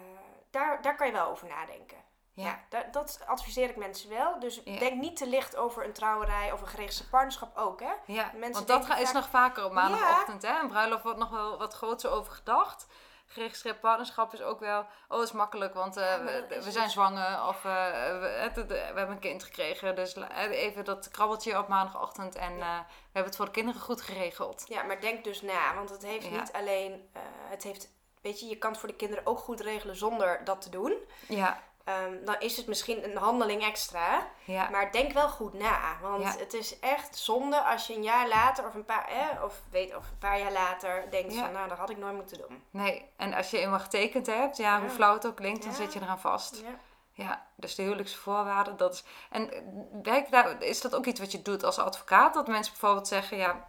daar, 0.51 0.83
daar 0.83 0.97
kan 0.97 1.07
je 1.07 1.13
wel 1.13 1.27
over 1.29 1.49
nadenken. 1.49 2.05
Ja, 2.37 2.45
ja, 2.45 2.59
da- 2.69 2.89
dat 2.93 3.21
adviseer 3.27 3.69
ik 3.71 3.77
mensen 3.77 4.11
wel. 4.11 4.39
Dus 4.41 4.61
Ja. 4.65 4.79
denk 4.79 5.01
niet 5.01 5.17
te 5.17 5.27
licht 5.27 5.57
over 5.57 5.85
een 5.85 5.93
trouwerij 5.93 6.53
of 6.53 6.61
een 6.61 6.67
geregistreerd 6.69 7.11
partnerschap 7.11 7.57
ook, 7.57 7.81
hè? 7.81 7.93
ja. 8.07 8.31
Mensen 8.35 8.53
Want 8.53 8.67
dat 8.67 8.87
ga- 8.87 8.97
is 8.97 9.05
vaak- 9.05 9.15
nog 9.15 9.29
vaker 9.29 9.65
op 9.65 9.73
maandagochtend. 9.73 10.43
Hè? 10.43 10.61
Een 10.61 10.69
bruiloft 10.69 11.03
wordt 11.03 11.19
nog 11.19 11.31
wel 11.31 11.59
wat 11.59 11.75
groter 11.75 12.11
over 12.11 12.33
gedacht. 12.33 12.87
Geregistreerd 13.29 13.81
partnerschap 13.81 14.33
is 14.33 14.43
ook 14.43 14.61
wel, 14.61 14.87
oh, 15.09 15.23
is 15.23 15.33
makkelijk, 15.33 15.75
want 15.75 15.97
eh, 15.97 16.05
Ja, 16.05 16.41
dat 16.49 16.65
we, 16.65 16.71
zijn 16.71 16.91
zwanger 16.91 17.47
of 17.49 17.57
eh, 17.65 17.73
we, 18.21 18.27
het- 18.55 18.67
we 18.67 18.75
hebben 18.75 19.11
een 19.11 19.19
kind 19.19 19.43
gekregen. 19.45 19.95
Dus 19.95 20.15
eh, 20.15 20.51
even 20.51 20.85
dat 20.85 21.09
krabbeltje 21.11 21.59
op 21.59 21.69
maandagochtend 21.69 22.35
en 22.35 22.53
eh, 22.61 22.79
we 22.79 23.13
hebben 23.13 23.25
het 23.25 23.37
voor 23.37 23.45
de 23.45 23.51
kinderen 23.51 23.81
goed 23.81 24.01
geregeld. 24.03 24.65
Ja, 24.69 24.83
maar 24.83 25.01
denk 25.01 25.25
dus 25.25 25.43
na, 25.43 25.75
want 25.75 25.91
het 25.91 26.03
heeft 26.03 26.31
niet 26.31 26.53
alleen, 26.53 27.09
eh, 27.13 27.23
het 27.49 27.63
heeft, 27.63 27.89
weet 28.23 28.41
je, 28.41 28.47
je 28.47 28.57
kan 28.59 28.71
het 28.71 28.81
voor 28.81 28.89
de 28.89 28.97
kinderen 28.97 29.27
ook 29.27 29.39
goed 29.39 29.61
regelen 29.61 29.97
zonder 29.97 30.45
dat 30.45 30.61
te 30.63 30.71
doen. 30.71 30.95
Ja, 31.29 31.63
Ehm, 31.87 32.25
dan 32.25 32.37
is 32.39 32.57
het 32.57 32.67
misschien 32.67 33.05
een 33.11 33.17
handeling 33.17 33.63
extra, 33.65 34.27
ja, 34.45 34.69
maar 34.71 34.93
denk 34.93 35.13
wel 35.13 35.29
goed 35.29 35.55
na, 35.55 35.97
want 36.03 36.23
Ja. 36.23 36.35
het 36.39 36.55
is 36.55 36.79
echt 36.79 37.19
zonde 37.19 37.63
als 37.63 37.87
je 37.87 37.95
een 37.95 38.03
jaar 38.03 38.29
later 38.29 38.67
of 38.67 38.75
een 38.75 38.85
paar, 38.85 39.09
eh, 39.09 39.43
of 39.45 39.61
weet, 39.71 39.97
of 39.97 40.09
een 40.11 40.19
paar 40.19 40.39
jaar 40.39 40.53
later 40.53 41.11
denkt 41.11 41.35
Ja. 41.35 41.41
van, 41.41 41.53
nou, 41.53 41.69
dat 41.69 41.79
had 41.79 41.91
ik 41.91 41.97
nooit 41.97 42.15
moeten 42.15 42.39
doen. 42.39 42.63
nee. 42.71 43.11
En 43.17 43.35
als 43.35 43.51
je 43.51 43.59
eenmaal 43.59 43.79
getekend 43.79 44.27
hebt, 44.27 44.57
ja, 44.57 44.81
hoe 44.81 44.91
flauw 44.91 45.13
het 45.15 45.27
ook 45.27 45.37
klinkt, 45.37 45.65
dan 45.65 45.75
zit 45.75 45.93
je 45.93 46.01
eraan 46.01 46.21
vast. 46.21 46.57
Ja. 46.61 46.79
Ja, 47.13 47.47
dus 47.57 47.75
de 47.75 47.83
huwelijkse 47.83 48.19
voorwaarden, 48.19 48.77
dat 48.77 48.93
is... 48.95 49.05
En 49.31 49.51
daar, 49.93 50.63
is 50.63 50.81
dat 50.81 50.95
ook 50.95 51.07
iets 51.07 51.21
wat 51.21 51.33
je 51.33 51.43
doet 51.43 51.65
als 51.65 51.79
advocaat? 51.79 52.35
Dat 52.35 52.47
mensen 52.47 52.73
bijvoorbeeld 52.73 53.09
zeggen, 53.09 53.37
ja, 53.37 53.67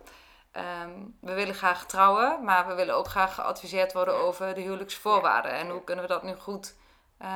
ehm, 0.51 0.91
we 1.21 1.33
willen 1.33 1.55
graag 1.55 1.85
trouwen, 1.85 2.43
maar 2.43 2.67
we 2.67 2.73
willen 2.73 2.95
ook 2.95 3.07
graag 3.07 3.35
geadviseerd 3.35 3.93
worden 3.93 4.13
over 4.15 4.53
de 4.53 4.61
huwelijkse 4.61 4.99
voorwaarden. 4.99 5.51
En 5.51 5.69
hoe 5.69 5.83
kunnen 5.83 6.03
we 6.05 6.11
dat 6.13 6.23
nu 6.23 6.35
goed, 6.35 6.75
eh, 7.17 7.27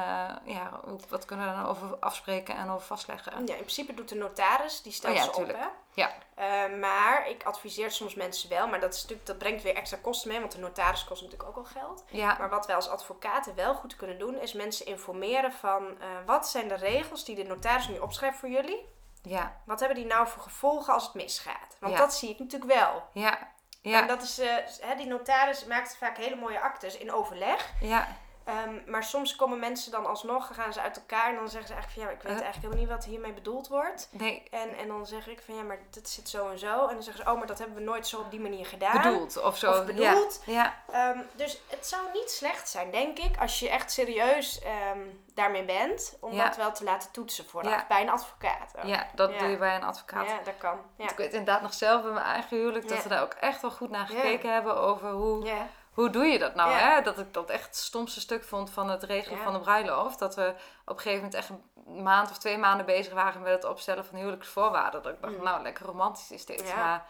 ja, 0.43 0.79
wat 1.09 1.25
kunnen 1.25 1.47
we 1.49 1.55
nou 1.55 1.67
over 1.67 1.97
afspreken 1.99 2.55
en 2.55 2.69
over 2.69 2.85
vastleggen? 2.87 3.31
Ja, 3.31 3.37
in 3.37 3.45
principe 3.59 3.93
doet 3.93 4.09
de 4.09 4.15
notaris, 4.15 4.81
die 4.81 4.91
stelt 4.91 5.13
Oh 5.17 5.23
ja, 5.25 5.33
ze 5.33 5.39
op, 5.39 5.47
hè. 5.47 5.65
Ja. 5.93 6.11
Eh, 6.35 6.79
maar 6.79 7.29
ik 7.29 7.43
adviseer 7.43 7.91
soms 7.91 8.15
mensen 8.15 8.49
wel, 8.49 8.67
maar 8.67 8.79
dat, 8.79 8.93
is 8.93 9.01
natuurlijk, 9.01 9.27
dat 9.27 9.37
brengt 9.37 9.63
weer 9.63 9.75
extra 9.75 9.97
kosten 10.01 10.29
mee, 10.29 10.39
want 10.39 10.51
de 10.51 10.59
notaris 10.59 11.03
kost 11.03 11.21
natuurlijk 11.21 11.49
ook 11.49 11.57
al 11.57 11.63
geld. 11.81 12.03
Ja, 12.09 12.35
Maar 12.39 12.49
wat 12.49 12.65
wij 12.65 12.75
als 12.75 12.89
advocaten 12.89 13.55
wel 13.55 13.73
goed 13.75 13.95
kunnen 13.95 14.19
doen, 14.19 14.35
is 14.39 14.53
mensen 14.53 14.85
informeren 14.85 15.53
van 15.53 15.87
eh, 15.99 16.07
wat 16.25 16.49
zijn 16.49 16.67
de 16.67 16.75
regels 16.75 17.23
die 17.25 17.35
de 17.35 17.43
notaris 17.43 17.87
nu 17.87 17.97
opschrijft 17.97 18.37
voor 18.39 18.49
jullie. 18.49 18.85
ja, 19.21 19.61
Wat 19.65 19.79
hebben 19.79 19.97
die 19.97 20.05
nou 20.05 20.27
voor 20.27 20.41
gevolgen 20.41 20.93
als 20.93 21.03
het 21.03 21.13
misgaat? 21.13 21.77
Want 21.79 21.93
Ja. 21.93 21.99
dat 21.99 22.13
zie 22.13 22.29
ik 22.29 22.39
natuurlijk 22.39 22.73
wel. 22.73 23.03
ja, 23.13 23.37
En 23.39 23.91
ja, 23.91 24.01
dat 24.01 24.21
is, 24.21 24.37
hè, 24.81 24.95
die 24.95 25.07
notaris 25.07 25.65
maakt 25.65 25.97
vaak 25.97 26.17
hele 26.17 26.35
mooie 26.35 26.59
actes 26.61 26.97
in 26.97 27.11
overleg. 27.13 27.71
ja, 27.79 28.07
Ehm, 28.45 28.75
maar 28.91 29.03
soms 29.03 29.35
komen 29.35 29.59
mensen 29.59 29.91
dan 29.91 30.05
alsnog, 30.05 30.49
gaan 30.55 30.73
ze 30.73 30.81
uit 30.81 30.97
elkaar 30.97 31.29
en 31.29 31.35
dan 31.35 31.49
zeggen 31.49 31.67
ze 31.67 31.73
eigenlijk 31.73 31.93
van 31.93 32.01
ja, 32.03 32.17
ik 32.19 32.21
weet 32.21 32.43
eigenlijk 32.43 32.55
helemaal 32.73 32.79
niet 32.83 32.89
wat 32.89 33.05
hiermee 33.05 33.33
bedoeld 33.33 33.67
wordt. 33.67 34.09
nee, 34.11 34.43
En, 34.51 34.77
en 34.77 34.87
dan 34.87 35.05
zeg 35.05 35.27
ik 35.27 35.41
van 35.41 35.55
ja, 35.55 35.61
maar 35.63 35.79
dit 35.91 36.09
zit 36.09 36.29
zo 36.29 36.49
en 36.49 36.59
zo. 36.59 36.87
En 36.87 36.93
dan 36.93 37.03
zeggen 37.03 37.23
ze, 37.25 37.31
oh, 37.31 37.37
maar 37.37 37.47
dat 37.47 37.57
hebben 37.57 37.75
we 37.77 37.83
nooit 37.83 38.07
zo 38.07 38.19
op 38.19 38.31
die 38.31 38.39
manier 38.39 38.65
gedaan. 38.65 39.01
bedoeld 39.01 39.41
of 39.41 39.57
zo. 39.57 39.71
Of 39.71 39.85
bedoeld. 39.85 40.41
Ja, 40.45 40.73
Ehm, 40.91 41.19
dus 41.35 41.61
het 41.69 41.87
zou 41.87 42.01
niet 42.13 42.31
slecht 42.31 42.69
zijn, 42.69 42.91
denk 42.91 43.19
ik, 43.19 43.37
als 43.39 43.59
je 43.59 43.69
echt 43.69 43.91
serieus 43.91 44.59
ehm, 44.61 44.99
daarmee 45.33 45.63
bent, 45.65 46.17
om 46.19 46.33
Ja. 46.33 46.45
dat 46.45 46.55
wel 46.55 46.71
te 46.71 46.83
laten 46.83 47.11
toetsen 47.11 47.45
vooraf 47.45 47.71
Ja. 47.71 47.85
bij 47.87 48.01
een 48.01 48.09
advocaat. 48.09 48.71
ja, 48.75 48.81
ook. 48.81 48.87
ja, 48.87 49.07
dat 49.15 49.39
doe 49.39 49.47
je 49.49 49.57
bij 49.57 49.75
een 49.75 49.83
advocaat. 49.83 50.27
ja 50.29 50.39
dat 50.43 50.57
kan. 50.57 50.79
Ik 50.97 51.09
weet 51.17 51.31
inderdaad 51.31 51.61
nog 51.61 51.73
zelf 51.73 52.01
bij 52.01 52.11
mijn 52.11 52.25
eigen 52.25 52.57
huwelijk 52.57 52.87
dat 52.87 53.03
we 53.03 53.09
daar 53.09 53.21
ook 53.21 53.33
echt 53.33 53.61
wel 53.61 53.71
goed 53.71 53.89
naar 53.89 54.07
gekeken 54.07 54.53
hebben 54.53 54.75
over 54.77 55.11
hoe, 55.11 55.45
Ja. 55.45 55.67
Hoe 55.91 56.09
doe 56.09 56.25
je 56.25 56.39
dat 56.39 56.55
nou. 56.55 56.69
Ja. 56.71 56.77
Hè? 56.77 57.01
Dat 57.01 57.19
ik 57.19 57.33
dat 57.33 57.49
echt 57.49 57.65
het 57.65 57.75
stomste 57.75 58.19
stuk 58.19 58.43
vond 58.43 58.69
van 58.69 58.89
het 58.89 59.03
regelen 59.03 59.37
Ja. 59.37 59.43
van 59.43 59.53
de 59.53 59.59
bruiloft. 59.59 60.19
Dat 60.19 60.35
we 60.35 60.53
op 60.85 60.95
een 60.95 61.01
gegeven 61.01 61.15
moment 61.15 61.33
echt 61.33 61.49
een 61.49 62.03
maand 62.03 62.29
of 62.29 62.37
twee 62.37 62.57
maanden 62.57 62.85
bezig 62.85 63.13
waren 63.13 63.41
met 63.41 63.51
het 63.53 63.63
opstellen 63.65 64.05
van 64.05 64.17
huwelijksvoorwaarden. 64.17 65.01
Dat 65.03 65.13
ik 65.13 65.21
dacht, 65.21 65.37
Mm. 65.37 65.43
nou 65.43 65.61
lekker 65.61 65.85
romantisch 65.85 66.31
is 66.31 66.45
dit. 66.45 66.67
Ja. 66.67 66.75
Maar 66.75 67.05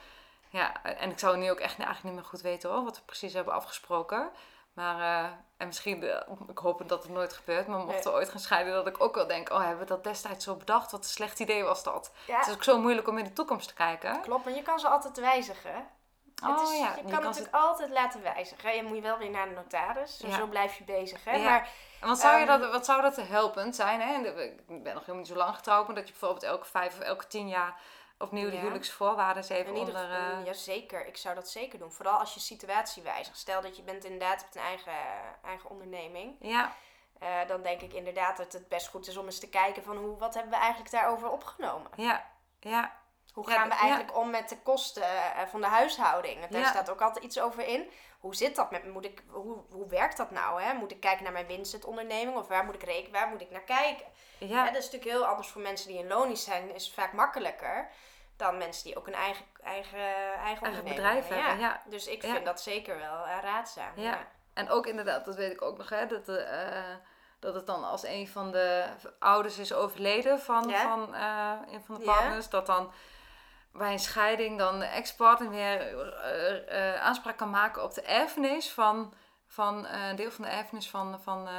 ja, 0.50 0.84
en 0.84 1.10
ik 1.12 1.20
zou 1.20 1.38
nu 1.38 1.52
ook 1.52 1.60
echt 1.60 1.76
eigenlijk 1.78 2.04
niet 2.04 2.14
meer 2.14 2.24
goed 2.30 2.42
weten 2.42 2.70
hoor, 2.70 2.84
wat 2.84 2.96
we 2.98 3.04
precies 3.06 3.34
hebben 3.34 3.54
afgesproken. 3.54 4.30
Maar, 4.74 5.00
eh, 5.24 5.30
en 5.58 5.68
misschien, 5.68 6.04
eh, 6.04 6.22
ik 6.48 6.58
hoop 6.58 6.84
dat 6.90 7.04
het 7.04 7.12
nooit 7.12 7.34
gebeurt, 7.34 7.68
maar 7.68 7.78
mochten 7.80 8.04
we 8.04 8.10
Nee. 8.10 8.18
ooit 8.18 8.30
gaan 8.30 8.40
scheiden, 8.40 8.74
dat 8.74 8.88
ik 8.88 9.04
ook 9.04 9.16
wel 9.16 9.28
denk, 9.28 9.50
oh, 9.52 9.60
hebben 9.60 9.80
we 9.80 9.86
dat 9.86 10.04
destijds 10.04 10.46
zo 10.46 10.56
bedacht? 10.56 10.92
Wat 10.92 11.04
een 11.04 11.10
slecht 11.10 11.40
idee 11.40 11.64
was 11.64 11.84
dat. 11.84 12.12
Ja, 12.28 12.38
Het 12.38 12.48
is 12.48 12.54
ook 12.54 12.64
zo 12.64 12.80
moeilijk 12.80 13.08
om 13.08 13.18
in 13.18 13.24
de 13.24 13.34
toekomst 13.34 13.68
te 13.68 13.74
kijken. 13.74 14.22
klopt, 14.22 14.46
maar 14.46 14.54
je 14.54 14.62
kan 14.62 14.80
ze 14.80 14.88
altijd 14.88 15.20
wijzigen. 15.20 15.88
Oh 16.44 16.60
het 16.60 16.70
is, 16.70 16.78
ja, 16.80 16.96
je 16.96 17.02
kan 17.02 17.12
kan 17.12 17.24
natuurlijk 17.24 17.56
altijd 17.56 17.90
laten 17.90 18.22
wijzigen. 18.22 18.76
Je 18.76 18.84
moet 18.84 18.96
je 18.96 19.02
wel 19.02 19.18
weer 19.18 19.30
naar 19.30 19.48
de 19.50 19.56
notaris. 19.56 20.20
Ja. 20.22 20.32
Zo 20.38 20.48
blijf 20.48 20.78
je 20.78 20.84
bezig. 20.84 21.24
Hè? 21.24 21.36
Ja. 21.36 21.50
Maar 22.00 22.10
wat 22.10 22.20
zou, 22.20 22.40
je 22.40 22.46
Ehm, 22.46 22.60
dat, 22.60 22.72
wat 22.72 22.86
zou 22.86 23.02
dat 23.02 23.16
helpend 23.16 23.76
zijn? 23.76 24.02
Hè? 24.02 24.14
Ik 24.42 24.66
ben 24.68 24.94
nog 24.94 25.00
helemaal 25.00 25.16
niet 25.16 25.28
zo 25.28 25.36
lang 25.36 25.56
getrouwd, 25.56 25.86
maar 25.88 25.96
dat 25.96 26.06
je 26.06 26.12
bijvoorbeeld 26.12 26.44
elke 26.44 26.66
vijf 26.66 26.94
of 26.94 27.00
elke 27.00 27.28
tien 27.28 27.48
jaar 27.48 27.80
opnieuw 28.18 28.50
de 28.50 28.56
Ja. 28.56 28.62
huwelijksvoorwaarden 28.62 29.44
even 29.44 29.66
ieder 29.76 29.80
onder... 29.80 29.96
geval, 30.02 30.40
eh, 30.40 30.46
ja 30.46 30.54
zeker. 30.54 31.06
Ik 31.08 31.18
zou 31.18 31.36
dat 31.36 31.50
zeker 31.50 31.80
doen. 31.80 31.92
Vooral 31.92 32.20
als 32.20 32.34
je 32.34 32.40
situatie 32.40 33.04
wijzigt. 33.04 33.38
Stel 33.38 33.62
dat 33.62 33.76
je 33.78 33.84
bent 33.84 34.04
inderdaad 34.04 34.42
met 34.46 34.56
een 34.56 34.62
eigen, 34.62 34.94
eigen 35.44 35.70
onderneming. 35.70 36.36
ja, 36.40 36.72
Eh, 37.20 37.30
dan 37.48 37.62
denk 37.62 37.82
ik 37.82 37.94
inderdaad 37.94 38.38
dat 38.38 38.54
het 38.54 38.68
best 38.70 38.88
goed 38.88 39.08
is 39.08 39.18
om 39.18 39.26
eens 39.26 39.40
te 39.40 39.50
kijken 39.50 39.84
van 39.84 39.98
hoe, 39.98 40.18
wat 40.18 40.34
hebben 40.34 40.52
we 40.52 40.58
eigenlijk 40.60 40.92
daarover 40.92 41.30
opgenomen. 41.30 41.92
ja, 41.96 42.26
ja, 42.60 42.92
Hoe 43.32 43.50
gaan 43.50 43.70
we 43.70 43.76
eigenlijk 43.76 44.18
om 44.18 44.30
met 44.30 44.50
de 44.50 44.58
kosten 44.58 45.04
eh, 45.04 45.48
van 45.48 45.62
de 45.62 45.68
huishouding? 45.68 46.46
Daar 46.48 46.66
staat 46.66 46.90
ook 46.90 47.02
altijd 47.02 47.26
iets 47.26 47.40
over 47.40 47.68
in. 47.68 47.90
Hoe 48.20 48.36
zit 48.36 48.56
dat 48.56 48.72
met 48.72 48.86
moet 48.94 49.06
ik, 49.06 49.24
hoe, 49.28 49.58
hoe 49.72 49.88
werkt 49.88 50.18
dat 50.18 50.32
nou? 50.32 50.62
Hè? 50.62 50.74
Moet 50.74 50.92
ik 50.92 51.00
kijken 51.00 51.24
naar 51.24 51.34
mijn 51.34 51.48
winstentonderneming 51.48 52.38
of 52.38 52.48
waar 52.48 52.66
moet 52.66 52.76
ik 52.76 52.84
rekenen, 52.84 53.12
waar 53.12 53.28
moet 53.28 53.42
ik 53.42 53.52
naar 53.52 53.64
kijken? 53.64 54.06
ja. 54.38 54.66
Dat 54.66 54.76
is 54.76 54.84
natuurlijk 54.86 55.12
heel 55.12 55.26
anders 55.26 55.48
voor 55.48 55.62
mensen 55.62 55.88
die 55.88 55.98
in 56.00 56.08
lonisch 56.08 56.44
zijn, 56.44 56.74
is 56.76 56.94
vaak 56.94 57.14
makkelijker 57.14 57.90
dan 58.38 58.58
mensen 58.58 58.84
die 58.84 58.98
ook 58.98 59.08
een 59.08 59.14
eigen, 59.14 59.46
eigen, 59.64 60.00
eigen, 60.00 60.40
Eigen 60.44 60.68
onderneming 60.68 60.96
bedrijf 60.96 61.28
hebben, 61.28 61.60
ja. 61.60 61.82
Dus 61.86 62.08
ik 62.08 62.22
Ja. 62.24 62.34
vind 62.34 62.46
dat 62.46 62.62
zeker 62.62 62.98
wel 62.98 63.26
eh, 63.26 63.38
raadzaam. 63.42 63.92
Ja. 63.96 64.28
En 64.54 64.70
ook 64.70 64.86
inderdaad, 64.88 65.26
dat 65.26 65.36
weet 65.36 65.52
ik 65.52 65.62
ook 65.62 65.78
nog, 65.78 65.90
hè, 65.90 66.08
dat, 66.08 66.28
eh, 66.30 66.96
dat 67.40 67.54
het 67.54 67.66
dan 67.66 67.84
als 67.84 68.04
een 68.04 68.28
van 68.28 68.52
de 68.52 68.86
ouders 69.20 69.58
is 69.58 69.74
overleden 69.74 70.40
van, 70.40 70.72
van 70.72 71.16
een 71.72 71.84
van 71.86 71.96
de 72.00 72.06
partners, 72.06 72.50
dat 72.50 72.66
dan 72.66 72.92
bij 73.74 73.92
een 73.92 74.00
scheiding 74.00 74.58
dan 74.58 74.80
de 74.80 74.86
ex-partner 74.86 75.50
weer 75.50 75.98
eh, 75.98 76.94
eh, 76.94 77.02
aanspraak 77.02 77.38
kan 77.38 77.50
maken 77.50 77.84
op 77.84 77.94
de 77.94 78.02
erfenis 78.02 78.72
van, 78.72 79.14
van 79.48 79.86
eh, 79.86 80.08
een 80.08 80.16
deel 80.16 80.32
van 80.32 80.44
de 80.46 80.50
erfenis 80.52 80.90
van, 80.90 81.22
van, 81.22 81.48
eh, 81.48 81.54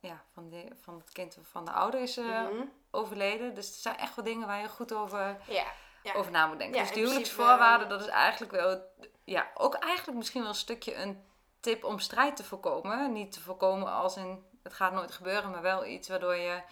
ja, 0.00 0.22
van, 0.34 0.48
de, 0.48 0.68
van 0.82 0.94
het 0.94 1.12
kind 1.12 1.38
van 1.50 1.64
de 1.64 1.70
ouder 1.70 2.00
is 2.00 2.16
eh, 2.16 2.24
Mhm. 2.24 2.64
overleden. 2.90 3.54
Dus 3.54 3.68
er 3.68 3.80
zijn 3.80 3.96
echt 3.96 4.14
wel 4.16 4.24
dingen 4.24 4.46
waar 4.46 4.60
je 4.60 4.68
goed 4.68 4.92
over, 4.92 5.36
ja. 5.46 5.64
ja. 6.02 6.12
over 6.14 6.30
na 6.32 6.46
moet 6.46 6.58
denken. 6.58 6.76
Ja, 6.76 6.82
dus 6.82 6.90
principe, 6.92 7.00
huwelijksvoorwaarden, 7.00 7.88
dat 7.88 8.00
is 8.00 8.06
eigenlijk 8.06 8.52
wel, 8.52 8.80
ja, 9.24 9.46
ook 9.54 9.74
eigenlijk 9.74 10.18
misschien 10.18 10.40
wel 10.40 10.50
een 10.50 10.56
stukje 10.56 10.94
een 10.94 11.24
tip 11.60 11.84
om 11.84 11.98
strijd 11.98 12.36
te 12.36 12.44
voorkomen. 12.44 13.12
Niet 13.12 13.32
te 13.32 13.40
voorkomen 13.40 13.92
als 13.92 14.16
in, 14.16 14.44
het 14.62 14.72
gaat 14.74 14.92
nooit 14.92 15.12
gebeuren, 15.12 15.50
maar 15.50 15.62
wel 15.62 15.84
iets 15.86 16.08
waardoor 16.08 16.34
je 16.36 16.62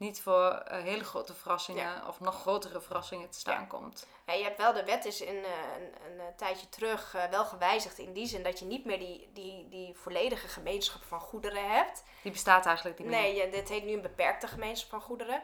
niet 0.00 0.20
voor 0.20 0.50
eh, 0.50 0.82
hele 0.82 1.04
grote 1.04 1.34
verrassingen 1.34 2.06
of 2.06 2.20
nog 2.20 2.40
grotere 2.40 2.80
verrassingen 2.80 3.30
te 3.30 3.38
staan 3.38 3.60
Ja. 3.60 3.66
komt. 3.66 4.06
Ja, 4.26 4.32
je 4.32 4.42
hebt 4.42 4.58
wel, 4.58 4.72
de 4.72 4.84
wet 4.84 5.04
is 5.04 5.20
in, 5.20 5.44
eh, 5.44 5.50
een, 5.76 6.10
een, 6.12 6.20
eh, 6.20 6.26
tijdje 6.36 6.68
terug 6.68 7.12
wel 7.30 7.44
gewijzigd 7.44 7.98
in 7.98 8.12
die 8.12 8.26
zin 8.26 8.42
dat 8.42 8.58
je 8.58 8.64
niet 8.64 8.84
meer 8.84 8.98
die, 8.98 9.30
die, 9.32 9.68
die 9.68 9.94
volledige 9.96 10.48
gemeenschap 10.48 11.02
van 11.02 11.20
goederen 11.20 11.70
hebt. 11.70 12.02
Die 12.22 12.32
bestaat 12.32 12.66
eigenlijk 12.66 12.98
niet 12.98 13.08
meer. 13.08 13.20
Nee, 13.20 13.50
dit 13.50 13.68
heet 13.68 13.84
nu 13.84 13.92
een 13.92 14.02
beperkte 14.02 14.46
gemeenschap 14.46 14.90
van 14.90 15.00
goederen. 15.00 15.42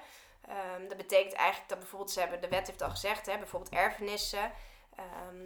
Ehm, 0.48 0.88
dat 0.88 0.96
betekent 0.96 1.32
eigenlijk 1.34 1.68
dat 1.68 1.78
bijvoorbeeld, 1.78 2.10
ze 2.10 2.20
hebben, 2.20 2.40
de 2.40 2.48
wet 2.48 2.66
heeft 2.66 2.82
al 2.82 2.90
gezegd, 2.90 3.26
hè, 3.26 3.38
bijvoorbeeld 3.38 3.72
erfenissen. 3.74 4.52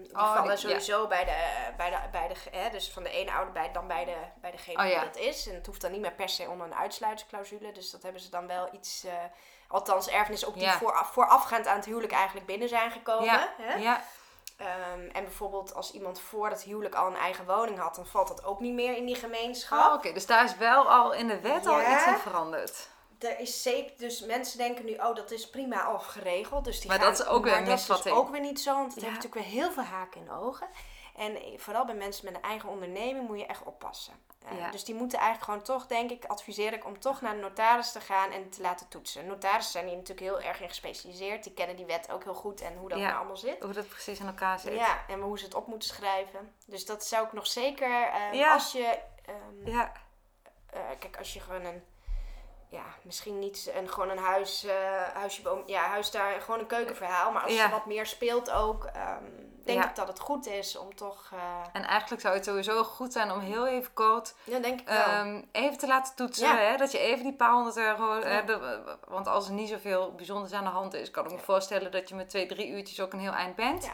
Die 0.02 0.14
Oh, 0.14 0.34
vallen 0.34 0.58
sowieso 0.58 1.06
bij 1.06 1.24
de, 1.24 1.72
bij 1.76 1.90
de, 1.90 1.96
bij 2.12 2.28
de, 2.28 2.34
hè, 2.58 2.70
dus 2.70 2.92
van 2.92 3.02
de 3.02 3.10
ene 3.10 3.32
ouder 3.32 3.52
bij, 3.52 3.72
dan 3.72 3.86
bij, 3.86 4.04
de, 4.04 4.16
bij 4.40 4.50
degene 4.50 4.78
Oh, 4.78 4.84
die 4.84 5.00
dat 5.00 5.16
is. 5.16 5.46
En 5.48 5.54
het 5.54 5.66
hoeft 5.66 5.80
dan 5.80 5.90
niet 5.92 6.00
meer 6.00 6.12
per 6.12 6.28
se 6.28 6.48
onder 6.48 6.66
een 6.66 6.74
uitsluitingsclausule. 6.74 7.72
Dus 7.72 7.90
dat 7.90 8.02
hebben 8.02 8.20
ze 8.20 8.30
dan 8.30 8.46
wel 8.46 8.68
iets, 8.72 9.04
eh, 9.04 9.12
althans 9.68 10.08
erfenissen 10.08 10.48
ook 10.48 10.54
die 10.54 10.62
Ja. 10.62 10.78
vooraf, 10.78 11.12
voorafgaand 11.12 11.66
aan 11.66 11.76
het 11.76 11.84
huwelijk 11.84 12.12
eigenlijk 12.12 12.46
binnen 12.46 12.68
zijn 12.68 12.90
gekomen. 12.90 13.24
Ja, 13.24 13.48
Hè? 13.56 13.74
ja, 13.74 14.02
Ehm, 14.56 15.08
en 15.12 15.24
bijvoorbeeld 15.24 15.74
als 15.74 15.92
iemand 15.92 16.20
voor 16.20 16.48
het 16.48 16.62
huwelijk 16.62 16.94
al 16.94 17.06
een 17.06 17.16
eigen 17.16 17.46
woning 17.46 17.78
had, 17.78 17.94
dan 17.94 18.06
valt 18.06 18.28
dat 18.28 18.44
ook 18.44 18.60
niet 18.60 18.74
meer 18.74 18.96
in 18.96 19.06
die 19.06 19.14
Oh, 19.14 19.20
gemeenschap. 19.20 19.92
oké. 19.94 20.12
Dus 20.12 20.26
daar 20.26 20.44
is 20.44 20.56
wel 20.56 20.90
al 20.90 21.12
in 21.12 21.28
de 21.28 21.40
wet 21.40 21.66
al 21.66 21.80
iets 21.80 22.06
in 22.06 22.16
veranderd. 22.16 22.88
Er 23.20 23.38
is 23.38 23.62
zeker, 23.62 23.92
dus 23.98 24.20
mensen 24.20 24.58
denken 24.58 24.84
nu, 24.84 24.94
oh, 24.94 25.14
dat 25.14 25.30
is 25.30 25.50
prima 25.50 25.82
al 25.82 25.98
geregeld. 25.98 26.64
Dus 26.64 26.80
die 26.80 26.88
Maar 26.88 26.98
gaan, 26.98 27.08
dat 27.10 27.20
is 27.20 27.26
ook 27.26 27.44
weer 27.44 27.52
een 27.56 27.64
dat 27.64 27.78
is 27.78 27.86
misvatting. 27.86 28.16
ook 28.16 28.30
weer 28.30 28.40
niet 28.40 28.60
zo, 28.60 28.74
want 28.74 28.94
het 28.94 29.02
Ja. 29.02 29.08
heeft 29.10 29.22
natuurlijk 29.22 29.46
weer 29.46 29.62
heel 29.62 29.72
veel 29.72 29.82
haken 29.82 30.20
in 30.20 30.26
de 30.26 30.32
ogen. 30.32 30.68
En 31.16 31.38
vooral 31.56 31.84
bij 31.84 31.94
mensen 31.94 32.24
met 32.24 32.34
een 32.34 32.42
eigen 32.42 32.68
onderneming 32.68 33.28
moet 33.28 33.38
je 33.38 33.46
echt 33.46 33.62
oppassen. 33.62 34.12
Eh, 34.48 34.58
Ja. 34.58 34.70
Dus 34.70 34.84
die 34.84 34.94
moeten 34.94 35.18
eigenlijk 35.18 35.46
gewoon 35.50 35.62
toch, 35.78 35.86
denk 35.86 36.10
ik, 36.10 36.24
adviseer 36.24 36.72
ik 36.72 36.84
om 36.84 37.00
toch 37.00 37.20
naar 37.20 37.34
de 37.34 37.40
notaris 37.40 37.92
te 37.92 38.00
gaan 38.00 38.30
en 38.30 38.50
te 38.50 38.60
laten 38.60 38.88
toetsen. 38.88 39.26
Notarissen 39.26 39.72
zijn 39.72 39.86
hier 39.86 39.96
natuurlijk 39.96 40.26
heel 40.26 40.40
erg 40.40 40.60
in 40.60 40.68
gespecialiseerd. 40.68 41.44
Die 41.44 41.52
kennen 41.52 41.76
die 41.76 41.84
wet 41.86 42.10
ook 42.10 42.24
heel 42.24 42.34
goed 42.34 42.60
en 42.60 42.76
hoe 42.76 42.88
dat 42.88 42.98
Ja. 42.98 43.04
nou 43.04 43.16
allemaal 43.16 43.36
zit. 43.36 43.62
Hoe 43.62 43.72
dat 43.72 43.88
precies 43.88 44.18
in 44.20 44.26
elkaar 44.26 44.58
zit. 44.58 44.72
Ja, 44.74 45.04
en 45.08 45.20
hoe 45.20 45.38
ze 45.38 45.44
het 45.44 45.54
op 45.54 45.66
moeten 45.66 45.88
schrijven. 45.88 46.54
Dus 46.66 46.86
dat 46.86 47.04
zou 47.06 47.26
ik 47.26 47.32
nog 47.32 47.46
zeker, 47.46 48.02
eh, 48.12 48.32
Ja. 48.32 48.52
als 48.52 48.72
je, 48.72 48.98
ehm, 49.24 49.70
Ja, 49.70 49.92
eh, 50.70 50.80
kijk, 50.98 51.18
als 51.18 51.32
je 51.32 51.40
gewoon 51.40 51.64
een, 51.64 51.84
ja, 52.70 52.84
misschien 53.02 53.38
niet 53.38 53.70
een, 53.74 53.88
gewoon 53.88 54.10
een 54.10 54.18
huis, 54.18 54.64
eh 54.64 54.74
huisje, 55.14 55.42
boom, 55.42 55.62
ja, 55.66 55.82
huis 55.82 56.10
daar, 56.10 56.40
gewoon 56.40 56.60
een 56.60 56.66
keukenverhaal. 56.66 57.32
Maar 57.32 57.42
als 57.42 57.52
Ja. 57.54 57.64
er 57.64 57.70
wat 57.70 57.86
meer 57.86 58.06
speelt 58.06 58.50
ook, 58.50 58.84
ehm, 58.84 59.24
denk 59.64 59.82
Ja. 59.82 59.88
ik 59.88 59.94
dat 59.96 60.08
het 60.08 60.20
goed 60.20 60.46
is 60.46 60.76
om 60.76 60.94
toch, 60.94 61.30
eh, 61.32 61.38
en 61.72 61.84
eigenlijk 61.84 62.22
zou 62.22 62.34
het 62.34 62.44
sowieso 62.44 62.82
goed 62.84 63.12
zijn 63.12 63.30
om 63.32 63.40
heel 63.40 63.66
even 63.66 63.92
kort 63.92 64.34
ja, 64.44 64.58
denk 64.58 64.80
ik 64.80 64.88
wel. 64.88 64.96
Ehm, 65.04 65.42
even 65.52 65.78
te 65.78 65.86
laten 65.86 66.14
toetsen. 66.14 66.46
Ja. 66.48 66.56
Hè? 66.56 66.76
Dat 66.76 66.92
je 66.92 66.98
even 66.98 67.24
die 67.24 67.34
paar 67.36 67.52
honderd 67.52 67.76
euro. 67.76 68.14
Ja. 68.14 68.26
hè, 68.26 68.44
de- 68.44 68.96
want 69.08 69.26
als 69.26 69.46
er 69.46 69.52
niet 69.52 69.68
zoveel 69.68 70.14
bijzonders 70.14 70.52
aan 70.52 70.64
de 70.64 70.70
hand 70.70 70.94
is, 70.94 71.10
kan 71.10 71.24
ik 71.24 71.30
me 71.32 71.38
voorstellen 71.38 71.90
dat 71.90 72.08
je 72.08 72.14
met 72.14 72.28
twee, 72.28 72.46
drie 72.46 72.68
uurtjes 72.68 73.00
ook 73.00 73.12
een 73.12 73.20
heel 73.20 73.32
eind 73.32 73.56
bent. 73.56 73.90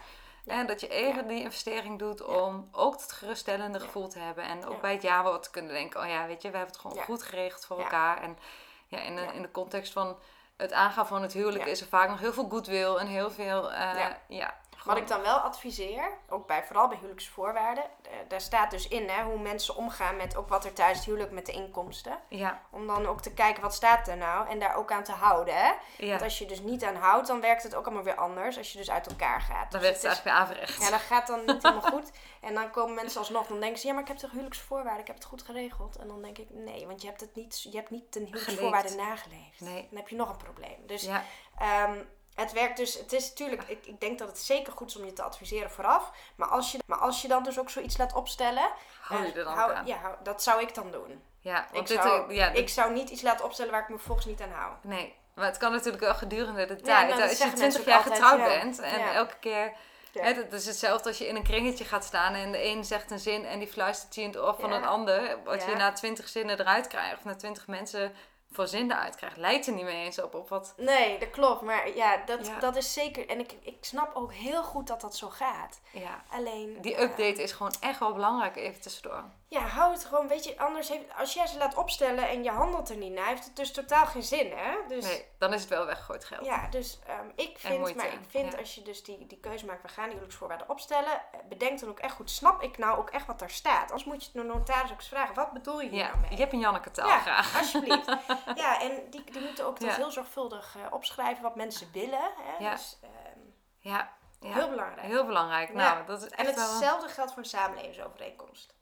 En 0.47 0.67
dat 0.67 0.81
je 0.81 0.89
even 0.89 1.27
die 1.29 1.41
investering 1.43 1.99
doet 1.99 2.23
om 2.25 2.69
ook 2.73 2.93
het 3.01 3.13
geruststellende 3.13 3.81
gevoel 3.81 4.09
te 4.09 4.19
hebben. 4.19 4.45
En 4.45 4.67
ook 4.67 4.81
bij 4.81 4.93
het 4.93 5.03
jaarwoord 5.03 5.43
te 5.43 5.51
kunnen 5.51 5.73
denken: 5.73 6.01
oh 6.01 6.09
ja, 6.09 6.27
weet 6.27 6.43
je, 6.43 6.51
we 6.51 6.57
hebben 6.57 6.75
het 6.75 6.83
gewoon 6.85 7.05
goed 7.05 7.23
geregeld 7.23 7.65
voor 7.65 7.79
elkaar. 7.79 8.23
En 8.23 8.39
ja, 8.87 8.99
in, 9.03 9.15
de, 9.17 9.23
Ja. 9.23 9.31
in 9.33 9.43
de 9.43 9.51
context 9.51 9.93
van 9.93 10.17
het 10.57 10.73
aangaan 10.73 11.07
van 11.07 11.23
het 11.23 11.33
huwelijk 11.33 11.65
Ja. 11.65 11.71
is 11.71 11.81
er 11.81 11.87
vaak 11.87 12.09
nog 12.09 12.21
heel 12.21 12.33
veel 12.33 12.49
goodwill 12.49 12.95
en 12.95 13.07
heel 13.07 13.31
veel. 13.31 13.73
eh, 13.73 13.79
Ja. 13.79 14.19
ja. 14.29 14.55
Wat 14.87 14.97
ik 14.97 15.09
dan 15.09 15.23
wel 15.23 15.37
adviseer, 15.37 16.19
ook 16.29 16.47
bij, 16.47 16.65
vooral 16.65 16.89
bij 16.89 16.97
huwelijksvoorwaarden, 16.97 17.85
eh, 17.85 18.11
daar 18.29 18.41
staat 18.41 18.71
dus 18.71 18.89
in 18.89 19.09
hè, 19.09 19.23
hoe 19.23 19.39
mensen 19.39 19.77
omgaan 19.77 20.17
met 20.17 20.37
ook 20.37 20.49
wat 20.49 20.65
er 20.65 20.73
tijdens 20.73 20.99
het 20.99 21.07
huwelijk 21.07 21.33
met 21.33 21.47
de 21.47 21.53
inkomsten. 21.53 22.19
Ja, 22.29 22.63
Om 22.71 22.87
dan 22.87 23.07
ook 23.07 23.21
te 23.21 23.33
kijken 23.35 23.63
wat 23.63 23.75
staat 23.75 24.09
er 24.09 24.17
nou 24.17 24.49
en 24.49 24.59
daar 24.59 24.75
ook 24.75 24.93
aan 24.93 25.05
te 25.05 25.13
houden. 25.13 25.55
Hè? 25.55 25.73
ja. 25.97 26.09
Want 26.09 26.23
als 26.23 26.39
je 26.39 26.47
dus 26.47 26.61
niet 26.61 26.85
aan 26.85 26.97
houdt, 26.97 27.27
dan 27.27 27.41
werkt 27.41 27.63
het 27.63 27.75
ook 27.75 27.85
allemaal 27.87 28.05
weer 28.05 28.15
anders 28.15 28.59
als 28.59 28.73
je 28.73 28.79
dus 28.79 28.91
uit 28.91 29.07
elkaar 29.07 29.41
gaat. 29.41 29.71
dan 29.71 29.81
Dus 29.81 29.91
werd 29.91 30.03
het 30.03 30.03
het 30.03 30.05
eigenlijk 30.05 30.25
weer 30.25 30.47
averecht. 30.47 30.83
Ja, 30.83 30.91
dat 30.91 31.01
gaat 31.01 31.27
dan 31.27 31.45
niet 31.47 31.63
helemaal 31.63 31.91
goed. 31.97 32.11
En 32.41 32.55
dan 32.55 32.71
komen 32.71 32.95
mensen 32.95 33.19
alsnog, 33.21 33.47
dan 33.47 33.61
denken 33.61 33.79
ze, 33.79 33.87
ja, 33.87 33.93
maar 33.93 34.03
ik 34.03 34.09
heb 34.09 34.17
toch 34.17 34.31
huwelijksvoorwaarden, 34.31 35.01
ik 35.01 35.07
heb 35.07 35.17
het 35.17 35.25
goed 35.25 35.43
geregeld. 35.43 35.97
En 35.97 36.09
dan 36.09 36.23
denk 36.23 36.39
ik, 36.39 36.47
nee, 36.51 36.87
want 36.87 37.01
je 37.03 37.09
hebt 37.09 37.21
het 37.21 37.35
niet, 37.35 37.63
je 37.63 37.77
hebt 37.77 37.91
niet 37.91 38.13
de 38.13 38.21
huwelijksvoorwaarden 38.21 38.97
nageleefd. 38.97 39.61
Nee. 39.61 39.87
Dan 39.89 39.99
heb 39.99 40.09
je 40.09 40.17
nog 40.17 40.31
een 40.31 40.37
probleem. 40.37 40.87
Dus 40.87 41.03
Ja, 41.03 41.23
ehm, 41.59 41.99
het 42.37 42.53
werkt 42.53 42.77
dus, 42.77 42.95
het 42.99 43.13
is 43.13 43.29
natuurlijk, 43.29 43.63
ik, 43.67 43.87
ik 43.87 44.01
denk 44.01 44.19
dat 44.19 44.29
het 44.29 44.39
zeker 44.39 44.73
goed 44.73 44.89
is 44.89 44.97
om 44.97 45.05
je 45.05 45.13
te 45.13 45.23
adviseren 45.23 45.71
vooraf. 45.71 46.11
Maar 46.37 46.49
als 46.49 46.73
je, 46.73 46.79
maar 46.87 46.99
als 46.99 47.23
je 47.23 47.29
dan 47.29 47.43
dus 47.43 47.59
ook 47.59 47.71
zoiets 47.71 47.97
laat 47.97 48.15
opstellen, 48.15 48.69
hou 49.01 49.23
je 49.25 49.33
eh, 49.33 49.37
er 49.39 49.45
dan 49.45 49.55
hou- 49.55 49.75
aan. 49.75 49.87
Ja, 49.87 49.97
hou- 49.97 50.17
dat 50.23 50.43
zou 50.43 50.63
ik 50.63 50.75
dan 50.75 50.91
doen. 50.91 51.23
Ja, 51.41 51.67
Ik 51.73 51.87
dit, 51.87 52.03
zou, 52.03 52.35
ja, 52.35 52.49
dit- 52.49 52.59
ik 52.59 52.69
zou 52.69 52.93
niet 52.93 53.11
iets 53.11 53.23
laten 53.23 53.45
opstellen 53.45 53.73
waar 53.73 53.83
ik 53.83 53.89
me 53.89 53.99
volgens 53.99 54.27
niet 54.27 54.41
aan 54.43 54.53
hou. 54.53 54.73
Nee, 54.83 55.15
maar 55.35 55.47
het 55.47 55.57
kan 55.57 55.73
natuurlijk 55.73 56.03
wel 56.05 56.15
gedurende 56.15 56.67
de 56.67 56.75
Ja, 56.77 56.83
tijd. 56.83 57.09
nou, 57.09 57.21
als 57.23 57.31
je 57.31 57.37
zeggen 57.37 57.57
20 57.57 57.61
mensen 57.85 57.85
jaar 57.93 57.97
altijd, 58.03 58.15
getrouwd 58.15 58.53
ja. 58.53 58.59
bent 58.59 58.79
en 58.79 58.99
Ja. 58.99 59.13
elke 59.13 59.37
keer... 59.41 59.73
Ja. 60.13 60.23
Het 60.23 60.53
is 60.53 60.67
hetzelfde 60.67 61.09
als 61.09 61.19
je 61.19 61.27
in 61.27 61.37
een 61.37 61.43
kringetje 61.43 61.85
gaat 61.85 62.05
staan 62.05 62.35
en 62.35 62.53
de 62.53 62.65
een 62.65 62.85
zegt 62.85 63.11
een 63.11 63.19
zin 63.19 63.45
en 63.47 63.59
die 63.59 63.69
fluistert 63.69 64.15
je 64.15 64.21
in 64.21 64.27
het 64.29 64.39
oor 64.39 64.57
van 64.61 64.71
Ja. 64.71 64.77
een 64.77 64.87
ander. 64.87 65.39
Wat 65.45 65.63
Ja. 65.63 65.69
je 65.71 65.77
na 65.77 65.93
20 65.93 66.29
zinnen 66.29 66.61
eruit 66.61 66.87
krijgt, 66.87 67.17
of 67.17 67.25
na 67.25 67.35
20 67.37 67.67
mensen 67.67 68.15
voor 68.57 68.67
zin 68.67 68.91
eruit 68.91 69.17
krijgt, 69.17 69.37
lijkt 69.37 69.67
er 69.67 69.73
niet 69.73 69.85
mee 69.85 70.05
eens 70.05 70.23
op, 70.23 70.35
op 70.35 70.49
wat... 70.49 70.75
Nee, 70.77 71.19
dat 71.19 71.31
klopt. 71.31 71.61
Maar 71.63 71.97
ja, 71.97 72.17
dat, 72.27 72.47
Ja. 72.47 72.59
dat 72.59 72.77
is 72.77 72.93
zeker. 72.93 73.29
En 73.29 73.39
ik, 73.39 73.55
ik 73.63 73.77
snap 73.81 74.15
ook 74.15 74.33
heel 74.33 74.63
goed 74.63 74.87
dat 74.87 75.01
dat 75.01 75.17
zo 75.17 75.29
gaat. 75.29 75.81
Ja, 75.91 76.23
Alleen. 76.31 76.79
die 76.81 77.01
update 77.01 77.43
is 77.43 77.53
gewoon 77.53 77.75
echt 77.81 77.99
wel 77.99 78.13
belangrijk, 78.13 78.57
even 78.57 78.81
tussendoor. 78.81 79.25
Ja, 79.49 79.61
hou 79.61 79.93
het 79.93 80.05
gewoon, 80.05 80.29
weet 80.29 80.45
je, 80.45 80.59
anders 80.59 80.89
heeft, 80.89 81.05
als 81.19 81.35
jij 81.35 81.47
ze 81.47 81.59
laat 81.59 81.75
opstellen 81.75 82.29
en 82.29 82.43
je 82.43 82.51
handelt 82.51 82.91
er 82.91 82.97
niet 82.97 83.13
naar, 83.13 83.27
heeft 83.27 83.45
het 83.45 83.57
dus 83.57 83.73
totaal 83.73 84.07
geen 84.07 84.23
zin, 84.23 84.53
hè? 84.57 84.77
Dus, 84.89 85.05
Nee, 85.05 85.25
dan 85.39 85.53
is 85.53 85.61
het 85.61 85.71
wel 85.71 85.87
weggegooid 85.87 86.25
geld. 86.25 86.45
Ja, 86.45 86.69
dus 86.69 86.99
ehm, 87.07 87.27
ik 87.35 87.59
vind, 87.59 87.95
maar 87.97 88.07
ik 88.07 88.19
vind 88.29 88.53
ja. 88.53 88.59
als 88.59 88.75
je 88.75 88.83
dus 88.83 89.03
die, 89.03 89.27
die 89.27 89.39
keuze 89.41 89.67
maakt, 89.67 89.83
we 89.83 89.89
gaan 89.89 90.03
die 90.03 90.11
huwelijksvoorwaarden 90.13 90.69
opstellen, 90.69 91.13
eh, 91.13 91.41
bedenk 91.49 91.81
dan 91.81 91.89
ook 91.89 91.99
echt 91.99 92.15
goed, 92.15 92.31
snap 92.31 92.63
ik 92.63 92.79
nou 92.79 92.99
ook 92.99 93.11
echt 93.11 93.27
wat 93.27 93.39
daar 93.39 93.51
staat? 93.51 93.81
Anders 93.91 94.05
moet 94.05 94.25
je 94.25 94.31
het 94.33 94.47
de 94.47 94.53
notaris 94.53 94.91
ook 94.91 94.97
eens 94.97 95.09
vragen, 95.09 95.35
wat 95.35 95.53
bedoel 95.53 95.81
je 95.81 95.89
hier 95.89 95.99
Ja, 95.99 96.07
nou 96.09 96.21
mee? 96.21 96.31
je 96.31 96.37
hebt 96.37 96.53
een 96.53 96.59
Janneke 96.59 96.91
taal 96.91 97.09
Ja, 97.09 97.19
graag. 97.21 97.59
alsjeblieft. 97.59 98.07
ja, 98.63 98.81
en 98.81 99.11
die, 99.11 99.25
die 99.25 99.41
moeten 99.41 99.67
ook 99.67 99.81
dat 99.81 99.95
heel 99.95 100.11
zorgvuldig 100.11 100.77
eh, 100.77 100.93
opschrijven 100.93 101.43
wat 101.43 101.57
mensen 101.57 101.89
willen. 101.93 102.31
Hè? 102.37 102.65
Ja. 102.65 102.71
Dus 102.71 102.99
ehm, 103.03 103.39
Ja, 103.79 104.13
ja. 104.41 104.53
heel 104.53 104.69
belangrijk. 104.69 105.07
Heel 105.07 105.27
belangrijk. 105.27 105.73
Nou, 105.73 106.07
dat 106.07 106.23
is 106.23 106.29
en 106.29 106.45
wel... 106.45 106.55
hetzelfde 106.55 107.09
geldt 107.09 107.33
voor 107.33 107.43
een 107.43 107.49
samenlevingsovereenkomst. 107.49 108.75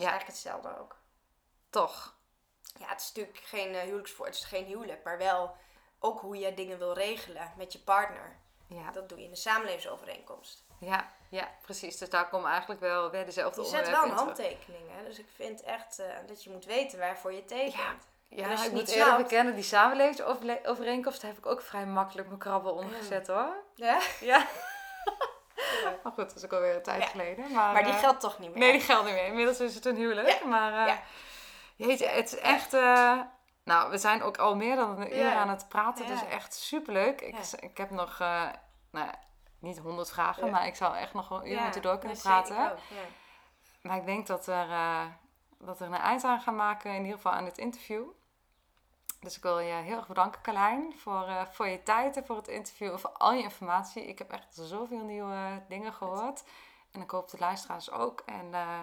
Is 0.00 0.06
Ja. 0.06 0.10
eigenlijk 0.10 0.26
hetzelfde 0.26 0.78
ook. 0.80 0.96
toch? 1.70 2.14
Ja, 2.78 2.86
het 2.88 3.00
is 3.00 3.06
natuurlijk 3.14 3.38
geen 3.44 3.74
uh, 3.74 3.80
huwelijksvoor, 3.80 4.26
het 4.26 4.34
is 4.34 4.44
geen 4.44 4.64
huwelijk, 4.64 5.04
maar 5.04 5.18
wel 5.18 5.56
ook 5.98 6.20
hoe 6.20 6.36
je 6.38 6.54
dingen 6.54 6.78
wil 6.78 6.92
regelen 6.92 7.52
met 7.56 7.72
je 7.72 7.78
partner. 7.78 8.38
Ja. 8.66 8.90
Dat 8.90 9.08
doe 9.08 9.18
je 9.18 9.24
in 9.24 9.30
de 9.30 9.36
samenlevingsovereenkomst. 9.36 10.64
Ja, 10.80 11.08
ja, 11.28 11.48
precies. 11.62 11.96
Dus 11.98 12.10
daar 12.10 12.28
komen 12.28 12.50
eigenlijk 12.50 12.80
wel 12.80 13.10
weer 13.10 13.24
dezelfde 13.24 13.60
Je 13.60 13.66
zet 13.68 13.78
onderwerpen 13.78 14.08
wel 14.10 14.18
een 14.18 14.24
handtekening, 14.24 14.82
hè? 14.96 15.04
dus 15.04 15.18
ik 15.18 15.28
vind 15.34 15.62
echt 15.62 15.98
eh, 15.98 16.06
dat 16.26 16.44
je 16.44 16.50
moet 16.50 16.64
weten 16.64 16.98
waarvoor 16.98 17.32
je 17.32 17.44
tekent. 17.44 17.74
Ja, 18.28 18.48
je 18.48 18.52
ik 18.52 18.58
moet 18.58 18.72
niet 18.72 18.88
eerlijk 18.88 19.06
snapt- 19.06 19.22
bekennen, 19.22 19.54
die 19.54 19.64
samenlevingsovereenkomst 19.64 21.22
heb 21.22 21.38
ik 21.38 21.46
ook 21.46 21.62
vrij 21.62 21.86
makkelijk 21.86 22.26
mijn 22.28 22.38
krabbel 22.40 22.72
omgezet 22.72 23.26
hoor. 23.26 23.56
Ja? 23.74 24.00
Ja. 24.20 24.46
Maar 26.02 26.12
goed, 26.16 26.28
dat 26.28 26.36
is 26.36 26.44
ook 26.44 26.52
alweer 26.52 26.74
een 26.76 26.82
tijd 26.82 27.02
Ja. 27.02 27.08
geleden. 27.08 27.52
Maar, 27.52 27.72
Maar 27.72 27.84
die 27.84 27.92
eh, 27.92 27.98
geldt 27.98 28.20
toch 28.20 28.38
niet 28.38 28.50
meer? 28.50 28.58
Nee, 28.58 28.72
die 28.72 28.80
geldt 28.80 29.04
niet 29.04 29.14
meer. 29.14 29.26
Inmiddels 29.26 29.60
is 29.60 29.74
het 29.74 29.84
een 29.84 29.96
huwelijk. 29.96 30.28
Ja. 30.42 30.46
Maar 30.48 30.72
uh, 30.72 30.86
Ja. 30.86 31.00
jeetje, 31.76 32.06
het 32.06 32.32
is 32.32 32.38
echt... 32.38 32.74
eh, 32.74 33.20
nou, 33.64 33.90
we 33.90 33.98
zijn 33.98 34.22
ook 34.22 34.38
al 34.38 34.56
meer 34.56 34.76
dan 34.76 35.00
een 35.00 35.18
uur 35.18 35.32
aan 35.34 35.48
het 35.48 35.68
praten. 35.68 36.06
Dus 36.06 36.24
echt 36.26 36.54
superleuk. 36.54 37.20
Ik, 37.20 37.36
ik 37.60 37.76
heb 37.76 37.90
nog, 37.90 38.20
eh, 38.20 38.48
nou 38.90 39.08
niet 39.58 39.78
honderd 39.78 40.10
vragen, 40.10 40.50
maar 40.50 40.66
ik 40.66 40.74
zou 40.76 40.96
echt 40.96 41.14
nog 41.14 41.28
wel 41.28 41.38
een 41.40 41.50
uur 41.52 41.74
je 41.74 41.80
door 41.80 41.98
kunnen 41.98 42.18
praten. 42.18 42.72
Maar 43.82 43.96
ik 43.96 44.06
denk 44.06 44.26
dat, 44.26 44.46
er, 44.46 44.70
eh, 44.70 45.04
dat 45.58 45.78
we 45.78 45.84
er 45.84 45.90
een 45.90 45.96
eind 45.96 46.24
aan 46.24 46.40
gaan 46.40 46.56
maken, 46.56 46.90
in 46.94 47.00
ieder 47.00 47.16
geval 47.16 47.32
aan 47.32 47.44
dit 47.44 47.58
interview. 47.58 48.02
Dus 49.20 49.36
ik 49.36 49.42
wil 49.42 49.58
je 49.58 49.72
heel 49.72 49.96
erg 49.96 50.06
bedanken, 50.06 50.42
Carlijn, 50.42 50.94
voor, 50.98 51.26
eh, 51.26 51.42
voor 51.50 51.68
je 51.68 51.82
tijd 51.82 52.16
en 52.16 52.26
voor 52.26 52.36
het 52.36 52.48
interview 52.48 52.92
en 52.92 53.00
voor 53.00 53.10
al 53.10 53.32
je 53.32 53.42
informatie. 53.42 54.06
Ik 54.06 54.18
heb 54.18 54.30
echt 54.30 54.54
zoveel 54.54 55.04
nieuwe 55.04 55.62
dingen 55.68 55.92
gehoord. 55.92 56.42
En 56.90 57.00
ik 57.00 57.10
hoop 57.10 57.30
de 57.30 57.38
luisteraars 57.38 57.90
ook. 57.90 58.22
En 58.26 58.54
eh, 58.54 58.80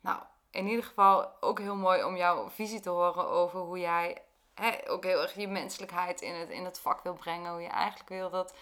nou, 0.00 0.22
in 0.50 0.66
ieder 0.66 0.84
geval 0.84 1.32
ook 1.40 1.58
heel 1.58 1.76
mooi 1.76 2.04
om 2.04 2.16
jouw 2.16 2.48
visie 2.48 2.80
te 2.80 2.90
horen 2.90 3.28
over 3.28 3.60
hoe 3.60 3.78
jij 3.78 4.22
hè, 4.54 4.90
ook 4.90 5.04
heel 5.04 5.22
erg 5.22 5.34
je 5.34 5.48
menselijkheid 5.48 6.20
in 6.20 6.34
het, 6.34 6.48
in 6.48 6.64
het 6.64 6.80
vak 6.80 7.02
wil 7.02 7.14
brengen. 7.14 7.52
Hoe 7.52 7.62
je 7.62 7.68
eigenlijk 7.68 8.08
wil 8.08 8.30
dat, 8.30 8.54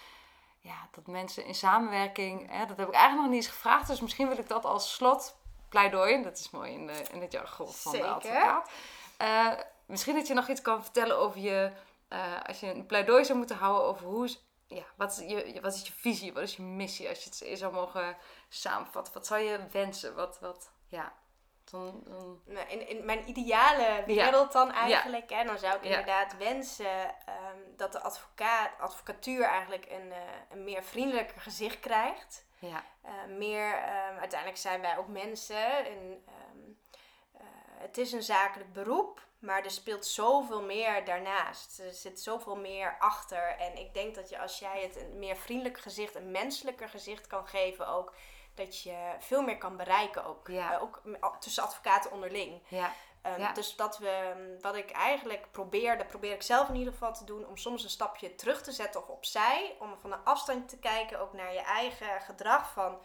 ja, 0.59 0.87
dat 0.91 1.07
mensen 1.07 1.45
in 1.45 1.55
samenwerking, 1.55 2.51
hè, 2.51 2.65
dat 2.65 2.77
heb 2.77 2.87
ik 2.87 2.93
eigenlijk 2.93 3.23
nog 3.23 3.33
niet 3.35 3.43
eens 3.43 3.53
gevraagd. 3.53 3.87
Dus 3.87 4.01
misschien 4.01 4.27
wil 4.27 4.37
ik 4.37 4.47
dat 4.47 4.65
als 4.65 4.93
slot 4.93 5.35
pleidooi, 5.69 6.23
dat 6.23 6.37
is 6.37 6.49
mooi 6.49 6.71
in, 6.71 6.87
de, 6.87 7.03
in 7.11 7.21
het 7.21 7.31
jargon 7.31 7.71
van 7.71 7.91
Zeker. 7.91 8.07
de 8.07 8.13
advocaat. 8.13 8.69
Eh, 9.17 9.51
misschien 9.87 10.15
dat 10.15 10.27
je 10.27 10.33
nog 10.33 10.47
iets 10.47 10.61
kan 10.61 10.83
vertellen 10.83 11.17
over 11.17 11.39
je, 11.39 11.71
eh, 12.07 12.41
als 12.43 12.59
je 12.59 12.67
een 12.67 12.85
pleidooi 12.85 13.25
zou 13.25 13.37
moeten 13.37 13.57
houden 13.57 13.83
over 13.87 14.05
hoe, 14.05 14.29
ja, 14.67 14.83
wat, 14.95 15.11
is 15.11 15.17
je, 15.31 15.61
wat 15.61 15.73
is 15.73 15.87
je 15.87 15.93
visie, 15.93 16.33
wat 16.33 16.43
is 16.43 16.55
je 16.55 16.61
missie, 16.61 17.09
als 17.09 17.23
je 17.23 17.29
het 17.29 17.41
eens 17.41 17.59
zou 17.59 17.73
mogen 17.73 18.17
samenvatten. 18.49 19.13
Wat 19.13 19.27
zou 19.27 19.41
je 19.41 19.59
wensen? 19.71 20.15
Wat, 20.15 20.39
wat, 20.39 20.71
ja, 20.87 21.13
zo'n- 21.65 22.03
Nou, 22.45 22.67
in, 22.69 22.87
in 22.87 23.05
mijn 23.05 23.29
ideale 23.29 24.03
wereld 24.05 24.51
dan 24.51 24.71
eigenlijk, 24.71 25.29
hè, 25.29 25.43
dan 25.43 25.57
zou 25.57 25.75
ik 25.75 25.83
Ja. 25.83 25.89
inderdaad 25.89 26.37
wensen 26.37 27.15
ehm, 27.25 27.57
dat 27.75 27.91
de 27.91 27.99
advocaat, 28.01 28.71
advocatuur 28.79 29.43
eigenlijk 29.43 29.85
een, 29.89 30.11
eh, 30.11 30.17
een 30.49 30.63
meer 30.63 30.83
vriendelijker 30.83 31.41
gezicht 31.41 31.79
krijgt. 31.79 32.45
ja, 32.59 32.83
Eh, 33.01 33.11
meer, 33.37 33.73
ehm, 33.73 34.17
uiteindelijk 34.19 34.59
zijn 34.59 34.81
wij 34.81 34.97
ook 34.97 35.07
mensen. 35.07 35.85
En, 35.85 36.23
het 37.79 37.97
is 37.97 38.11
een 38.11 38.23
zakelijk 38.23 38.73
beroep, 38.73 39.25
maar 39.39 39.63
er 39.63 39.71
speelt 39.71 40.05
zoveel 40.05 40.61
meer 40.61 41.05
daarnaast. 41.05 41.79
Er 41.79 41.93
zit 41.93 42.19
zoveel 42.21 42.55
meer 42.55 42.95
achter. 42.99 43.55
En 43.57 43.77
ik 43.77 43.93
denk 43.93 44.15
dat 44.15 44.29
je 44.29 44.39
als 44.39 44.59
jij 44.59 44.81
het 44.81 44.95
een 44.95 45.19
meer 45.19 45.35
vriendelijk 45.35 45.79
gezicht, 45.79 46.15
een 46.15 46.31
menselijker 46.31 46.89
gezicht 46.89 47.27
kan 47.27 47.47
geven 47.47 47.87
ook, 47.87 48.13
dat 48.55 48.81
je 48.81 49.15
veel 49.19 49.41
meer 49.41 49.57
kan 49.57 49.77
bereiken 49.77 50.25
ook. 50.25 50.47
Ja. 50.47 50.73
Eh, 50.73 50.81
ook 51.19 51.35
tussen 51.39 51.63
advocaten 51.63 52.11
onderling. 52.11 52.61
ja, 52.67 52.93
Ehm, 53.21 53.39
Ja. 53.39 53.51
Dus 53.53 53.75
dat 53.75 53.97
we, 53.97 54.57
wat 54.61 54.75
ik 54.75 54.91
eigenlijk 54.91 55.51
probeer, 55.51 55.97
dat 55.97 56.07
probeer 56.07 56.33
ik 56.33 56.41
zelf 56.41 56.69
in 56.69 56.75
ieder 56.75 56.93
geval 56.93 57.13
te 57.13 57.23
doen, 57.23 57.47
om 57.47 57.57
soms 57.57 57.83
een 57.83 57.89
stapje 57.89 58.35
terug 58.35 58.61
te 58.61 58.71
zetten 58.71 59.01
of 59.01 59.07
opzij. 59.07 59.75
Om 59.79 59.97
van 60.01 60.11
een 60.11 60.23
afstand 60.23 60.69
te 60.69 60.79
kijken, 60.79 61.19
ook 61.19 61.33
naar 61.33 61.53
je 61.53 61.61
eigen 61.61 62.21
gedrag 62.21 62.71
van 62.71 62.99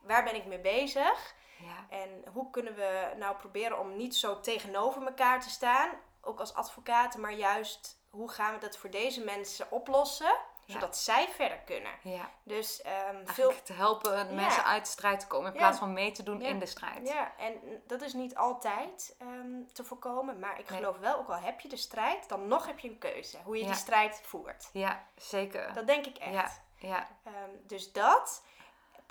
waar 0.00 0.24
ben 0.24 0.34
ik 0.34 0.46
mee 0.46 0.60
bezig. 0.60 1.34
Ja, 1.62 1.96
En 1.98 2.24
hoe 2.32 2.50
kunnen 2.50 2.74
we 2.74 3.12
nou 3.18 3.36
proberen 3.36 3.78
om 3.78 3.96
niet 3.96 4.16
zo 4.16 4.40
tegenover 4.40 5.06
elkaar 5.06 5.40
te 5.40 5.50
staan, 5.50 5.90
ook 6.20 6.40
als 6.40 6.54
advocaten, 6.54 7.20
maar 7.20 7.32
juist 7.32 8.00
hoe 8.10 8.30
gaan 8.30 8.54
we 8.54 8.60
dat 8.60 8.76
voor 8.76 8.90
deze 8.90 9.20
mensen 9.24 9.70
oplossen, 9.70 10.36
Ja. 10.64 10.72
zodat 10.74 10.96
zij 10.96 11.28
verder 11.28 11.58
kunnen. 11.58 11.92
ja. 12.02 12.30
Dus 12.42 12.82
ehm, 12.82 13.26
veel, 13.26 13.52
te 13.62 13.72
helpen 13.72 14.16
Ja. 14.28 14.34
mensen 14.34 14.64
uit 14.64 14.84
de 14.84 14.90
strijd 14.90 15.20
te 15.20 15.26
komen 15.26 15.52
in 15.52 15.58
plaats 15.58 15.78
van 15.78 15.92
mee 15.92 16.12
te 16.12 16.22
doen 16.22 16.42
in 16.42 16.58
de 16.58 16.66
strijd. 16.66 17.08
Ja, 17.08 17.32
en 17.38 17.82
dat 17.86 18.02
is 18.02 18.12
niet 18.12 18.34
altijd 18.36 19.14
ehm, 19.18 19.64
te 19.72 19.84
voorkomen. 19.84 20.38
Maar 20.38 20.58
ik 20.58 20.70
Nee. 20.70 20.78
geloof 20.78 20.98
wel, 20.98 21.16
ook 21.18 21.28
al 21.28 21.34
heb 21.40 21.60
je 21.60 21.68
de 21.68 21.76
strijd, 21.76 22.28
dan 22.28 22.48
nog 22.48 22.66
heb 22.66 22.78
je 22.78 22.88
een 22.88 22.98
keuze. 22.98 23.38
Hoe 23.44 23.58
je 23.58 23.64
die 23.64 23.74
strijd 23.74 24.20
voert. 24.24 24.68
Ja, 24.72 25.06
zeker. 25.16 25.72
Dat 25.72 25.86
denk 25.86 26.06
ik 26.06 26.16
echt. 26.18 26.32
Ja, 26.32 26.88
ja, 26.88 27.08
Ehm, 27.24 27.50
dus 27.66 27.92
dat. 27.92 28.44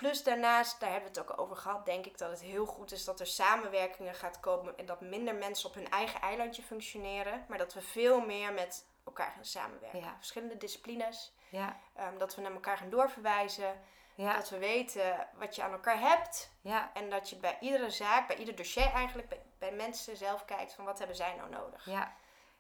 Plus 0.02 0.24
daarnaast, 0.24 0.80
daar 0.80 0.92
hebben 0.92 1.14
we 1.14 1.20
het 1.20 1.30
ook 1.30 1.40
over 1.40 1.56
gehad, 1.56 1.86
denk 1.86 2.06
ik 2.06 2.18
dat 2.18 2.30
het 2.30 2.42
heel 2.42 2.66
goed 2.66 2.92
is 2.92 3.06
dat 3.06 3.20
er 3.20 3.28
samenwerkingen 3.28 4.16
gaat 4.16 4.40
komen. 4.40 4.78
En 4.78 4.86
dat 4.86 5.02
minder 5.02 5.36
mensen 5.36 5.70
op 5.70 5.76
hun 5.76 5.90
eigen 5.90 6.22
eilandje 6.22 6.62
functioneren. 6.64 7.46
Maar 7.50 7.58
dat 7.58 7.74
we 7.74 7.82
veel 7.82 8.22
meer 8.22 8.54
met 8.54 8.86
elkaar 9.06 9.32
gaan 9.36 9.46
samenwerken. 9.46 10.00
Ja. 10.00 10.16
Verschillende 10.18 10.58
disciplines. 10.58 11.34
ja, 11.50 11.80
Ehm, 11.96 12.18
dat 12.18 12.36
we 12.36 12.42
naar 12.42 12.52
elkaar 12.52 12.78
gaan 12.78 12.90
doorverwijzen. 12.90 13.82
ja, 14.16 14.36
Dat 14.36 14.50
we 14.50 14.58
weten 14.58 15.28
wat 15.34 15.56
je 15.56 15.64
aan 15.64 15.72
elkaar 15.72 16.00
hebt. 16.00 16.52
ja, 16.62 16.92
En 16.94 17.10
dat 17.10 17.30
je 17.30 17.36
bij 17.36 17.58
iedere 17.60 17.90
zaak, 17.90 18.28
bij 18.28 18.36
ieder 18.38 18.56
dossier 18.56 18.92
eigenlijk, 18.92 19.30
bij, 19.30 19.42
bij 19.60 19.72
mensen 19.72 20.18
zelf 20.18 20.46
kijkt 20.46 20.74
van 20.74 20.86
wat 20.86 20.98
hebben 20.98 21.16
zij 21.16 21.36
nou 21.36 21.50
nodig. 21.50 21.86
ja. 21.86 22.14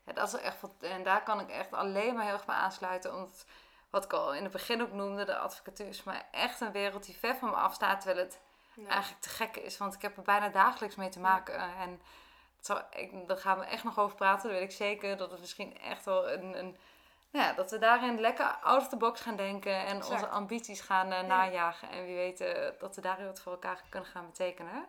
Ja, 0.05 0.13
dat 0.13 0.33
is 0.33 0.39
echt 0.41 0.57
en 0.79 1.03
daar 1.03 1.23
kan 1.23 1.39
ik 1.39 1.49
echt 1.49 1.73
alleen 1.73 2.13
maar 2.15 2.23
heel 2.23 2.33
erg 2.33 2.45
bij 2.45 2.55
aansluiten. 2.55 3.13
Omdat, 3.15 3.45
wat 3.91 4.03
ik 4.03 4.13
al 4.13 4.33
in 4.33 4.43
het 4.43 4.51
begin 4.51 4.81
ook 4.81 4.91
noemde, 4.91 5.25
de 5.25 5.37
advocatuur 5.37 5.87
is 5.87 6.03
maar 6.03 6.27
echt 6.31 6.61
een 6.61 6.71
wereld 6.71 7.05
die 7.05 7.17
ver 7.17 7.35
van 7.35 7.49
me 7.49 7.55
afstaat. 7.55 8.01
Terwijl 8.01 8.25
het 8.25 8.39
eigenlijk 8.87 9.21
te 9.21 9.29
gek 9.29 9.57
is, 9.57 9.77
want 9.77 9.93
ik 9.93 10.01
heb 10.01 10.17
er 10.17 10.23
bijna 10.23 10.49
dagelijks 10.49 10.95
mee 10.95 11.09
te 11.09 11.19
maken. 11.19 11.59
En 11.77 12.01
zal, 12.59 12.81
ik, 12.89 13.27
daar 13.27 13.37
gaan 13.37 13.59
we 13.59 13.65
echt 13.65 13.83
nog 13.83 13.99
over 13.99 14.15
praten, 14.15 14.49
dat 14.49 14.59
weet 14.59 14.69
ik 14.69 14.75
zeker. 14.75 15.17
Dat 15.17 15.31
het 15.31 15.39
misschien 15.39 15.79
echt 15.79 16.05
wel 16.05 16.31
een, 16.31 16.59
een 16.59 16.77
nou 17.31 17.45
ja, 17.45 17.53
dat 17.53 17.71
we 17.71 17.77
daarin 17.77 18.19
lekker 18.19 18.45
out 18.45 18.81
of 18.81 18.87
the 18.87 18.97
box 18.97 19.21
gaan 19.21 19.35
denken 19.35 19.85
en 19.85 19.97
Exact. 19.97 20.09
onze 20.09 20.27
ambities 20.27 20.81
gaan 20.81 21.11
eh, 21.11 21.23
najagen. 21.23 21.89
En 21.89 22.05
wie 22.05 22.15
weet 22.15 22.41
eh, 22.41 22.69
dat 22.79 22.95
we 22.95 23.01
daarin 23.01 23.25
wat 23.25 23.41
voor 23.41 23.51
elkaar 23.51 23.81
kunnen 23.89 24.09
gaan 24.09 24.25
betekenen. 24.25 24.85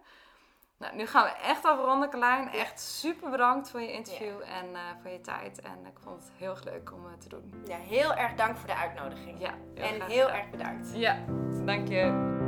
Nou, 0.83 0.97
nu 0.97 1.07
gaan 1.07 1.25
we 1.25 1.31
echt 1.31 1.65
afronden, 1.65 2.11
Carlijn. 2.11 2.49
Echt 2.49 2.81
super 2.81 3.31
bedankt 3.31 3.71
voor 3.71 3.81
je 3.81 3.93
interview 3.93 4.41
en 4.41 4.75
eh, 4.75 4.81
voor 5.03 5.11
je 5.11 5.21
tijd. 5.21 5.61
En 5.61 5.87
ik 5.87 5.99
vond 6.05 6.23
het 6.23 6.33
heel 6.37 6.51
erg 6.51 6.65
leuk 6.65 6.93
om 6.93 7.07
eh, 7.07 7.13
te 7.19 7.29
doen. 7.29 7.55
Ja, 7.67 7.77
heel 7.77 8.15
erg 8.15 8.35
dank 8.35 8.57
voor 8.57 8.67
de 8.67 8.77
uitnodiging. 8.77 9.41
Ja, 9.41 9.55
en 9.75 10.03
heel 10.03 10.27
gedaan. 10.27 10.39
erg 10.39 10.51
bedankt. 10.51 10.91
Ja, 10.95 11.19
dank 11.65 11.89
je. 11.89 12.41